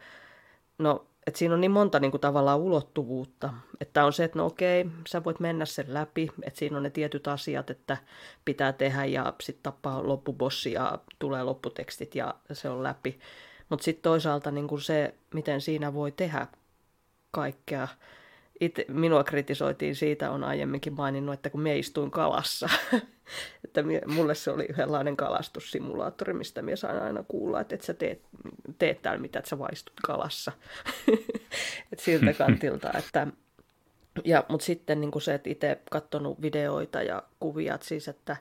no, 0.77 1.05
et 1.27 1.35
siinä 1.35 1.53
on 1.53 1.61
niin 1.61 1.71
monta 1.71 1.99
niin 1.99 2.11
kuin, 2.11 2.21
tavallaan 2.21 2.59
ulottuvuutta, 2.59 3.53
että 3.81 4.05
on 4.05 4.13
se, 4.13 4.23
että 4.23 4.39
no 4.39 4.45
okei, 4.45 4.85
sä 5.07 5.23
voit 5.23 5.39
mennä 5.39 5.65
sen 5.65 5.93
läpi, 5.93 6.29
että 6.43 6.59
siinä 6.59 6.77
on 6.77 6.83
ne 6.83 6.89
tietyt 6.89 7.27
asiat, 7.27 7.69
että 7.69 7.97
pitää 8.45 8.73
tehdä 8.73 9.05
ja 9.05 9.33
sitten 9.41 9.63
tappaa 9.63 10.07
loppubossi 10.07 10.71
ja 10.71 10.99
tulee 11.19 11.43
lopputekstit 11.43 12.15
ja 12.15 12.35
se 12.51 12.69
on 12.69 12.83
läpi. 12.83 13.19
Mutta 13.69 13.83
sitten 13.83 14.03
toisaalta 14.03 14.51
niin 14.51 14.67
kuin 14.67 14.81
se, 14.81 15.13
miten 15.33 15.61
siinä 15.61 15.93
voi 15.93 16.11
tehdä 16.11 16.47
kaikkea, 17.31 17.87
itse, 18.61 18.85
minua 18.87 19.23
kritisoitiin 19.23 19.95
siitä, 19.95 20.31
on 20.31 20.43
aiemminkin 20.43 20.93
maininnut, 20.93 21.33
että 21.33 21.49
kun 21.49 21.61
me 21.61 21.77
istuin 21.77 22.11
kalassa, 22.11 22.69
että 23.65 23.83
mulle 24.07 24.35
se 24.35 24.51
oli 24.51 24.65
yhdenlainen 24.69 25.17
kalastussimulaattori, 25.17 26.33
mistä 26.33 26.61
minä 26.61 26.75
sain 26.75 27.01
aina 27.01 27.23
kuulla, 27.27 27.61
että 27.61 27.75
et 27.75 27.81
sä 27.81 27.93
teet, 27.93 28.21
teet 28.77 29.01
täällä 29.01 29.21
mitä, 29.21 29.39
että 29.39 29.49
sä 29.49 29.59
vaistut 29.59 29.95
kalassa. 30.03 30.51
et 31.93 31.99
siltä 31.99 32.33
kantilta, 32.33 32.91
että 32.97 33.27
ja, 34.23 34.43
mutta 34.49 34.65
sitten 34.65 35.01
niin 35.01 35.11
kuin 35.11 35.21
se, 35.21 35.33
että 35.33 35.49
itse 35.49 35.81
katsonut 35.91 36.41
videoita 36.41 37.01
ja 37.01 37.23
kuvia, 37.39 37.75
että 37.75 37.87
siis, 37.87 38.07
että 38.07 38.37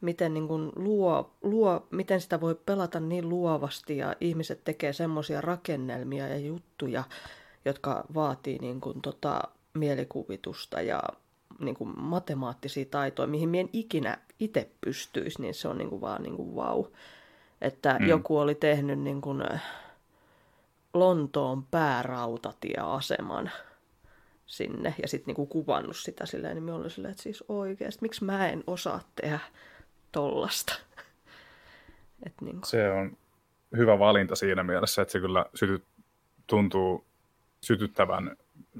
miten, 0.00 0.34
niin 0.34 0.48
kuin 0.48 0.72
luo, 0.76 1.30
luo, 1.42 1.86
miten 1.90 2.20
sitä 2.20 2.40
voi 2.40 2.54
pelata 2.66 3.00
niin 3.00 3.28
luovasti 3.28 3.96
ja 3.96 4.16
ihmiset 4.20 4.64
tekee 4.64 4.92
semmoisia 4.92 5.40
rakennelmia 5.40 6.28
ja 6.28 6.38
juttuja, 6.38 7.04
jotka 7.64 8.04
vaatii 8.14 8.58
niin 8.58 8.80
kuin, 8.80 9.02
tota, 9.02 9.42
mielikuvitusta 9.74 10.80
ja 10.80 11.02
niin 11.58 11.74
kuin 11.74 12.00
matemaattisia 12.00 12.84
taitoja, 12.90 13.26
mihin 13.26 13.48
mien 13.48 13.68
ikinä 13.72 14.18
itse 14.40 14.70
pystyisi, 14.80 15.42
niin 15.42 15.54
se 15.54 15.68
on 15.68 15.78
niin 15.78 15.88
kuin 15.90 16.00
vaan 16.00 16.22
niin 16.22 16.36
kuin 16.36 16.56
vau. 16.56 16.84
Että 17.60 17.96
mm. 18.00 18.08
joku 18.08 18.38
oli 18.38 18.54
tehnyt 18.54 18.98
niin 18.98 19.20
kuin 19.20 19.42
Lontoon 20.94 21.64
päärautatieaseman 21.64 23.50
sinne 24.46 24.94
ja 25.02 25.08
sitten 25.08 25.34
niin 25.34 25.48
kuvannut 25.48 25.96
sitä 25.96 26.26
silleen, 26.26 26.54
niin 26.54 26.64
minä 26.64 26.76
olin 26.76 26.90
silleen, 26.90 27.12
että 27.12 27.22
siis 27.22 27.44
oikeasti, 27.48 28.02
miksi 28.02 28.24
mä 28.24 28.48
en 28.48 28.64
osaa 28.66 29.00
tehdä 29.14 29.38
tollasta. 30.12 30.74
Et 32.26 32.32
niin 32.40 32.56
kuin. 32.56 32.64
Se 32.64 32.90
on 32.90 33.16
hyvä 33.76 33.98
valinta 33.98 34.36
siinä 34.36 34.62
mielessä, 34.62 35.02
että 35.02 35.12
se 35.12 35.20
kyllä 35.20 35.46
syty, 35.54 35.84
tuntuu 36.46 37.04
sytyttävän 37.60 38.36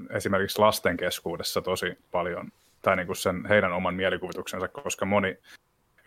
esimerkiksi 0.09 0.59
lasten 0.59 0.97
keskuudessa 0.97 1.61
tosi 1.61 1.97
paljon, 2.11 2.51
tai 2.81 2.95
niin 2.95 3.07
kuin 3.07 3.15
sen 3.15 3.45
heidän 3.49 3.73
oman 3.73 3.95
mielikuvituksensa, 3.95 4.67
koska 4.67 5.05
moni 5.05 5.37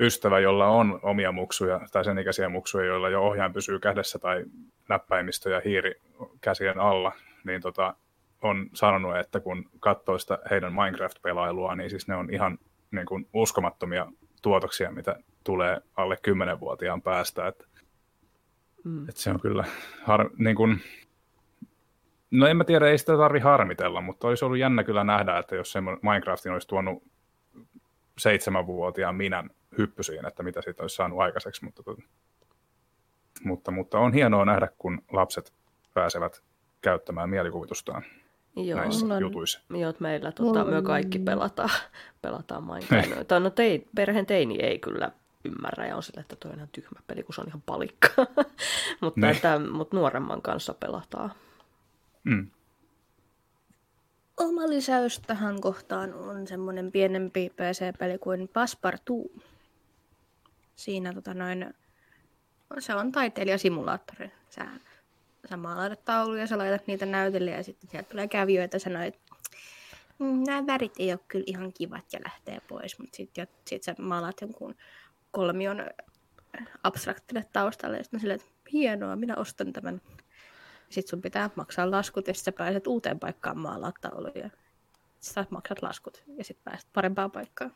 ystävä, 0.00 0.38
jolla 0.38 0.66
on 0.66 1.00
omia 1.02 1.32
muksuja 1.32 1.80
tai 1.92 2.04
sen 2.04 2.18
ikäisiä 2.18 2.48
muksuja, 2.48 2.84
joilla 2.84 3.08
jo 3.08 3.22
ohjaan 3.22 3.52
pysyy 3.52 3.78
kädessä 3.78 4.18
tai 4.18 4.44
näppäimistö 4.88 5.50
ja 5.50 5.60
hiiri 5.64 5.94
käsien 6.40 6.78
alla, 6.78 7.12
niin 7.44 7.60
tota, 7.60 7.94
on 8.42 8.70
sanonut, 8.72 9.16
että 9.16 9.40
kun 9.40 9.70
katsoo 9.80 10.18
sitä 10.18 10.38
heidän 10.50 10.72
Minecraft-pelailua, 10.72 11.76
niin 11.76 11.90
siis 11.90 12.08
ne 12.08 12.14
on 12.14 12.30
ihan 12.30 12.58
niin 12.90 13.06
kuin 13.06 13.28
uskomattomia 13.32 14.06
tuotoksia, 14.42 14.90
mitä 14.90 15.16
tulee 15.44 15.80
alle 15.96 16.18
10-vuotiaan 16.28 17.02
päästä. 17.02 17.46
Että, 17.46 17.64
mm. 18.84 19.08
että 19.08 19.20
se 19.20 19.30
on 19.30 19.40
kyllä 19.40 19.64
har, 20.02 20.30
niin 20.38 20.56
kuin, 20.56 20.80
No 22.34 22.46
en 22.46 22.56
mä 22.56 22.64
tiedä, 22.64 22.88
ei 22.88 22.98
sitä 22.98 23.16
tarvi 23.16 23.38
harmitella, 23.38 24.00
mutta 24.00 24.28
olisi 24.28 24.44
ollut 24.44 24.58
jännä 24.58 24.84
kyllä 24.84 25.04
nähdä, 25.04 25.38
että 25.38 25.56
jos 25.56 25.72
se 25.72 25.80
Minecraftin 25.80 26.52
olisi 26.52 26.68
tuonut 26.68 27.02
seitsemänvuotiaan 28.18 29.14
minän 29.14 29.50
hyppysiin, 29.78 30.26
että 30.26 30.42
mitä 30.42 30.62
siitä 30.62 30.82
olisi 30.82 30.96
saanut 30.96 31.20
aikaiseksi, 31.20 31.64
mutta, 31.64 31.82
mutta, 33.44 33.70
mutta 33.70 33.98
on 33.98 34.12
hienoa 34.12 34.44
nähdä, 34.44 34.68
kun 34.78 35.02
lapset 35.12 35.52
pääsevät 35.94 36.42
käyttämään 36.80 37.30
mielikuvitustaan 37.30 38.04
Joo, 38.56 38.78
näissä 38.78 39.06
on, 39.14 39.20
jutuissa. 39.20 39.60
Joo, 39.70 39.94
meillä 39.98 40.32
tota, 40.32 40.64
me 40.64 40.82
kaikki 40.82 41.18
pelataan, 41.18 41.70
pelataan 42.22 42.64
Minecraftia. 42.64 43.40
No 43.40 43.50
tein, 43.50 43.88
perheen 43.94 44.26
teini 44.26 44.62
ei 44.62 44.78
kyllä 44.78 45.10
ymmärrä 45.44 45.86
ja 45.86 45.96
on 45.96 46.02
sille, 46.02 46.20
että 46.20 46.36
toi 46.36 46.50
on 46.50 46.56
ihan 46.56 46.68
tyhmä 46.72 47.00
peli, 47.06 47.22
kun 47.22 47.34
se 47.34 47.40
on 47.40 47.48
ihan 47.48 47.62
palikka. 47.66 48.08
mutta, 49.00 49.20
niin. 49.20 49.36
että, 49.36 49.58
mutta 49.58 49.96
nuoremman 49.96 50.42
kanssa 50.42 50.74
pelataan. 50.74 51.32
Mm. 52.24 52.50
Oma 54.36 54.68
lisäys 54.68 55.20
tähän 55.26 55.60
kohtaan 55.60 56.14
on 56.14 56.46
semmoinen 56.46 56.92
pienempi 56.92 57.50
PC-peli 57.50 58.18
kuin 58.18 58.48
Passepartout. 58.48 59.32
Siinä 60.76 61.12
tota 61.12 61.34
noin, 61.34 61.74
se 62.78 62.94
on 62.94 63.12
taiteilijasimulaattori. 63.12 64.30
Sä, 64.50 64.66
sä 65.50 65.56
maalaitat 65.56 66.04
tauluja 66.04 66.40
ja 66.40 66.46
sä 66.46 66.58
laitat 66.58 66.86
niitä 66.86 67.06
näytelle 67.06 67.50
ja 67.50 67.62
sitten 67.62 67.90
sieltä 67.90 68.08
tulee 68.08 68.28
kävijöitä 68.28 68.76
ja 68.76 69.12
mm, 70.18 70.44
nämä 70.46 70.66
värit 70.66 70.94
ei 70.98 71.12
ole 71.12 71.20
kyllä 71.28 71.44
ihan 71.46 71.72
kivat 71.72 72.12
ja 72.12 72.20
lähtee 72.24 72.60
pois, 72.68 72.98
mutta 72.98 73.16
sitten 73.16 73.48
sit 73.66 73.82
sä 73.82 73.94
maalaat 73.98 74.40
jonkun 74.40 74.74
kolmion 75.30 75.84
abstraktille 76.82 77.44
taustalle 77.52 77.96
ja 77.96 78.04
sitten 78.04 78.20
silleen, 78.20 78.40
että 78.40 78.70
hienoa, 78.72 79.16
minä 79.16 79.36
ostan 79.36 79.72
tämän 79.72 80.00
sitten 80.88 81.10
sun 81.10 81.22
pitää 81.22 81.50
maksaa 81.56 81.90
laskut 81.90 82.28
ja 82.28 82.34
sitten 82.34 82.54
sä 82.54 82.58
pääset 82.58 82.86
uuteen 82.86 83.18
paikkaan 83.18 83.58
maalaa 83.58 83.92
tauluja. 84.00 84.50
Sitten 85.20 85.44
sä 85.44 85.46
maksat 85.50 85.82
laskut 85.82 86.22
ja 86.38 86.44
sitten 86.44 86.64
pääset 86.64 86.88
parempaan 86.92 87.30
paikkaan. 87.30 87.72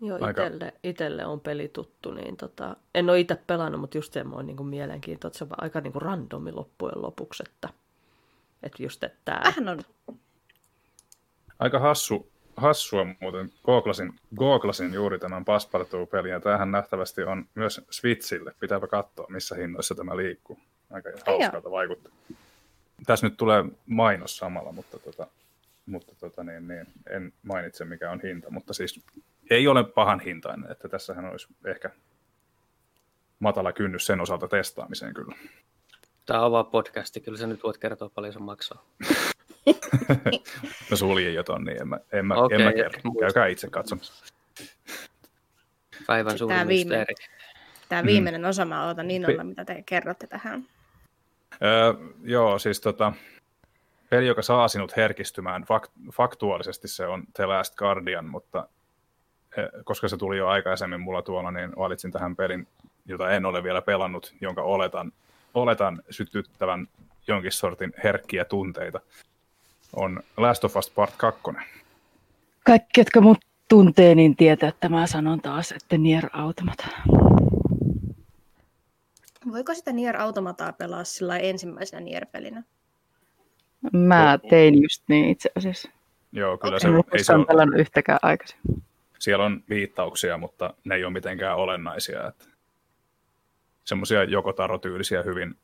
Joo, 0.00 0.18
itelle, 0.30 0.74
itelle 0.82 1.26
on 1.26 1.40
peli 1.40 1.68
tuttu, 1.68 2.10
niin 2.10 2.36
tota, 2.36 2.76
en 2.94 3.10
ole 3.10 3.20
itse 3.20 3.34
pelannut, 3.46 3.80
mutta 3.80 3.98
just 3.98 4.12
semmoinen 4.12 4.56
niin 4.56 4.66
mielenkiinto, 4.66 5.26
että 5.26 5.38
se 5.38 5.44
on 5.44 5.50
aika 5.56 5.80
niin 5.80 5.92
kuin 5.92 6.02
randomi 6.02 6.52
loppujen 6.52 7.02
lopuksi, 7.02 7.42
että, 7.46 7.68
että 8.62 8.82
just 8.82 9.04
että 9.04 9.40
Vähän 9.44 9.68
on. 9.68 9.80
Aika 11.58 11.78
hassu, 11.78 12.29
hassua 12.60 13.06
muuten. 13.20 13.52
Googlasin, 13.64 14.14
googlasin 14.36 14.94
juuri 14.94 15.18
tämän 15.18 15.44
Passepartout-pelin, 15.44 16.30
ja 16.30 16.40
tämähän 16.40 16.70
nähtävästi 16.70 17.22
on 17.22 17.44
myös 17.54 17.80
Switchille. 17.90 18.54
Pitääpä 18.60 18.86
katsoa, 18.86 19.26
missä 19.28 19.54
hinnoissa 19.54 19.94
tämä 19.94 20.16
liikkuu. 20.16 20.58
Aika 20.90 21.10
hauskalta 21.26 21.70
vaikuttaa. 21.70 22.12
Tässä 23.06 23.26
nyt 23.26 23.36
tulee 23.36 23.64
mainos 23.86 24.36
samalla, 24.36 24.72
mutta, 24.72 24.98
tota, 24.98 25.26
mutta 25.86 26.14
tota, 26.20 26.44
niin, 26.44 26.68
niin, 26.68 26.86
en 27.10 27.32
mainitse 27.42 27.84
mikä 27.84 28.10
on 28.10 28.20
hinta. 28.20 28.50
Mutta 28.50 28.74
siis 28.74 29.00
ei 29.50 29.68
ole 29.68 29.84
pahan 29.84 30.20
hintainen, 30.20 30.70
että 30.70 30.88
tässähän 30.88 31.24
olisi 31.24 31.48
ehkä 31.64 31.90
matala 33.38 33.72
kynnys 33.72 34.06
sen 34.06 34.20
osalta 34.20 34.48
testaamiseen 34.48 35.14
kyllä. 35.14 35.36
Tämä 36.26 36.44
on 36.44 36.52
vaan 36.52 36.66
podcasti, 36.66 37.20
kyllä 37.20 37.38
sä 37.38 37.46
nyt 37.46 37.62
voit 37.62 37.78
kertoa 37.78 38.08
paljon 38.08 38.32
se 38.32 38.38
maksaa. 38.38 38.84
no 40.90 40.96
suljin 40.96 41.34
jo 41.34 41.42
ton, 41.42 41.64
niin 41.64 41.80
en 41.80 41.88
mä, 41.88 41.98
en 42.12 42.26
mä, 42.26 42.34
okay, 42.34 42.58
en 42.58 42.64
mä 42.64 42.72
kerro. 42.72 43.00
Käykää 43.20 43.46
itse 43.46 43.70
katsomassa. 43.70 44.24
Päivän 46.06 46.38
suuri 46.38 46.54
Tämä 46.54 46.68
viimeinen, 46.68 47.06
mysteeri. 47.08 47.34
tämä 47.88 48.04
viimeinen 48.04 48.44
osa 48.44 48.64
mä 48.64 48.84
odotan 48.84 49.10
innolla, 49.10 49.44
mitä 49.44 49.64
te 49.64 49.82
kerrotte 49.86 50.26
tähän. 50.26 50.66
Öö, 51.62 51.94
joo, 52.22 52.58
siis 52.58 52.80
tota, 52.80 53.12
peli, 54.10 54.26
joka 54.26 54.42
saa 54.42 54.68
sinut 54.68 54.96
herkistymään, 54.96 55.62
fakt- 55.62 56.12
faktuaalisesti 56.12 56.88
se 56.88 57.06
on 57.06 57.22
The 57.34 57.46
Last 57.46 57.76
Guardian, 57.76 58.24
mutta 58.24 58.68
koska 59.84 60.08
se 60.08 60.16
tuli 60.16 60.38
jo 60.38 60.48
aikaisemmin 60.48 61.00
mulla 61.00 61.22
tuolla, 61.22 61.50
niin 61.50 61.72
valitsin 61.76 62.12
tähän 62.12 62.36
pelin, 62.36 62.68
jota 63.06 63.30
en 63.30 63.46
ole 63.46 63.62
vielä 63.62 63.82
pelannut, 63.82 64.34
jonka 64.40 64.62
oletan, 64.62 65.12
oletan 65.54 66.02
sytyttävän 66.10 66.88
jonkin 67.26 67.52
sortin 67.52 67.92
herkkiä 68.04 68.44
tunteita. 68.44 69.00
On 69.96 70.20
Last 70.36 70.64
of 70.64 70.76
Us 70.76 70.90
Part 70.90 71.14
2. 71.16 71.40
Kaikki, 72.66 73.00
jotka 73.00 73.20
mut 73.20 73.38
tuntee, 73.68 74.14
niin 74.14 74.36
tietää, 74.36 74.68
että 74.68 74.88
mä 74.88 75.06
sanon 75.06 75.40
taas, 75.40 75.72
että 75.72 75.98
Nier 75.98 76.26
Automata. 76.32 76.86
Voiko 79.52 79.74
sitä 79.74 79.92
Nier 79.92 80.16
Automataa 80.16 80.72
pelaa 80.72 81.04
sillä 81.04 81.38
ensimmäisenä 81.38 82.00
Nier-pelinä? 82.00 82.62
Mä 83.92 84.38
tein 84.50 84.82
just 84.82 85.02
niin 85.08 85.28
itse 85.28 85.50
asiassa. 85.56 85.90
Joo, 86.32 86.58
kyllä 86.58 86.78
se, 86.78 86.88
ei 87.12 87.24
se 87.24 87.34
ole, 87.34 87.46
pelannut 87.46 87.80
yhtäkään 87.80 88.18
aikaisemmin. 88.22 88.82
siellä 89.18 89.44
on 89.44 89.64
viittauksia, 89.68 90.38
mutta 90.38 90.74
ne 90.84 90.94
ei 90.94 91.04
ole 91.04 91.12
mitenkään 91.12 91.56
olennaisia. 91.56 92.28
Että 92.28 92.44
semmoisia 93.84 94.24
jokotarotyylisiä 94.24 95.22
hyvin, 95.22 95.56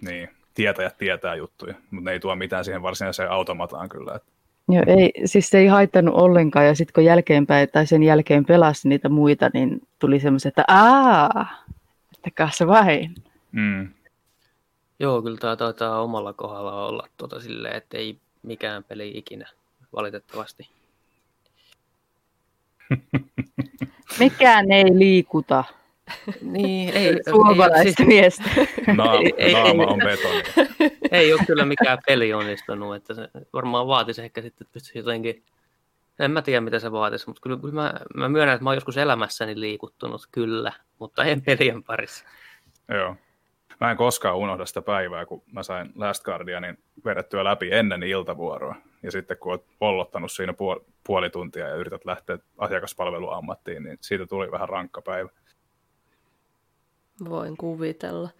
niin, 0.00 0.28
tietäjät 0.56 0.98
tietää 0.98 1.34
juttuja, 1.34 1.74
mutta 1.90 2.04
ne 2.04 2.12
ei 2.12 2.20
tuo 2.20 2.36
mitään 2.36 2.64
siihen 2.64 2.82
varsinaiseen 2.82 3.30
automataan 3.30 3.88
kyllä. 3.88 4.14
Että, 4.14 4.28
Joo, 4.68 4.82
ei, 4.86 5.12
siis 5.24 5.50
se 5.50 5.58
ei 5.58 5.66
haittanut 5.66 6.14
ollenkaan 6.14 6.66
ja 6.66 6.74
sitten 6.74 6.92
kun 6.94 7.04
jälkeenpäin 7.04 7.68
tai 7.72 7.86
sen 7.86 8.02
jälkeen 8.02 8.44
pelasi 8.44 8.88
niitä 8.88 9.08
muita, 9.08 9.50
niin 9.54 9.82
tuli 9.98 10.20
semmoiset, 10.20 10.48
että 10.48 10.64
aah, 10.68 11.64
että 12.14 12.30
kanssa 12.34 12.66
vain. 12.66 13.14
mm, 13.52 13.88
Joo, 14.98 15.22
kyllä 15.22 15.36
tämä 15.36 15.56
taitaa 15.56 16.02
omalla 16.02 16.32
kohdalla 16.32 16.86
olla 16.86 17.08
tuota 17.16 17.40
silleen, 17.40 17.76
että 17.76 17.98
ei 17.98 18.18
mikään 18.42 18.84
peli 18.84 19.12
ikinä, 19.14 19.48
valitettavasti. 19.96 20.68
Mikään 24.20 24.72
ei 24.72 24.98
liikuta 24.98 25.64
Niin, 26.42 26.88
ei, 26.94 27.16
suomalaista 27.30 28.02
ei, 28.02 28.06
miestä. 28.06 28.50
naama, 28.86 29.12
Ei- 29.22 29.34
ei- 29.38 29.52
naama 29.52 29.86
on 29.86 29.98
betoni. 29.98 30.42
ei 31.10 31.32
ole 31.32 31.40
kyllä 31.46 31.64
mikään 31.64 31.98
peli 32.06 32.32
onnistunut, 32.32 32.96
että 32.96 33.14
se 33.14 33.28
varmaan 33.52 33.86
vaatisi 33.86 34.22
ehkä 34.22 34.42
sitten 34.42 34.64
että 34.64 34.72
pystyisi 34.72 34.98
jotenkin, 34.98 35.42
en 36.18 36.30
mä 36.30 36.42
tiedä 36.42 36.60
mitä 36.60 36.78
se 36.78 36.92
vaatisi, 36.92 37.26
mutta 37.26 37.40
kyllä, 37.42 37.58
kyllä 37.60 37.74
mä, 37.74 37.94
mä 38.14 38.28
myönnän, 38.28 38.54
että 38.54 38.64
mä 38.64 38.70
oon 38.70 38.76
joskus 38.76 38.96
elämässäni 38.96 39.60
liikuttunut 39.60 40.22
kyllä, 40.32 40.72
mutta 40.98 41.24
en 41.24 41.42
pelien 41.42 41.82
parissa. 41.82 42.24
Joo. 42.88 43.16
Mä 43.80 43.90
en 43.90 43.96
koskaan 43.96 44.36
unohda 44.36 44.66
sitä 44.66 44.82
päivää, 44.82 45.26
kun 45.26 45.42
mä 45.52 45.62
sain 45.62 45.92
Last 45.94 46.24
Guardianin 46.24 46.78
vedettyä 47.04 47.44
läpi 47.44 47.68
ennen 47.72 48.02
iltavuoroa. 48.02 48.74
Ja 49.02 49.10
sitten 49.10 49.36
kun 49.38 49.52
oot 49.52 49.64
pollottanut 49.78 50.32
siinä 50.32 50.52
puol- 50.52 50.84
puoli 51.06 51.30
tuntia 51.30 51.68
ja 51.68 51.74
yrität 51.74 52.04
lähteä 52.04 52.38
asiakaspalveluammattiin, 52.58 53.82
niin 53.82 53.98
siitä 54.00 54.26
tuli 54.26 54.50
vähän 54.50 54.68
rankka 54.68 55.02
päivä. 55.02 55.28
Voin 57.24 57.56
kuvitella. 57.56 58.30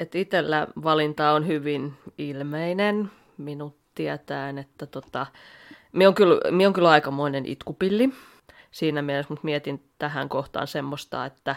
Että 0.00 0.18
itsellä 0.18 0.66
valinta 0.84 1.32
on 1.32 1.46
hyvin 1.46 1.92
ilmeinen. 2.18 3.10
Minut 3.38 3.76
tietään, 3.94 4.58
että 4.58 4.86
tota, 4.86 5.26
minä 5.92 6.08
on, 6.08 6.14
kyllä, 6.14 6.50
minä 6.50 6.68
on 6.68 6.72
kyllä 6.72 6.90
aikamoinen 6.90 7.46
itkupilli. 7.46 8.12
Siinä 8.70 9.02
mielessä, 9.02 9.32
mutta 9.32 9.44
mietin 9.44 9.84
tähän 9.98 10.28
kohtaan 10.28 10.66
semmoista, 10.66 11.26
että, 11.26 11.56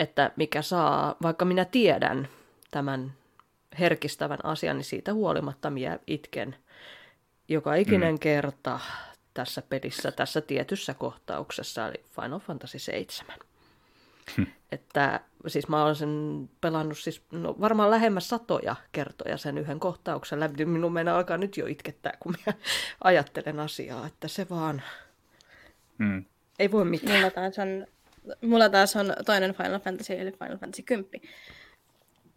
että 0.00 0.30
mikä 0.36 0.62
saa, 0.62 1.16
vaikka 1.22 1.44
minä 1.44 1.64
tiedän 1.64 2.28
tämän 2.70 3.12
herkistävän 3.78 4.44
asian, 4.44 4.76
niin 4.76 4.84
siitä 4.84 5.14
huolimatta 5.14 5.70
minä 5.70 5.98
itken 6.06 6.56
joka 7.48 7.74
ikinen 7.74 8.14
mm. 8.14 8.18
kerta 8.18 8.80
tässä 9.34 9.62
pelissä, 9.62 10.12
tässä 10.12 10.40
tietyssä 10.40 10.94
kohtauksessa, 10.94 11.88
eli 11.88 12.04
Final 12.20 12.38
Fantasy 12.38 12.78
7. 12.78 13.38
Että 14.72 15.20
siis 15.46 15.68
mä 15.68 15.82
olen 15.84 15.96
sen 15.96 16.48
pelannut 16.60 16.98
siis 16.98 17.22
no, 17.32 17.56
varmaan 17.60 17.90
lähemmäs 17.90 18.28
satoja 18.28 18.76
kertoja 18.92 19.36
sen 19.36 19.58
yhden 19.58 19.80
kohtauksen 19.80 20.40
läpi. 20.40 20.64
Minun 20.64 20.92
mennä 20.92 21.14
alkaa 21.16 21.36
nyt 21.36 21.56
jo 21.56 21.66
itkettää, 21.66 22.12
kun 22.20 22.34
minä 22.44 22.58
ajattelen 23.04 23.60
asiaa, 23.60 24.06
että 24.06 24.28
se 24.28 24.46
vaan 24.50 24.82
Mm. 25.98 26.24
ei 26.58 26.72
voi 26.72 26.84
mitään. 26.84 27.16
Mulla 27.18 27.30
taas 27.30 27.58
on, 27.58 27.86
mulla 28.48 28.68
taas 28.68 28.96
on 28.96 29.14
toinen 29.26 29.54
Final 29.54 29.80
Fantasy, 29.80 30.12
eli 30.12 30.32
Final 30.32 30.58
Fantasy 30.58 30.82
10. 30.82 31.20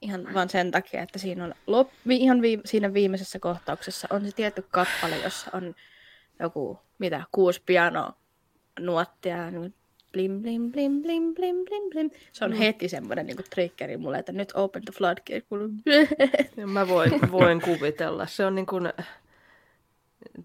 Ihan 0.01 0.34
vaan 0.34 0.49
sen 0.49 0.72
takia, 0.72 1.01
että 1.01 1.19
siinä 1.19 1.43
on 1.45 1.53
lop, 1.68 1.89
vi- 2.07 2.18
ihan 2.22 2.41
vi- 2.41 2.61
siinä 2.65 2.93
viimeisessä 2.93 3.39
kohtauksessa 3.39 4.07
on 4.11 4.26
se 4.26 4.31
tietty 4.35 4.65
kappale, 4.72 5.18
jossa 5.23 5.51
on 5.53 5.76
joku, 6.39 6.80
mitä, 6.99 7.23
kuusi 7.31 7.61
piano 7.65 8.11
nuottia, 8.80 9.51
niin 9.51 9.73
blim, 10.11 10.41
blim, 10.41 10.71
blim, 10.71 11.01
blim, 11.01 11.34
blim, 11.35 11.55
blim, 11.65 11.89
blim. 11.89 12.09
Se 12.31 12.45
on 12.45 12.51
Mm. 12.51 12.57
heti 12.57 12.89
semmoinen 12.89 13.25
niin 13.25 13.38
triggeri 13.49 13.97
mulle, 13.97 14.19
että 14.19 14.31
nyt 14.31 14.51
open 14.55 14.81
the 14.85 14.93
floodgate. 14.97 15.43
Mä 16.65 16.88
voin, 16.88 17.11
voin 17.31 17.61
kuvitella. 17.61 18.25
Se 18.25 18.45
on 18.45 18.55
niin 18.55 18.65
kuin, 18.65 18.93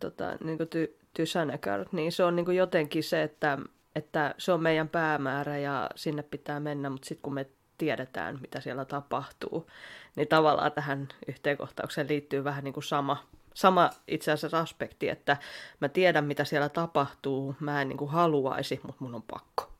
tota, 0.00 0.36
niin 0.44 0.56
kuin 0.58 0.68
ty, 0.68 0.96
Tysänäkär, 1.14 1.84
niin 1.92 2.12
se 2.12 2.24
on 2.24 2.36
niin 2.36 2.44
kuin 2.44 2.56
jotenkin 2.56 3.04
se, 3.04 3.22
että, 3.22 3.58
että 3.96 4.34
se 4.38 4.52
on 4.52 4.62
meidän 4.62 4.88
päämäärä 4.88 5.58
ja 5.58 5.90
sinne 5.94 6.22
pitää 6.22 6.60
mennä, 6.60 6.90
mutta 6.90 7.06
sitten 7.08 7.22
kun 7.22 7.34
me 7.34 7.46
tiedetään, 7.78 8.38
mitä 8.40 8.60
siellä 8.60 8.84
tapahtuu, 8.84 9.70
niin 10.16 10.28
tavallaan 10.28 10.72
tähän 10.72 11.08
yhteenkohtaukseen 11.28 12.08
liittyy 12.08 12.44
vähän 12.44 12.64
niin 12.64 12.74
kuin 12.74 12.84
sama, 12.84 13.26
sama 13.54 13.90
itse 14.08 14.32
asiassa 14.32 14.60
aspekti, 14.60 15.08
että 15.08 15.36
mä 15.80 15.88
tiedän, 15.88 16.24
mitä 16.24 16.44
siellä 16.44 16.68
tapahtuu, 16.68 17.56
mä 17.60 17.82
en 17.82 17.88
niin 17.88 17.96
kuin 17.96 18.10
haluaisi, 18.10 18.80
mutta 18.82 19.04
mun 19.04 19.14
on 19.14 19.22
pakko. 19.22 19.72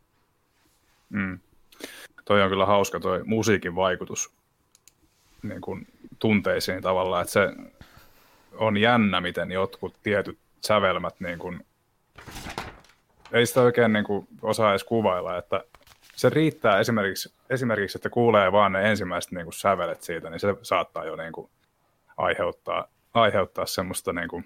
Mm. 1.11 1.39
Toi 2.25 2.43
on 2.43 2.49
kyllä 2.49 2.67
hauska 2.67 3.01
toi 3.01 3.25
musiikin 3.25 3.75
vaikutus 3.75 4.35
niin 5.43 5.61
kuin 5.61 5.87
tunteisiin 6.19 6.83
tavallaan, 6.83 7.23
että 7.23 7.33
se 7.33 7.49
on 8.53 8.77
jännä, 8.77 9.21
miten 9.21 9.51
jotkut 9.51 9.95
tietyt 10.03 10.39
sävelmät 10.61 11.21
niin 11.21 11.39
kuin, 11.39 11.67
ei 13.33 13.47
sitä 13.47 13.63
oikein 13.63 13.93
niin 13.93 14.05
kuin 14.05 14.29
osaa 14.43 14.71
edes 14.71 14.85
kuvailla, 14.85 15.39
että 15.39 15.65
se 16.17 16.31
riittää 16.31 16.81
esimerkiksi, 16.81 17.35
esimerkiksi 17.51 17.99
että 17.99 18.11
kuulee 18.11 18.53
vaan 18.53 18.73
ne 18.73 18.91
ensimmäiset 18.91 19.33
niin 19.33 19.45
kuin 19.45 19.55
sävelet 19.55 20.03
siitä, 20.03 20.31
niin 20.31 20.41
se 20.41 20.55
saattaa 20.63 21.05
jo 21.05 21.17
niin 21.17 21.33
kuin 21.33 21.51
aiheuttaa, 22.17 22.89
aiheuttaa 23.15 23.67
semmoista, 23.67 24.13
niin 24.13 24.29
kuin, 24.29 24.45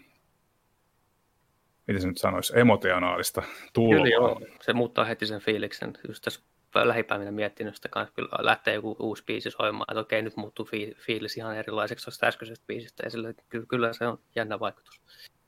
miten 1.86 2.02
se 2.02 2.08
nyt 2.08 2.18
sanoisi, 2.18 2.52
emotionaalista 2.58 3.42
tulvaa. 3.72 3.96
Kyllä 3.96 4.14
joo, 4.14 4.40
se 4.60 4.72
muuttaa 4.72 5.04
heti 5.04 5.26
sen 5.26 5.40
fiiliksen. 5.40 5.92
Just 6.08 6.24
tässä 6.24 6.40
lähipäivinä 6.74 7.30
miettinyt 7.30 7.76
sitä 7.76 7.88
kanssa, 7.88 8.14
kyllä 8.14 8.28
lähtee 8.40 8.74
joku 8.74 8.96
uusi 8.98 9.24
biisi 9.24 9.50
soimaan, 9.50 9.86
että 9.92 10.00
okei, 10.00 10.22
nyt 10.22 10.36
muuttuu 10.36 10.64
fi- 10.64 10.96
fiilis 10.98 11.36
ihan 11.36 11.56
erilaiseksi 11.56 12.04
tuosta 12.04 12.26
äskeisestä 12.26 12.66
biisistä, 12.66 13.02
ja 13.06 13.10
sille, 13.10 13.34
kyllä, 13.48 13.66
kyllä 13.66 13.92
se 13.92 14.06
on 14.06 14.18
jännä 14.34 14.60
vaikutus. 14.60 15.00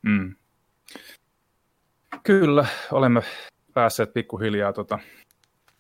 Mm. 0.03 0.37
Kyllä, 2.23 2.67
olemme 2.93 3.23
päässeet 3.75 4.13
pikkuhiljaa 4.13 4.73
tota, 4.73 4.99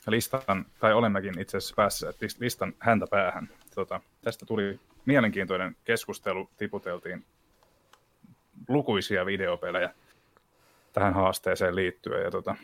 listan, 0.06 0.66
tai 0.80 0.94
olemmekin 0.94 1.40
itse 1.40 1.56
asiassa 1.56 1.74
päässeet 1.76 2.16
lis- 2.16 2.40
listan 2.40 2.74
häntä 2.78 3.06
päähän. 3.10 3.48
Tota, 3.78 4.00
tästä 4.22 4.46
tuli 4.46 4.80
mielenkiintoinen 5.06 5.76
keskustelu, 5.84 6.50
tiputeltiin 6.56 7.24
lukuisia 8.68 9.26
videopelejä 9.26 9.94
tähän 10.92 11.14
haasteeseen 11.14 11.76
liittyen. 11.76 12.24
Ja 12.24 12.30
tota, 12.30 12.56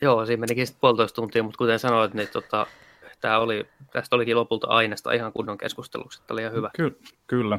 Joo, 0.00 0.26
siinä 0.26 0.40
menikin 0.40 0.66
sitten 0.66 0.80
puolitoista 0.80 1.14
tuntia, 1.14 1.42
mutta 1.42 1.58
kuten 1.58 1.78
sanoit, 1.78 2.14
niin 2.14 2.28
tota, 2.28 2.66
tää 3.20 3.38
oli, 3.38 3.66
tästä 3.92 4.16
olikin 4.16 4.36
lopulta 4.36 4.66
aineesta 4.66 5.12
ihan 5.12 5.32
kunnon 5.32 5.58
keskusteluksi, 5.58 6.20
että 6.20 6.34
oli 6.34 6.40
ihan 6.40 6.54
hyvä. 6.54 6.70
ky- 6.76 6.98
kyllä. 7.26 7.58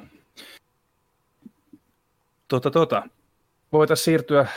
Tota, 2.48 2.72
tota. 2.72 3.04
Voitaisiin 3.72 4.06
siirtyä 4.06 4.48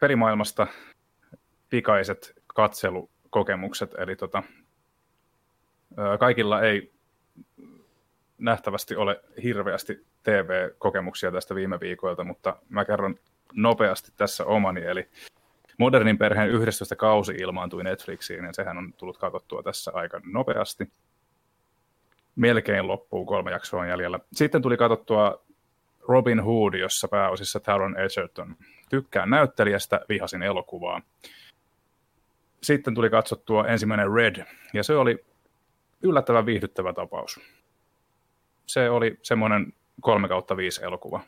pelimaailmasta 0.00 0.66
pikaiset 1.70 2.42
katselukokemukset, 2.46 3.94
eli 3.98 4.16
tota, 4.16 4.42
kaikilla 6.18 6.62
ei 6.62 6.97
nähtävästi 8.38 8.96
ole 8.96 9.20
hirveästi 9.42 10.06
TV-kokemuksia 10.22 11.32
tästä 11.32 11.54
viime 11.54 11.80
viikoilta, 11.80 12.24
mutta 12.24 12.56
mä 12.68 12.84
kerron 12.84 13.14
nopeasti 13.54 14.12
tässä 14.16 14.44
omani, 14.44 14.84
eli 14.84 15.08
Modernin 15.78 16.18
perheen 16.18 16.50
11 16.50 16.96
kausi 16.96 17.32
ilmaantui 17.32 17.84
Netflixiin, 17.84 18.44
ja 18.44 18.52
sehän 18.52 18.78
on 18.78 18.92
tullut 18.92 19.18
katsottua 19.18 19.62
tässä 19.62 19.90
aika 19.94 20.20
nopeasti. 20.24 20.92
Melkein 22.36 22.88
loppuu 22.88 23.26
kolme 23.26 23.50
jaksoa 23.50 23.86
jäljellä. 23.86 24.20
Sitten 24.32 24.62
tuli 24.62 24.76
katsottua 24.76 25.44
Robin 26.08 26.40
Hood, 26.40 26.74
jossa 26.74 27.08
pääosissa 27.08 27.60
Taron 27.60 27.96
Egerton. 27.98 28.56
Tykkään 28.90 29.30
näyttelijästä, 29.30 30.00
vihasin 30.08 30.42
elokuvaa. 30.42 31.02
Sitten 32.62 32.94
tuli 32.94 33.10
katsottua 33.10 33.66
ensimmäinen 33.66 34.12
Red, 34.12 34.44
ja 34.74 34.82
se 34.82 34.96
oli 34.96 35.24
yllättävän 36.02 36.46
viihdyttävä 36.46 36.92
tapaus. 36.92 37.40
Se 38.66 38.90
oli 38.90 39.18
semmoinen 39.22 39.72
3 40.00 40.28
kautta 40.28 40.56
5 40.56 40.84
elokuva. 40.84 41.20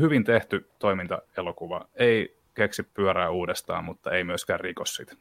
Hyvin 0.00 0.24
tehty 0.24 0.70
toimintaelokuva. 0.78 1.88
Ei 1.94 2.36
keksi 2.54 2.82
pyörää 2.82 3.30
uudestaan, 3.30 3.84
mutta 3.84 4.10
ei 4.10 4.24
myöskään 4.24 4.60
riko 4.60 4.84
sitä. 4.84 5.16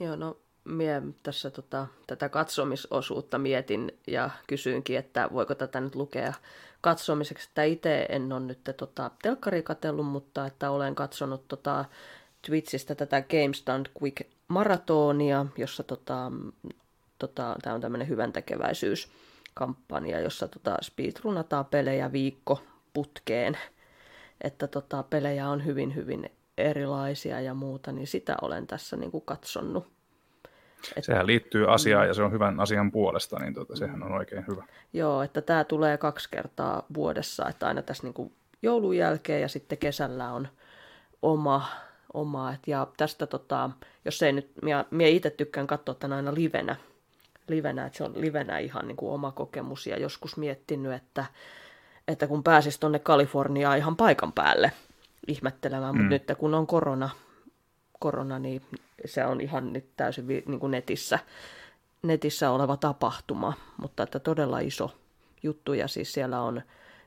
Joo, 0.00 0.16
no 0.16 0.36
mie 0.64 1.02
tässä 1.22 1.50
tota, 1.50 1.86
tätä 2.06 2.28
katsomisosuutta 2.28 3.38
mietin 3.38 3.98
ja 4.06 4.30
kysyinkin, 4.46 4.98
että 4.98 5.28
voiko 5.32 5.54
tätä 5.54 5.80
nyt 5.80 5.94
lukea 5.94 6.32
katsomiseksi, 6.80 7.48
että 7.48 7.62
itse 7.64 8.06
en 8.08 8.32
ole 8.32 8.40
nyt 8.40 8.60
tota, 8.76 9.10
telkkari 9.22 9.62
katsellut, 9.62 10.06
mutta 10.06 10.46
että 10.46 10.70
olen 10.70 10.94
katsonut 10.94 11.48
tota, 11.48 11.84
Twitchistä 12.46 12.94
tätä 12.94 13.22
GameStand 13.22 13.86
Quick 14.02 14.22
maratonia, 14.48 15.46
jossa 15.56 15.82
tota, 15.82 16.32
tota, 17.18 17.56
tämä 17.62 17.74
on 17.74 17.80
tämmöinen 17.80 18.08
hyvän 18.08 18.32
tekeväisyyskampanja, 18.32 20.20
jossa 20.20 20.48
tota, 20.48 20.76
speedrunataan 20.82 21.64
pelejä 21.64 22.12
viikko 22.12 22.62
putkeen, 22.92 23.58
että 24.40 24.66
tota, 24.66 25.02
pelejä 25.02 25.48
on 25.48 25.64
hyvin 25.64 25.94
hyvin 25.94 26.30
erilaisia 26.58 27.40
ja 27.40 27.54
muuta, 27.54 27.92
niin 27.92 28.06
sitä 28.06 28.36
olen 28.42 28.66
tässä 28.66 28.96
niin 28.96 29.10
kuin 29.10 29.24
katsonut. 29.24 29.86
Et... 30.96 31.04
Sehän 31.04 31.26
liittyy 31.26 31.72
asiaan 31.72 32.06
ja 32.06 32.14
se 32.14 32.22
on 32.22 32.32
hyvän 32.32 32.60
asian 32.60 32.92
puolesta, 32.92 33.38
niin 33.38 33.54
tuota, 33.54 33.76
sehän 33.76 34.02
on 34.02 34.12
oikein 34.12 34.44
hyvä. 34.48 34.64
Joo, 34.92 35.22
että 35.22 35.40
tämä 35.40 35.64
tulee 35.64 35.98
kaksi 35.98 36.28
kertaa 36.30 36.86
vuodessa, 36.94 37.48
että 37.48 37.66
aina 37.66 37.82
tässä 37.82 38.02
niin 38.02 38.14
kuin 38.14 38.32
joulun 38.62 38.96
jälkeen 38.96 39.42
ja 39.42 39.48
sitten 39.48 39.78
kesällä 39.78 40.32
on 40.32 40.48
oma, 41.22 41.68
oma 42.14 42.52
et, 42.52 42.60
ja 42.66 42.86
tästä 42.96 43.26
tota, 43.26 43.70
jos 44.04 44.22
ei 44.22 44.32
nyt, 44.32 44.50
minä 44.90 45.08
itse 45.08 45.30
tykkään 45.30 45.66
katsoa 45.66 45.94
tämän 45.94 46.16
aina 46.16 46.34
livenä, 46.34 46.76
livenä, 47.48 47.86
että 47.86 47.96
se 47.96 48.04
on 48.04 48.20
livenä 48.20 48.58
ihan 48.58 48.88
niin 48.88 48.96
kuin 48.96 49.12
oma 49.12 49.32
kokemus 49.32 49.86
ja 49.86 49.98
joskus 49.98 50.36
miettinyt, 50.36 50.92
että, 50.92 51.24
että 52.08 52.26
kun 52.26 52.42
pääsisi 52.42 52.80
tuonne 52.80 52.98
Kaliforniaan 52.98 53.78
ihan 53.78 53.96
paikan 53.96 54.32
päälle 54.32 54.72
ihmettelemään, 55.26 55.94
mm. 55.94 56.00
mutta 56.00 56.32
nyt 56.32 56.38
kun 56.38 56.54
on 56.54 56.66
korona, 56.66 57.10
korona, 57.98 58.38
niin 58.38 58.62
se 59.04 59.26
on 59.26 59.40
ihan 59.40 59.72
nyt 59.72 59.86
täysin 59.96 60.26
niin 60.26 60.60
kuin 60.60 60.70
netissä, 60.70 61.18
netissä 62.02 62.50
oleva 62.50 62.76
tapahtuma, 62.76 63.52
mutta 63.76 64.02
että 64.02 64.18
todella 64.18 64.58
iso 64.58 64.96
juttu 65.42 65.72
ja 65.72 65.88
siis 65.88 66.12
siellä 66.12 66.40
on 66.40 66.62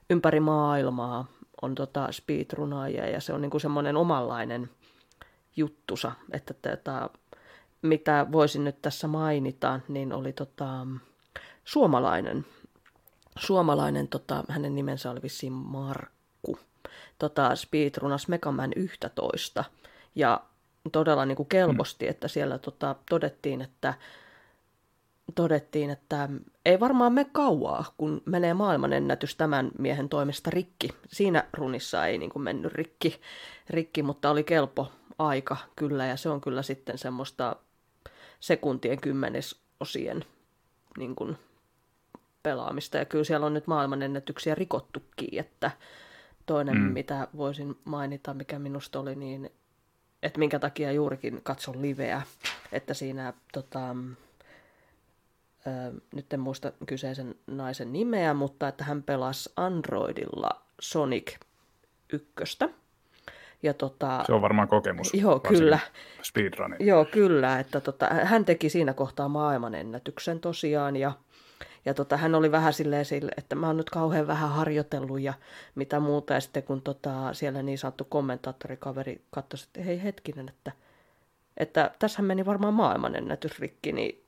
ympäri 0.10 0.40
maailmaa 0.40 1.26
on 1.62 1.76
tota 1.76 2.12
speedrunaajia 2.12 3.10
ja 3.10 3.22
se 3.22 3.34
on 3.34 3.42
niin 3.42 3.52
kuin 3.52 3.62
semmoinen 3.62 3.98
omanlainen 3.98 4.70
juttusa, 5.56 6.12
että 6.32 6.54
tota, 6.54 7.10
mitä 7.82 8.26
voisin 8.32 8.64
nyt 8.64 8.82
tässä 8.82 9.08
mainita, 9.08 9.80
niin 9.88 10.14
oli 10.14 10.34
tota, 10.34 10.88
suomalainen, 11.64 12.46
suomalainen 13.40 14.08
tota, 14.08 14.44
hänen 14.50 14.76
nimensä 14.76 15.12
oli 15.12 15.22
vissiin 15.22 15.54
Markku, 15.54 16.60
tota, 17.20 17.56
speedrunas 17.56 18.28
Megaman 18.28 18.72
11, 18.76 19.64
ja 20.16 20.42
todella 20.92 21.26
niin 21.26 21.36
kuin 21.36 21.50
kelposti, 21.50 22.08
että 22.08 22.28
siellä 22.28 22.58
tota, 22.58 22.96
todettiin, 23.10 23.62
että 23.62 23.94
todettiin, 25.36 25.90
että 25.90 26.30
ei 26.66 26.80
varmaan 26.80 27.14
me 27.14 27.26
kauaa, 27.32 27.86
kun 27.98 28.22
menee 28.26 28.54
maailmanennätys 28.54 29.36
tämän 29.36 29.72
miehen 29.78 30.10
toimesta 30.10 30.50
rikki. 30.50 30.90
Siinä 31.08 31.44
runissa 31.54 32.06
ei 32.06 32.18
niin 32.18 32.30
kuin 32.30 32.44
mennyt 32.44 32.74
rikki, 32.74 33.22
rikki, 33.70 34.04
mutta 34.04 34.30
oli 34.30 34.44
kelpo 34.44 34.92
aika 35.20 35.58
kyllä, 35.76 36.06
ja 36.06 36.18
se 36.18 36.30
on 36.30 36.42
kyllä 36.42 36.62
sitten 36.62 36.98
semmoista 36.98 37.56
sekuntien 38.40 39.02
kymmenesosien 39.02 40.26
niin 40.98 41.16
kuin, 41.16 41.38
pelaamista. 42.44 42.98
Ja 42.98 43.06
kyllä 43.06 43.24
siellä 43.24 43.46
on 43.46 43.54
nyt 43.54 43.68
maailmanennätyksiä 43.68 44.56
rikottukin, 44.56 45.40
että 45.40 45.72
toinen, 46.46 46.78
mm. 46.78 46.84
mitä 46.84 47.28
voisin 47.38 47.78
mainita, 47.86 48.34
mikä 48.34 48.60
minusta 48.60 49.00
oli 49.00 49.16
niin, 49.16 49.52
että 50.24 50.40
minkä 50.40 50.60
takia 50.60 50.92
juurikin 50.92 51.42
katson 51.44 51.82
liveä, 51.82 52.22
että 52.72 52.94
siinä 52.94 53.34
tota, 53.54 53.96
nyt 56.16 56.34
en 56.34 56.40
muista 56.40 56.72
kyseisen 56.86 57.36
naisen 57.48 57.94
nimeä, 57.94 58.34
mutta 58.34 58.68
että 58.68 58.84
hän 58.84 59.04
pelasi 59.04 59.50
Androidilla 59.56 60.62
Sonic 60.82 61.36
ykköstä. 62.14 62.70
Ja 63.64 63.74
tota, 63.74 64.24
se 64.26 64.34
on 64.34 64.42
varmaan 64.42 64.68
kokemus. 64.68 65.14
Joo, 65.14 65.40
kyllä. 65.40 65.80
Speedrunning. 66.22 66.88
Joo, 66.88 67.06
kyllä. 67.06 67.60
Että 67.60 67.82
tota, 67.82 68.08
hän 68.24 68.46
teki 68.46 68.70
siinä 68.70 68.94
kohtaa 68.94 69.28
maailmanennätyksen 69.28 70.40
tosiaan 70.40 70.96
ja, 70.96 71.12
ja 71.86 71.94
tota, 71.94 72.18
hän 72.18 72.36
oli 72.36 72.52
vähän 72.52 72.74
silleen 72.74 73.06
sille, 73.06 73.32
että 73.38 73.56
mä 73.56 73.68
oon 73.68 73.78
nyt 73.78 73.90
kauhean 73.90 74.28
vähän 74.28 74.50
harjoitellut 74.50 75.20
ja 75.20 75.34
mitä 75.76 76.00
muuta. 76.00 76.34
Ja 76.34 76.40
sitten 76.40 76.64
kun 76.64 76.82
tota, 76.82 77.34
siellä 77.34 77.64
niin 77.64 77.78
sanottu 77.78 78.04
kommentaattorikaveri 78.04 79.22
katsoi, 79.32 79.60
että 79.68 79.82
hei 79.82 80.04
hetkinen, 80.04 80.50
että, 80.50 80.72
että 81.58 81.92
tässä 82.00 82.22
meni 82.22 82.46
varmaan 82.46 82.74
maailmanennätys 82.74 83.60
rikki, 83.60 83.92
niin, 83.92 84.24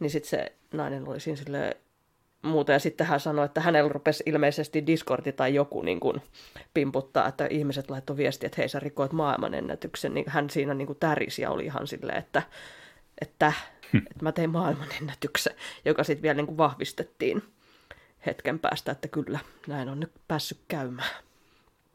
niin 0.00 0.10
sitten 0.10 0.30
se 0.30 0.52
nainen 0.72 1.08
oli 1.08 1.20
siinä 1.20 1.36
silleen, 1.36 1.74
muuta. 2.44 2.72
Ja 2.72 2.78
sitten 2.78 3.06
hän 3.06 3.20
sanoi, 3.20 3.44
että 3.44 3.60
hänellä 3.60 3.88
rupesi 3.88 4.22
ilmeisesti 4.26 4.86
Discordi 4.86 5.32
tai 5.32 5.54
joku 5.54 5.82
niin 5.82 6.00
kuin 6.00 6.22
pimputtaa, 6.74 7.28
että 7.28 7.46
ihmiset 7.46 7.90
laittoi 7.90 8.16
viestiä, 8.16 8.46
että 8.46 8.56
hei 8.58 8.68
sä 8.68 8.80
rikoit 8.80 9.12
maailmanennätyksen. 9.12 10.14
Niin 10.14 10.24
hän 10.28 10.50
siinä 10.50 10.74
niin 10.74 10.86
kuin 10.86 10.98
tärisi 10.98 11.42
ja 11.42 11.50
oli 11.50 11.64
ihan 11.64 11.86
silleen, 11.86 12.18
että, 12.18 12.42
että, 13.20 13.52
hm. 13.92 13.96
että 13.96 14.22
mä 14.22 14.32
tein 14.32 14.50
maailmanennätyksen, 14.50 15.54
joka 15.84 16.04
sitten 16.04 16.22
vielä 16.22 16.36
niin 16.36 16.46
kuin 16.46 16.58
vahvistettiin 16.58 17.42
hetken 18.26 18.58
päästä, 18.58 18.92
että 18.92 19.08
kyllä 19.08 19.38
näin 19.66 19.88
on 19.88 20.00
nyt 20.00 20.12
päässyt 20.28 20.58
käymään. 20.68 21.24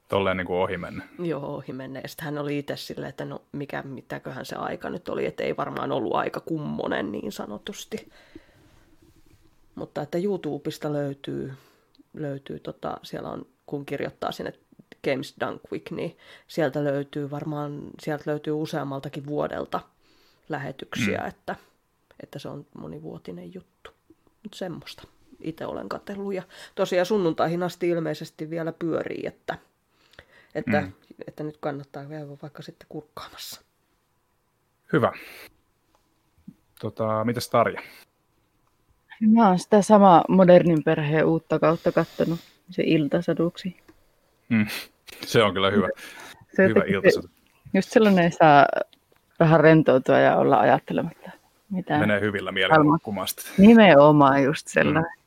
Tolleen 0.09 0.37
niin 0.37 0.47
kuin 0.47 0.57
ohi 0.57 0.77
mennä. 0.77 1.03
Joo, 1.19 1.55
ohi 1.55 1.73
mennä. 1.73 1.99
Ja 1.99 2.07
sitten 2.07 2.25
hän 2.25 2.37
oli 2.37 2.57
itse 2.57 2.77
silleen, 2.77 3.09
että 3.09 3.25
no 3.25 3.41
mikä, 3.51 3.81
mitäköhän 3.81 4.45
se 4.45 4.55
aika 4.55 4.89
nyt 4.89 5.09
oli, 5.09 5.25
että 5.25 5.43
ei 5.43 5.57
varmaan 5.57 5.91
ollut 5.91 6.15
aika 6.15 6.39
kummonen 6.39 7.11
niin 7.11 7.31
sanotusti. 7.31 8.11
Mutta 9.79 10.01
että 10.01 10.17
YouTubesta 10.17 10.93
löytyy, 10.93 11.53
löytyy 12.13 12.59
tota, 12.59 12.97
siellä 13.03 13.29
on, 13.29 13.45
kun 13.65 13.85
kirjoittaa 13.85 14.31
sinne 14.31 14.53
Games 15.03 15.35
Done 15.39 15.59
Quick, 15.71 15.91
niin 15.91 16.17
sieltä 16.47 16.83
löytyy 16.83 17.31
varmaan, 17.31 17.81
sieltä 18.01 18.23
löytyy 18.25 18.53
useammaltakin 18.53 19.25
vuodelta 19.25 19.79
lähetyksiä, 20.49 21.17
mm. 21.17 21.27
että, 21.27 21.55
että 22.23 22.39
se 22.39 22.49
on 22.49 22.65
monivuotinen 22.77 23.53
juttu. 23.53 23.91
Nyt 24.43 24.53
semmoista 24.53 25.03
itse 25.39 25.65
olen 25.65 25.89
katsellut. 25.89 26.33
Ja 26.33 26.43
tosiaan 26.75 27.05
sunnuntaihin 27.05 27.63
asti 27.63 27.89
ilmeisesti 27.89 28.49
vielä 28.49 28.71
pyörii, 28.71 29.21
että, 29.25 29.57
että, 30.55 30.81
mm. 30.81 30.91
että 31.27 31.43
nyt 31.43 31.57
kannattaa 31.57 32.05
käydä 32.05 32.27
vaikka 32.41 32.61
sitten 32.61 32.87
kurkkaamassa. 32.89 33.61
Hyvä. 34.93 35.11
Tota, 36.79 37.23
mitäs 37.23 37.49
Tarja? 37.49 37.81
Mä 39.21 39.47
oon 39.47 39.59
sitä 39.59 39.81
samaa 39.81 40.23
modernin 40.29 40.83
perheen 40.83 41.25
uutta 41.25 41.59
kautta 41.59 41.91
kattonut, 41.91 42.39
se 42.69 42.83
iltasaduksi. 42.85 43.77
Mm. 44.49 44.65
Se 45.25 45.43
on 45.43 45.53
kyllä 45.53 45.71
hyvä, 45.71 45.87
se 46.55 46.67
hyvä 46.67 46.81
iltasadu. 46.87 47.27
Just 47.73 47.89
sellainen 47.89 48.31
saa 48.31 48.65
vähän 49.39 49.59
rentoutua 49.59 50.19
ja 50.19 50.37
olla 50.37 50.59
ajattelematta. 50.59 51.31
Mitä 51.69 51.99
Menee 51.99 52.21
hyvillä 52.21 52.51
mielellä 52.51 52.99
kumasta. 53.03 53.41
Nimenomaan 53.57 54.43
just 54.43 54.67
sellainen. 54.67 55.03
Mm. 55.03 55.19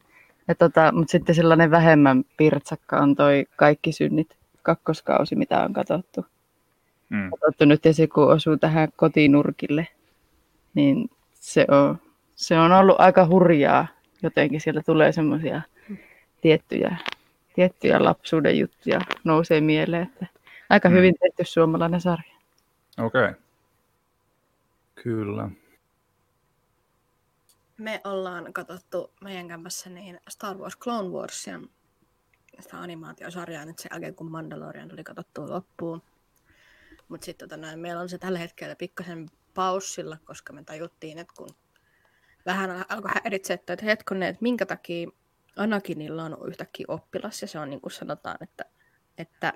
Ja 0.48 0.54
tota, 0.54 0.92
mutta 0.92 1.12
sitten 1.12 1.34
sellainen 1.34 1.70
vähemmän 1.70 2.24
pirtsakka 2.36 3.00
on 3.00 3.16
toi 3.16 3.46
Kaikki 3.56 3.92
synnit 3.92 4.36
kakkoskausi, 4.62 5.36
mitä 5.36 5.62
on 5.62 5.72
katsottu. 5.72 6.26
Mm. 7.08 7.30
Katsottu 7.30 7.64
nyt 7.64 7.84
ja 7.84 7.94
se, 7.94 8.06
kun 8.06 8.32
osuu 8.32 8.56
tähän 8.56 8.88
kotinurkille, 8.96 9.88
niin 10.74 11.10
se 11.34 11.66
on 11.70 11.98
se 12.34 12.58
on 12.58 12.72
ollut 12.72 13.00
aika 13.00 13.26
hurjaa. 13.26 13.86
Jotenkin 14.22 14.60
sieltä 14.60 14.82
tulee 14.86 15.12
semmoisia 15.12 15.62
tiettyjä, 16.40 16.96
tiettyjä 17.54 18.04
lapsuuden 18.04 18.58
juttuja 18.58 19.00
nousee 19.24 19.60
mieleen. 19.60 20.02
Että 20.02 20.26
Aika 20.70 20.88
Mm. 20.88 20.94
hyvin 20.94 21.14
tehty 21.20 21.44
suomalainen 21.52 22.00
sarja. 22.00 22.34
Okei. 22.98 23.22
Okay. 23.24 23.34
Kyllä. 24.94 25.48
Me 27.78 28.00
ollaan 28.04 28.52
katsottu 28.52 29.12
meidän 29.20 29.48
kämpässä 29.48 29.90
niin 29.90 30.20
Star 30.28 30.56
Wars 30.56 30.78
Clone 30.78 31.08
Warsia, 31.08 31.60
sitä 32.60 32.80
animaatiosarjaa 32.80 33.64
nyt 33.64 33.78
sen 33.78 33.88
jälkeen, 33.92 34.14
kun 34.14 34.30
Mandalorian 34.30 34.88
tuli 34.88 35.04
katsottua 35.04 35.48
loppuun. 35.50 36.02
Mutta 37.08 37.24
sitten 37.24 37.48
tota, 37.48 37.76
meillä 37.76 38.00
on 38.00 38.08
se 38.08 38.18
tällä 38.18 38.38
hetkellä 38.38 38.76
pikkasen 38.76 39.28
paussilla, 39.54 40.16
koska 40.24 40.52
me 40.52 40.64
tajuttiin, 40.64 41.18
että 41.18 41.34
kun 41.36 41.48
vähän 42.46 42.70
al- 42.70 42.84
alkoi 42.88 43.10
häiritse, 43.24 43.52
että 43.54 43.76
hetkonen, 43.84 44.28
että 44.28 44.42
minkä 44.42 44.66
takia 44.66 45.08
Anakinilla 45.56 46.24
on 46.24 46.38
yhtäkkiä 46.48 46.86
oppilas, 46.88 47.42
ja 47.42 47.48
se 47.48 47.58
on 47.58 47.70
niin 47.70 47.80
kuin 47.80 47.92
sanotaan, 47.92 48.36
että, 48.40 48.64
että 49.18 49.52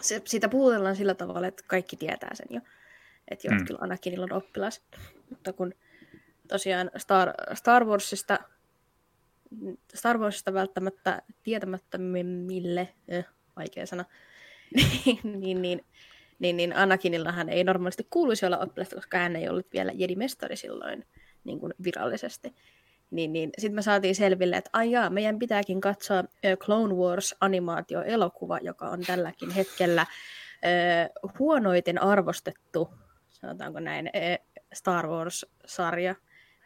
se, 0.00 0.22
siitä 0.24 0.48
puhutellaan 0.48 0.96
sillä 0.96 1.14
tavalla, 1.14 1.46
että 1.46 1.64
kaikki 1.66 1.96
tietää 1.96 2.34
sen 2.34 2.46
jo. 2.50 2.60
Että 3.28 3.46
joo, 3.46 3.54
Mm. 3.58 3.64
kyllä 3.66 3.78
Anakinilla 3.82 4.24
on 4.24 4.32
oppilas. 4.32 4.82
Mutta 5.30 5.52
kun 5.52 5.74
tosiaan 6.48 6.90
Star, 6.96 7.32
Star 7.54 7.84
Warsista 7.84 8.38
Star 9.94 10.18
Warsista 10.18 10.52
välttämättä 10.52 11.22
tietämättömimmille, 11.42 12.88
eh, 13.08 13.24
vaikea 13.56 13.86
sana, 13.86 14.04
niin, 14.74 15.20
niin, 15.40 15.62
niin, 15.62 15.84
niin, 16.38 16.56
niin 16.56 16.76
Anakinillahan 16.76 17.48
ei 17.48 17.64
normaalisti 17.64 18.06
kuuluisi 18.10 18.46
olla 18.46 18.58
oppilasta, 18.58 18.96
koska 18.96 19.18
hän 19.18 19.36
ei 19.36 19.48
ollut 19.48 19.72
vielä 19.72 19.92
Jedi-mestari 19.94 20.56
silloin 20.56 21.06
niin 21.44 21.60
kuin 21.60 21.74
virallisesti. 21.84 22.54
Niin, 23.10 23.32
niin 23.32 23.50
sitten 23.58 23.74
me 23.74 23.82
saatiin 23.82 24.14
selville, 24.14 24.56
että 24.56 24.70
ai 24.72 24.90
jaa, 24.90 25.10
meidän 25.10 25.38
pitääkin 25.38 25.80
katsoa 25.80 26.24
Clone 26.58 26.94
Wars-animaatio-elokuva, 26.94 28.58
joka 28.62 28.88
on 28.88 29.00
tälläkin 29.00 29.50
hetkellä 29.50 30.06
ö, 30.64 31.28
huonoiten 31.38 32.02
arvostettu, 32.02 32.90
sanotaanko 33.30 33.80
näin, 33.80 34.10
Star 34.72 35.06
Wars-sarja. 35.06 36.14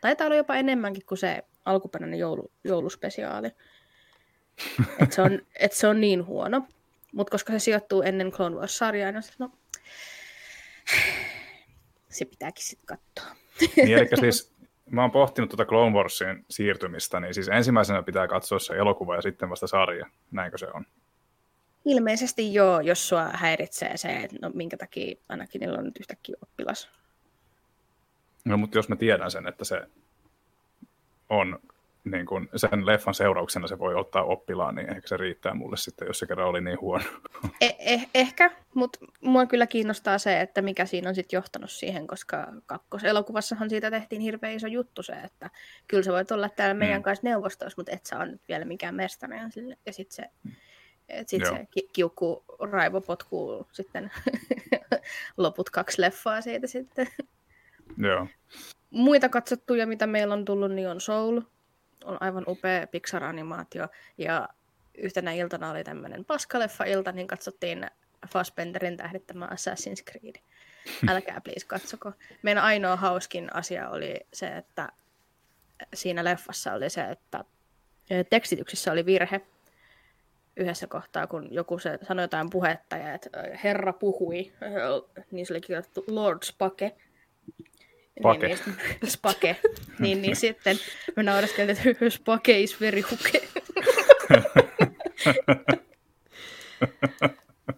Taitaa 0.00 0.26
olla 0.26 0.36
jopa 0.36 0.54
enemmänkin 0.54 1.06
kuin 1.06 1.18
se 1.18 1.42
alkuperäinen 1.64 2.18
joulu, 2.18 2.52
jouluspesiaali. 2.64 3.50
Et 4.98 5.12
se, 5.12 5.22
on, 5.22 5.40
et 5.60 5.72
se 5.72 5.86
on 5.86 6.00
niin 6.00 6.26
huono. 6.26 6.66
Mutta 7.12 7.30
koska 7.30 7.52
se 7.52 7.58
sijoittuu 7.58 8.02
ennen 8.02 8.32
Clone 8.32 8.56
Wars-sarjaa, 8.56 9.12
niin 9.12 9.22
no, 9.38 9.50
se 12.08 12.24
pitääkin 12.24 12.64
sitten 12.64 12.86
katsoa. 12.86 13.36
Niin, 13.76 13.98
eli 13.98 14.08
siis 14.20 14.51
mä 14.92 15.00
oon 15.00 15.10
pohtinut 15.10 15.50
tuota 15.50 15.64
Clone 15.64 15.96
Warsin 15.96 16.44
siirtymistä, 16.50 17.20
niin 17.20 17.34
siis 17.34 17.48
ensimmäisenä 17.48 18.02
pitää 18.02 18.28
katsoa 18.28 18.58
se 18.58 18.74
elokuva 18.74 19.16
ja 19.16 19.22
sitten 19.22 19.50
vasta 19.50 19.66
sarja. 19.66 20.06
Näinkö 20.30 20.58
se 20.58 20.66
on? 20.74 20.84
Ilmeisesti 21.84 22.54
joo, 22.54 22.80
jos 22.80 23.08
sua 23.08 23.24
häiritsee 23.32 23.96
se, 23.96 24.08
että 24.08 24.36
no 24.42 24.50
minkä 24.54 24.76
takia 24.76 25.16
ainakin 25.28 25.60
niillä 25.60 25.78
on 25.78 25.84
nyt 25.84 26.00
yhtäkkiä 26.00 26.36
oppilas. 26.42 26.90
No, 28.44 28.56
mutta 28.56 28.78
jos 28.78 28.88
mä 28.88 28.96
tiedän 28.96 29.30
sen, 29.30 29.48
että 29.48 29.64
se 29.64 29.82
on 31.28 31.58
niin 32.04 32.26
kun 32.26 32.48
sen 32.56 32.86
leffan 32.86 33.14
seurauksena 33.14 33.66
se 33.66 33.78
voi 33.78 33.94
ottaa 33.94 34.24
oppilaan, 34.24 34.74
niin 34.74 34.90
ehkä 34.90 35.08
se 35.08 35.16
riittää 35.16 35.54
mulle 35.54 35.76
sitten, 35.76 36.06
jos 36.06 36.18
se 36.18 36.26
kerran 36.26 36.48
oli 36.48 36.60
niin 36.60 36.80
huono. 36.80 37.04
Eh, 37.60 37.76
eh, 37.78 38.08
ehkä, 38.14 38.50
mutta 38.74 38.98
mua 39.20 39.46
kyllä 39.46 39.66
kiinnostaa 39.66 40.18
se, 40.18 40.40
että 40.40 40.62
mikä 40.62 40.86
siinä 40.86 41.08
on 41.08 41.14
sitten 41.14 41.36
johtanut 41.36 41.70
siihen, 41.70 42.06
koska 42.06 42.46
kakkoselokuvassahan 42.66 43.70
siitä 43.70 43.90
tehtiin 43.90 44.22
hirveän 44.22 44.54
iso 44.54 44.66
juttu 44.66 45.02
se, 45.02 45.12
että 45.12 45.50
kyllä 45.88 46.02
sä 46.02 46.12
voit 46.12 46.30
olla 46.30 46.48
täällä 46.48 46.74
meidän 46.74 47.00
Mm. 47.00 47.02
kanssa 47.02 47.26
neuvostossa, 47.26 47.74
mutta 47.76 47.92
et 47.92 48.06
sä 48.06 48.16
ole 48.18 48.26
nyt 48.26 48.42
vielä 48.48 48.64
mikään 48.64 48.94
mestari. 48.94 49.38
Ja, 49.38 49.50
sille, 49.50 49.78
ja 49.86 49.92
sitten 49.92 50.14
se, 50.16 50.52
et 51.08 51.28
sit 51.28 51.42
Joo. 51.42 51.56
se 51.56 51.66
ki- 51.70 51.88
kiukku 51.92 52.44
raivo 52.70 53.00
potkuu 53.00 53.66
sitten 53.72 54.10
loput 55.36 55.70
kaksi 55.70 56.00
leffaa 56.00 56.40
siitä 56.40 56.66
sitten. 56.66 57.06
Joo. 57.96 58.26
Muita 58.90 59.28
katsottuja, 59.28 59.86
mitä 59.86 60.06
meillä 60.06 60.34
on 60.34 60.44
tullut, 60.44 60.72
niin 60.72 60.88
on 60.88 61.00
Soul. 61.00 61.40
On 62.04 62.18
aivan 62.20 62.44
upea 62.48 62.86
Pixar-animaatio. 62.86 63.88
Ja 64.18 64.48
yhtenä 64.94 65.32
iltana 65.32 65.70
oli 65.70 65.84
tämmöinen 65.84 66.24
paskaleffa-ilta, 66.24 67.12
niin 67.12 67.26
katsottiin 67.26 67.86
Fassbenderin 68.28 68.96
tähdittämä 68.96 69.46
Assassin's 69.46 70.04
Creed. 70.10 70.42
Älkää 71.08 71.40
please 71.40 71.66
katsoko. 71.66 72.12
Meidän 72.42 72.64
ainoa 72.64 72.96
hauskin 72.96 73.56
asia 73.56 73.90
oli 73.90 74.20
se, 74.32 74.46
että 74.46 74.88
siinä 75.94 76.24
leffassa 76.24 76.72
oli 76.72 76.90
se, 76.90 77.04
että 77.04 77.44
tekstityksissä 78.30 78.92
oli 78.92 79.06
virhe 79.06 79.40
yhdessä 80.56 80.86
kohtaa, 80.86 81.26
kun 81.26 81.48
joku 81.50 81.78
se 81.78 81.98
sanoi 82.02 82.24
jotain 82.24 82.50
puhetta 82.50 82.96
ja 82.96 83.14
että 83.14 83.30
herra 83.64 83.92
puhui, 83.92 84.52
niin 85.30 85.46
se 85.46 85.52
oli 85.52 85.60
kirjoitettu 85.60 86.04
Lord 86.06 86.38
Spake. 86.42 86.96
Pake. 88.22 88.46
Niin, 88.46 88.58
niin, 89.02 89.10
spake. 89.10 89.56
niin, 89.98 90.22
niin 90.22 90.36
sitten 90.46 90.76
me 91.16 91.22
nauraskeltiin, 91.22 91.88
että 91.88 92.10
spake 92.10 92.60
is 92.60 92.80
very 92.80 93.00
huke. 93.00 93.48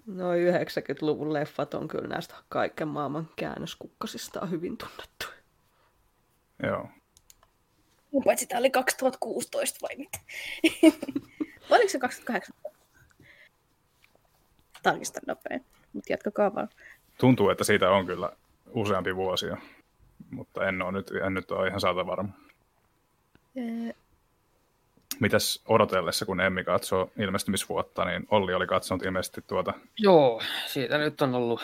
Noin 0.06 0.40
90-luvun 0.54 1.32
leffat 1.32 1.74
on 1.74 1.88
kyllä 1.88 2.08
näistä 2.08 2.34
kaiken 2.48 2.88
maailman 2.88 3.28
käännöskukkasista 3.36 4.46
hyvin 4.46 4.76
tunnettu. 4.76 5.26
Joo. 6.62 6.88
Paitsi 8.24 8.46
tämä 8.46 8.58
oli 8.58 8.70
2016 8.70 9.78
vai 9.82 9.96
mitä? 9.96 10.18
Oliko 11.70 11.88
se 11.88 11.98
2008? 11.98 12.56
Tarkistan 14.82 15.22
nopein, 15.26 15.64
mutta 15.92 16.12
jatkakaa 16.12 16.54
vaan. 16.54 16.68
Tuntuu, 17.18 17.50
että 17.50 17.64
siitä 17.64 17.90
on 17.90 18.06
kyllä 18.06 18.32
useampi 18.74 19.16
vuosi 19.16 19.46
jo, 19.46 19.56
mutta 20.30 20.68
en, 20.68 20.82
ole 20.82 20.92
nyt, 20.92 21.10
en 21.10 21.34
nyt 21.34 21.50
ole 21.50 21.68
ihan 21.68 21.80
saata 21.80 22.06
varma. 22.06 22.32
Ee, 23.56 23.94
Mitäs 25.20 25.62
odotellessa, 25.68 26.26
kun 26.26 26.40
Emmi 26.40 26.64
katsoo 26.64 27.10
ilmestymisvuotta, 27.18 28.04
niin 28.04 28.26
Olli 28.30 28.54
oli 28.54 28.66
katsonut 28.66 29.02
ilmeisesti 29.02 29.42
tuota, 29.46 29.74
Joo, 29.98 30.42
siitä 30.66 30.98
nyt 30.98 31.22
on 31.22 31.34
ollut 31.34 31.60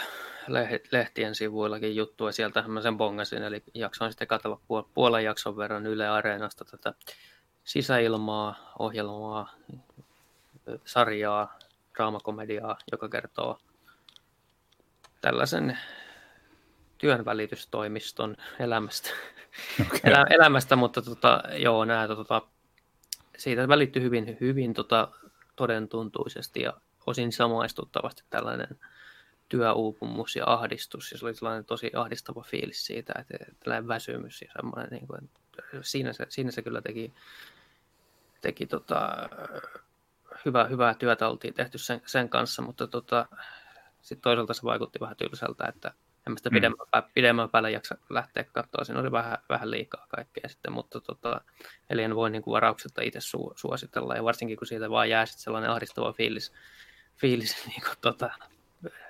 leh- 0.48 0.88
lehtien 0.92 1.34
sivuillakin 1.34 1.96
juttua. 1.96 2.32
Sieltähän 2.32 2.70
mä 2.70 2.80
sen 2.80 2.96
bongasin, 2.96 3.42
eli 3.42 3.62
jaksoin 3.74 4.12
sitten 4.12 4.28
katsella 4.28 4.60
puol- 4.62 4.88
puolen 4.94 5.24
jakson 5.24 5.56
verran 5.56 5.86
Yle 5.86 6.08
Areenasta 6.08 6.64
tätä 6.64 6.94
sisäilmaa, 7.64 8.72
ohjelmaa, 8.78 9.54
sarjaa, 10.84 11.58
draamakomediaa, 11.94 12.78
joka 12.92 13.08
kertoo 13.08 13.58
tällaisen 15.20 15.78
työnvälitystoimiston 17.01 18.36
elämästä, 18.59 19.10
okay. 19.86 20.01
Elä, 20.05 20.27
elämästä 20.31 20.77
mutta 20.77 21.02
tota, 21.02 21.43
joo, 21.56 21.85
nää, 21.85 22.09
tota, 22.09 22.43
siitä 23.39 23.68
välittyy 23.68 24.02
hyvin, 24.02 24.36
hyvin 24.40 24.74
tota, 24.74 25.09
todentuntuisesti 25.56 26.60
ja 26.60 26.72
osin 27.06 27.32
samaistuttavasti 27.32 28.22
tällainen 28.31 28.78
työuupumus 29.48 30.36
ja 30.36 30.44
ahdistus, 30.47 31.12
ja 31.12 31.18
se 31.18 31.27
oli 31.27 31.35
sellainen 31.35 31.64
tosi 31.64 31.90
ahdistava 31.94 32.43
fiilis 32.43 32.86
siitä, 32.86 33.12
että 33.18 33.52
tällainen 33.64 33.89
väsymys 33.89 34.43
ja 34.43 34.48
semmoinen, 34.56 34.89
niin 34.90 35.06
kuin, 35.06 35.31
siinä, 35.82 36.12
se, 36.12 36.27
siinä 36.28 36.51
se 36.51 36.62
kyllä 36.62 36.82
teki, 36.82 37.12
teki 38.40 38.66
tota, 38.66 39.28
hyvää, 40.44 40.64
hyvää 40.64 40.94
työtä 40.94 41.28
oltiin 41.28 41.55
tehty 41.55 41.78
sen, 41.78 42.02
sen 42.06 42.28
kanssa, 42.28 42.62
mutta 42.62 42.86
tota, 42.86 43.27
sitten 44.02 44.22
toisaalta 44.22 44.55
se 44.55 44.62
vaikutti 44.62 45.01
vähän 45.01 45.16
tylsältä, 45.16 45.64
että 45.68 45.93
en 46.31 46.32
mä 46.32 46.39
sitä 46.39 46.51
Mm. 46.51 46.55
pidemmän, 46.55 46.86
pää, 46.90 47.02
pidemmän 47.15 47.51
päälle 47.51 47.70
jaksa 47.70 47.97
lähteä 48.11 48.44
katsoa. 48.44 48.85
Siinä 48.85 49.01
oli 49.01 49.12
vähän, 49.12 49.39
vähän 49.48 49.70
liikaa 49.70 50.07
kaikkea 50.09 50.48
sitten, 50.48 50.73
mutta 50.73 51.01
tota, 51.01 51.40
eli 51.90 52.02
en 52.02 52.15
voi 52.16 52.31
niin 52.31 52.43
kuin 52.43 52.52
varauksetta 52.52 53.02
itse 53.02 53.20
su, 53.20 53.52
suositella. 53.57 54.16
Ja 54.16 54.24
varsinkin 54.24 54.57
kun 54.57 54.66
siitä 54.66 54.90
vaan 54.90 55.11
jää 55.11 55.27
sitten 55.27 55.43
sellainen 55.43 55.70
ahdistava 55.70 56.12
fiilis, 56.12 56.52
fiilis 57.16 57.57
niin 57.66 57.82
kuin, 57.82 57.97
tota, 58.01 58.31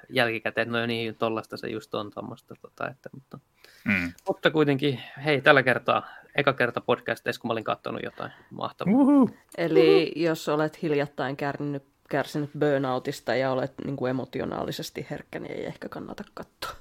jälkikäteen, 0.08 0.68
että 0.68 0.78
no 0.78 0.86
niin, 0.86 1.14
tollasta 1.14 1.56
se 1.56 1.68
just 1.68 1.94
on 1.94 2.10
tuommoista. 2.10 2.54
Tota, 2.62 2.88
että, 2.88 3.10
mutta, 3.12 3.38
mm. 3.84 4.12
mutta 4.26 4.50
kuitenkin, 4.50 5.00
hei, 5.24 5.40
tällä 5.40 5.62
kertaa, 5.62 6.08
eka 6.36 6.52
kerta 6.52 6.80
podcasteissa, 6.80 7.40
kun 7.40 7.48
mä 7.48 7.52
olin 7.52 7.64
katsonut 7.64 8.02
jotain 8.02 8.32
mahtavaa. 8.50 8.94
Uhu. 8.94 9.30
Eli 9.58 10.12
jos 10.16 10.48
olet 10.48 10.82
hiljattain 10.82 11.36
kärsinyt, 11.36 11.82
kärsinyt 12.08 12.50
burnoutista 12.58 13.34
ja 13.34 13.50
olet 13.50 13.72
niin 13.84 13.96
kuin 13.96 14.10
emotionaalisesti 14.10 15.06
herkkä, 15.10 15.38
niin 15.38 15.52
ei 15.52 15.66
ehkä 15.66 15.88
kannata 15.88 16.24
katsoa. 16.34 16.79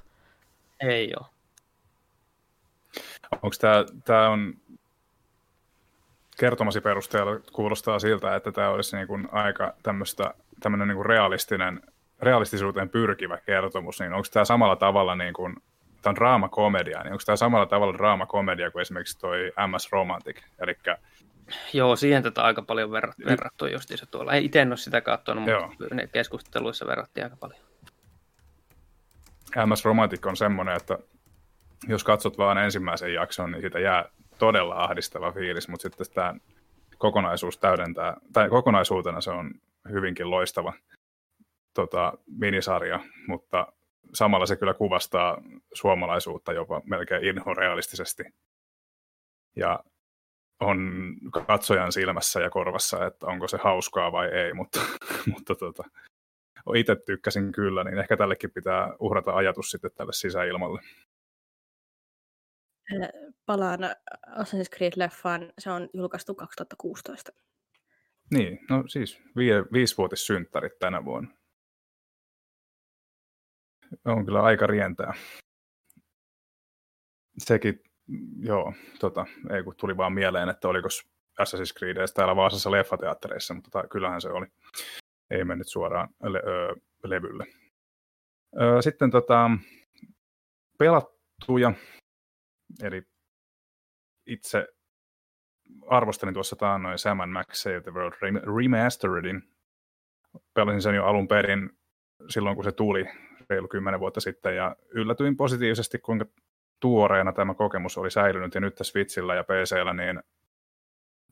Ei 0.80 1.12
ole. 1.20 1.26
Onko 3.32 3.56
tämä, 3.60 3.84
tämä 4.04 4.28
on 4.28 4.54
kertomasi 6.38 6.80
perusteella 6.80 7.40
kuulostaa 7.52 7.98
siltä, 7.98 8.36
että 8.36 8.52
tämä 8.52 8.68
olisi 8.68 8.96
niin 8.96 9.06
kuin 9.06 9.28
aika 9.32 9.74
tämmöistä, 9.82 10.34
tämmöinen 10.60 10.88
niin 10.88 10.96
kuin 10.96 11.06
realistinen, 11.06 11.80
realistisuuteen 12.22 12.88
pyrkivä 12.88 13.38
kertomus, 13.46 14.00
niin 14.00 14.12
onko 14.12 14.26
tämä 14.32 14.44
samalla 14.44 14.76
tavalla 14.76 15.14
niin 15.14 15.34
kuin, 15.34 15.56
tämä 16.02 16.10
on 16.10 16.16
draamakomedia, 16.16 17.02
niin 17.02 17.12
onko 17.12 17.22
tämä 17.26 17.36
samalla 17.36 17.66
tavalla 17.66 17.94
draamakomedia 17.98 18.70
kuin 18.70 18.82
esimerkiksi 18.82 19.18
toi 19.18 19.52
MS 19.66 19.92
Romantic, 19.92 20.36
eli 20.58 20.76
Joo, 21.72 21.96
siihen 21.96 22.22
tätä 22.22 22.42
aika 22.42 22.62
paljon 22.62 22.90
verrat, 22.92 23.16
verrattu 23.24 23.66
justiinsa 23.66 24.06
tuolla. 24.06 24.32
Ei 24.32 24.44
itse 24.44 24.60
en 24.60 24.68
ole 24.68 24.76
sitä 24.76 25.00
katsonut, 25.00 25.46
Joo. 25.46 25.66
mutta 25.66 25.94
ne 25.94 26.06
keskusteluissa 26.06 26.86
verrattiin 26.86 27.24
aika 27.24 27.36
paljon. 27.36 27.69
MS 29.66 29.84
Romantic 29.84 30.26
on 30.26 30.36
semmoinen, 30.36 30.76
että 30.76 30.98
jos 31.88 32.04
katsot 32.04 32.38
vaan 32.38 32.58
ensimmäisen 32.58 33.14
jakson, 33.14 33.50
niin 33.50 33.60
siitä 33.60 33.78
jää 33.78 34.04
todella 34.38 34.74
ahdistava 34.74 35.32
fiilis, 35.32 35.68
mutta 35.68 35.82
sitten 35.82 36.06
tämä 36.14 36.34
kokonaisuus 36.98 37.58
täydentää, 37.58 38.16
tai 38.32 38.48
kokonaisuutena 38.48 39.20
se 39.20 39.30
on 39.30 39.50
hyvinkin 39.90 40.30
loistava 40.30 40.72
tota, 41.74 42.12
minisarja, 42.26 43.00
mutta 43.28 43.72
samalla 44.14 44.46
se 44.46 44.56
kyllä 44.56 44.74
kuvastaa 44.74 45.42
suomalaisuutta 45.74 46.52
jopa 46.52 46.82
melkein 46.84 47.24
inhorealistisesti. 47.24 48.22
Ja 49.56 49.80
on 50.60 51.12
katsojan 51.46 51.92
silmässä 51.92 52.40
ja 52.40 52.50
korvassa, 52.50 53.06
että 53.06 53.26
onko 53.26 53.48
se 53.48 53.58
hauskaa 53.64 54.12
vai 54.12 54.28
ei, 54.28 54.54
mutta, 54.54 54.80
mutta 55.34 55.54
tota, 55.54 55.84
itse 56.76 56.96
tykkäsin 57.06 57.52
kyllä, 57.52 57.84
niin 57.84 57.98
ehkä 57.98 58.16
tällekin 58.16 58.50
pitää 58.50 58.88
uhrata 59.00 59.32
ajatus 59.32 59.70
sitten 59.70 59.90
tälle 59.94 60.12
sisäilmalle. 60.12 60.80
Palaan 63.46 63.80
Assassin's 64.28 64.76
Creed-leffaan, 64.76 65.52
se 65.58 65.70
on 65.70 65.88
julkaistu 65.94 66.34
2016. 66.34 67.32
Niin, 68.30 68.58
no 68.70 68.84
siis 68.88 69.22
vi- 69.36 69.72
viisivuotissynttärit 69.72 70.78
tänä 70.78 71.04
vuonna. 71.04 71.30
On 74.04 74.24
kyllä 74.24 74.42
aika 74.42 74.66
rientää. 74.66 75.14
Sekin, 77.38 77.82
joo, 78.38 78.72
tota, 79.00 79.26
ei 79.50 79.62
kun 79.62 79.74
tuli 79.76 79.96
vaan 79.96 80.12
mieleen, 80.12 80.48
että 80.48 80.68
oliko 80.68 80.88
Assassin's 81.42 81.78
Creed 81.78 81.96
täällä 82.14 82.36
Vaasassa 82.36 82.70
leffateattereissa, 82.70 83.54
mutta 83.54 83.70
tota, 83.70 83.88
kyllähän 83.88 84.20
se 84.20 84.28
oli. 84.28 84.46
Ei 85.30 85.44
mennyt 85.44 85.68
suoraan 85.68 86.08
le- 86.22 86.42
ö, 86.46 86.76
levylle. 87.04 87.46
Ö, 88.60 88.82
sitten 88.82 89.10
tota, 89.10 89.50
pelattuja, 90.78 91.72
eli 92.82 93.02
itse 94.26 94.66
arvostelin 95.86 96.34
tuossa 96.34 96.56
taannoin 96.56 96.98
Sam 96.98 97.30
Max 97.30 97.62
Save 97.62 97.80
the 97.80 97.90
World 97.94 98.14
Remasteredin. 98.56 99.42
Pelasin 100.54 100.82
sen 100.82 100.94
jo 100.94 101.04
alun 101.04 101.28
perin 101.28 101.70
silloin, 102.28 102.56
kun 102.56 102.64
se 102.64 102.72
tuli 102.72 103.04
reilu 103.50 103.68
kymmenen 103.68 104.00
vuotta 104.00 104.20
sitten, 104.20 104.56
ja 104.56 104.76
yllätyin 104.88 105.36
positiivisesti, 105.36 105.98
kuinka 105.98 106.26
tuoreena 106.80 107.32
tämä 107.32 107.54
kokemus 107.54 107.98
oli 107.98 108.10
säilynyt, 108.10 108.54
ja 108.54 108.60
nyt 108.60 108.74
tässä 108.74 108.90
Switchillä 108.92 109.34
ja 109.34 109.44
PCllä 109.44 109.92
niin 109.92 110.20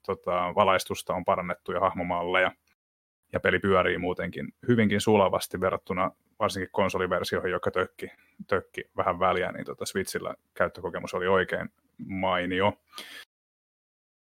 tota, 0.07 0.53
valaistusta 0.55 1.15
on 1.15 1.25
parannettu 1.25 1.73
ja 1.73 1.81
hahmomalleja, 1.81 2.53
ja 3.33 3.41
peli 3.41 3.59
pyörii 3.59 3.99
muutenkin 3.99 4.49
hyvinkin 4.69 5.01
sulavasti 5.01 5.61
verrattuna 5.61 6.11
varsinkin 6.39 6.69
konsoliversioihin, 6.73 7.51
joka 7.51 7.71
tökki, 7.71 8.13
tökki 8.47 8.85
vähän 8.97 9.21
väliä, 9.21 9.53
niin 9.53 9.65
tota 9.65 9.87
Switchillä 9.87 10.35
käyttökokemus 10.55 11.15
oli 11.15 11.27
oikein 11.27 11.69
mainio. 12.07 12.73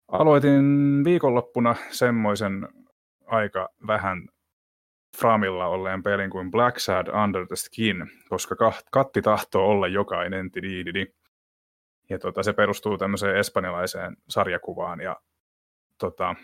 Aloitin 0.08 0.64
viikonloppuna 1.04 1.74
semmoisen 1.90 2.68
aika 3.26 3.68
vähän 3.86 4.28
Framilla 5.16 5.66
olleen 5.66 6.02
pelin 6.02 6.30
kuin 6.30 6.50
Black 6.50 6.78
Sad 6.78 7.06
Under 7.24 7.46
the 7.46 7.56
Skin, 7.56 8.10
koska 8.28 8.56
katti 8.90 9.22
tahtoo 9.22 9.68
olla 9.68 9.88
jokainen 9.88 10.50
tidididi. 10.50 11.06
Ja 12.08 12.18
tota, 12.18 12.42
se 12.42 12.52
perustuu 12.52 12.98
tämmöiseen 12.98 13.36
espanjalaiseen 13.36 14.16
sarjakuvaan 14.28 15.00
ja 15.00 15.16
tota, 15.98 16.34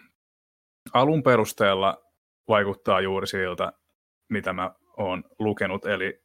alun 0.93 1.23
perusteella 1.23 2.06
vaikuttaa 2.48 3.01
juuri 3.01 3.27
siltä, 3.27 3.73
mitä 4.28 4.52
mä 4.52 4.70
oon 4.97 5.24
lukenut, 5.39 5.86
eli 5.86 6.23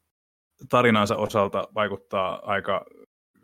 tarinansa 0.70 1.16
osalta 1.16 1.68
vaikuttaa 1.76 2.42
aika 2.44 2.86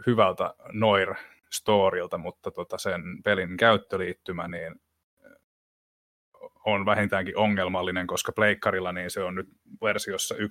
hyvältä 0.07 0.53
Noir 0.73 1.15
storilta, 1.53 2.17
mutta 2.17 2.51
tota 2.51 2.77
sen 2.77 3.01
pelin 3.23 3.57
käyttöliittymä 3.57 4.47
niin 4.47 4.75
on 6.65 6.85
vähintäänkin 6.85 7.37
ongelmallinen, 7.37 8.07
koska 8.07 8.31
pleikkarilla 8.31 8.91
niin 8.91 9.11
se 9.11 9.23
on 9.23 9.35
nyt 9.35 9.47
versiossa 9.81 10.35
1.05 10.35 10.41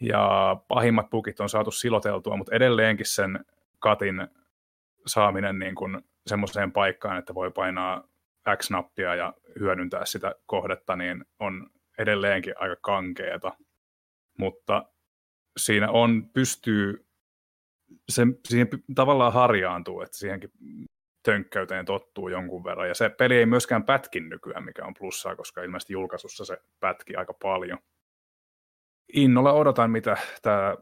ja 0.00 0.56
pahimmat 0.68 1.10
bugit 1.10 1.40
on 1.40 1.48
saatu 1.48 1.70
siloteltua, 1.70 2.36
mutta 2.36 2.54
edelleenkin 2.54 3.06
sen 3.06 3.44
katin 3.78 4.28
saaminen 5.06 5.58
niin 5.58 5.74
kuin 5.74 6.02
semmoiseen 6.26 6.72
paikkaan, 6.72 7.18
että 7.18 7.34
voi 7.34 7.50
painaa 7.50 8.08
X-nappia 8.56 9.14
ja 9.14 9.34
hyödyntää 9.60 10.04
sitä 10.04 10.34
kohdetta, 10.46 10.96
niin 10.96 11.24
on 11.38 11.70
edelleenkin 11.98 12.54
aika 12.56 12.76
kankeeta. 12.80 13.52
Mutta 14.38 14.84
siinä 15.56 15.90
on, 15.90 16.30
pystyy, 16.32 17.06
se, 18.08 18.22
siihen 18.48 18.68
tavallaan 18.94 19.32
harjaantuu, 19.32 20.00
että 20.00 20.16
siihenkin 20.16 20.50
tönkkäyteen 21.22 21.84
tottuu 21.84 22.28
jonkun 22.28 22.64
verran. 22.64 22.88
Ja 22.88 22.94
se 22.94 23.08
peli 23.08 23.36
ei 23.36 23.46
myöskään 23.46 23.84
pätkin 23.84 24.28
nykyään, 24.28 24.64
mikä 24.64 24.84
on 24.84 24.94
plussaa, 24.98 25.36
koska 25.36 25.62
ilmeisesti 25.62 25.92
julkaisussa 25.92 26.44
se 26.44 26.58
pätki 26.80 27.16
aika 27.16 27.34
paljon. 27.42 27.78
Innolla 29.12 29.52
odotan, 29.52 29.90
mitä 29.90 30.16
tämä 30.42 30.76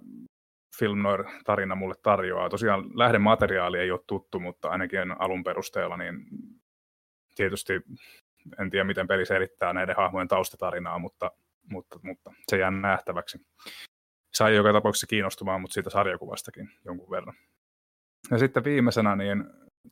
Film 0.79 0.99
Noir-tarina 0.99 1.75
mulle 1.75 1.95
tarjoaa. 2.03 2.51
Tosiaan 2.51 2.99
lähdemateriaali 2.99 3.79
ei 3.79 3.91
ole 3.91 4.01
tuttu, 4.07 4.41
mutta 4.41 4.69
ainakin 4.69 5.21
alun 5.21 5.45
perusteella 5.45 5.97
niin 5.97 6.27
tietysti 7.35 7.73
en 8.61 8.71
tiedä, 8.71 8.85
miten 8.85 9.07
peli 9.07 9.27
selittää 9.27 9.73
näiden 9.73 9.97
hahmojen 9.97 10.29
taustatarinaa, 10.29 10.99
mutta, 10.99 11.31
mutta, 11.71 11.99
mutta 12.03 12.33
se 12.49 12.59
jää 12.59 12.71
nähtäväksi. 12.71 13.39
Sai 14.35 14.57
joka 14.57 14.73
tapauksessa 14.73 15.07
kiinnostumaan, 15.07 15.61
mutta 15.61 15.75
siitä 15.75 15.91
sarjakuvastakin 15.91 16.71
jonkun 16.85 17.11
verran. 17.11 17.35
Ja 18.31 18.39
sitten 18.39 18.65
viimeisenä 18.65 19.17
niin 19.17 19.45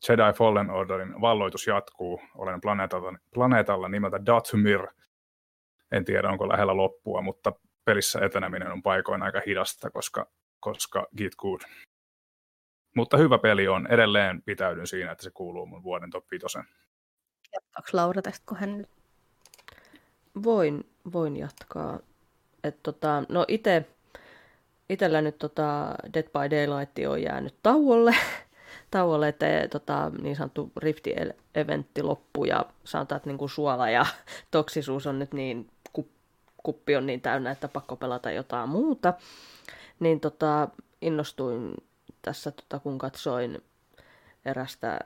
Jedi 0.09 0.33
Fallen 0.37 0.71
Orderin 0.71 1.21
valloitus 1.21 1.67
jatkuu. 1.67 2.21
Olen 2.35 2.61
planeetalla, 2.61 3.19
planeetalla 3.35 3.89
nimeltä 3.89 4.27
Dathomir. 4.27 4.87
En 5.93 6.05
tiedä, 6.05 6.29
onko 6.29 6.49
lähellä 6.49 6.77
loppua, 6.77 7.23
mutta 7.23 7.53
pelissä 7.85 8.21
eteneminen 8.25 8.73
on 8.73 8.83
paikoin 8.83 9.23
aika 9.23 9.41
hidasta, 9.47 9.91
koska, 9.91 10.27
koska 10.61 11.07
Git 11.17 11.37
Good. 11.37 11.61
Mutta 12.97 13.17
hyvä 13.17 13.39
peli 13.39 13.69
on. 13.69 13.87
Edelleen 13.87 14.43
pitäydyn 14.43 14.87
siinä, 14.87 15.13
että 15.13 15.25
se 15.25 15.31
kuuluu 15.35 15.67
mun 15.67 15.83
vuoden 15.83 16.11
top 16.11 16.25
5. 16.31 16.59
Jatkaako 17.55 17.89
Laura 17.93 18.23
tästä, 18.23 18.55
hän 18.55 18.79
nyt... 18.79 18.89
Voin, 20.45 20.87
voin 21.13 21.37
jatkaa. 21.37 21.99
Et 22.65 22.83
tota, 22.83 23.23
no 23.29 23.45
ite, 23.49 23.87
itellä 24.89 25.23
nyt 25.23 25.39
tota 25.39 25.95
Dead 26.15 26.25
by 26.25 26.57
Daylight 26.57 26.99
on 27.09 27.23
jäänyt 27.23 27.55
tauolle, 27.63 28.17
tauolle 28.91 29.29
että 29.29 29.47
tota, 29.71 30.11
niin 30.23 30.37
sanottu 30.37 30.73
Rifti-eventti 30.77 32.03
loppui 32.03 32.49
ja 32.49 32.65
sanotaan, 32.85 33.17
että 33.17 33.31
niin 33.31 33.51
suola 33.51 33.91
ja 33.91 34.07
toksisuus 34.51 35.07
on 35.07 35.19
nyt 35.19 35.33
niin, 35.33 35.71
kuppi 36.63 36.97
on 36.97 37.07
niin 37.07 37.21
täynnä, 37.21 37.51
että 37.51 37.69
pakko 37.69 37.97
pelata 37.97 38.31
jotain 38.31 38.69
muuta. 38.69 39.15
Niin 40.01 40.21
tota, 40.21 40.69
innostuin 41.01 41.75
tässä, 42.23 42.51
tota, 42.51 42.79
kun 42.79 42.99
katsoin 42.99 43.63
erästä 44.45 45.01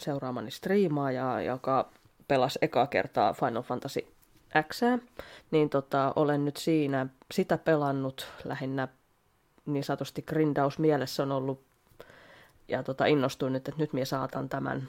seuraamani 0.00 0.50
striimaaja, 0.50 1.40
joka 1.40 1.90
pelasi 2.28 2.58
eka 2.62 2.86
kertaa 2.86 3.32
Final 3.32 3.62
Fantasy 3.62 4.06
X, 4.68 4.80
niin 5.50 5.70
tota, 5.70 6.12
olen 6.16 6.44
nyt 6.44 6.56
siinä 6.56 7.06
sitä 7.34 7.58
pelannut 7.58 8.26
lähinnä 8.44 8.88
niin 9.66 9.84
sanotusti 9.84 10.22
grindaus 10.22 10.78
mielessä 10.78 11.22
on 11.22 11.32
ollut 11.32 11.64
ja 12.68 12.82
tota, 12.82 13.06
innostuin 13.06 13.52
nyt, 13.52 13.68
että 13.68 13.80
nyt 13.80 13.92
minä 13.92 14.04
saatan 14.04 14.48
tämän 14.48 14.88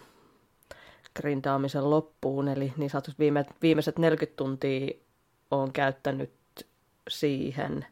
grindaamisen 1.15 1.89
loppuun, 1.89 2.47
eli 2.47 2.73
niin 2.77 2.89
sanotusti 2.89 3.19
viime, 3.19 3.45
viimeiset 3.61 3.99
40 3.99 4.37
tuntia 4.37 4.87
olen 5.51 5.71
käyttänyt 5.71 6.31
siihen, 7.09 7.85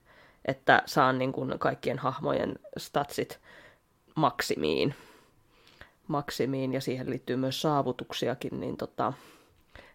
että 0.46 0.84
saan 0.86 1.18
niin 1.18 1.32
kuin 1.32 1.60
kaikkien 1.60 2.00
hahmojen 2.00 2.60
statsit 2.78 3.40
maksimiin 4.16 4.96
maksimiin 6.07 6.73
ja 6.73 6.82
siihen 6.82 7.10
liittyy 7.10 7.36
myös 7.36 7.61
saavutuksiakin, 7.61 8.60
niin 8.60 8.77
tota, 8.77 9.14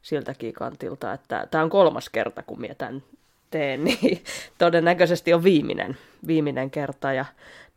siltäkin 0.02 0.52
kantilta, 0.52 1.12
että 1.12 1.46
tämä 1.50 1.64
on 1.64 1.70
kolmas 1.70 2.08
kerta, 2.08 2.42
kun 2.42 2.60
minä 2.60 2.74
tämän 2.74 3.02
teen, 3.50 3.84
niin 3.84 4.24
todennäköisesti 4.58 5.34
on 5.34 5.44
viimeinen, 5.44 5.96
viimeinen 6.26 6.70
kerta 6.70 7.12
ja 7.12 7.24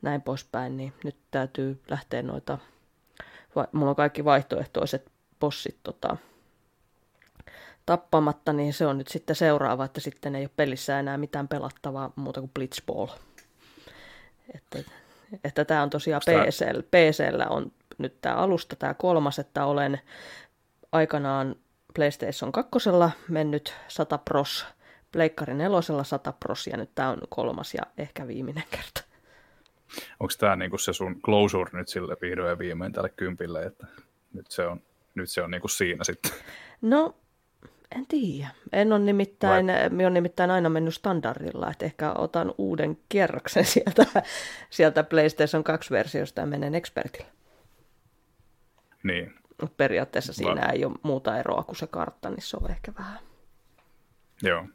näin 0.02 0.22
poispäin, 0.22 0.78
niin 0.78 0.94
nyt 1.04 1.16
täytyy 1.32 1.82
lähteä 1.90 2.22
noita, 2.22 2.58
mulla 3.72 3.90
on 3.90 3.96
kaikki 3.96 4.26
vaihtoehtoiset 4.26 5.12
bossit 5.40 5.78
tota, 5.84 6.18
tappamatta, 7.86 8.54
niin 8.54 8.74
se 8.74 8.86
on 8.86 8.98
nyt 8.98 9.08
sitten 9.08 9.36
seuraava, 9.36 9.86
että 9.86 10.02
sitten 10.02 10.36
ei 10.36 10.44
ole 10.44 10.50
pelissä 10.56 11.00
enää 11.00 11.18
mitään 11.18 11.48
pelattavaa 11.48 12.14
muuta 12.16 12.40
kuin 12.40 12.52
Blitzball. 12.54 13.08
Että, 14.56 14.92
että 15.44 15.66
tämä 15.66 15.84
on 15.84 15.90
tosiaan 15.90 16.22
PCL, 16.26 16.80
PCllä 16.82 17.48
on 17.50 17.72
nyt 17.98 18.22
tämä 18.22 18.36
alusta, 18.36 18.76
tämä 18.76 18.94
kolmas, 18.94 19.40
että 19.40 19.66
olen 19.66 20.02
aikanaan 20.92 21.56
PlayStation 21.96 22.52
2 22.52 22.72
mennyt 23.28 23.76
100 23.88 24.18
pros 24.18 24.66
Pleikkari 25.12 25.54
nelosella 25.54 26.04
100 26.04 26.32
prossia, 26.32 26.78
nyt 26.78 26.90
tämä 26.96 27.10
on 27.10 27.18
kolmas 27.30 27.74
ja 27.74 27.84
ehkä 27.98 28.28
viimeinen 28.28 28.64
kerta. 28.72 29.04
Onko 30.20 30.34
tämä 30.40 30.56
niinku 30.56 30.78
se 30.78 30.94
sun 30.94 31.22
closure 31.22 31.70
nyt 31.74 31.88
sille 31.88 32.18
vihdoin 32.22 32.50
ja 32.50 32.60
viimein 32.60 32.94
tälle 32.94 33.10
kympille, 33.10 33.64
että 33.64 33.88
nyt 34.34 34.52
se 34.52 34.68
on, 34.68 34.82
nyt 35.16 35.30
se 35.30 35.42
on 35.42 35.52
niinku 35.52 35.68
siinä 35.68 36.04
sitten? 36.04 36.32
No, 36.82 37.16
en 37.96 38.06
tiedä. 38.08 38.48
En 38.72 38.94
ole 38.94 39.00
nimittäin, 39.00 39.68
Vai? 39.68 40.06
on 40.06 40.14
nimittäin 40.14 40.52
aina 40.52 40.70
mennyt 40.70 40.94
standardilla, 40.94 41.72
että 41.72 41.86
ehkä 41.86 42.12
otan 42.12 42.54
uuden 42.58 42.98
kierroksen 43.10 43.66
sieltä, 43.74 44.24
sieltä 44.70 45.04
PlayStation 45.04 45.64
2-versiosta 45.64 46.42
ja 46.42 46.46
menen 46.46 46.76
expertille. 46.76 47.28
Niin. 49.04 49.34
Periaatteessa 49.78 50.34
siinä 50.34 50.62
Va- 50.62 50.72
ei 50.72 50.86
ole 50.86 50.96
muuta 51.04 51.40
eroa 51.40 51.64
kuin 51.64 51.76
se 51.76 51.88
kartta, 51.88 52.30
niin 52.30 52.42
se 52.42 52.58
on 52.62 52.72
ehkä 52.72 52.94
vähän. 53.00 53.20
Joo. 54.44 54.66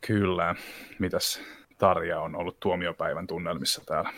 Kyllä. 0.00 0.54
Mitäs 0.98 1.40
Tarja 1.78 2.20
on 2.20 2.36
ollut 2.36 2.60
tuomiopäivän 2.60 3.26
tunnelmissa 3.26 3.82
täällä? 3.86 4.12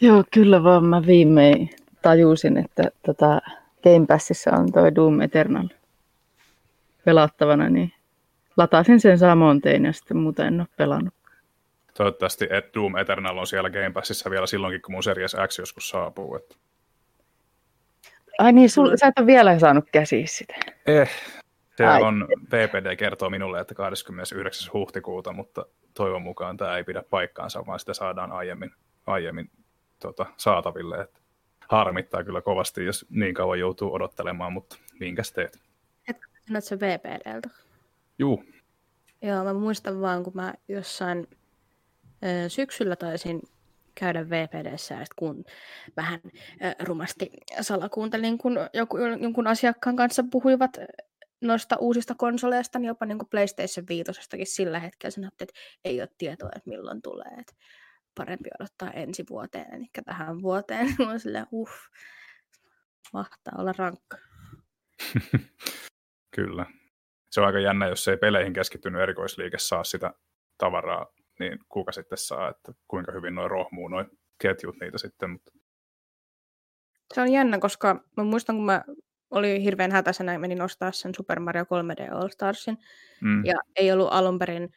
Joo, 0.00 0.24
kyllä 0.34 0.62
vaan 0.62 0.84
mä 0.84 1.06
viimein 1.06 1.70
tajusin, 2.02 2.56
että 2.56 2.82
tota, 3.06 3.40
Game 3.82 4.06
Passissa 4.06 4.50
on 4.50 4.72
toi 4.72 4.94
Doom 4.94 5.20
Eternal 5.20 5.68
pelattavana, 7.04 7.68
niin 7.68 7.92
latasin 8.56 9.00
sen 9.00 9.18
samoin 9.18 9.60
tein 9.60 9.84
ja 9.84 9.92
sitten 9.92 10.16
muuten 10.16 10.46
en 10.46 10.60
ole 10.60 10.68
pelannut. 10.76 11.14
Toivottavasti 11.94 12.46
että 12.50 12.70
Doom 12.74 12.96
Eternal 12.96 13.38
on 13.38 13.46
siellä 13.46 13.70
Game 13.70 13.90
Passissa 13.90 14.30
vielä 14.30 14.46
silloinkin, 14.46 14.82
kun 14.82 14.92
mun 14.92 15.02
Series 15.02 15.36
X 15.48 15.58
joskus 15.58 15.88
saapuu. 15.88 16.36
Että... 16.36 16.54
Ai 18.38 18.52
niin, 18.52 18.70
sul, 18.70 18.96
sä 18.96 19.06
et 19.06 19.18
ole 19.18 19.26
vielä 19.26 19.58
saanut 19.58 19.84
käsiä 19.92 20.26
sitä. 20.26 20.54
Eh, 20.86 21.10
se 21.76 21.86
Ai. 21.86 22.02
on, 22.02 22.28
VPD 22.52 22.96
kertoo 22.96 23.30
minulle, 23.30 23.60
että 23.60 23.74
29. 23.74 24.72
huhtikuuta, 24.72 25.32
mutta 25.32 25.66
toivon 25.94 26.22
mukaan 26.22 26.56
tämä 26.56 26.76
ei 26.76 26.84
pidä 26.84 27.02
paikkaansa, 27.10 27.66
vaan 27.66 27.80
sitä 27.80 27.94
saadaan 27.94 28.32
aiemmin, 28.32 28.70
aiemmin 29.06 29.50
tota, 30.00 30.26
saataville. 30.36 31.00
Että 31.00 31.19
harmittaa 31.70 32.24
kyllä 32.24 32.40
kovasti, 32.40 32.84
jos 32.84 33.06
niin 33.10 33.34
kauan 33.34 33.58
joutuu 33.58 33.94
odottelemaan, 33.94 34.52
mutta 34.52 34.76
minkäs 35.00 35.32
teet? 35.32 35.58
Sanot 36.48 36.64
se 36.64 36.80
VPDltä? 36.80 37.50
Juu. 38.18 38.44
Joo, 39.22 39.44
mä 39.44 39.52
muistan 39.52 40.00
vaan, 40.00 40.24
kun 40.24 40.32
mä 40.36 40.54
jossain 40.68 41.26
ö, 42.24 42.48
syksyllä 42.48 42.96
taisin 42.96 43.42
käydä 43.94 44.30
VPDssä 44.30 44.94
ja 44.94 45.04
kun 45.16 45.44
vähän 45.96 46.20
ö, 46.24 46.84
rumasti 46.84 47.30
salakuuntelin, 47.60 48.38
kun 48.38 48.58
joku, 48.74 48.96
jonkun 48.98 49.46
asiakkaan 49.46 49.96
kanssa 49.96 50.24
puhuivat 50.30 50.78
noista 51.40 51.76
uusista 51.76 52.14
konsoleista, 52.14 52.78
niin 52.78 52.88
jopa 52.88 53.06
niin 53.06 53.18
kuin 53.18 53.28
PlayStation 53.28 53.86
5 53.88 54.12
sillä 54.44 54.78
hetkellä 54.78 55.10
sanottiin, 55.10 55.48
että 55.48 55.60
ei 55.84 56.00
ole 56.00 56.08
tietoa, 56.18 56.50
että 56.56 56.70
milloin 56.70 57.02
tulee. 57.02 57.32
Että 57.38 57.52
parempi 58.20 58.50
odottaa 58.60 58.90
ensi 58.90 59.24
vuoteen, 59.30 59.74
eli 59.74 59.86
tähän 60.04 60.42
vuoteen. 60.42 60.94
Mä 61.06 61.18
silleen, 61.18 61.46
uff, 61.52 61.72
mahtaa 63.12 63.52
olla 63.58 63.72
rankka. 63.78 64.16
Kyllä. 66.36 66.66
Se 67.30 67.40
on 67.40 67.46
aika 67.46 67.60
jännä, 67.60 67.86
jos 67.86 68.08
ei 68.08 68.16
peleihin 68.16 68.52
keskittynyt 68.52 69.02
erikoisliike 69.02 69.58
saa 69.58 69.84
sitä 69.84 70.14
tavaraa, 70.58 71.06
niin 71.38 71.58
kuka 71.68 71.92
sitten 71.92 72.18
saa, 72.18 72.48
että 72.48 72.72
kuinka 72.88 73.12
hyvin 73.12 73.34
noin 73.34 73.50
rohmuu 73.50 73.88
noin 73.88 74.06
ketjut 74.42 74.76
niitä 74.80 74.98
sitten. 74.98 75.30
Mutta... 75.30 75.52
Se 77.14 77.20
on 77.20 77.32
jännä, 77.32 77.58
koska 77.58 78.04
mä 78.16 78.24
muistan, 78.24 78.56
kun 78.56 78.66
mä 78.66 78.84
olin 79.30 79.60
hirveän 79.60 79.92
hätäisenä 79.92 80.32
ja 80.32 80.38
menin 80.38 80.62
ostaa 80.62 80.92
sen 80.92 81.14
Super 81.14 81.40
Mario 81.40 81.64
3D 81.64 82.14
All 82.14 82.28
Starsin, 82.28 82.78
mm. 83.20 83.44
ja 83.44 83.54
ei 83.76 83.92
ollut 83.92 84.08
alun 84.10 84.38
perin 84.38 84.74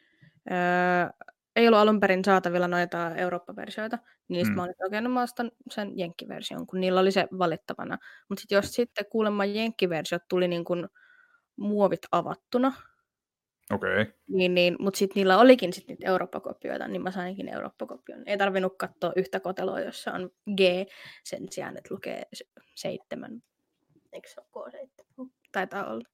öö, 0.50 1.26
ei 1.56 1.68
ollut 1.68 1.80
alun 1.80 2.00
perin 2.00 2.24
saatavilla 2.24 2.68
noita 2.68 3.16
Eurooppa-versioita, 3.16 3.98
niin 4.28 4.46
mm. 4.46 4.54
mä 4.54 4.62
olin, 4.62 4.70
että 4.70 4.86
okei, 4.86 5.00
no 5.00 5.08
mä 5.08 5.22
ostan 5.22 5.50
sen 5.70 5.98
jenkkiversion, 5.98 6.66
kun 6.66 6.80
niillä 6.80 7.00
oli 7.00 7.12
se 7.12 7.26
valittavana. 7.38 7.98
Mutta 8.28 8.40
sitten 8.40 8.56
jos 8.56 8.72
sitten 8.72 9.06
kuulemma 9.10 9.44
jenkkiversiot 9.44 10.22
tuli 10.28 10.48
niin 10.48 10.64
kuin 10.64 10.88
muovit 11.56 12.02
avattuna, 12.12 12.72
Okei. 13.72 14.02
Okay. 14.02 14.14
Niin, 14.28 14.54
niin, 14.54 14.76
mutta 14.80 14.98
sitten 14.98 15.20
niillä 15.20 15.38
olikin 15.38 15.72
sit 15.72 15.88
niitä 15.88 16.08
Eurooppa-kopioita, 16.08 16.88
niin 16.88 17.02
mä 17.02 17.10
sainkin 17.10 17.48
Eurooppa-kopion. 17.48 18.22
Ei 18.26 18.38
tarvinnut 18.38 18.78
katsoa 18.78 19.12
yhtä 19.16 19.40
koteloa, 19.40 19.80
jossa 19.80 20.12
on 20.12 20.30
G 20.56 20.60
sen 21.24 21.46
sijaan, 21.50 21.76
että 21.76 21.94
lukee 21.94 22.22
seitsemän. 22.74 23.42
Eikö 24.12 24.28
se 24.28 24.40
ole 24.54 24.70
K7? 24.70 25.30
Taitaa 25.52 25.90
olla. 25.90 26.08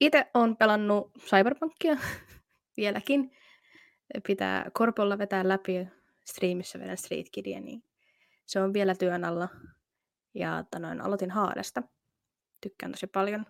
Itse 0.00 0.26
olen 0.34 0.56
pelannut 0.56 1.12
Cyberpunkia 1.18 1.96
vieläkin 2.76 3.36
pitää 4.26 4.70
korpolla 4.72 5.18
vetää 5.18 5.48
läpi 5.48 5.88
striimissä 6.24 6.80
vedän 6.80 6.96
Street 6.96 7.26
Kidia, 7.32 7.60
niin 7.60 7.82
se 8.46 8.60
on 8.60 8.72
vielä 8.72 8.94
työn 8.94 9.24
alla. 9.24 9.48
Ja 10.34 10.58
että 10.58 10.78
noin, 10.78 11.00
aloitin 11.00 11.30
Haadesta. 11.30 11.82
Tykkään 12.60 12.92
tosi 12.92 13.06
paljon. 13.06 13.46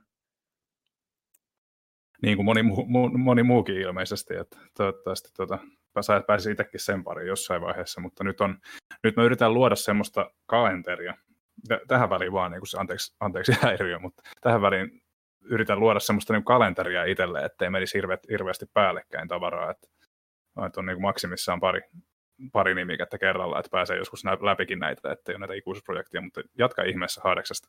Niin 2.22 2.36
kuin 2.36 2.44
moni, 2.44 2.62
muu, 2.62 3.08
moni 3.18 3.42
muukin 3.42 3.76
ilmeisesti, 3.76 4.34
että 4.36 4.58
toivottavasti 4.76 5.28
tuota, 5.36 5.58
pääsisi 6.26 6.50
itsekin 6.50 6.80
sen 6.80 7.04
pariin 7.04 7.28
jossain 7.28 7.62
vaiheessa, 7.62 8.00
mutta 8.00 8.24
nyt, 8.24 8.40
on, 8.40 8.58
nyt 9.02 9.16
me 9.16 9.24
yritän 9.24 9.54
luoda 9.54 9.76
semmoista 9.76 10.30
kalenteria, 10.46 11.14
tähän 11.88 12.10
väliin 12.10 12.32
vaan, 12.32 12.50
niin 12.50 12.60
kuin 12.60 12.68
se, 12.68 12.78
anteeksi, 12.78 13.16
anteeksi 13.20 13.52
häiriö, 13.62 13.98
mutta 13.98 14.22
tähän 14.40 14.62
väliin 14.62 15.03
yritän 15.44 15.80
luoda 15.80 16.00
semmoista 16.00 16.32
niin 16.32 16.44
kalenteria 16.44 17.04
itselle, 17.04 17.40
ettei 17.44 17.70
menisi 17.70 17.98
hirve, 17.98 18.18
hirveästi 18.30 18.66
päällekkäin 18.74 19.28
tavaraa, 19.28 19.70
että, 19.70 19.88
että 20.66 20.80
on 20.80 20.86
niin 20.86 20.96
kuin 20.96 21.02
maksimissaan 21.02 21.60
pari, 21.60 21.80
pari 22.52 22.74
nimikettä 22.74 23.18
kerralla, 23.18 23.58
että 23.58 23.70
pääsee 23.70 23.96
joskus 23.96 24.24
läpikin 24.24 24.78
näitä, 24.78 25.12
ettei 25.12 25.32
ole 25.32 25.40
näitä 25.40 25.54
ikuisuusprojekteja, 25.54 26.22
mutta 26.22 26.40
jatka 26.58 26.82
ihmeessä 26.82 27.20
Haadeksesta. 27.24 27.68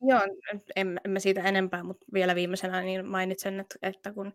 Joo, 0.00 0.20
en, 0.76 1.00
en 1.04 1.10
mä 1.10 1.18
siitä 1.18 1.42
enempää, 1.42 1.82
mutta 1.82 2.06
vielä 2.12 2.34
viimeisenä 2.34 2.82
niin 2.82 3.06
mainitsen, 3.06 3.60
että, 3.60 3.74
että 3.82 4.12
kun 4.12 4.32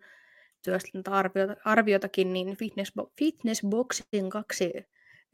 työstän 0.64 1.04
arviota, 1.10 1.56
arviotakin, 1.66 2.34
niin 2.34 2.58
Fitness, 2.58 2.94
Fitness 3.20 3.62
Boxing 3.70 4.32
2 4.32 4.74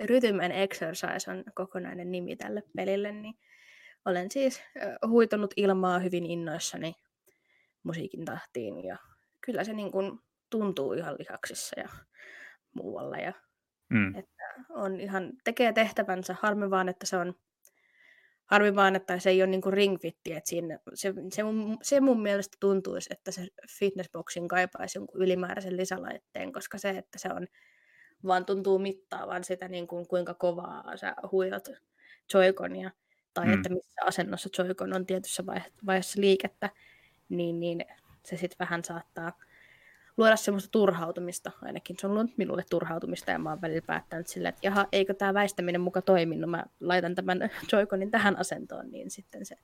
Rhythm 0.06 0.40
and 0.40 0.52
Exercise 0.52 1.32
on 1.32 1.44
kokonainen 1.56 2.12
nimi 2.12 2.36
tälle 2.36 2.64
pelille, 2.76 3.12
niin 3.12 3.36
olen 4.06 4.32
siis 4.32 4.64
huitonut 5.08 5.54
ilmaa 5.56 6.00
hyvin 6.00 6.26
innoissani 6.26 6.96
musiikin 7.90 8.26
tahtiin 8.26 8.86
ja 8.86 8.98
kyllä 9.46 9.64
se 9.64 9.74
niin 9.74 9.92
kuin 9.92 10.20
tuntuu 10.50 10.94
ihan 10.94 11.16
lihaksissa 11.20 11.80
ja 11.80 11.90
muualla 12.74 13.18
ja 13.18 13.34
mm. 13.90 14.16
että 14.16 14.44
on 14.70 15.00
ihan, 15.00 15.32
tekee 15.44 15.74
tehtävänsä, 15.74 16.36
harmi 16.42 16.70
vaan, 16.70 16.90
että 16.90 17.06
se 17.06 17.18
on 17.18 17.34
harmi 18.46 18.76
vaan, 18.76 18.96
että 18.96 19.20
se 19.20 19.30
ei 19.30 19.42
ole 19.42 19.50
niin 19.50 19.62
kuin 19.62 19.74
ringfitti, 19.74 20.34
että 20.34 20.50
siinä, 20.50 20.80
se, 20.94 21.14
se, 21.32 21.44
mun, 21.44 21.78
se 21.82 22.02
mun 22.02 22.22
mielestä 22.22 22.58
tuntuisi, 22.60 23.10
että 23.12 23.32
se 23.32 23.48
fitnessboxin 23.80 24.48
kaipaisi 24.48 24.98
jonkun 24.98 25.22
ylimääräisen 25.22 25.78
lisälaitteen, 25.78 26.54
koska 26.54 26.78
se, 26.78 26.90
että 26.90 27.20
se 27.20 27.30
on 27.34 27.48
vaan 28.26 28.46
tuntuu 28.46 28.80
mittaavan 28.80 29.44
sitä, 29.44 29.68
niin 29.68 29.88
kuin, 29.88 30.08
kuinka 30.08 30.34
kovaa 30.34 30.98
sä 30.98 31.16
huijat 31.32 31.70
joikonia, 32.34 32.92
tai 33.34 33.46
mm. 33.46 33.54
että 33.54 33.70
missä 33.70 34.02
asennossa 34.06 34.64
joikon 34.64 34.94
on 34.94 35.06
tietyssä 35.06 35.44
vaiheessa 35.86 36.22
liikettä, 36.22 36.70
niin, 37.30 37.60
niin 37.60 37.86
se 38.26 38.38
sitten 38.38 38.60
vähän 38.60 38.84
saattaa 38.84 39.32
luoda 40.18 40.36
semmoista 40.36 40.72
turhautumista, 40.72 41.52
ainakin 41.62 41.96
se 42.00 42.08
on 42.08 42.14
luonut 42.14 42.38
minulle 42.38 42.64
turhautumista, 42.70 43.32
ja 43.32 43.40
mä 43.40 43.50
oon 43.50 43.62
välillä 43.62 43.86
päättänyt 43.88 44.28
silleen, 44.28 44.50
että 44.50 44.68
jaha, 44.68 44.88
eikö 44.92 45.14
tämä 45.14 45.34
väistäminen 45.34 45.82
muka 45.82 46.02
toimi, 46.02 46.36
no 46.36 46.48
mä 46.48 46.66
laitan 46.80 47.16
tämän 47.16 47.40
Joy-Conin 47.72 48.12
tähän 48.12 48.40
asentoon, 48.40 48.92
niin 48.92 49.12
sitten 49.12 49.46
se 49.46 49.56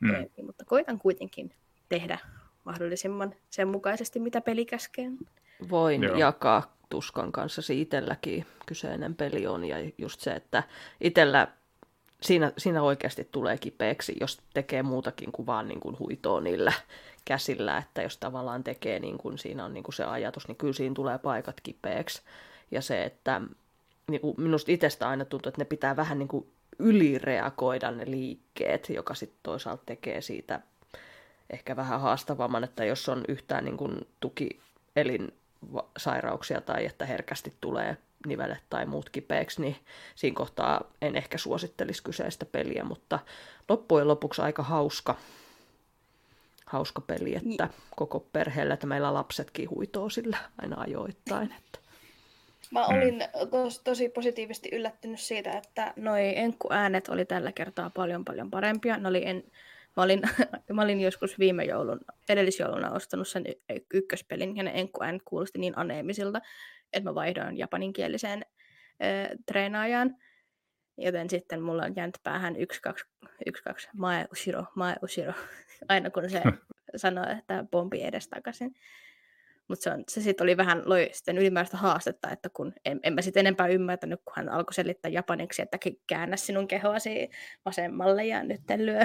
mm. 0.00 0.10
toimii, 0.10 0.42
mutta 0.46 0.64
koitan 0.64 0.98
kuitenkin 0.98 1.54
tehdä 1.88 2.18
mahdollisimman 2.64 3.34
sen 3.50 3.68
mukaisesti, 3.68 4.20
mitä 4.20 4.40
peli 4.40 4.64
käskee. 4.64 5.10
Voin 5.70 6.02
Joo. 6.02 6.16
jakaa 6.16 6.76
tuskan 6.88 7.32
kanssa 7.32 7.62
itselläkin 7.72 8.46
kyseinen 8.66 9.14
peli 9.14 9.46
on, 9.46 9.64
ja 9.64 9.76
just 9.98 10.20
se, 10.20 10.30
että 10.30 10.62
itsellä 11.00 11.48
siinä, 12.22 12.52
siinä 12.58 12.82
oikeasti 12.82 13.28
tulee 13.32 13.58
kipeäksi, 13.58 14.16
jos 14.20 14.38
tekee 14.54 14.82
muutakin 14.82 15.32
kuin 15.32 15.46
vaan 15.46 15.68
niin 15.68 15.80
kuin 15.80 15.98
huitoa 15.98 16.40
niillä 16.40 16.72
käsillä, 17.24 17.78
että 17.78 18.02
jos 18.02 18.16
tavallaan 18.16 18.64
tekee, 18.64 19.00
niin 19.00 19.18
kuin 19.18 19.38
siinä 19.38 19.64
on 19.64 19.74
niin 19.74 19.84
kuin 19.84 19.94
se 19.94 20.04
ajatus, 20.04 20.48
niin 20.48 20.56
kyllä 20.56 20.72
siinä 20.72 20.94
tulee 20.94 21.18
paikat 21.18 21.60
kipeäksi. 21.62 22.22
Ja 22.70 22.82
se, 22.82 23.04
että 23.04 23.40
niin 24.08 24.20
kuin 24.20 24.34
minusta 24.38 24.72
itsestä 24.72 25.08
aina 25.08 25.24
tuntuu, 25.24 25.48
että 25.48 25.60
ne 25.60 25.64
pitää 25.64 25.96
vähän 25.96 26.18
niin 26.18 26.28
kuin 26.28 26.46
ylireagoida 26.78 27.90
ne 27.90 28.10
liikkeet, 28.10 28.88
joka 28.88 29.14
sitten 29.14 29.40
toisaalta 29.42 29.82
tekee 29.86 30.20
siitä 30.20 30.60
ehkä 31.50 31.76
vähän 31.76 32.00
haastavamman, 32.00 32.64
että 32.64 32.84
jos 32.84 33.08
on 33.08 33.24
yhtään 33.28 33.64
niin 33.64 33.76
kuin 33.76 34.08
tukielin 34.20 35.34
tai 36.66 36.86
että 36.86 37.06
herkästi 37.06 37.52
tulee 37.60 37.96
nivelet 38.26 38.62
tai 38.70 38.86
muut 38.86 39.10
kipeäksi, 39.10 39.60
niin 39.60 39.76
siinä 40.14 40.36
kohtaa 40.36 40.84
en 41.02 41.16
ehkä 41.16 41.38
suosittelisi 41.38 42.02
kyseistä 42.02 42.44
peliä, 42.44 42.84
mutta 42.84 43.18
loppujen 43.68 44.08
lopuksi 44.08 44.42
aika 44.42 44.62
hauska, 44.62 45.16
hauska 46.66 47.00
peli, 47.00 47.36
että 47.36 47.68
koko 47.96 48.20
perheellä, 48.32 48.74
että 48.74 48.86
meillä 48.86 49.14
lapsetkin 49.14 49.70
huitoo 49.70 50.10
sillä 50.10 50.36
aina 50.58 50.80
ajoittain. 50.80 51.54
Että. 51.58 51.78
Mä 52.70 52.86
olin 52.86 53.24
tos, 53.50 53.80
tosi 53.80 54.08
positiivisesti 54.08 54.68
yllättynyt 54.72 55.20
siitä, 55.20 55.52
että 55.52 55.92
noi 55.96 56.32
enkkuäänet 56.36 57.08
oli 57.08 57.24
tällä 57.24 57.52
kertaa 57.52 57.90
paljon 57.90 58.24
paljon 58.24 58.50
parempia. 58.50 58.96
Ne 58.96 59.08
oli 59.08 59.26
en, 59.26 59.44
mä, 59.96 60.02
olin, 60.02 60.22
mä 60.72 60.82
olin 60.82 61.00
joskus 61.00 61.38
viime 61.38 61.64
joulun, 61.64 62.00
edellisjouluna 62.28 62.90
ostanut 62.90 63.28
sen 63.28 63.44
y- 63.46 63.84
ykköspelin, 63.94 64.56
ja 64.56 64.62
ne 64.62 64.72
enkkuäänet 64.74 65.22
kuulosti 65.24 65.58
niin 65.58 65.78
aneemisilta, 65.78 66.40
että 66.92 67.10
mä 67.10 67.14
vaihdoin 67.14 67.58
japaninkieliseen 67.58 68.42
ö, 69.02 69.36
treenaajaan. 69.46 70.16
Joten 70.98 71.30
sitten 71.30 71.62
mulla 71.62 71.82
on 71.82 71.96
jäänyt 71.96 72.18
päähän 72.22 72.56
1, 72.56 72.82
2, 72.82 73.04
1, 73.46 73.62
2, 73.62 73.88
mae 73.96 74.26
ushiro, 74.32 74.64
mae 74.74 74.96
ushiro, 75.02 75.32
aina 75.88 76.10
kun 76.10 76.30
se 76.30 76.42
sanoo, 76.96 77.24
että 77.38 77.64
pompi 77.70 78.02
edestakaisin. 78.02 78.74
Mutta 79.68 79.82
se, 79.82 79.90
on, 79.90 80.04
se 80.08 80.20
sitten 80.20 80.44
oli 80.44 80.56
vähän, 80.56 80.82
loi 80.84 81.08
sitten 81.12 81.38
ylimääräistä 81.38 81.76
haastetta, 81.76 82.30
että 82.30 82.48
kun 82.48 82.72
en, 82.84 83.00
en 83.02 83.14
mä 83.14 83.22
sitten 83.22 83.40
enempää 83.40 83.68
ymmärtänyt, 83.68 84.20
kun 84.24 84.32
hän 84.36 84.48
alkoi 84.48 84.74
selittää 84.74 85.10
japaniksi, 85.10 85.62
että 85.62 85.78
käännä 86.06 86.36
sinun 86.36 86.68
kehoasi 86.68 87.30
vasemmalle 87.64 88.26
ja 88.26 88.42
nyt 88.42 88.60
lyö, 88.76 89.00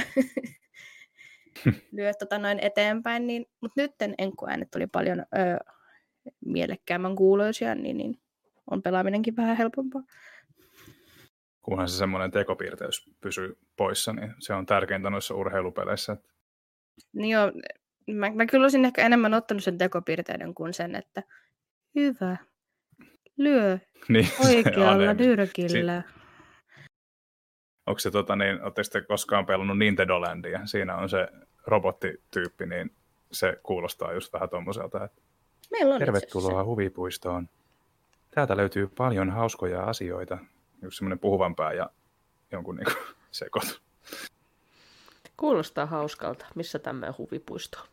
lyö 1.97 2.13
tota 2.13 2.39
noin 2.39 2.59
eteenpäin. 2.59 3.27
Niin, 3.27 3.45
mutta 3.61 3.81
nyt 3.81 3.91
enkuäänet 4.17 4.71
tuli 4.71 4.87
paljon 4.87 5.19
ö, 5.19 5.73
mielekkäämmän 6.45 7.15
kuuloisia, 7.15 7.75
niin, 7.75 7.97
niin 7.97 8.19
on 8.71 8.81
pelaaminenkin 8.81 9.35
vähän 9.35 9.57
helpompaa. 9.57 10.03
Kunhan 11.61 11.89
se 11.89 11.97
semmoinen 11.97 12.31
tekopiirteys 12.31 13.11
pysyy 13.21 13.57
poissa, 13.75 14.13
niin 14.13 14.33
se 14.39 14.53
on 14.53 14.65
tärkeintä 14.65 15.09
noissa 15.09 15.35
urheilupeleissä. 15.35 16.17
Niin 17.13 17.29
joo, 17.29 17.51
mä, 18.11 18.31
mä 18.31 18.45
kyllä 18.45 18.63
olisin 18.63 18.85
ehkä 18.85 19.05
enemmän 19.05 19.33
ottanut 19.33 19.63
sen 19.63 19.77
tekopiirteiden 19.77 20.53
kuin 20.53 20.73
sen, 20.73 20.95
että 20.95 21.23
hyvä, 21.95 22.37
lyö 23.37 23.79
Niin, 24.09 24.27
oikealla 24.45 25.13
nyrkillä. 25.13 26.03
Onko 27.85 27.99
se, 27.99 28.11
tota, 28.11 28.35
niin, 28.35 28.63
ootteko 28.63 28.89
te 28.91 29.01
koskaan 29.01 29.45
pelannut 29.45 29.77
Nintendo 29.77 30.21
Landia? 30.21 30.65
Siinä 30.65 30.95
on 30.95 31.09
se 31.09 31.27
robottityyppi, 31.67 32.65
niin 32.65 32.95
se 33.31 33.59
kuulostaa 33.63 34.13
just 34.13 34.33
vähän 34.33 34.49
tommoselta, 34.49 35.03
että 35.03 35.21
Meillä 35.71 35.93
on 35.93 35.99
tervetuloa 35.99 36.63
huvipuistoon. 36.63 37.49
Täältä 38.31 38.57
löytyy 38.57 38.87
paljon 38.87 39.29
hauskoja 39.29 39.83
asioita. 39.83 40.37
Yksi 40.81 40.97
semmoinen 40.97 41.19
puhuvan 41.19 41.55
pää 41.55 41.73
ja 41.73 41.89
jonkun 42.51 42.75
niin 42.85 42.95
sekoitu. 43.31 43.75
Kuulostaa 45.37 45.85
hauskalta. 45.85 46.45
Missä 46.55 46.79
tämmöinen 46.79 47.17
huvipuisto 47.17 47.79
on? 47.81 47.87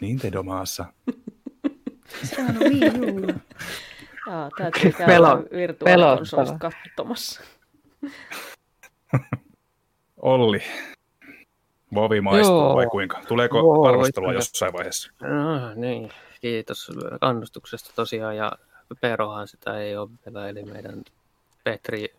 Nintendo-maassa. 0.00 0.84
se. 2.20 2.26
Sehän 2.26 2.56
on 2.56 2.62
Wii 2.62 2.80
U. 2.88 3.40
Jaa, 4.26 4.50
täytyy 4.58 4.92
käydä 4.92 5.12
Pelo- 5.12 5.56
virtuaalikonsolista 5.56 6.58
katsomassa. 6.58 7.40
Olli, 10.16 10.62
Vovi 11.94 12.20
maistuu 12.20 12.60
Joo. 12.60 12.74
vai 12.74 12.86
kuinka? 12.86 13.20
Tuleeko 13.28 13.58
Joo, 13.58 13.88
arvostelua 13.88 14.32
jossain 14.32 14.72
vaiheessa? 14.72 15.12
No, 15.20 15.74
niin, 15.74 16.12
kiitos 16.40 16.92
kannustuksesta 17.20 17.92
tosiaan. 17.96 18.36
Ja 18.36 18.52
Perohan 19.00 19.48
sitä 19.48 19.80
ei 19.80 19.96
ole 19.96 20.10
vielä, 20.26 20.48
eli 20.48 20.62
meidän 20.62 21.02
Petri 21.64 22.14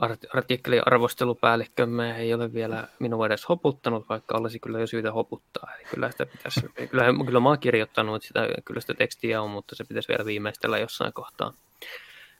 art- 0.00 0.28
artikkeliarvostelupäällikkömme 0.34 2.16
ei 2.16 2.34
ole 2.34 2.52
vielä 2.52 2.88
minua 2.98 3.26
edes 3.26 3.48
hoputtanut, 3.48 4.08
vaikka 4.08 4.38
olisi 4.38 4.58
kyllä 4.58 4.80
jo 4.80 4.86
syytä 4.86 5.12
hoputtaa. 5.12 5.70
Eli 5.76 5.84
kyllä, 5.90 6.10
sitä 6.10 6.26
pitäisi, 6.26 6.60
kyllä, 6.90 7.04
kyllä 7.26 7.40
mä 7.40 7.48
oon 7.48 7.58
kirjoittanut 7.58 8.22
sitä, 8.22 8.48
kyllä 8.64 8.80
sitä 8.80 8.94
tekstiä 8.94 9.42
on, 9.42 9.50
mutta 9.50 9.74
se 9.74 9.84
pitäisi 9.84 10.08
vielä 10.08 10.24
viimeistellä 10.24 10.78
jossain 10.78 11.12
kohtaa, 11.12 11.52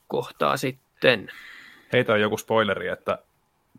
kohtaa 0.07 0.57
sitten. 0.57 1.31
Heitä 1.93 2.13
on 2.13 2.21
joku 2.21 2.37
spoileri, 2.37 2.87
että 2.87 3.17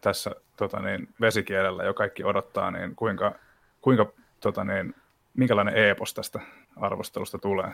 tässä 0.00 0.30
tota 0.56 0.80
niin, 0.80 1.08
vesikielellä 1.20 1.84
jo 1.84 1.94
kaikki 1.94 2.24
odottaa, 2.24 2.70
niin 2.70 2.96
kuinka, 2.96 3.34
kuinka 3.80 4.06
tota 4.40 4.64
niin, 4.64 4.94
minkälainen 5.34 5.74
epos 5.74 6.14
tästä 6.14 6.40
arvostelusta 6.76 7.38
tulee? 7.38 7.72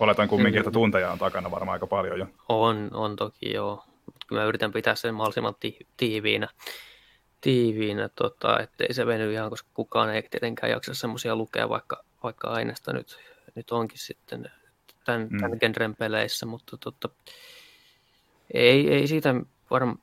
Oletan 0.00 0.28
kumminkin, 0.28 0.58
että 0.60 0.70
tunteja 0.70 1.10
on 1.12 1.18
takana 1.18 1.50
varmaan 1.50 1.74
aika 1.74 1.86
paljon 1.86 2.18
jo. 2.18 2.26
On, 2.48 2.90
on 2.92 3.16
toki 3.16 3.52
joo. 3.52 3.84
Mut 4.06 4.24
Kyllä 4.26 4.42
mä 4.42 4.48
yritän 4.48 4.72
pitää 4.72 4.94
sen 4.94 5.14
mahdollisimman 5.14 5.54
ti- 5.60 5.86
tiiviinä, 5.96 6.48
tiiviinä 7.40 8.08
tota, 8.08 8.60
ettei 8.60 8.94
se 8.94 9.06
veny 9.06 9.32
ihan, 9.32 9.50
koska 9.50 9.68
kukaan 9.74 10.14
ei 10.14 10.22
tietenkään 10.22 10.70
jaksa 10.70 10.94
semmoisia 10.94 11.36
lukea, 11.36 11.68
vaikka, 11.68 12.04
vaikka 12.22 12.48
aineesta 12.48 12.92
nyt, 12.92 13.18
nyt 13.54 13.70
onkin 13.70 13.98
sitten 13.98 14.50
tämän, 15.04 15.28
Mm. 15.30 15.40
tämän 15.40 15.58
genren 15.60 15.96
peleissä, 15.96 16.46
mutta 16.46 16.76
tota, 16.76 17.08
ei, 18.54 18.94
ei 18.94 19.06
siitä 19.06 19.34
varmaan, 19.70 19.98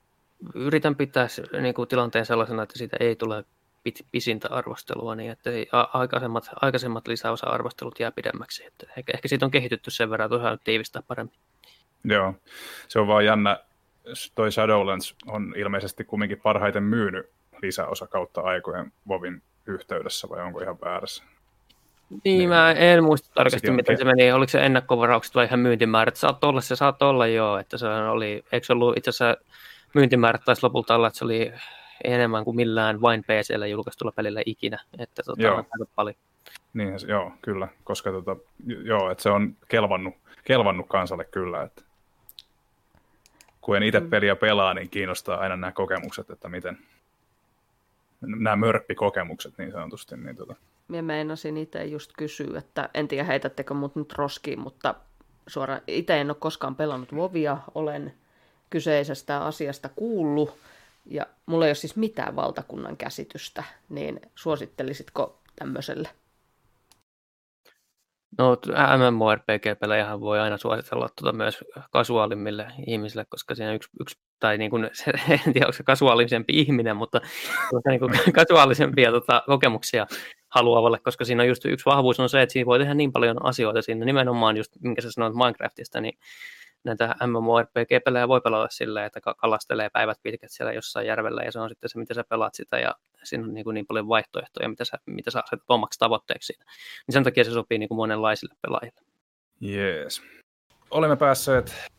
yritän 0.56 0.96
pitää 0.96 1.28
niin 1.62 1.74
kuin 1.74 1.88
tilanteen 1.88 2.26
sellaisena, 2.26 2.64
että 2.64 2.78
siitä 2.78 2.98
ei 3.00 3.16
tule 3.16 3.46
pit, 3.84 4.06
pisintä 4.12 4.48
arvostelua, 4.52 5.16
niin 5.16 5.32
että 5.32 5.50
aikaisemmat, 5.94 6.50
aikaisemmat 6.62 7.08
lisäosa-arvostelut 7.08 8.00
jää 8.00 8.12
pidemmäksi. 8.12 8.66
Että 8.66 8.88
ehkä, 8.98 9.14
ehkä 9.16 9.28
siitä 9.28 9.46
on 9.46 9.52
kehitytty 9.52 9.92
sen 9.92 10.10
verran, 10.10 10.26
että 10.26 10.36
osaa 10.36 10.58
tiivistää 10.64 11.02
paremmin. 11.08 11.36
Joo, 12.04 12.34
se 12.88 13.00
on 13.00 13.08
vaan 13.08 13.26
jännä. 13.26 13.60
Toi 14.36 14.52
Shadowlands 14.52 15.16
on 15.28 15.54
ilmeisesti 15.58 16.04
kumminkin 16.04 16.42
parhaiten 16.42 16.84
myynyt 16.84 17.30
lisäosa 17.62 18.08
kautta 18.08 18.42
aikojen 18.42 18.92
Vovin 19.08 19.42
yhteydessä, 19.66 20.30
vai 20.30 20.42
onko 20.42 20.62
ihan 20.62 20.78
väärässä? 20.86 21.24
Niin, 22.10 22.20
Niin. 22.24 22.50
mä 22.50 22.72
en 22.72 23.04
muista 23.04 23.30
tarkasti, 23.34 23.72
miten 23.72 23.98
se 23.98 24.04
meni. 24.04 24.32
Oliko 24.32 24.50
se 24.50 24.66
ennakkovaraukset 24.66 25.36
vai 25.36 25.46
ihan 25.46 25.60
myyntimäärät? 25.60 26.16
Saat 26.16 26.44
olla, 26.44 26.62
se 26.62 26.76
saat 26.76 27.02
olla 27.02 27.28
joo, 27.28 27.58
että 27.58 27.78
se 27.78 27.88
oli, 27.88 28.44
eikö 28.52 28.66
se 28.66 28.74
ollut 28.74 28.98
itse 28.98 29.10
asiassa 29.10 29.38
myyntimäärät 29.94 30.42
taisi 30.46 30.64
lopulta 30.64 30.96
olla, 30.96 31.08
että 31.08 31.20
se 31.20 31.26
oli 31.26 31.54
enemmän 32.04 32.44
kuin 32.44 32.56
millään 32.56 33.02
vain 33.02 33.24
PClle 33.24 33.70
julkaistulla 33.70 34.12
pelillä 34.12 34.42
ikinä, 34.46 34.80
että 35.00 35.24
tota, 35.26 35.42
Joo. 35.42 35.56
aika 35.58 35.86
paljon. 35.96 36.16
Niin, 36.74 36.94
joo, 37.08 37.32
kyllä, 37.42 37.68
koska 37.84 38.12
tota, 38.12 38.36
joo, 38.84 39.12
että 39.12 39.22
se 39.22 39.30
on 39.30 39.56
kelvannut, 39.68 40.14
kelvannut 40.44 40.88
kansalle 40.88 41.26
kyllä, 41.26 41.64
että 41.64 41.82
kun 43.62 43.78
en 43.78 43.84
itse 43.84 44.02
peliä 44.02 44.36
pelaa, 44.36 44.74
niin 44.74 44.90
kiinnostaa 44.90 45.38
aina 45.38 45.56
nämä 45.56 45.72
kokemukset, 45.72 46.30
että 46.30 46.50
miten 46.50 46.78
nämä 48.22 48.56
mörppikokemukset 48.56 49.58
niin 49.58 49.72
sanotusti. 49.72 50.18
Niin 50.18 50.36
tota. 50.36 50.56
Minä 50.88 51.02
meinasin 51.02 51.58
itse 51.58 51.86
just 51.86 52.12
kysyä, 52.18 52.58
että 52.60 52.90
en 52.94 53.08
tiedä 53.08 53.24
heitättekö 53.24 53.74
mut 53.74 53.96
nyt 53.96 54.14
roskiin, 54.14 54.60
mutta 54.60 54.96
suoraan 55.48 55.82
itse 55.88 56.22
en 56.22 56.30
ole 56.30 56.38
koskaan 56.40 56.76
pelannut 56.76 57.16
Vovia, 57.16 57.58
olen 57.76 58.14
kyseisestä 58.72 59.46
asiasta 59.46 59.90
kuullut 59.90 60.58
ja 61.06 61.26
mulla 61.46 61.66
ei 61.66 61.70
ole 61.70 61.76
siis 61.76 61.96
mitään 61.96 62.36
valtakunnan 62.36 62.98
käsitystä, 62.98 63.64
niin 63.90 64.20
suosittelisitko 64.36 65.40
tämmöiselle? 65.56 66.10
No 68.38 68.58
MMORPG-pelejähän 69.12 70.20
voi 70.20 70.40
aina 70.40 70.58
suositella 70.58 71.10
tuota 71.22 71.38
myös 71.38 71.64
kasuaalimmille 71.92 72.68
ihmisille, 72.88 73.26
koska 73.30 73.56
siinä 73.56 73.74
yksi, 73.74 73.90
yksi 74.02 74.20
tai 74.40 74.58
niin 74.58 74.72
kuin, 74.72 74.84
en 75.48 75.54
tiedä 75.54 75.66
onko 75.66 75.72
se 75.72 75.84
kasuaalisempi 75.84 76.54
ihminen, 76.60 76.96
mutta 76.98 77.22
tuota, 77.70 77.90
niin 77.90 78.00
kuin, 78.00 78.14
kasuaalisempia 78.46 79.12
tota, 79.12 79.44
kokemuksia 79.46 80.08
haluavalle, 80.50 81.00
koska 81.00 81.26
siinä 81.26 81.44
on 81.44 81.50
just 81.50 81.66
yksi 81.66 81.86
vahvuus 81.86 82.20
on 82.20 82.30
se, 82.30 82.42
että 82.42 82.54
siinä 82.54 82.66
voi 82.66 82.80
tehdä 82.80 82.94
niin 82.94 83.12
paljon 83.12 83.46
asioita 83.46 83.82
siinä 83.82 84.06
nimenomaan 84.06 84.58
just, 84.58 84.72
minkä 84.80 85.02
sä 85.02 85.12
sanoit 85.12 85.36
Minecraftista, 85.36 86.02
niin 86.02 86.18
näitä 86.84 87.16
MMORPG-pelejä 87.28 88.28
voi 88.28 88.42
pelata 88.42 88.68
silleen, 88.72 89.06
että 89.06 89.22
ka- 89.22 89.34
kalastelee 89.34 89.90
päivät 89.90 90.18
pitkät 90.24 90.52
siellä 90.52 90.74
jossain 90.74 91.08
järvellä 91.08 91.42
ja 91.42 91.52
se 91.52 91.60
on 91.60 91.70
sitten 91.70 91.90
se, 91.90 92.00
miten 92.00 92.16
sä 92.16 92.24
pelaat 92.24 92.56
sitä 92.56 92.80
ja 92.80 92.96
siinä 93.24 93.44
on 93.44 93.54
niin, 93.54 93.64
kuin 93.64 93.74
niin 93.74 93.86
paljon 93.88 94.08
vaihtoehtoja, 94.08 94.70
mitä 94.70 94.86
sä, 94.86 94.98
mitä 95.06 95.32
sä 95.32 95.40
asetat 95.40 95.66
omaksi 95.68 96.00
tavoitteeksi. 96.00 96.54
Niin 97.08 97.14
sen 97.14 97.24
takia 97.24 97.44
se 97.44 97.52
sopii 97.52 97.78
niin 97.78 97.90
kuin 97.90 97.96
monenlaisille 97.96 98.56
pelaajille. 98.62 99.02
Jees. 99.60 100.22
Olemme 100.92 101.16
päässeet 101.16 101.90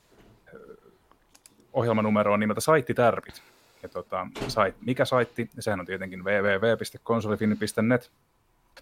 ohjelmanumeroon 1.72 2.40
nimeltä 2.40 2.60
Saittitärpit. 2.60 3.42
Ja 3.82 3.88
tota, 3.88 4.26
sait, 4.48 4.74
mikä 4.80 5.04
saitti? 5.04 5.50
Sehän 5.58 5.80
on 5.80 5.86
tietenkin 5.86 6.24
www.konsolifin.net. 6.24 8.10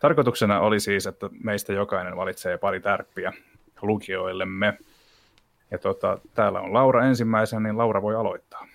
Tarkoituksena 0.00 0.60
oli 0.60 0.80
siis, 0.80 1.06
että 1.06 1.30
meistä 1.44 1.72
jokainen 1.72 2.16
valitsee 2.16 2.58
pari 2.58 2.80
tärppiä 2.80 3.32
lukijoillemme. 3.82 4.78
Ja 5.70 5.78
tota, 5.78 6.18
täällä 6.34 6.60
on 6.60 6.74
Laura 6.74 7.06
ensimmäisenä, 7.06 7.60
niin 7.60 7.78
Laura 7.78 8.02
voi 8.02 8.16
aloittaa. 8.16 8.66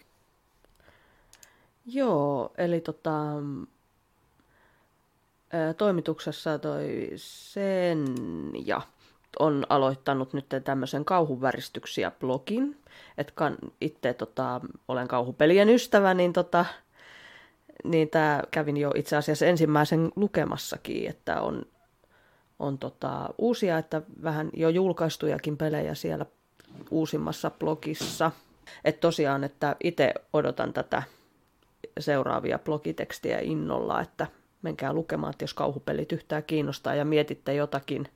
Joo, 1.86 2.52
eli 2.58 2.82
tota, 2.82 3.12
toimituksessa 5.78 6.60
toi 6.60 7.12
Senja 7.16 8.82
on 9.40 9.66
aloittanut 9.70 10.34
nyt 10.34 10.46
tämmöisen 10.64 11.06
kauhuväristyksiä 11.06 12.12
blogin. 12.12 12.78
Että 13.18 13.34
kan, 13.36 13.58
itse 13.82 14.14
tota, 14.14 14.62
olen 14.88 15.08
kauhupelien 15.08 15.70
ystävä, 15.70 16.14
niin 16.14 16.34
tota, 16.34 16.66
niin 17.84 18.10
tämä 18.10 18.42
kävin 18.52 18.78
jo 18.78 18.92
itse 18.96 19.16
asiassa 19.18 19.46
ensimmäisen 19.46 20.12
lukemassakin, 20.16 21.10
että 21.10 21.42
on, 21.42 21.66
on 22.60 22.78
tota, 22.78 23.30
uusia, 23.38 23.78
että 23.78 24.02
vähän 24.24 24.50
jo 24.54 24.70
julkaistujakin 24.70 25.58
pelejä 25.58 25.96
siellä 25.96 26.26
uusimmassa 26.92 27.52
blogissa. 27.52 28.32
Että 28.84 29.02
tosiaan, 29.02 29.44
että 29.44 29.76
itse 29.84 30.14
odotan 30.34 30.74
tätä 30.74 31.04
seuraavia 32.00 32.60
blogitekstiä 32.60 33.40
innolla, 33.42 34.02
että 34.02 34.28
menkää 34.62 34.94
lukemaan, 34.94 35.32
että 35.32 35.44
jos 35.44 35.54
kauhupelit 35.54 36.12
yhtään 36.12 36.44
kiinnostaa 36.44 36.96
ja 36.96 37.06
mietitte 37.06 37.54
jotakin, 37.54 38.08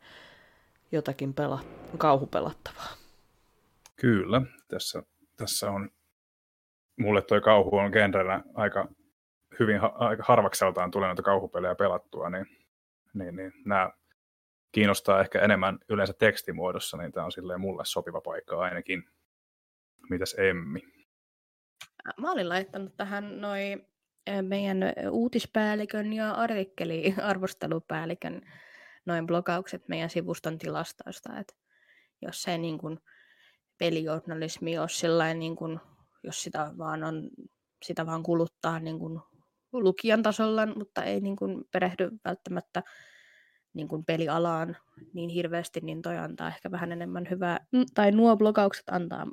jotakin 0.91 1.33
pela, 1.33 1.59
kauhupelattavaa. 1.97 2.93
Kyllä, 3.95 4.41
tässä, 4.67 5.03
tässä 5.37 5.71
on, 5.71 5.89
mulle 6.99 7.21
toi 7.21 7.41
kauhu 7.41 7.77
on 7.77 7.91
genrenä 7.91 8.43
aika 8.53 8.87
hyvin 9.59 9.79
aika 9.93 10.23
harvakseltaan 10.27 10.91
tulee 10.91 11.07
noita 11.07 11.21
kauhupelejä 11.21 11.75
pelattua, 11.75 12.29
niin, 12.29 12.45
niin, 13.13 13.35
niin 13.35 13.51
nämä 13.65 13.91
kiinnostaa 14.71 15.21
ehkä 15.21 15.41
enemmän 15.41 15.79
yleensä 15.89 16.13
tekstimuodossa, 16.13 16.97
niin 16.97 17.11
tämä 17.11 17.25
on 17.25 17.31
silleen 17.31 17.61
mulle 17.61 17.85
sopiva 17.85 18.21
paikka 18.21 18.59
ainakin. 18.59 19.03
Mitäs 20.09 20.35
Emmi? 20.37 20.81
Mä 22.17 22.31
olin 22.31 22.49
laittanut 22.49 22.97
tähän 22.97 23.41
noin 23.41 23.87
meidän 24.41 24.77
uutispäällikön 25.09 26.13
ja 26.13 26.31
artikkeli-arvostelupäällikön 26.31 28.41
noin 29.05 29.27
blogaukset 29.27 29.87
meidän 29.87 30.09
sivuston 30.09 30.57
tilastoista, 30.57 31.39
että 31.39 31.53
jos 32.21 32.41
se 32.41 32.57
niin 32.57 32.77
kuin 32.77 32.99
pelijournalismi 33.77 34.77
ole 34.77 34.89
sellainen, 34.89 35.39
niin 35.39 35.55
kuin, 35.55 35.79
jos 36.23 36.43
sitä 36.43 36.71
vaan, 36.77 37.03
on, 37.03 37.29
sitä 37.85 38.05
vaan 38.05 38.23
kuluttaa 38.23 38.79
niin 38.79 38.99
kuin 38.99 39.19
lukijan 39.73 40.23
tasolla, 40.23 40.65
mutta 40.65 41.03
ei 41.03 41.21
niin 41.21 41.35
kuin 41.35 41.63
perehdy 41.71 42.09
välttämättä 42.25 42.83
niin 43.73 43.87
kuin 43.87 44.05
pelialaan 44.05 44.77
niin 45.13 45.29
hirveästi, 45.29 45.79
niin 45.83 46.01
toi 46.01 46.17
antaa 46.17 46.47
ehkä 46.47 46.71
vähän 46.71 46.91
enemmän 46.91 47.27
hyvää, 47.29 47.65
tai 47.93 48.11
nuo 48.11 48.37
blogaukset 48.37 48.89
antaa 48.89 49.27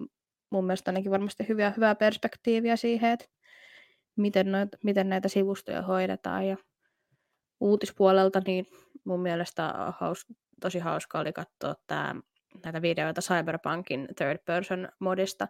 mun 0.51 0.65
mielestä 0.65 0.91
ainakin 0.91 1.11
varmasti 1.11 1.49
hyvää, 1.49 1.73
hyvää 1.77 1.95
perspektiiviä 1.95 2.77
siihen, 2.77 3.13
että 3.13 3.27
miten, 4.17 4.53
noit, 4.53 4.69
miten 4.85 5.09
näitä 5.09 5.29
sivustoja 5.29 5.83
hoidetaan. 5.83 6.47
Ja 6.47 6.57
uutispuolelta 7.61 8.41
niin 8.47 8.67
mun 9.05 9.21
mielestä 9.21 9.75
haus, 9.99 10.27
tosi 10.61 10.79
hauska 10.79 11.19
oli 11.19 11.33
katsoa 11.33 11.75
tää, 11.87 12.15
näitä 12.65 12.83
videoita 12.83 13.21
Cyberpunkin 13.21 14.09
third 14.17 14.39
person 14.45 14.89
modista, 14.99 15.49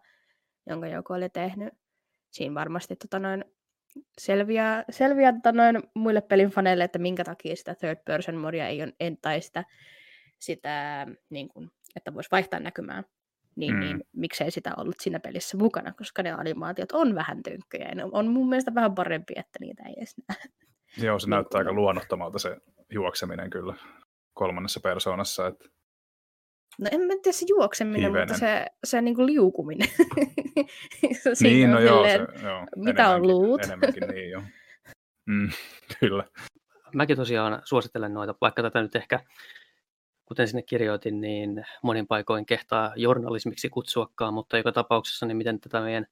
jonka 0.67 0.87
joku 0.87 1.13
oli 1.13 1.29
tehnyt. 1.29 1.75
Siinä 2.31 2.55
varmasti 2.55 2.97
tota 2.97 3.19
noin, 3.19 3.45
selviää, 4.19 4.85
selviää 4.91 5.33
tota 5.33 5.53
noin 5.53 5.83
muille 5.95 6.21
pelin 6.21 6.51
faneille, 6.51 6.85
että 6.85 6.99
minkä 6.99 7.25
takia 7.25 7.57
sitä 7.57 7.75
third 7.75 7.99
person 8.05 8.37
modia 8.37 8.69
ei 8.69 8.83
ole, 8.83 8.93
en, 9.01 9.19
tai 9.23 9.41
sitä, 9.41 9.65
sitä 10.39 11.07
niin 11.31 11.49
kuin, 11.49 11.71
että 11.97 12.15
voisi 12.15 12.31
vaihtaa 12.31 12.61
näkymään 12.61 13.05
niin, 13.57 13.75
mm. 13.75 13.81
niin 13.81 14.05
miksei 14.13 14.51
sitä 14.51 14.73
ollut 14.77 14.97
siinä 15.01 15.21
pelissä 15.21 15.57
mukana, 15.57 15.93
koska 15.93 16.23
ne 16.23 16.33
animaatiot 16.33 16.93
on 16.93 17.15
vähän 17.15 17.43
tynkkyjä 17.43 17.89
ja 17.89 17.95
ne 17.95 18.05
on 18.13 18.29
mun 18.29 18.49
mielestä 18.49 18.75
vähän 18.75 18.95
parempi, 18.95 19.35
että 19.37 19.59
niitä 19.61 19.83
ei 19.87 19.95
edes 19.97 20.15
näe. 20.29 20.39
Joo, 20.99 21.19
se 21.19 21.29
näyttää 21.29 21.59
aika 21.59 21.73
luonnottomalta 21.73 22.39
se 22.39 22.57
juokseminen 22.91 23.51
kyllä 23.51 23.75
kolmannessa 24.35 24.81
persoonassa. 24.81 25.47
Että... 25.47 25.69
No 26.79 26.89
en 26.93 27.01
mä 27.01 27.13
tiedä 27.23 27.33
se 27.33 27.47
juokseminen, 27.49 28.01
Hivenen. 28.01 28.29
mutta 28.29 28.39
se, 28.39 28.67
se 28.85 29.01
niin 29.03 29.15
kuin 29.15 29.27
liukuminen. 29.27 29.89
niin, 31.43 31.71
no 31.71 31.81
joo, 31.81 32.05
se, 32.05 32.19
joo, 32.43 32.67
mitä 32.77 33.09
on 33.09 33.23
luut? 33.23 33.65
Enemmänkin 33.65 34.09
niin, 34.09 34.31
joo. 34.31 34.43
Mm, 35.27 35.51
kyllä. 36.01 36.25
Mäkin 36.95 37.17
tosiaan 37.17 37.63
suosittelen 37.65 38.15
noita, 38.15 38.35
vaikka 38.41 38.63
tätä 38.63 38.83
nyt 38.83 38.97
ehkä 38.97 39.21
kuten 40.25 40.49
sinne 40.49 40.63
kirjoitin, 40.63 41.21
niin 41.21 41.67
monin 41.83 42.07
paikoin 42.07 42.47
kehtaa 42.47 42.93
journalismiksi 42.97 43.69
kutsuakaan, 43.69 44.35
mutta 44.35 44.57
joka 44.57 44.73
tapauksessa, 44.73 45.27
niin 45.27 45.37
miten 45.37 45.61
tätä 45.61 45.81
meidän 45.81 46.07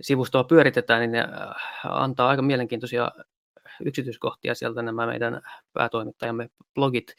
sivustoa 0.00 0.44
pyöritetään, 0.44 1.00
niin 1.00 1.12
ne 1.12 1.20
äh, 1.20 1.54
antaa 1.84 2.28
aika 2.28 2.42
mielenkiintoisia 2.42 3.10
yksityiskohtia 3.84 4.54
sieltä 4.54 4.82
nämä 4.82 5.06
meidän 5.06 5.42
päätoimittajamme 5.72 6.50
blogit, 6.74 7.14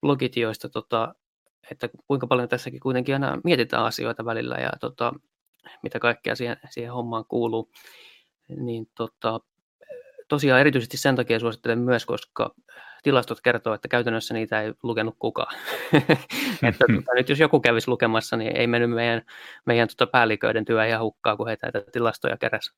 blogit 0.00 0.36
joista 0.36 0.68
tota, 0.68 1.14
että 1.70 1.88
kuinka 2.06 2.26
paljon 2.26 2.48
tässäkin 2.48 2.80
kuitenkin 2.80 3.14
aina 3.14 3.40
mietitään 3.44 3.84
asioita 3.84 4.24
välillä 4.24 4.56
ja 4.56 4.70
tota, 4.80 5.12
mitä 5.82 5.98
kaikkea 5.98 6.34
siihen, 6.34 6.56
siihen 6.70 6.92
hommaan 6.92 7.24
kuuluu. 7.28 7.70
Niin 8.48 8.86
tota, 8.94 9.40
tosiaan 10.28 10.60
erityisesti 10.60 10.96
sen 10.96 11.16
takia 11.16 11.40
suosittelen 11.40 11.78
myös, 11.78 12.06
koska 12.06 12.54
tilastot 13.02 13.40
kertoo, 13.40 13.74
että 13.74 13.88
käytännössä 13.88 14.34
niitä 14.34 14.62
ei 14.62 14.72
lukenut 14.82 15.16
kukaan. 15.18 15.56
että 16.68 16.84
tota, 16.94 17.14
nyt 17.14 17.28
jos 17.28 17.40
joku 17.40 17.60
kävisi 17.60 17.88
lukemassa, 17.88 18.36
niin 18.36 18.56
ei 18.56 18.66
mennyt 18.66 18.90
meidän, 18.90 19.22
meidän 19.66 19.88
tota 19.88 20.10
päälliköiden 20.10 20.64
työ 20.64 20.86
ihan 20.86 21.02
hukkaa, 21.02 21.36
kun 21.36 21.46
heitä 21.46 21.66
näitä 21.66 21.90
tilastoja 21.90 22.36
keräsi. 22.36 22.70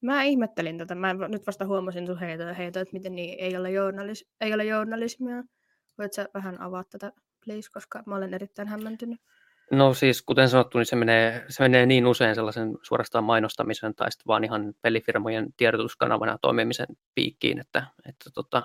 Mä 0.00 0.22
ihmettelin 0.22 0.78
tätä. 0.78 0.94
Mä 0.94 1.14
nyt 1.14 1.46
vasta 1.46 1.66
huomasin 1.66 2.06
sun 2.06 2.18
heitä, 2.18 2.54
heitä 2.54 2.80
että 2.80 2.92
miten 2.92 3.14
niin 3.16 3.38
ei 3.38 3.56
ole, 3.56 3.70
journalis, 3.70 4.28
ei 4.40 4.54
ole 4.54 4.64
journalismia. 4.64 5.44
Voit 5.98 6.12
sä 6.12 6.28
vähän 6.34 6.60
avaa 6.60 6.84
tätä, 6.84 7.12
please, 7.46 7.70
koska 7.72 8.02
mä 8.06 8.16
olen 8.16 8.34
erittäin 8.34 8.68
hämmentynyt. 8.68 9.20
No 9.70 9.94
siis, 9.94 10.22
kuten 10.22 10.48
sanottu, 10.48 10.78
niin 10.78 10.86
se 10.86 10.96
menee, 10.96 11.44
se 11.48 11.62
menee 11.62 11.86
niin 11.86 12.06
usein 12.06 12.34
sellaisen 12.34 12.78
suorastaan 12.82 13.24
mainostamisen 13.24 13.94
tai 13.94 14.12
sitten 14.12 14.26
vaan 14.26 14.44
ihan 14.44 14.74
pelifirmojen 14.82 15.52
tiedotuskanavana 15.56 16.38
toimimisen 16.42 16.86
piikkiin, 17.14 17.58
että, 17.58 17.86
että 18.08 18.30
tota, 18.34 18.62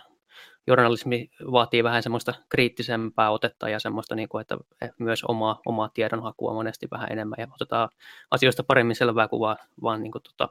journalismi 0.68 1.30
vaatii 1.52 1.84
vähän 1.84 2.03
semmoista 2.03 2.34
kriittisempää 2.49 3.32
otetta 3.32 3.70
ja 3.70 3.80
semmoista, 3.80 4.16
niin 4.16 4.30
kuin, 4.30 4.41
että 4.41 4.58
myös 4.99 5.24
omaa, 5.24 5.62
omaa 5.66 5.90
tiedonhakua 5.90 6.53
monesti 6.53 6.88
vähän 6.91 7.12
enemmän 7.12 7.38
ja 7.40 7.48
otetaan 7.53 7.90
asioista 8.32 8.64
paremmin 8.64 8.95
selvää 8.95 9.28
kuvaa, 9.28 9.58
vaan 9.82 10.03
niin 10.03 10.12
kuin, 10.12 10.24
tota, 10.24 10.49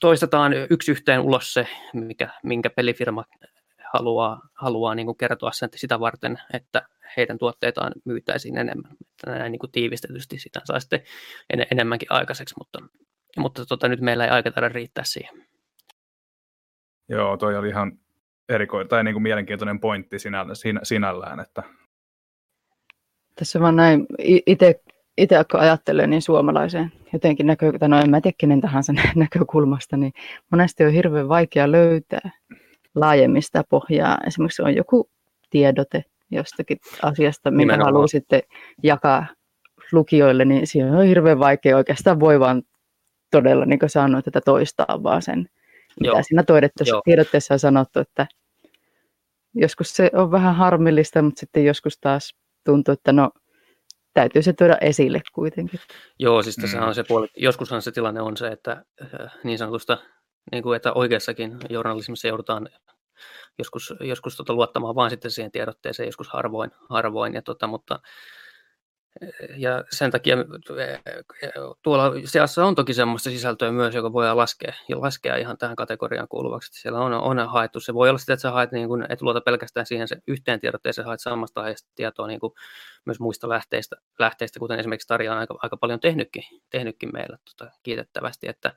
toistetaan 0.00 0.52
yksi 0.70 0.90
yhteen 0.90 1.20
ulos 1.20 1.54
se, 1.54 1.68
mikä, 1.94 2.28
minkä 2.42 2.70
pelifirma 2.70 3.24
haluaa, 3.92 4.48
haluaa 4.54 4.94
niin 4.94 5.06
kuin 5.06 5.16
kertoa 5.16 5.52
sen 5.52 5.68
sitä 5.76 6.00
varten, 6.00 6.38
että 6.52 6.82
heidän 7.16 7.38
tuotteitaan 7.38 7.92
myytäisiin 8.04 8.58
enemmän. 8.58 8.92
Että 8.92 9.38
näin 9.38 9.52
niin 9.52 9.60
kuin 9.60 9.72
tiivistetysti 9.72 10.38
sitä 10.38 10.60
saa 10.64 10.80
sitten 10.80 11.00
en, 11.50 11.66
enemmänkin 11.70 12.12
aikaiseksi, 12.12 12.54
mutta, 12.58 12.78
mutta 13.38 13.66
tota, 13.66 13.88
nyt 13.88 14.00
meillä 14.00 14.24
ei 14.24 14.30
aika 14.30 14.50
taida 14.50 14.68
riittää 14.68 15.04
siihen. 15.04 15.46
Joo, 17.08 17.36
toi 17.36 17.56
oli 17.56 17.68
ihan 17.68 17.98
erikoinen 18.48 18.88
tai 18.88 19.04
niin 19.04 19.14
kuin 19.14 19.22
mielenkiintoinen 19.22 19.80
pointti 19.80 20.18
sinä, 20.18 20.46
sinä, 20.52 20.80
sinällään. 20.82 21.40
Että... 21.40 21.62
Tässä 23.34 23.60
vaan 23.60 23.76
näin 23.76 24.06
itse 24.46 24.80
itse 25.16 25.36
kun 25.50 25.60
ajattelee 25.60 26.06
niin 26.06 26.22
suomalaiseen 26.22 26.92
jotenkin 27.12 27.46
näkö, 27.46 27.72
tai 27.78 27.88
no 27.88 28.00
en 28.00 28.10
mä 28.10 28.20
tiedä 28.20 28.34
kenen 28.38 28.60
tahansa 28.60 28.92
näkökulmasta, 29.16 29.96
niin 29.96 30.12
monesti 30.50 30.84
on 30.84 30.92
hirveän 30.92 31.28
vaikea 31.28 31.72
löytää 31.72 32.30
laajemmin 32.96 33.42
sitä 33.42 33.64
pohjaa. 33.70 34.18
Esimerkiksi 34.26 34.62
on 34.62 34.76
joku 34.76 35.10
tiedote 35.50 36.04
jostakin 36.30 36.78
asiasta, 37.02 37.50
minkä 37.50 37.76
Nimenomaan. 37.76 38.08
sitten 38.08 38.42
jakaa 38.82 39.26
lukijoille, 39.92 40.44
niin 40.44 40.66
siinä 40.66 40.98
on 40.98 41.06
hirveän 41.06 41.38
vaikea 41.38 41.76
oikeastaan 41.76 42.20
voi 42.20 42.40
vaan 42.40 42.62
todella, 43.30 43.64
niin 43.64 43.78
kuin 43.78 43.90
sanoit, 43.90 44.26
että 44.26 44.40
toistaa 44.40 45.02
vaan 45.02 45.22
sen, 45.22 45.48
mitä 46.00 46.12
Joo. 46.12 46.22
siinä 46.22 46.42
toidettuessa 46.42 47.00
tiedotteessa 47.04 47.54
on 47.54 47.58
sanottu, 47.58 48.00
että 48.00 48.26
joskus 49.54 49.96
se 49.96 50.10
on 50.14 50.30
vähän 50.30 50.54
harmillista, 50.54 51.22
mutta 51.22 51.40
sitten 51.40 51.64
joskus 51.64 51.98
taas 52.00 52.34
tuntuu, 52.64 52.92
että 52.92 53.12
no 53.12 53.30
täytyy 54.14 54.42
se 54.42 54.52
tuoda 54.52 54.78
esille 54.80 55.20
kuitenkin. 55.32 55.80
Joo, 56.18 56.42
siis 56.42 56.56
tässä 56.56 56.80
mm. 56.80 56.86
on 56.86 56.94
se 56.94 57.04
puoli, 57.08 57.28
joskushan 57.36 57.82
se 57.82 57.92
tilanne 57.92 58.20
on 58.20 58.36
se, 58.36 58.48
että 58.48 58.84
äh, 59.02 59.32
niin 59.44 59.58
sanotusta, 59.58 59.98
niin 60.52 60.62
kuin, 60.62 60.76
että 60.76 60.92
oikeassakin 60.92 61.56
journalismissa 61.70 62.28
joudutaan 62.28 62.68
joskus, 63.58 63.94
joskus 64.00 64.36
tota 64.36 64.52
luottamaan 64.52 64.94
vain 64.94 65.10
sitten 65.10 65.30
siihen 65.30 65.52
tiedotteeseen, 65.52 66.06
joskus 66.06 66.28
harvoin, 66.28 66.70
harvoin 66.88 67.34
ja 67.34 67.42
tota, 67.42 67.66
mutta 67.66 68.00
ja 69.56 69.84
sen 69.90 70.10
takia 70.10 70.36
tuolla 71.82 72.12
seassa 72.24 72.64
on 72.64 72.74
toki 72.74 72.94
semmoista 72.94 73.30
sisältöä 73.30 73.72
myös, 73.72 73.94
joka 73.94 74.12
voi 74.12 74.34
laskea, 74.34 74.72
ja 74.88 75.00
laskea 75.00 75.36
ihan 75.36 75.58
tähän 75.58 75.76
kategoriaan 75.76 76.28
kuuluvaksi. 76.28 76.80
Siellä 76.80 77.00
on, 77.00 77.12
on 77.12 77.48
haettu. 77.48 77.80
Se 77.80 77.94
voi 77.94 78.08
olla 78.08 78.18
sitä, 78.18 78.32
että 78.32 78.42
sä 78.42 78.50
haet, 78.50 78.72
niin 78.72 78.88
kuin, 78.88 79.06
et 79.08 79.22
luota 79.22 79.40
pelkästään 79.40 79.86
siihen 79.86 80.08
se 80.08 80.16
yhteen 80.26 80.60
tiedotteeseen, 80.60 81.06
haet 81.06 81.20
samasta 81.20 81.60
aiheesta 81.60 81.90
tietoa 81.94 82.26
niin 82.26 82.40
kuin 82.40 82.52
myös 83.04 83.20
muista 83.20 83.48
lähteistä, 83.48 83.96
lähteistä, 84.18 84.58
kuten 84.58 84.78
esimerkiksi 84.78 85.08
Tarja 85.08 85.32
on 85.32 85.38
aika, 85.38 85.54
aika 85.62 85.76
paljon 85.76 86.00
tehnytkin, 86.00 86.42
tehnytkin 86.70 87.10
meillä 87.12 87.38
tota, 87.50 87.72
kiitettävästi, 87.82 88.48
että, 88.48 88.74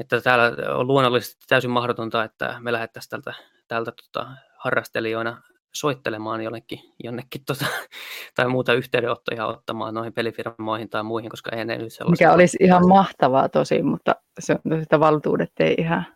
että 0.00 0.20
täällä 0.20 0.74
on 0.74 0.86
luonnollisesti 0.86 1.44
täysin 1.48 1.70
mahdotonta, 1.70 2.24
että 2.24 2.56
me 2.60 2.72
lähettäisiin 2.72 3.10
tältä, 3.10 3.34
tältä 3.68 3.92
tota, 3.92 4.30
harrastelijoina 4.56 5.42
soittelemaan 5.72 6.42
jollekin, 6.42 6.78
jonnekin 7.04 7.44
tota, 7.46 7.66
tai 8.36 8.48
muuta 8.48 8.72
yhteydenottoja 8.72 9.46
ottamaan 9.46 9.94
noihin 9.94 10.12
pelifirmoihin 10.12 10.88
tai 10.88 11.02
muihin, 11.02 11.30
koska 11.30 11.56
ei 11.56 11.64
ne 11.64 11.78
nyt 11.78 11.92
sellaisia... 11.92 12.26
Mikä 12.28 12.34
olisi 12.34 12.56
ihan 12.60 12.88
mahtavaa 12.88 13.48
tosi, 13.48 13.82
mutta 13.82 14.14
se 14.38 14.56
on, 14.64 14.82
että 14.82 15.00
valtuudet 15.00 15.52
ei 15.60 15.74
ihan 15.78 16.06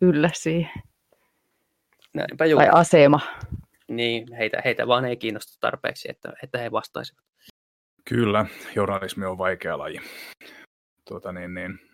yllä 0.00 0.30
siihen. 0.34 0.82
Näinpä 2.14 2.46
juu. 2.46 2.58
Tai 2.60 2.68
asema. 2.72 3.20
Niin, 3.88 4.32
heitä, 4.32 4.62
heitä 4.64 4.86
vaan 4.86 5.04
ei 5.04 5.16
kiinnosta 5.16 5.56
tarpeeksi, 5.60 6.10
että, 6.10 6.32
että 6.42 6.58
he 6.58 6.72
vastaisivat. 6.72 7.24
Kyllä, 8.04 8.46
journalismi 8.76 9.24
on 9.24 9.38
vaikea 9.38 9.78
laji. 9.78 10.00
Tuota, 11.08 11.32
niin, 11.32 11.54
niin. 11.54 11.91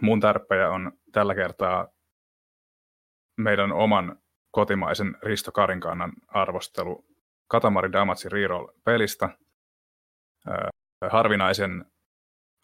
Mun 0.00 0.20
tärppejä 0.20 0.70
on 0.70 0.92
tällä 1.12 1.34
kertaa 1.34 1.88
meidän 3.36 3.72
oman 3.72 4.18
kotimaisen 4.50 5.16
Risto 5.22 5.52
Karinkannan 5.52 6.12
arvostelu 6.28 7.06
Katamari 7.48 7.92
Damacy 7.92 8.28
Reroll-pelistä. 8.28 9.28
Öö, 10.48 10.68
harvinaisen, 11.10 11.84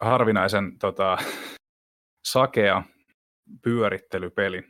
harvinaisen 0.00 0.78
tota, 0.78 1.18
sakea 2.24 2.82
pyörittelypeli, 3.62 4.62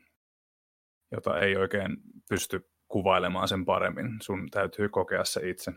jota 1.13 1.41
ei 1.41 1.57
oikein 1.57 1.97
pysty 2.29 2.71
kuvailemaan 2.89 3.49
sen 3.49 3.65
paremmin. 3.65 4.09
Sun 4.23 4.51
täytyy 4.51 4.89
kokea 4.89 5.25
se 5.25 5.49
itse. 5.49 5.73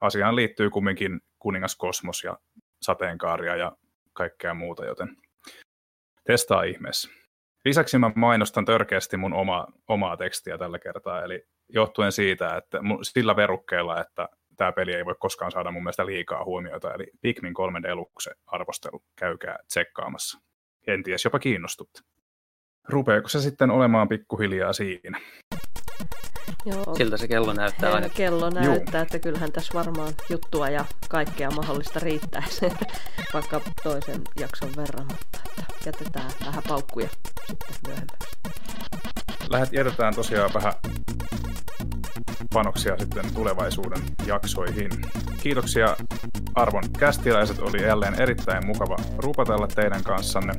Asiaan 0.00 0.36
liittyy 0.36 0.70
kumminkin 0.70 1.20
kuningas 1.38 1.76
Kosmos 1.76 2.24
ja 2.24 2.38
sateenkaaria 2.82 3.56
ja 3.56 3.76
kaikkea 4.12 4.54
muuta, 4.54 4.84
joten 4.84 5.16
testaa 6.28 6.62
ihmeessä. 6.62 7.10
Lisäksi 7.64 7.98
mä 7.98 8.10
mainostan 8.14 8.64
törkeästi 8.64 9.16
mun 9.16 9.34
oma, 9.34 9.66
omaa 9.88 10.16
tekstiä 10.16 10.58
tällä 10.58 10.78
kertaa, 10.78 11.22
eli 11.22 11.44
johtuen 11.68 12.12
siitä, 12.12 12.56
että 12.56 12.78
sillä 13.02 13.36
verukkeella, 13.36 14.00
että 14.00 14.28
tämä 14.56 14.72
peli 14.72 14.94
ei 14.94 15.04
voi 15.04 15.14
koskaan 15.20 15.52
saada 15.52 15.70
mun 15.70 15.82
mielestä 15.82 16.06
liikaa 16.06 16.44
huomiota, 16.44 16.94
eli 16.94 17.06
Pikmin 17.20 17.54
3 17.54 17.82
Deluxe 17.82 18.30
arvostelu, 18.46 19.02
käykää 19.18 19.58
tsekkaamassa. 19.66 20.38
Kenties 20.84 21.24
jopa 21.24 21.38
kiinnostutte. 21.38 22.00
Rupeeko 22.88 23.28
se 23.28 23.40
sitten 23.40 23.70
olemaan 23.70 24.08
pikkuhiljaa 24.08 24.72
siinä? 24.72 25.20
Joo. 26.68 26.96
Siltä 26.96 27.16
se 27.16 27.28
kello 27.28 27.52
näyttää 27.52 27.92
aina. 27.92 28.08
Kello 28.08 28.50
näyttää, 28.50 29.00
Juu. 29.00 29.02
että 29.02 29.18
kyllähän 29.18 29.52
tässä 29.52 29.74
varmaan 29.74 30.12
juttua 30.30 30.68
ja 30.68 30.84
kaikkea 31.08 31.50
mahdollista 31.50 32.00
riittää 32.00 32.42
vaikka 33.34 33.60
toisen 33.82 34.22
jakson 34.40 34.70
verran, 34.76 35.06
mutta 35.06 35.38
että 35.48 35.74
jätetään 35.86 36.30
vähän 36.46 36.62
paukkuja 36.68 37.08
sitten 37.46 37.76
myöhemmäksi. 37.86 38.38
Lähet, 39.50 39.72
jätetään 39.72 40.14
tosiaan 40.14 40.50
vähän 40.54 40.72
panoksia 42.54 42.98
sitten 42.98 43.34
tulevaisuuden 43.34 44.02
jaksoihin. 44.26 44.90
Kiitoksia 45.42 45.96
arvon 46.54 46.82
kästiläiset, 46.98 47.58
oli 47.58 47.82
jälleen 47.82 48.20
erittäin 48.20 48.66
mukava 48.66 48.96
rupatella 49.18 49.66
teidän 49.66 50.02
kanssanne. 50.04 50.52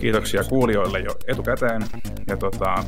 Kiitoksia 0.00 0.44
kuulijoille 0.44 0.98
jo 1.00 1.14
etukäteen. 1.28 1.82
Ja 2.28 2.36
tota, 2.36 2.84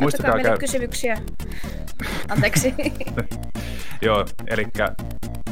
Muistakaa 0.00 0.34
meille 0.34 0.50
käy... 0.50 0.58
kysymyksiä. 0.58 1.18
Anteeksi. 2.28 2.74
Joo, 4.02 4.26
eli 4.46 4.66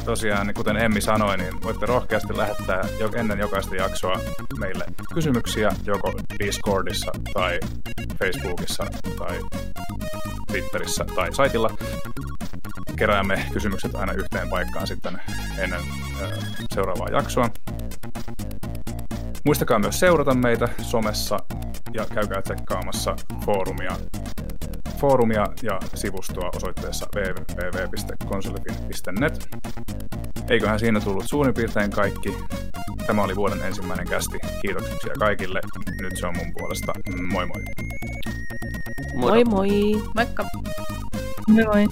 tosiaan, 0.05 0.53
kuten 0.53 0.77
Emmi 0.77 1.01
sanoi, 1.01 1.37
niin 1.37 1.63
voitte 1.63 1.85
rohkeasti 1.85 2.37
lähettää 2.37 2.81
jo 2.99 3.09
ennen 3.15 3.39
jokaista 3.39 3.75
jaksoa 3.75 4.19
meille 4.59 4.85
kysymyksiä 5.13 5.71
joko 5.85 6.13
Discordissa 6.39 7.11
tai 7.33 7.59
Facebookissa 8.19 8.85
tai 9.17 9.39
Twitterissä 10.51 11.05
tai 11.15 11.35
saitilla. 11.35 11.69
Keräämme 12.95 13.45
kysymykset 13.53 13.95
aina 13.95 14.13
yhteen 14.13 14.49
paikkaan 14.49 14.87
sitten 14.87 15.21
ennen 15.57 15.81
seuraavaa 16.73 17.09
jaksoa. 17.11 17.49
Muistakaa 19.45 19.79
myös 19.79 19.99
seurata 19.99 20.33
meitä 20.33 20.69
somessa 20.81 21.39
ja 21.93 22.05
käykää 22.13 22.41
tsekkaamassa 22.41 23.15
foorumia, 23.45 23.91
foorumia 24.97 25.45
ja 25.63 25.79
sivustoa 25.93 26.49
osoitteessa 26.55 27.07
www.konsolifin.net. 27.15 29.47
Eiköhän 30.49 30.79
siinä 30.79 30.99
tullut 30.99 31.25
suurin 31.27 31.53
piirtein 31.53 31.91
kaikki. 31.91 32.37
Tämä 33.07 33.23
oli 33.23 33.35
vuoden 33.35 33.61
ensimmäinen 33.61 34.07
kästi. 34.07 34.37
Kiitoksia 34.61 35.13
kaikille. 35.19 35.59
Nyt 36.01 36.17
se 36.17 36.27
on 36.27 36.37
mun 36.37 36.53
puolesta. 36.57 36.93
Moi 37.31 37.45
moi. 37.45 37.63
Moi 39.15 39.43
moi. 39.43 39.69
Moikka. 40.15 40.45
Moi 41.47 41.65
moi. 41.65 41.87